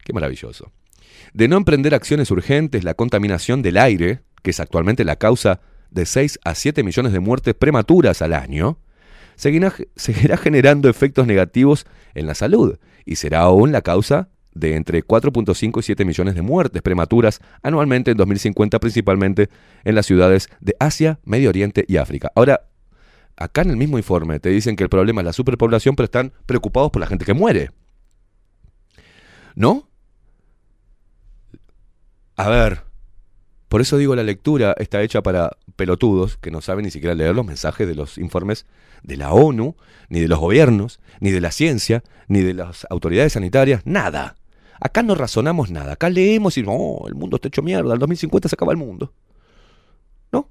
Qué 0.04 0.14
maravilloso. 0.14 0.72
De 1.34 1.48
no 1.48 1.58
emprender 1.58 1.94
acciones 1.94 2.32
urgentes, 2.32 2.84
la 2.84 2.96
contaminación 2.96 3.62
del 3.62 3.78
aire, 3.78 4.22
que 4.42 4.52
es 4.52 4.60
actualmente 4.60 5.06
la 5.06 5.16
causa 5.16 5.62
de 5.92 6.06
6 6.06 6.40
a 6.44 6.56
7 6.56 6.84
millones 6.84 7.14
de 7.14 7.20
muertes 7.20 7.54
prematuras 7.54 8.22
al 8.22 8.34
año, 8.34 8.80
seguirá, 9.36 10.38
generando 10.38 10.90
efectos 10.90 11.28
negativos 11.28 11.86
en 12.14 12.28
la 12.28 12.36
salud 12.36 12.78
y 13.06 13.16
será 13.16 13.42
aún 13.42 13.72
la 13.72 13.82
causa 13.82 14.30
de 14.54 14.76
entre 14.76 15.04
4.5 15.04 15.80
y 15.80 15.84
7 15.84 16.06
millones 16.06 16.36
de 16.36 16.42
muertes 16.42 16.82
prematuras 16.82 17.40
anualmente 17.64 18.12
en 18.12 18.18
2050, 18.18 18.80
principalmente 18.80 19.50
en 19.84 19.96
las 19.96 20.06
ciudades 20.06 20.50
de 20.60 20.76
Asia, 20.80 21.20
Medio 21.24 21.50
Oriente 21.50 21.86
y 21.88 21.98
África. 21.98 22.32
Ahora, 22.36 22.68
acá 23.36 23.64
en 23.64 23.72
el 23.72 23.78
mismo 23.78 23.98
informe 23.98 24.40
te 24.40 24.50
dicen 24.50 24.76
que 24.76 24.84
el 24.84 24.90
problema 24.90 25.22
es 25.22 25.26
la 25.26 25.34
superpoblación, 25.34 25.96
pero 25.96 26.06
están 26.06 26.34
preocupados 26.46 26.92
por 26.92 27.00
la 27.00 27.08
gente 27.08 27.26
que 27.26 27.34
muere. 27.34 27.72
¿No? 29.56 29.88
A 32.36 32.50
ver, 32.50 32.82
Por 33.68 33.82
eso 33.82 33.98
digo, 33.98 34.16
la 34.16 34.22
lectura 34.24 34.76
está 34.78 35.02
hecha 35.02 35.24
para 35.24 35.58
pelotudos 35.76 36.38
que 36.38 36.52
no 36.52 36.62
saben 36.62 36.86
ni 36.86 36.92
siquiera 36.92 37.16
leer 37.16 37.34
los 37.34 37.46
mensajes 37.46 37.88
de 37.88 37.96
los 37.96 38.20
informes 38.20 38.68
de 39.02 39.18
la 39.18 39.34
ONU, 39.34 39.76
ni 40.10 40.20
de 40.20 40.28
los 40.28 40.38
gobiernos, 40.38 41.00
ni 41.20 41.32
de 41.32 41.42
la 41.42 41.52
ciencia, 41.52 42.04
ni 42.28 42.42
de 42.42 42.54
las 42.54 42.86
autoridades 42.92 43.34
sanitarias, 43.34 43.82
nada. 43.86 44.36
Acá 44.80 45.02
no 45.02 45.16
razonamos 45.16 45.72
nada, 45.72 45.94
acá 45.94 46.10
leemos 46.10 46.58
y 46.60 46.62
no, 46.62 47.00
el 47.08 47.16
mundo 47.16 47.38
está 47.38 47.48
hecho 47.48 47.64
mierda, 47.64 47.94
el 47.94 48.00
2050 48.00 48.48
se 48.50 48.56
acaba 48.56 48.74
el 48.74 48.78
mundo. 48.78 49.12
¿No? 50.32 50.50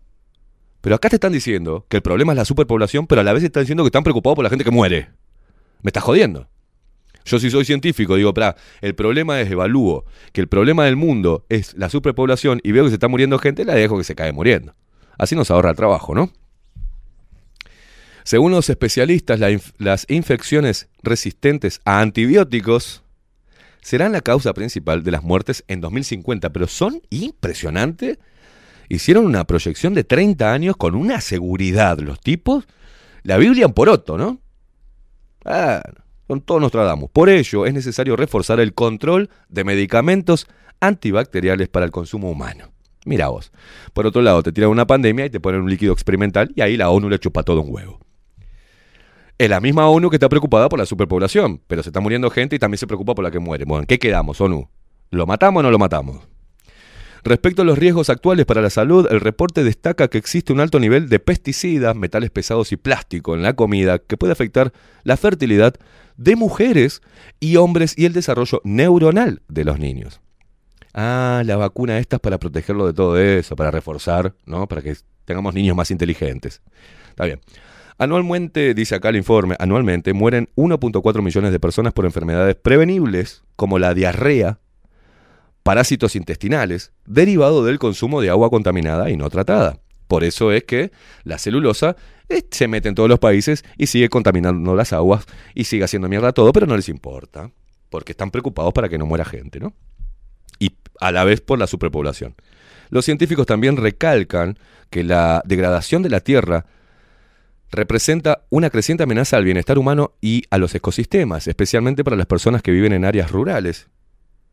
Pero 0.80 0.96
acá 0.96 1.08
te 1.08 1.16
están 1.16 1.32
diciendo 1.32 1.86
que 1.88 1.98
el 1.98 2.02
problema 2.02 2.32
es 2.32 2.38
la 2.38 2.44
superpoblación, 2.44 3.06
pero 3.06 3.20
a 3.20 3.24
la 3.24 3.32
vez 3.32 3.44
están 3.44 3.62
diciendo 3.62 3.84
que 3.84 3.88
están 3.88 4.02
preocupados 4.02 4.34
por 4.34 4.42
la 4.42 4.50
gente 4.50 4.64
que 4.64 4.72
muere. 4.72 5.10
Me 5.82 5.90
estás 5.90 6.02
jodiendo. 6.02 6.48
Yo 7.24 7.38
si 7.38 7.50
soy 7.50 7.64
científico 7.64 8.16
digo, 8.16 8.34
para, 8.34 8.56
el 8.80 8.94
problema 8.94 9.40
es 9.40 9.50
evalúo 9.50 10.04
que 10.32 10.40
el 10.40 10.48
problema 10.48 10.84
del 10.84 10.96
mundo 10.96 11.44
es 11.48 11.74
la 11.74 11.88
superpoblación 11.88 12.60
y 12.62 12.72
veo 12.72 12.84
que 12.84 12.90
se 12.90 12.94
está 12.94 13.08
muriendo 13.08 13.38
gente, 13.38 13.64
la 13.64 13.74
dejo 13.74 13.98
que 13.98 14.04
se 14.04 14.14
cae 14.14 14.32
muriendo. 14.32 14.74
Así 15.18 15.36
nos 15.36 15.50
ahorra 15.50 15.70
el 15.70 15.76
trabajo, 15.76 16.14
¿no? 16.14 16.32
Según 18.24 18.52
los 18.52 18.70
especialistas, 18.70 19.40
las 19.78 20.06
infecciones 20.08 20.88
resistentes 21.02 21.80
a 21.84 22.00
antibióticos 22.00 23.02
serán 23.80 24.12
la 24.12 24.20
causa 24.20 24.54
principal 24.54 25.02
de 25.02 25.10
las 25.10 25.22
muertes 25.22 25.64
en 25.66 25.80
2050, 25.80 26.50
pero 26.52 26.68
son 26.68 27.02
impresionantes. 27.10 28.18
Hicieron 28.88 29.26
una 29.26 29.44
proyección 29.44 29.94
de 29.94 30.04
30 30.04 30.52
años 30.52 30.76
con 30.76 30.94
una 30.94 31.20
seguridad 31.20 31.98
los 31.98 32.20
tipos. 32.20 32.64
La 33.24 33.36
Biblia 33.38 33.66
en 33.66 33.72
poroto, 33.72 34.16
¿no? 34.16 34.40
Ah, 35.44 35.82
son 36.32 36.40
todos 36.40 36.62
Nostradamus. 36.62 37.10
Por 37.10 37.28
ello, 37.28 37.66
es 37.66 37.74
necesario 37.74 38.16
reforzar 38.16 38.58
el 38.58 38.72
control 38.72 39.28
de 39.50 39.64
medicamentos 39.64 40.46
antibacteriales 40.80 41.68
para 41.68 41.84
el 41.84 41.92
consumo 41.92 42.30
humano. 42.30 42.72
Mira 43.04 43.28
vos. 43.28 43.52
Por 43.92 44.06
otro 44.06 44.22
lado, 44.22 44.42
te 44.42 44.50
tiran 44.50 44.70
una 44.70 44.86
pandemia 44.86 45.26
y 45.26 45.30
te 45.30 45.40
ponen 45.40 45.60
un 45.60 45.68
líquido 45.68 45.92
experimental 45.92 46.50
y 46.56 46.62
ahí 46.62 46.78
la 46.78 46.88
ONU 46.88 47.10
le 47.10 47.18
chupa 47.18 47.42
todo 47.42 47.60
un 47.60 47.74
huevo. 47.74 48.00
Es 49.36 49.50
la 49.50 49.60
misma 49.60 49.88
ONU 49.88 50.08
que 50.08 50.16
está 50.16 50.30
preocupada 50.30 50.70
por 50.70 50.78
la 50.78 50.86
superpoblación, 50.86 51.60
pero 51.66 51.82
se 51.82 51.90
está 51.90 52.00
muriendo 52.00 52.30
gente 52.30 52.56
y 52.56 52.58
también 52.58 52.78
se 52.78 52.86
preocupa 52.86 53.14
por 53.14 53.24
la 53.24 53.30
que 53.30 53.38
muere. 53.38 53.66
Bueno, 53.66 53.82
¿en 53.82 53.86
qué 53.86 53.98
quedamos, 53.98 54.40
ONU? 54.40 54.70
¿Lo 55.10 55.26
matamos 55.26 55.60
o 55.60 55.62
no 55.64 55.70
lo 55.70 55.78
matamos? 55.78 56.31
Respecto 57.24 57.62
a 57.62 57.64
los 57.64 57.78
riesgos 57.78 58.10
actuales 58.10 58.46
para 58.46 58.62
la 58.62 58.70
salud, 58.70 59.06
el 59.10 59.20
reporte 59.20 59.62
destaca 59.62 60.08
que 60.08 60.18
existe 60.18 60.52
un 60.52 60.58
alto 60.58 60.80
nivel 60.80 61.08
de 61.08 61.20
pesticidas, 61.20 61.94
metales 61.94 62.30
pesados 62.30 62.72
y 62.72 62.76
plástico 62.76 63.34
en 63.36 63.42
la 63.42 63.54
comida 63.54 64.00
que 64.00 64.16
puede 64.16 64.32
afectar 64.32 64.72
la 65.04 65.16
fertilidad 65.16 65.74
de 66.16 66.34
mujeres 66.34 67.00
y 67.38 67.56
hombres 67.56 67.94
y 67.96 68.06
el 68.06 68.12
desarrollo 68.12 68.60
neuronal 68.64 69.42
de 69.48 69.64
los 69.64 69.78
niños. 69.78 70.20
Ah, 70.94 71.42
la 71.46 71.56
vacuna 71.56 71.98
esta 71.98 72.16
es 72.16 72.20
para 72.20 72.38
protegerlo 72.38 72.86
de 72.86 72.92
todo 72.92 73.18
eso, 73.18 73.56
para 73.56 73.70
reforzar, 73.70 74.34
¿no? 74.44 74.66
Para 74.66 74.82
que 74.82 74.96
tengamos 75.24 75.54
niños 75.54 75.76
más 75.76 75.90
inteligentes. 75.90 76.60
Está 77.08 77.24
bien. 77.24 77.40
Anualmente, 77.98 78.74
dice 78.74 78.96
acá 78.96 79.10
el 79.10 79.16
informe, 79.16 79.54
anualmente 79.58 80.12
mueren 80.12 80.48
1.4 80.56 81.22
millones 81.22 81.52
de 81.52 81.60
personas 81.60 81.92
por 81.92 82.04
enfermedades 82.04 82.56
prevenibles 82.56 83.44
como 83.54 83.78
la 83.78 83.94
diarrea, 83.94 84.58
parásitos 85.62 86.16
intestinales, 86.16 86.92
derivado 87.06 87.64
del 87.64 87.78
consumo 87.78 88.20
de 88.20 88.30
agua 88.30 88.50
contaminada 88.50 89.10
y 89.10 89.16
no 89.16 89.30
tratada. 89.30 89.78
Por 90.08 90.24
eso 90.24 90.52
es 90.52 90.64
que 90.64 90.92
la 91.24 91.38
celulosa 91.38 91.96
eh, 92.28 92.42
se 92.50 92.68
mete 92.68 92.88
en 92.88 92.94
todos 92.94 93.08
los 93.08 93.18
países 93.18 93.64
y 93.78 93.86
sigue 93.86 94.08
contaminando 94.08 94.74
las 94.74 94.92
aguas 94.92 95.24
y 95.54 95.64
sigue 95.64 95.84
haciendo 95.84 96.08
mierda 96.08 96.32
todo, 96.32 96.52
pero 96.52 96.66
no 96.66 96.76
les 96.76 96.88
importa, 96.88 97.50
porque 97.88 98.12
están 98.12 98.30
preocupados 98.30 98.72
para 98.72 98.88
que 98.88 98.98
no 98.98 99.06
muera 99.06 99.24
gente, 99.24 99.60
¿no? 99.60 99.74
Y 100.58 100.76
a 101.00 101.12
la 101.12 101.24
vez 101.24 101.40
por 101.40 101.58
la 101.58 101.66
superpoblación. 101.66 102.34
Los 102.90 103.04
científicos 103.04 103.46
también 103.46 103.76
recalcan 103.76 104.58
que 104.90 105.02
la 105.02 105.42
degradación 105.46 106.02
de 106.02 106.10
la 106.10 106.20
Tierra 106.20 106.66
representa 107.70 108.44
una 108.50 108.68
creciente 108.68 109.04
amenaza 109.04 109.38
al 109.38 109.44
bienestar 109.44 109.78
humano 109.78 110.12
y 110.20 110.42
a 110.50 110.58
los 110.58 110.74
ecosistemas, 110.74 111.48
especialmente 111.48 112.04
para 112.04 112.16
las 112.16 112.26
personas 112.26 112.60
que 112.60 112.70
viven 112.70 112.92
en 112.92 113.06
áreas 113.06 113.30
rurales 113.30 113.88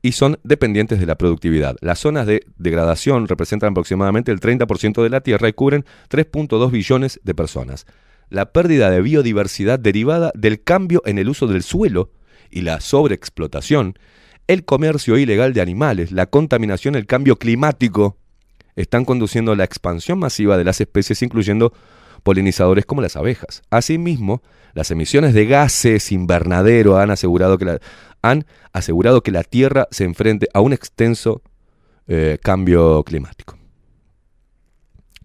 y 0.01 0.13
son 0.13 0.39
dependientes 0.43 0.99
de 0.99 1.05
la 1.05 1.17
productividad. 1.17 1.75
Las 1.81 1.99
zonas 1.99 2.25
de 2.25 2.45
degradación 2.57 3.27
representan 3.27 3.71
aproximadamente 3.71 4.31
el 4.31 4.39
30% 4.39 5.03
de 5.03 5.09
la 5.09 5.21
Tierra 5.21 5.49
y 5.49 5.53
cubren 5.53 5.85
3.2 6.09 6.71
billones 6.71 7.19
de 7.23 7.35
personas. 7.35 7.85
La 8.29 8.51
pérdida 8.51 8.89
de 8.89 9.01
biodiversidad 9.01 9.79
derivada 9.79 10.31
del 10.35 10.63
cambio 10.63 11.01
en 11.05 11.17
el 11.17 11.29
uso 11.29 11.47
del 11.47 11.63
suelo 11.63 12.11
y 12.49 12.61
la 12.61 12.79
sobreexplotación, 12.79 13.97
el 14.47 14.65
comercio 14.65 15.17
ilegal 15.17 15.53
de 15.53 15.61
animales, 15.61 16.11
la 16.11 16.27
contaminación, 16.27 16.95
el 16.95 17.05
cambio 17.05 17.35
climático, 17.37 18.17
están 18.75 19.03
conduciendo 19.03 19.51
a 19.51 19.55
la 19.55 19.65
expansión 19.65 20.19
masiva 20.19 20.57
de 20.57 20.63
las 20.63 20.79
especies, 20.79 21.21
incluyendo 21.21 21.73
polinizadores 22.23 22.85
como 22.85 23.01
las 23.01 23.15
abejas. 23.15 23.61
Asimismo, 23.69 24.41
las 24.73 24.91
emisiones 24.91 25.33
de 25.33 25.45
gases 25.45 26.11
invernadero 26.11 26.97
han 26.97 27.11
asegurado 27.11 27.57
que 27.57 27.65
la, 27.65 27.79
han 28.21 28.45
asegurado 28.73 29.21
que 29.21 29.31
la 29.31 29.43
Tierra 29.43 29.87
se 29.91 30.03
enfrente 30.03 30.47
a 30.53 30.61
un 30.61 30.73
extenso 30.73 31.41
eh, 32.07 32.39
cambio 32.41 33.03
climático. 33.03 33.57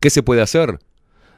¿Qué 0.00 0.10
se 0.10 0.22
puede 0.22 0.42
hacer? 0.42 0.78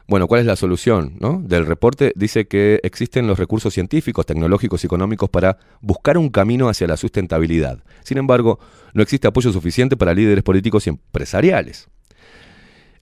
Bueno, 0.09 0.29
¿cuál 0.29 0.41
es 0.41 0.47
la 0.47 0.57
solución? 0.57 1.17
no? 1.21 1.41
Del 1.45 1.67
reporte 1.67 2.13
dice 2.15 2.47
que 2.47 2.81
existen 2.85 3.27
los 3.27 3.39
recursos 3.39 3.75
científicos, 3.75 4.25
tecnológicos 4.27 4.83
y 4.83 4.87
económicos 4.87 5.31
para 5.31 5.59
buscar 5.81 6.17
un 6.17 6.31
camino 6.31 6.69
hacia 6.69 6.87
la 6.87 6.97
sustentabilidad. 6.97 7.83
Sin 8.05 8.19
embargo, 8.19 8.61
no 8.95 9.03
existe 9.03 9.27
apoyo 9.27 9.53
suficiente 9.53 9.97
para 9.97 10.15
líderes 10.15 10.45
políticos 10.45 10.87
y 10.87 10.91
empresariales. 10.91 11.89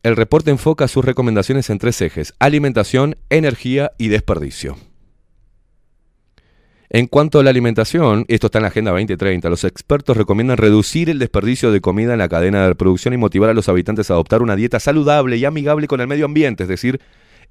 El 0.03 0.17
reporte 0.17 0.51
enfoca 0.51 0.89
sus 0.89 1.05
recomendaciones 1.05 1.71
en 1.71 1.79
tres 1.79 2.01
ejes, 2.03 2.35
alimentación, 2.39 3.17
energía 3.31 3.93
y 3.99 4.09
desperdicio. 4.09 4.77
En 6.95 7.09
cuanto 7.09 7.41
a 7.41 7.43
la 7.43 7.51
alimentación, 7.51 8.25
esto 8.29 8.47
está 8.47 8.59
en 8.59 8.63
la 8.63 8.69
Agenda 8.69 8.93
2030, 8.93 9.49
los 9.51 9.65
expertos 9.65 10.17
recomiendan 10.17 10.59
reducir 10.59 11.11
el 11.11 11.19
desperdicio 11.19 11.73
de 11.73 11.81
comida 11.81 12.13
en 12.13 12.21
la 12.21 12.29
cadena 12.29 12.69
de 12.69 12.77
producción 12.77 13.13
y 13.13 13.17
motivar 13.17 13.51
a 13.51 13.53
los 13.53 13.69
habitantes 13.69 14.09
a 14.09 14.15
adoptar 14.15 14.43
una 14.43 14.55
dieta 14.55 14.79
saludable 14.79 15.37
y 15.37 15.45
amigable 15.45 15.89
con 15.89 16.01
el 16.01 16.07
medio 16.07 16.25
ambiente, 16.25 16.63
es 16.63 16.69
decir, 16.69 17.01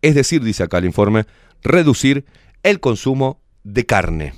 es 0.01 0.15
decir, 0.15 0.41
dice 0.45 0.63
acá 0.63 0.77
el 0.77 0.85
informe, 0.85 1.25
reducir 1.61 2.23
el 2.63 2.79
consumo 2.79 3.41
de 3.65 3.85
carne. 3.85 4.33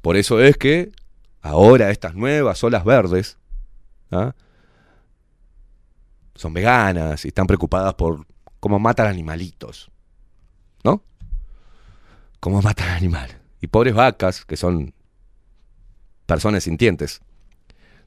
Por 0.00 0.16
eso 0.16 0.40
es 0.40 0.56
que 0.56 0.92
ahora 1.40 1.90
estas 1.90 2.14
nuevas 2.14 2.62
olas 2.62 2.84
verdes 2.84 3.38
¿ah? 4.12 4.36
son 6.36 6.54
veganas 6.54 7.24
y 7.24 7.28
están 7.28 7.48
preocupadas 7.48 7.94
por 7.94 8.24
cómo 8.60 8.78
matan 8.78 9.08
animalitos. 9.08 9.90
Cómo 12.40 12.62
matan 12.62 12.88
animal. 12.90 13.30
Y 13.60 13.66
pobres 13.66 13.94
vacas, 13.94 14.44
que 14.44 14.56
son 14.56 14.94
personas 16.26 16.64
sintientes. 16.64 17.20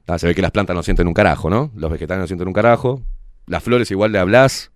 Ah, 0.06 0.18
se 0.18 0.26
ve 0.26 0.34
que 0.34 0.42
las 0.42 0.50
plantas 0.50 0.74
no 0.74 0.82
sienten 0.82 1.06
un 1.06 1.14
carajo, 1.14 1.50
¿no? 1.50 1.70
Los 1.74 1.90
vegetales 1.90 2.20
no 2.20 2.26
sienten 2.26 2.48
un 2.48 2.54
carajo. 2.54 3.02
Las 3.46 3.62
flores 3.62 3.90
igual 3.90 4.12
le 4.12 4.18
hablas 4.18 4.70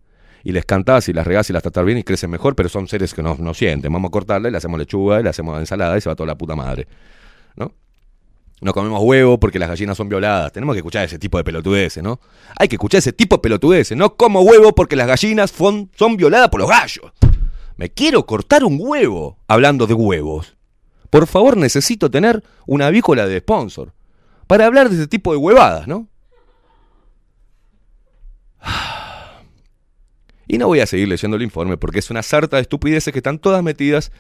y 0.45 0.53
les 0.53 0.65
cantás 0.65 1.09
y 1.09 1.13
las 1.13 1.27
regás 1.27 1.51
y 1.51 1.53
las 1.53 1.63
tratás 1.63 1.85
bien 1.85 1.99
y 1.99 2.05
crecen 2.05 2.31
mejor, 2.31 2.55
pero 2.55 2.69
son 2.69 2.87
seres 2.87 3.15
que 3.15 3.23
no, 3.23 3.37
no 3.39 3.55
sienten. 3.55 3.93
Vamos 3.93 4.09
a 4.09 4.13
cortarle, 4.13 4.51
le 4.51 4.57
hacemos 4.57 4.79
lechuga, 4.79 5.21
le 5.21 5.29
hacemos 5.29 5.59
ensalada 5.59 5.97
y 5.97 6.01
se 6.01 6.09
va 6.09 6.15
toda 6.15 6.29
la 6.29 6.37
puta 6.37 6.55
madre. 6.55 6.87
¿No? 7.57 7.73
No 8.61 8.73
comemos 8.73 9.03
huevo 9.03 9.39
porque 9.39 9.59
las 9.59 9.69
gallinas 9.69 9.97
son 9.97 10.09
violadas. 10.09 10.53
Tenemos 10.53 10.75
que 10.75 10.79
escuchar 10.79 11.05
ese 11.05 11.19
tipo 11.19 11.37
de 11.37 11.45
pelotudeces, 11.45 12.03
¿no? 12.03 12.21
Hay 12.59 12.69
que 12.69 12.77
escuchar 12.77 12.99
ese 12.99 13.13
tipo 13.13 13.37
de 13.37 13.43
pelotudeces. 13.43 13.97
No 13.97 14.17
como 14.17 14.43
huevo 14.43 14.75
porque 14.75 14.97
las 14.97 15.07
gallinas 15.07 15.51
son, 15.51 15.91
son 15.97 16.17
violadas 16.17 16.49
por 16.49 16.61
los 16.61 16.71
gallos. 16.71 17.13
Me 17.77 17.91
quiero 17.91 18.25
cortar 18.27 18.65
un 18.65 18.79
huevo 18.81 19.39
hablando 19.49 19.87
de 19.87 19.95
huevos. 19.95 20.57
Por 21.11 21.27
favor, 21.27 21.57
necesito 21.57 22.11
tener 22.11 22.43
una 22.67 22.87
avícola 22.87 23.27
de 23.27 23.41
sponsor 23.41 23.93
para 24.47 24.67
hablar 24.67 24.89
de 24.89 24.97
ese 24.97 25.07
tipo 25.07 25.33
de 25.33 25.39
huevadas, 25.39 25.87
¿no? 25.87 26.09
Y 30.49 30.59
no 30.59 30.69
voy 30.69 30.79
a 30.79 30.87
seguir 30.87 31.09
leyendo 31.09 31.37
el 31.37 31.43
informe 31.43 31.77
porque 31.77 31.99
es 31.99 32.09
una 32.09 32.23
sarta 32.23 32.55
de 32.55 32.63
estupideces 32.63 33.13
que 33.13 33.19
están 33.19 33.41
todas 33.41 33.65
metidas 33.65 34.13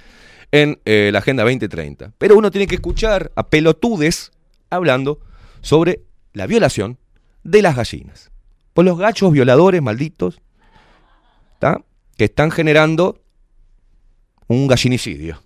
en 0.51 0.81
eh, 0.85 1.11
la 1.13 1.21
Agenda 1.21 1.45
2030. 1.45 2.15
Pero 2.19 2.37
uno 2.37 2.51
tiene 2.51 2.67
que 2.67 2.75
escuchar 2.75 3.31
a 3.37 3.49
pelotudes 3.49 4.33
hablando 4.69 5.21
sobre 5.61 6.03
la 6.33 6.49
violación 6.49 6.99
de 7.45 7.63
las 7.63 7.77
gallinas. 7.77 8.33
Por 8.75 8.85
los 8.85 8.99
gachos 8.99 9.33
violadores 9.33 9.81
malditos 9.81 10.41
que 12.17 12.25
están 12.25 12.51
generando 12.51 13.23
un 14.49 14.67
gallinicidio. 14.67 15.43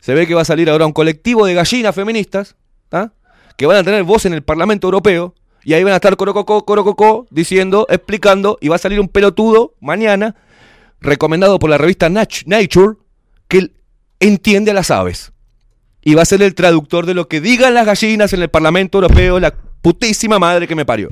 Se 0.00 0.14
ve 0.14 0.26
que 0.26 0.34
va 0.34 0.42
a 0.42 0.44
salir 0.44 0.70
ahora 0.70 0.86
un 0.86 0.92
colectivo 0.92 1.46
de 1.46 1.54
gallinas 1.54 1.94
feministas 1.94 2.56
¿tá? 2.88 3.12
que 3.56 3.66
van 3.66 3.78
a 3.78 3.82
tener 3.84 4.04
voz 4.04 4.24
en 4.26 4.34
el 4.34 4.42
Parlamento 4.42 4.86
Europeo 4.86 5.34
y 5.64 5.74
ahí 5.74 5.82
van 5.82 5.94
a 5.94 5.96
estar 5.96 6.16
corococó, 6.16 6.64
corococó, 6.64 7.26
diciendo, 7.30 7.86
explicando, 7.90 8.56
y 8.60 8.68
va 8.68 8.76
a 8.76 8.78
salir 8.78 9.00
un 9.00 9.08
pelotudo 9.08 9.74
mañana, 9.80 10.36
recomendado 11.00 11.58
por 11.58 11.70
la 11.70 11.76
revista 11.78 12.08
Nat- 12.08 12.44
Nature, 12.46 12.98
que 13.48 13.72
entiende 14.20 14.70
a 14.70 14.74
las 14.74 14.92
aves. 14.92 15.32
Y 16.02 16.14
va 16.14 16.22
a 16.22 16.26
ser 16.26 16.40
el 16.42 16.54
traductor 16.54 17.04
de 17.04 17.14
lo 17.14 17.26
que 17.26 17.40
digan 17.40 17.74
las 17.74 17.84
gallinas 17.84 18.32
en 18.32 18.42
el 18.42 18.48
Parlamento 18.48 18.98
Europeo, 18.98 19.40
la 19.40 19.56
putísima 19.82 20.38
madre 20.38 20.68
que 20.68 20.76
me 20.76 20.86
parió. 20.86 21.08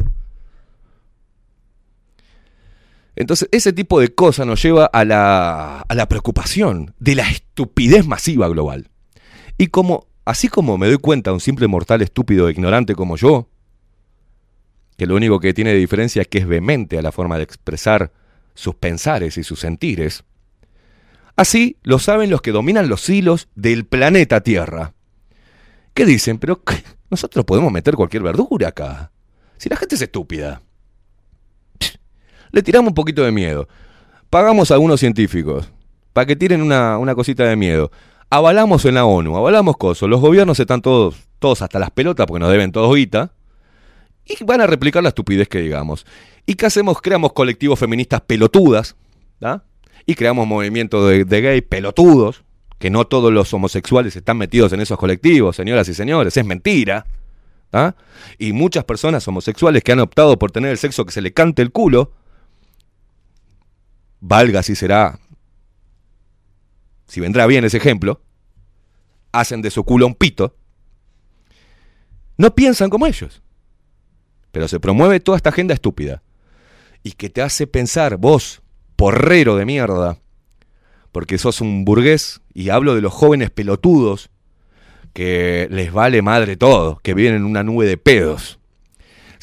Entonces, 3.16 3.48
ese 3.52 3.72
tipo 3.72 4.00
de 4.00 4.14
cosas 4.14 4.46
nos 4.46 4.62
lleva 4.62 4.86
a 4.86 5.04
la, 5.04 5.80
a 5.80 5.94
la 5.94 6.08
preocupación 6.08 6.94
de 6.98 7.14
la 7.14 7.28
estupidez 7.28 8.06
masiva 8.06 8.48
global. 8.48 8.90
Y 9.56 9.68
como, 9.68 10.08
así 10.24 10.48
como 10.48 10.78
me 10.78 10.88
doy 10.88 10.98
cuenta, 10.98 11.32
un 11.32 11.40
simple 11.40 11.68
mortal 11.68 12.02
estúpido 12.02 12.48
e 12.48 12.52
ignorante 12.52 12.94
como 12.94 13.16
yo, 13.16 13.48
que 14.96 15.06
lo 15.06 15.14
único 15.14 15.40
que 15.40 15.54
tiene 15.54 15.72
de 15.72 15.78
diferencia 15.78 16.22
es 16.22 16.28
que 16.28 16.38
es 16.38 16.46
vehemente 16.46 16.98
a 16.98 17.02
la 17.02 17.12
forma 17.12 17.36
de 17.36 17.44
expresar 17.44 18.12
sus 18.54 18.74
pensares 18.74 19.36
y 19.38 19.44
sus 19.44 19.60
sentires, 19.60 20.24
así 21.36 21.76
lo 21.82 21.98
saben 21.98 22.30
los 22.30 22.42
que 22.42 22.52
dominan 22.52 22.88
los 22.88 23.08
hilos 23.08 23.48
del 23.54 23.84
planeta 23.84 24.40
Tierra. 24.40 24.94
¿Qué 25.94 26.04
dicen? 26.04 26.38
Pero 26.38 26.62
¿qué? 26.62 26.82
nosotros 27.10 27.44
podemos 27.44 27.72
meter 27.72 27.94
cualquier 27.94 28.22
verdura 28.24 28.68
acá. 28.68 29.12
Si 29.56 29.68
la 29.68 29.76
gente 29.76 29.94
es 29.94 30.02
estúpida. 30.02 30.62
Le 32.54 32.62
tiramos 32.62 32.90
un 32.90 32.94
poquito 32.94 33.24
de 33.24 33.32
miedo. 33.32 33.66
Pagamos 34.30 34.70
a 34.70 34.74
algunos 34.74 35.00
científicos 35.00 35.72
para 36.12 36.24
que 36.24 36.36
tiren 36.36 36.62
una, 36.62 36.98
una 36.98 37.16
cosita 37.16 37.42
de 37.42 37.56
miedo. 37.56 37.90
Avalamos 38.30 38.84
en 38.84 38.94
la 38.94 39.04
ONU, 39.04 39.36
avalamos 39.36 39.76
cosas. 39.76 40.08
Los 40.08 40.20
gobiernos 40.20 40.60
están 40.60 40.80
todos, 40.80 41.16
todos 41.40 41.62
hasta 41.62 41.80
las 41.80 41.90
pelotas 41.90 42.26
porque 42.28 42.38
nos 42.38 42.52
deben 42.52 42.70
todos 42.70 42.94
guita. 42.94 43.32
Y 44.24 44.44
van 44.44 44.60
a 44.60 44.68
replicar 44.68 45.02
la 45.02 45.08
estupidez 45.08 45.48
que 45.48 45.58
digamos. 45.58 46.06
¿Y 46.46 46.54
qué 46.54 46.66
hacemos? 46.66 47.02
Creamos 47.02 47.32
colectivos 47.32 47.76
feministas 47.80 48.20
pelotudas. 48.20 48.94
¿da? 49.40 49.64
Y 50.06 50.14
creamos 50.14 50.46
movimientos 50.46 51.10
de, 51.10 51.24
de 51.24 51.40
gay 51.40 51.60
pelotudos. 51.60 52.44
Que 52.78 52.88
no 52.88 53.04
todos 53.04 53.32
los 53.32 53.52
homosexuales 53.52 54.14
están 54.14 54.38
metidos 54.38 54.72
en 54.72 54.80
esos 54.80 54.96
colectivos, 54.96 55.56
señoras 55.56 55.88
y 55.88 55.94
señores. 55.94 56.36
Es 56.36 56.44
mentira. 56.44 57.04
¿da? 57.72 57.96
Y 58.38 58.52
muchas 58.52 58.84
personas 58.84 59.26
homosexuales 59.26 59.82
que 59.82 59.90
han 59.90 59.98
optado 59.98 60.38
por 60.38 60.52
tener 60.52 60.70
el 60.70 60.78
sexo 60.78 61.04
que 61.04 61.10
se 61.10 61.20
le 61.20 61.32
cante 61.32 61.60
el 61.60 61.72
culo 61.72 62.12
valga 64.26 64.62
si 64.62 64.74
será, 64.74 65.18
si 67.06 67.20
vendrá 67.20 67.46
bien 67.46 67.64
ese 67.64 67.76
ejemplo, 67.76 68.22
hacen 69.32 69.60
de 69.60 69.70
su 69.70 69.84
culo 69.84 70.06
un 70.06 70.14
pito, 70.14 70.56
no 72.38 72.54
piensan 72.54 72.88
como 72.88 73.06
ellos. 73.06 73.42
Pero 74.50 74.66
se 74.66 74.80
promueve 74.80 75.20
toda 75.20 75.36
esta 75.36 75.50
agenda 75.50 75.74
estúpida. 75.74 76.22
Y 77.02 77.12
que 77.12 77.28
te 77.28 77.42
hace 77.42 77.66
pensar, 77.66 78.16
vos, 78.16 78.62
porrero 78.96 79.56
de 79.56 79.66
mierda, 79.66 80.18
porque 81.12 81.36
sos 81.36 81.60
un 81.60 81.84
burgués, 81.84 82.40
y 82.54 82.70
hablo 82.70 82.94
de 82.94 83.02
los 83.02 83.12
jóvenes 83.12 83.50
pelotudos, 83.50 84.30
que 85.12 85.68
les 85.70 85.92
vale 85.92 86.22
madre 86.22 86.56
todo, 86.56 86.98
que 87.02 87.12
viven 87.12 87.34
en 87.34 87.44
una 87.44 87.62
nube 87.62 87.86
de 87.86 87.98
pedos 87.98 88.58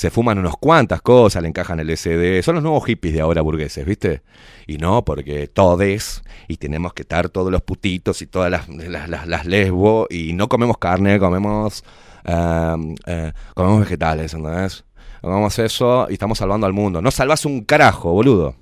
se 0.01 0.09
fuman 0.09 0.39
unos 0.39 0.57
cuantas 0.57 0.99
cosas, 1.03 1.43
le 1.43 1.49
encajan 1.49 1.79
el 1.79 1.95
SD. 1.95 2.41
Son 2.41 2.55
los 2.55 2.63
nuevos 2.63 2.83
hippies 2.85 3.13
de 3.13 3.21
ahora 3.21 3.43
burgueses, 3.43 3.85
¿viste? 3.85 4.23
Y 4.65 4.79
no, 4.79 5.05
porque 5.05 5.47
todes, 5.47 6.23
y 6.47 6.57
tenemos 6.57 6.95
que 6.95 7.03
estar 7.03 7.29
todos 7.29 7.51
los 7.51 7.61
putitos 7.61 8.23
y 8.23 8.25
todas 8.25 8.49
las, 8.49 8.67
las, 8.67 9.27
las, 9.27 9.45
lesbos, 9.45 10.07
y 10.09 10.33
no 10.33 10.49
comemos 10.49 10.79
carne, 10.79 11.19
comemos, 11.19 11.83
eh, 12.25 13.31
comemos 13.53 13.79
vegetales, 13.81 14.33
¿entendés? 14.33 14.85
Comemos 15.21 15.59
eso 15.59 16.07
y 16.09 16.13
estamos 16.13 16.39
salvando 16.39 16.65
al 16.65 16.73
mundo. 16.73 16.99
No 17.03 17.11
salvas 17.11 17.45
un 17.45 17.63
carajo, 17.63 18.11
boludo. 18.11 18.55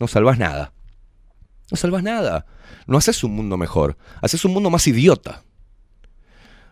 No 0.00 0.08
salvas 0.08 0.40
nada. 0.40 0.72
No 1.70 1.76
salvas 1.76 2.02
nada. 2.02 2.46
No 2.88 2.98
haces 2.98 3.22
un 3.22 3.36
mundo 3.36 3.56
mejor. 3.56 3.96
Haces 4.20 4.44
un 4.44 4.54
mundo 4.54 4.70
más 4.70 4.88
idiota. 4.88 5.44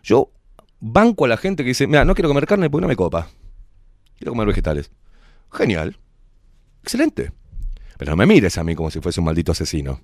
Yo 0.03 0.33
banco 0.81 1.23
a 1.23 1.29
la 1.29 1.37
gente 1.37 1.63
que 1.63 1.69
dice, 1.69 1.87
mira, 1.87 2.03
no 2.03 2.15
quiero 2.15 2.27
comer 2.27 2.47
carne 2.47 2.69
porque 2.69 2.81
no 2.81 2.89
me 2.89 2.97
copa. 2.97 3.29
Quiero 4.17 4.31
comer 4.31 4.47
vegetales. 4.47 4.91
Genial. 5.51 5.97
Excelente. 6.83 7.31
Pero 7.97 8.11
no 8.11 8.17
me 8.17 8.25
mires 8.25 8.57
a 8.57 8.63
mí 8.63 8.75
como 8.75 8.91
si 8.91 8.99
fuese 8.99 9.19
un 9.19 9.25
maldito 9.25 9.51
asesino. 9.51 10.01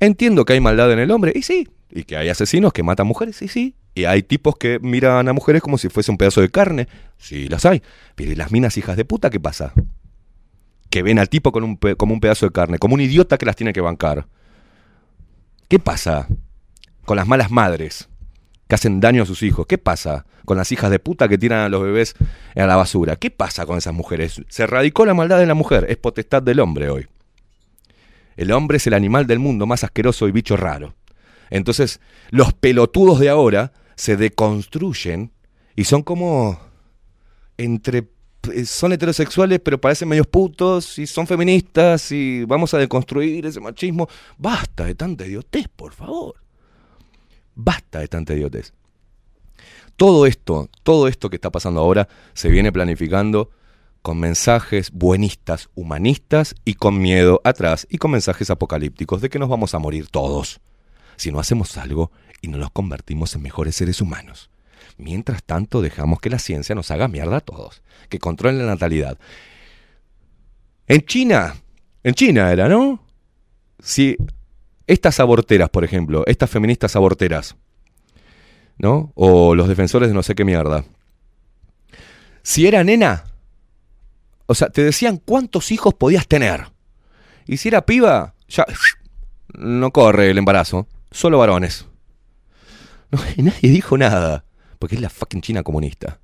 Entiendo 0.00 0.44
que 0.44 0.52
hay 0.52 0.60
maldad 0.60 0.92
en 0.92 0.98
el 0.98 1.10
hombre, 1.10 1.32
y 1.34 1.42
sí. 1.42 1.68
Y 1.90 2.04
que 2.04 2.16
hay 2.16 2.28
asesinos 2.28 2.72
que 2.72 2.82
matan 2.82 3.06
mujeres, 3.06 3.40
y 3.42 3.48
sí. 3.48 3.76
Y 3.94 4.04
hay 4.04 4.22
tipos 4.22 4.56
que 4.56 4.78
miran 4.80 5.28
a 5.28 5.32
mujeres 5.32 5.62
como 5.62 5.78
si 5.78 5.88
fuese 5.88 6.10
un 6.10 6.18
pedazo 6.18 6.42
de 6.42 6.50
carne. 6.50 6.88
Sí, 7.16 7.48
las 7.48 7.64
hay. 7.64 7.82
Pero 8.14 8.32
¿y 8.32 8.34
las 8.34 8.52
minas 8.52 8.76
hijas 8.76 8.96
de 8.96 9.04
puta 9.04 9.30
qué 9.30 9.40
pasa? 9.40 9.72
Que 10.90 11.02
ven 11.02 11.18
al 11.18 11.28
tipo 11.28 11.50
con 11.50 11.64
un 11.64 11.76
como 11.76 12.12
un 12.12 12.20
pedazo 12.20 12.46
de 12.46 12.52
carne, 12.52 12.78
como 12.78 12.94
un 12.94 13.00
idiota 13.00 13.38
que 13.38 13.46
las 13.46 13.56
tiene 13.56 13.72
que 13.72 13.80
bancar. 13.80 14.26
¿Qué 15.68 15.78
pasa 15.78 16.28
con 17.06 17.16
las 17.16 17.26
malas 17.26 17.50
madres 17.50 18.08
que 18.68 18.74
hacen 18.74 19.00
daño 19.00 19.22
a 19.22 19.26
sus 19.26 19.42
hijos? 19.42 19.66
¿Qué 19.66 19.78
pasa 19.78 20.26
con 20.44 20.56
las 20.56 20.70
hijas 20.72 20.90
de 20.90 20.98
puta 20.98 21.28
que 21.28 21.38
tiran 21.38 21.60
a 21.60 21.68
los 21.68 21.82
bebés 21.82 22.14
a 22.54 22.66
la 22.66 22.76
basura? 22.76 23.16
¿Qué 23.16 23.30
pasa 23.30 23.66
con 23.66 23.78
esas 23.78 23.94
mujeres? 23.94 24.42
Se 24.48 24.62
erradicó 24.64 25.06
la 25.06 25.14
maldad 25.14 25.38
de 25.38 25.46
la 25.46 25.54
mujer, 25.54 25.86
es 25.88 25.96
potestad 25.96 26.42
del 26.42 26.60
hombre 26.60 26.90
hoy. 26.90 27.06
El 28.36 28.52
hombre 28.52 28.76
es 28.76 28.86
el 28.86 28.94
animal 28.94 29.26
del 29.26 29.38
mundo 29.38 29.66
más 29.66 29.82
asqueroso 29.84 30.28
y 30.28 30.32
bicho 30.32 30.56
raro. 30.56 30.94
Entonces, 31.50 32.00
los 32.30 32.52
pelotudos 32.52 33.18
de 33.18 33.28
ahora 33.28 33.72
se 33.94 34.16
deconstruyen 34.16 35.32
y 35.74 35.84
son 35.84 36.02
como 36.02 36.60
entre 37.56 38.08
eh, 38.52 38.64
son 38.64 38.92
heterosexuales 38.92 39.60
pero 39.60 39.80
parecen 39.80 40.08
medios 40.08 40.26
putos 40.26 40.98
y 40.98 41.06
son 41.06 41.26
feministas 41.26 42.12
y 42.12 42.44
vamos 42.44 42.74
a 42.74 42.78
deconstruir 42.78 43.46
ese 43.46 43.60
machismo. 43.60 44.08
Basta 44.38 44.84
de 44.84 44.94
tanta 44.94 45.26
idiotez, 45.26 45.68
por 45.68 45.92
favor. 45.92 46.45
Basta 47.56 47.98
de 47.98 48.08
tanta 48.08 48.34
idiotez. 48.34 48.72
Todo 49.96 50.26
esto, 50.26 50.68
todo 50.82 51.08
esto 51.08 51.30
que 51.30 51.36
está 51.36 51.50
pasando 51.50 51.80
ahora 51.80 52.06
se 52.34 52.50
viene 52.50 52.70
planificando 52.70 53.50
con 54.02 54.20
mensajes 54.20 54.92
buenistas, 54.92 55.68
humanistas 55.74 56.54
y 56.64 56.74
con 56.74 57.00
miedo 57.00 57.40
atrás 57.42 57.88
y 57.90 57.98
con 57.98 58.12
mensajes 58.12 58.50
apocalípticos 58.50 59.20
de 59.20 59.30
que 59.30 59.38
nos 59.38 59.48
vamos 59.48 59.74
a 59.74 59.80
morir 59.80 60.06
todos 60.08 60.60
si 61.16 61.32
no 61.32 61.40
hacemos 61.40 61.76
algo 61.78 62.12
y 62.42 62.48
no 62.48 62.58
nos 62.58 62.70
convertimos 62.70 63.34
en 63.34 63.42
mejores 63.42 63.74
seres 63.74 64.00
humanos. 64.00 64.50
Mientras 64.98 65.42
tanto 65.42 65.80
dejamos 65.80 66.20
que 66.20 66.30
la 66.30 66.38
ciencia 66.38 66.74
nos 66.74 66.90
haga 66.90 67.08
mierda 67.08 67.38
a 67.38 67.40
todos, 67.40 67.82
que 68.08 68.18
controle 68.18 68.58
la 68.58 68.66
natalidad. 68.66 69.18
En 70.86 71.00
China, 71.04 71.56
en 72.02 72.14
China 72.14 72.52
era, 72.52 72.68
¿no? 72.68 73.02
Si 73.78 74.16
estas 74.86 75.20
aborteras, 75.20 75.70
por 75.70 75.84
ejemplo, 75.84 76.24
estas 76.26 76.50
feministas 76.50 76.96
aborteras, 76.96 77.56
¿no? 78.78 79.12
O 79.14 79.54
los 79.54 79.68
defensores 79.68 80.08
de 80.08 80.14
no 80.14 80.22
sé 80.22 80.34
qué 80.34 80.44
mierda. 80.44 80.84
Si 82.42 82.66
era 82.66 82.84
nena, 82.84 83.24
o 84.46 84.54
sea, 84.54 84.68
te 84.70 84.84
decían 84.84 85.18
cuántos 85.18 85.72
hijos 85.72 85.94
podías 85.94 86.28
tener. 86.28 86.68
Y 87.46 87.56
si 87.56 87.68
era 87.68 87.84
piba, 87.84 88.34
ya 88.48 88.64
no 89.54 89.90
corre 89.90 90.30
el 90.30 90.38
embarazo, 90.38 90.86
solo 91.10 91.38
varones. 91.38 91.86
Y 93.36 93.42
nadie 93.42 93.70
dijo 93.70 93.96
nada, 93.96 94.44
porque 94.78 94.96
es 94.96 95.00
la 95.00 95.10
fucking 95.10 95.40
China 95.40 95.62
comunista. 95.62 96.20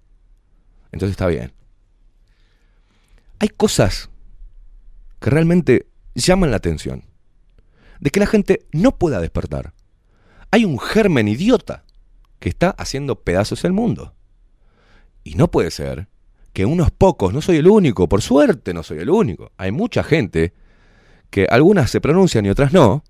Entonces 0.93 1.13
está 1.13 1.27
bien. 1.27 1.53
Hay 3.39 3.49
cosas 3.49 4.11
que 5.21 5.31
realmente 5.31 5.87
llaman 6.15 6.51
la 6.51 6.59
atención. 6.59 7.05
De 8.03 8.11
que 8.11 8.19
la 8.19 8.27
gente 8.27 8.67
no 8.73 8.99
pueda 8.99 9.21
despertar. 9.21 9.75
Hay 10.51 10.65
un 10.65 10.81
germen 10.81 11.29
idiota 11.29 11.85
que 12.41 12.49
está 12.49 12.71
haciendo 12.71 13.21
pedazos 13.21 13.65
el 13.65 13.73
mundo. 13.73 14.13
Y 15.23 15.37
no 15.37 15.53
puede 15.53 15.71
ser 15.71 16.09
que 16.53 16.67
unos 16.67 16.91
pocos, 16.91 17.33
no 17.33 17.41
soy 17.41 17.59
el 17.59 17.69
único, 17.69 18.09
por 18.09 18.21
suerte 18.21 18.75
no 18.75 18.83
soy 18.83 18.99
el 18.99 19.09
único. 19.09 19.53
Hay 19.57 19.71
mucha 19.71 20.03
gente 20.03 20.53
que 21.31 21.47
algunas 21.49 21.93
se 21.93 22.01
pronuncian 22.01 22.45
y 22.45 22.51
otras 22.51 22.73
no, 22.73 23.05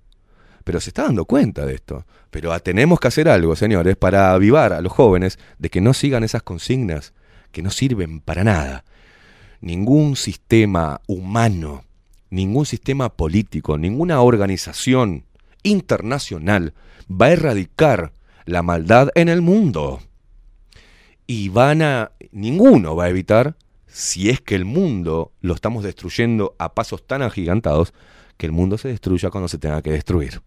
pero 0.63 0.79
se 0.79 0.91
está 0.91 1.05
dando 1.05 1.25
cuenta 1.25 1.65
de 1.65 1.75
esto. 1.75 2.05
Pero 2.31 2.53
ah, 2.53 2.61
tenemos 2.61 3.01
que 3.01 3.09
hacer 3.09 3.31
algo, 3.31 3.57
señores, 3.57 3.97
para 3.97 4.35
avivar 4.35 4.75
a 4.75 4.83
los 4.83 4.93
jóvenes 4.93 5.39
de 5.59 5.71
que 5.71 5.81
no 5.81 5.95
sigan 5.95 6.23
esas 6.23 6.43
consignas 6.43 7.15
que 7.51 7.63
no 7.63 7.71
sirven 7.71 8.21
para 8.21 8.45
nada. 8.45 8.85
Ningún 9.63 10.17
sistema 10.17 11.01
humano, 11.07 11.87
ningún 12.33 12.65
sistema 12.65 13.11
político, 13.11 13.77
ninguna 13.77 14.23
organización 14.23 15.27
internacional 15.63 16.73
va 17.09 17.27
a 17.27 17.33
erradicar 17.33 18.15
la 18.47 18.63
maldad 18.63 19.11
en 19.15 19.29
el 19.29 19.43
mundo. 19.43 20.01
Y 21.27 21.51
van 21.51 21.83
a. 21.83 22.13
ninguno 22.33 22.97
va 22.97 23.05
a 23.05 23.11
evitar, 23.11 23.57
si 23.87 24.31
es 24.31 24.41
que 24.41 24.55
el 24.55 24.65
mundo 24.65 25.33
lo 25.41 25.55
estamos 25.55 25.85
destruyendo 25.85 26.57
a 26.59 26.75
pasos 26.75 27.07
tan 27.07 27.23
agigantados, 27.23 27.93
que 28.39 28.47
el 28.47 28.53
mundo 28.53 28.79
se 28.79 28.89
destruya 28.89 29.31
cuando 29.31 29.49
se 29.49 29.59
tenga 29.59 29.83
que 29.83 29.93
destruir. 29.93 30.41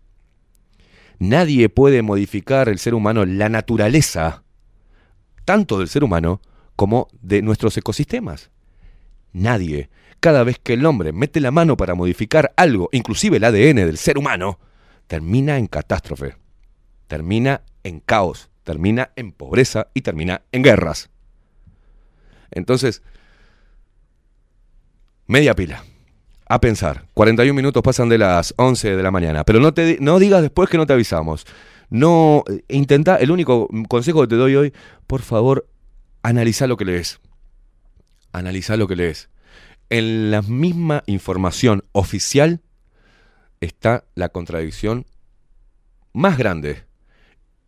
Nadie 1.20 1.70
puede 1.70 2.02
modificar 2.02 2.68
el 2.68 2.80
ser 2.80 2.96
humano, 2.96 3.26
la 3.26 3.48
naturaleza, 3.48 4.44
tanto 5.46 5.78
del 5.78 5.88
ser 5.88 6.04
humano 6.04 6.42
como 6.76 7.08
de 7.22 7.44
nuestros 7.44 7.78
ecosistemas. 7.78 8.50
Nadie. 9.32 9.90
Cada 10.26 10.44
vez 10.44 10.58
que 10.58 10.74
el 10.74 10.84
hombre 10.88 11.14
mete 11.14 11.40
la 11.40 11.52
mano 11.52 11.78
para 11.78 11.94
modificar 11.94 12.52
algo, 12.58 12.90
inclusive 12.92 13.38
el 13.38 13.44
ADN 13.44 13.76
del 13.86 14.00
ser 14.00 14.18
humano, 14.18 14.58
termina 15.06 15.60
en 15.60 15.68
catástrofe, 15.68 16.36
termina 17.06 17.62
en 17.84 18.00
caos, 18.00 18.50
termina 18.64 19.12
en 19.18 19.32
pobreza 19.32 19.90
y 19.94 20.02
termina 20.02 20.42
en 20.52 20.64
guerras. 20.64 21.12
Entonces, 22.50 23.04
media 25.28 25.54
pila. 25.54 25.84
A 26.48 26.60
pensar. 26.60 27.06
41 27.14 27.54
minutos 27.54 27.84
pasan 27.84 28.10
de 28.10 28.18
las 28.18 28.56
11 28.58 28.95
de 28.95 29.04
la 29.04 29.12
mañana. 29.12 29.44
Pero 29.44 29.60
no, 29.60 29.76
te, 29.76 30.00
no 30.02 30.18
digas 30.18 30.42
después 30.42 30.72
que 30.72 30.78
no 30.78 30.88
te 30.88 30.94
avisamos. 30.94 31.45
No, 31.92 32.44
eh, 32.50 32.64
intenta, 32.70 33.18
el 33.18 33.30
único 33.30 33.70
consejo 33.88 34.22
que 34.22 34.28
te 34.30 34.38
doy 34.38 34.56
hoy, 34.56 34.74
por 35.06 35.22
favor, 35.22 35.68
analiza 36.24 36.66
lo 36.66 36.78
que 36.78 36.86
lees. 36.86 37.20
Analiza 38.32 38.76
lo 38.76 38.88
que 38.88 38.95
lees. 38.95 39.30
En 39.90 40.32
la 40.32 40.42
misma 40.42 41.04
información 41.06 41.84
oficial 41.92 42.62
está 43.62 44.06
la 44.16 44.30
contradicción 44.30 45.06
más 46.14 46.38
grande 46.38 46.84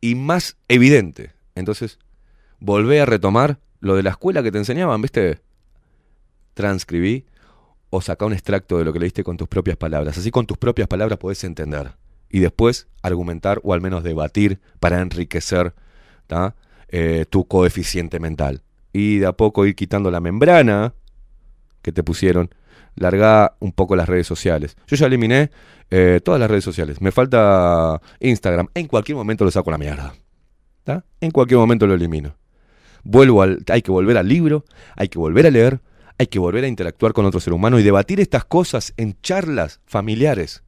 y 0.01 0.15
más 0.15 0.57
evidente. 0.67 1.33
Entonces, 1.55 1.99
volvé 2.59 3.01
a 3.01 3.05
retomar 3.05 3.59
lo 3.79 3.95
de 3.95 4.03
la 4.03 4.11
escuela 4.11 4.41
que 4.43 4.51
te 4.51 4.57
enseñaban, 4.57 5.01
¿viste? 5.01 5.41
Transcribí 6.53 7.25
o 7.89 8.01
saca 8.01 8.25
un 8.25 8.33
extracto 8.33 8.77
de 8.77 8.85
lo 8.85 8.93
que 8.93 8.99
leíste 8.99 9.23
con 9.23 9.37
tus 9.37 9.47
propias 9.47 9.77
palabras. 9.77 10.17
Así 10.17 10.31
con 10.31 10.45
tus 10.45 10.57
propias 10.57 10.87
palabras 10.87 11.19
podés 11.19 11.43
entender. 11.43 11.93
Y 12.29 12.39
después 12.39 12.87
argumentar 13.01 13.61
o 13.63 13.73
al 13.73 13.81
menos 13.81 14.03
debatir 14.03 14.59
para 14.79 15.01
enriquecer. 15.01 15.73
Eh, 16.89 17.25
tu 17.29 17.45
coeficiente 17.45 18.19
mental. 18.19 18.61
Y 18.93 19.19
de 19.19 19.27
a 19.27 19.33
poco 19.33 19.65
ir 19.65 19.75
quitando 19.75 20.11
la 20.11 20.19
membrana 20.19 20.93
que 21.87 21.93
te 21.93 22.03
pusieron. 22.03 22.49
Larga 22.95 23.55
un 23.61 23.71
poco 23.71 23.95
las 23.95 24.09
redes 24.09 24.27
sociales. 24.27 24.75
Yo 24.87 24.97
ya 24.97 25.05
eliminé 25.05 25.51
eh, 25.89 26.19
todas 26.21 26.37
las 26.37 26.51
redes 26.51 26.65
sociales. 26.65 26.99
Me 26.99 27.13
falta 27.13 28.01
Instagram. 28.19 28.67
En 28.73 28.87
cualquier 28.87 29.15
momento 29.15 29.45
lo 29.45 29.51
saco 29.51 29.69
a 29.69 29.71
la 29.71 29.77
mierda. 29.77 30.13
En 31.21 31.31
cualquier 31.31 31.59
momento 31.59 31.87
lo 31.87 31.93
elimino. 31.93 32.35
Vuelvo 33.05 33.41
al, 33.41 33.63
hay 33.69 33.81
que 33.81 33.91
volver 33.91 34.17
al 34.17 34.27
libro, 34.27 34.65
hay 34.97 35.07
que 35.07 35.17
volver 35.17 35.47
a 35.47 35.51
leer, 35.51 35.79
hay 36.17 36.27
que 36.27 36.39
volver 36.39 36.65
a 36.65 36.67
interactuar 36.67 37.13
con 37.13 37.25
otro 37.25 37.39
ser 37.39 37.53
humano 37.53 37.79
y 37.79 37.83
debatir 37.83 38.19
estas 38.19 38.43
cosas 38.43 38.93
en 38.97 39.15
charlas 39.21 39.79
familiares 39.85 40.63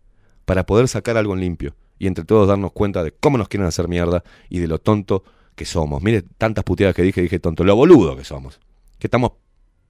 para 0.46 0.66
poder 0.66 0.88
sacar 0.88 1.18
algo 1.18 1.34
en 1.34 1.42
limpio 1.42 1.76
y 1.98 2.08
entre 2.08 2.24
todos 2.24 2.48
darnos 2.48 2.72
cuenta 2.72 3.04
de 3.04 3.12
cómo 3.12 3.38
nos 3.38 3.50
quieren 3.50 3.68
hacer 3.68 3.90
mierda 3.90 4.24
y 4.48 4.60
de 4.60 4.68
lo 4.68 4.80
tonto 4.80 5.26
que 5.56 5.66
somos. 5.66 6.02
Mire, 6.02 6.24
tantas 6.38 6.64
puteadas 6.64 6.96
que 6.96 7.02
dije, 7.02 7.22
dije 7.22 7.40
tonto, 7.40 7.66
lo 7.66 7.76
boludo 7.76 8.16
que 8.16 8.24
somos. 8.24 8.62
Que 9.00 9.08
estamos 9.08 9.34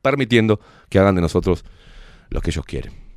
permitiendo 0.02 0.60
que 0.90 1.00
hagan 1.00 1.16
de 1.16 1.22
nosotros 1.22 1.64
lo 2.30 2.42
que 2.42 2.52
ellos 2.52 2.66
quieren. 2.66 3.10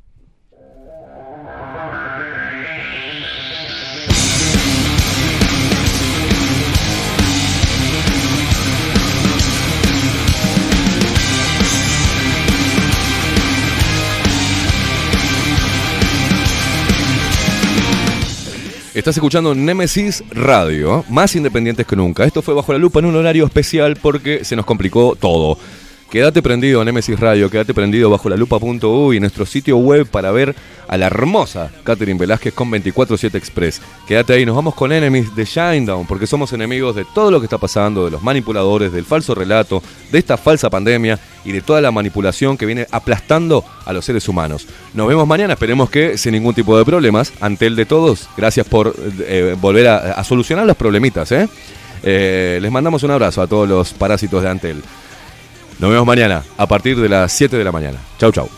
Estás 18.93 19.17
escuchando 19.17 19.55
Nemesis 19.55 20.23
Radio, 20.29 21.03
más 21.09 21.35
independientes 21.35 21.87
que 21.87 21.95
nunca. 21.95 22.25
Esto 22.25 22.43
fue 22.43 22.53
bajo 22.53 22.73
la 22.73 22.77
lupa 22.77 22.99
en 22.99 23.05
un 23.05 23.15
horario 23.15 23.43
especial 23.43 23.97
porque 23.99 24.45
se 24.45 24.55
nos 24.55 24.67
complicó 24.67 25.15
todo. 25.19 25.57
Quédate 26.13 26.43
prendido 26.43 26.79
a 26.79 26.85
Nemesis 26.85 27.19
Radio, 27.19 27.49
quédate 27.49 27.73
prendido 27.73 28.07
bajo 28.07 28.29
la 28.29 28.37
lupa.u 28.37 29.13
y 29.13 29.19
nuestro 29.19 29.47
sitio 29.47 29.77
web 29.77 30.05
para 30.05 30.31
ver 30.31 30.53
a 30.87 30.95
la 30.95 31.07
hermosa 31.07 31.71
Catherine 31.83 32.19
Velázquez 32.19 32.53
con 32.53 32.69
24-7 32.69 33.33
Express. 33.33 33.81
Quédate 34.07 34.33
ahí, 34.33 34.45
nos 34.45 34.55
vamos 34.55 34.75
con 34.75 34.91
Enemies 34.91 35.35
de 35.35 35.43
Shinedown, 35.43 36.05
porque 36.05 36.27
somos 36.27 36.53
enemigos 36.53 36.95
de 36.95 37.03
todo 37.15 37.31
lo 37.31 37.39
que 37.39 37.47
está 37.47 37.57
pasando, 37.57 38.05
de 38.05 38.11
los 38.11 38.21
manipuladores, 38.21 38.91
del 38.91 39.05
falso 39.05 39.33
relato, 39.33 39.81
de 40.11 40.19
esta 40.19 40.37
falsa 40.37 40.69
pandemia 40.69 41.17
y 41.45 41.51
de 41.51 41.61
toda 41.61 41.81
la 41.81 41.89
manipulación 41.89 42.57
que 42.57 42.67
viene 42.67 42.85
aplastando 42.91 43.65
a 43.83 43.91
los 43.91 44.05
seres 44.05 44.29
humanos. 44.29 44.67
Nos 44.93 45.07
vemos 45.07 45.25
mañana, 45.25 45.53
esperemos 45.53 45.89
que 45.89 46.19
sin 46.19 46.33
ningún 46.33 46.53
tipo 46.53 46.77
de 46.77 46.85
problemas. 46.85 47.33
Ante 47.41 47.65
el 47.65 47.75
de 47.75 47.87
todos, 47.87 48.29
gracias 48.37 48.67
por 48.67 48.95
eh, 49.21 49.55
volver 49.59 49.87
a, 49.87 50.11
a 50.11 50.23
solucionar 50.23 50.67
los 50.67 50.77
problemitas. 50.77 51.31
¿eh? 51.31 51.49
Eh, 52.03 52.59
les 52.61 52.71
mandamos 52.71 53.01
un 53.01 53.09
abrazo 53.09 53.41
a 53.41 53.47
todos 53.47 53.67
los 53.67 53.93
parásitos 53.93 54.43
de 54.43 54.49
Antel. 54.49 54.83
Nos 55.83 55.91
vemos 55.91 56.07
mañana 56.07 56.41
a 56.55 56.65
partir 56.65 56.97
de 56.97 57.09
las 57.09 57.29
7 57.33 57.57
de 57.57 57.63
la 57.65 57.73
mañana. 57.73 57.99
Chau, 58.17 58.31
chau. 58.31 58.49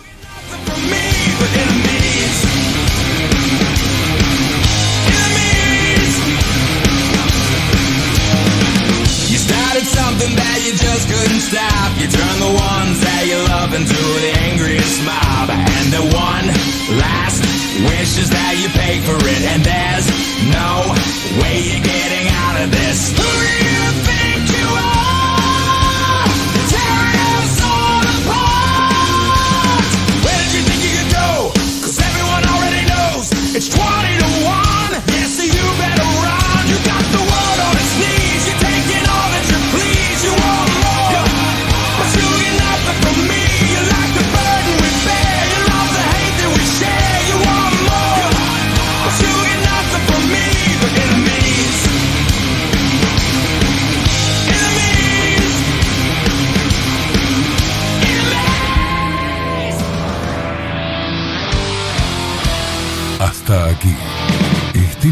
You 11.97 12.11
turned 12.11 12.41
the 12.41 12.53
ones 12.53 13.01
that 13.01 13.25
you 13.25 13.37
love 13.49 13.73
into 13.73 13.95
the 13.95 14.31
angriest 14.45 15.01
mob. 15.03 15.49
And 15.49 15.91
the 15.91 16.05
one 16.13 16.45
last 16.99 17.41
wish 17.89 18.19
is 18.21 18.29
that 18.29 18.53
you 18.61 18.69
pay 18.69 19.01
for 19.01 19.17
it. 19.17 19.41
And 19.49 19.63
there's 19.65 20.05
no 20.53 21.14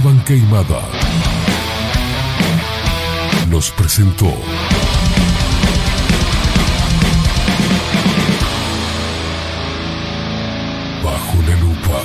Esteban 0.04 0.26
Queimada 0.26 0.82
nos 3.50 3.72
presentó 3.72 4.26
Bajo 11.02 11.42
la 11.48 11.56
lupa. 11.56 12.02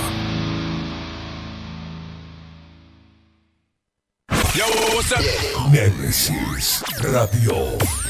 Yo, 4.54 4.64
what's 4.94 5.10
up? 5.10 5.72
Nemesis 5.72 6.84
Radio. 7.00 8.07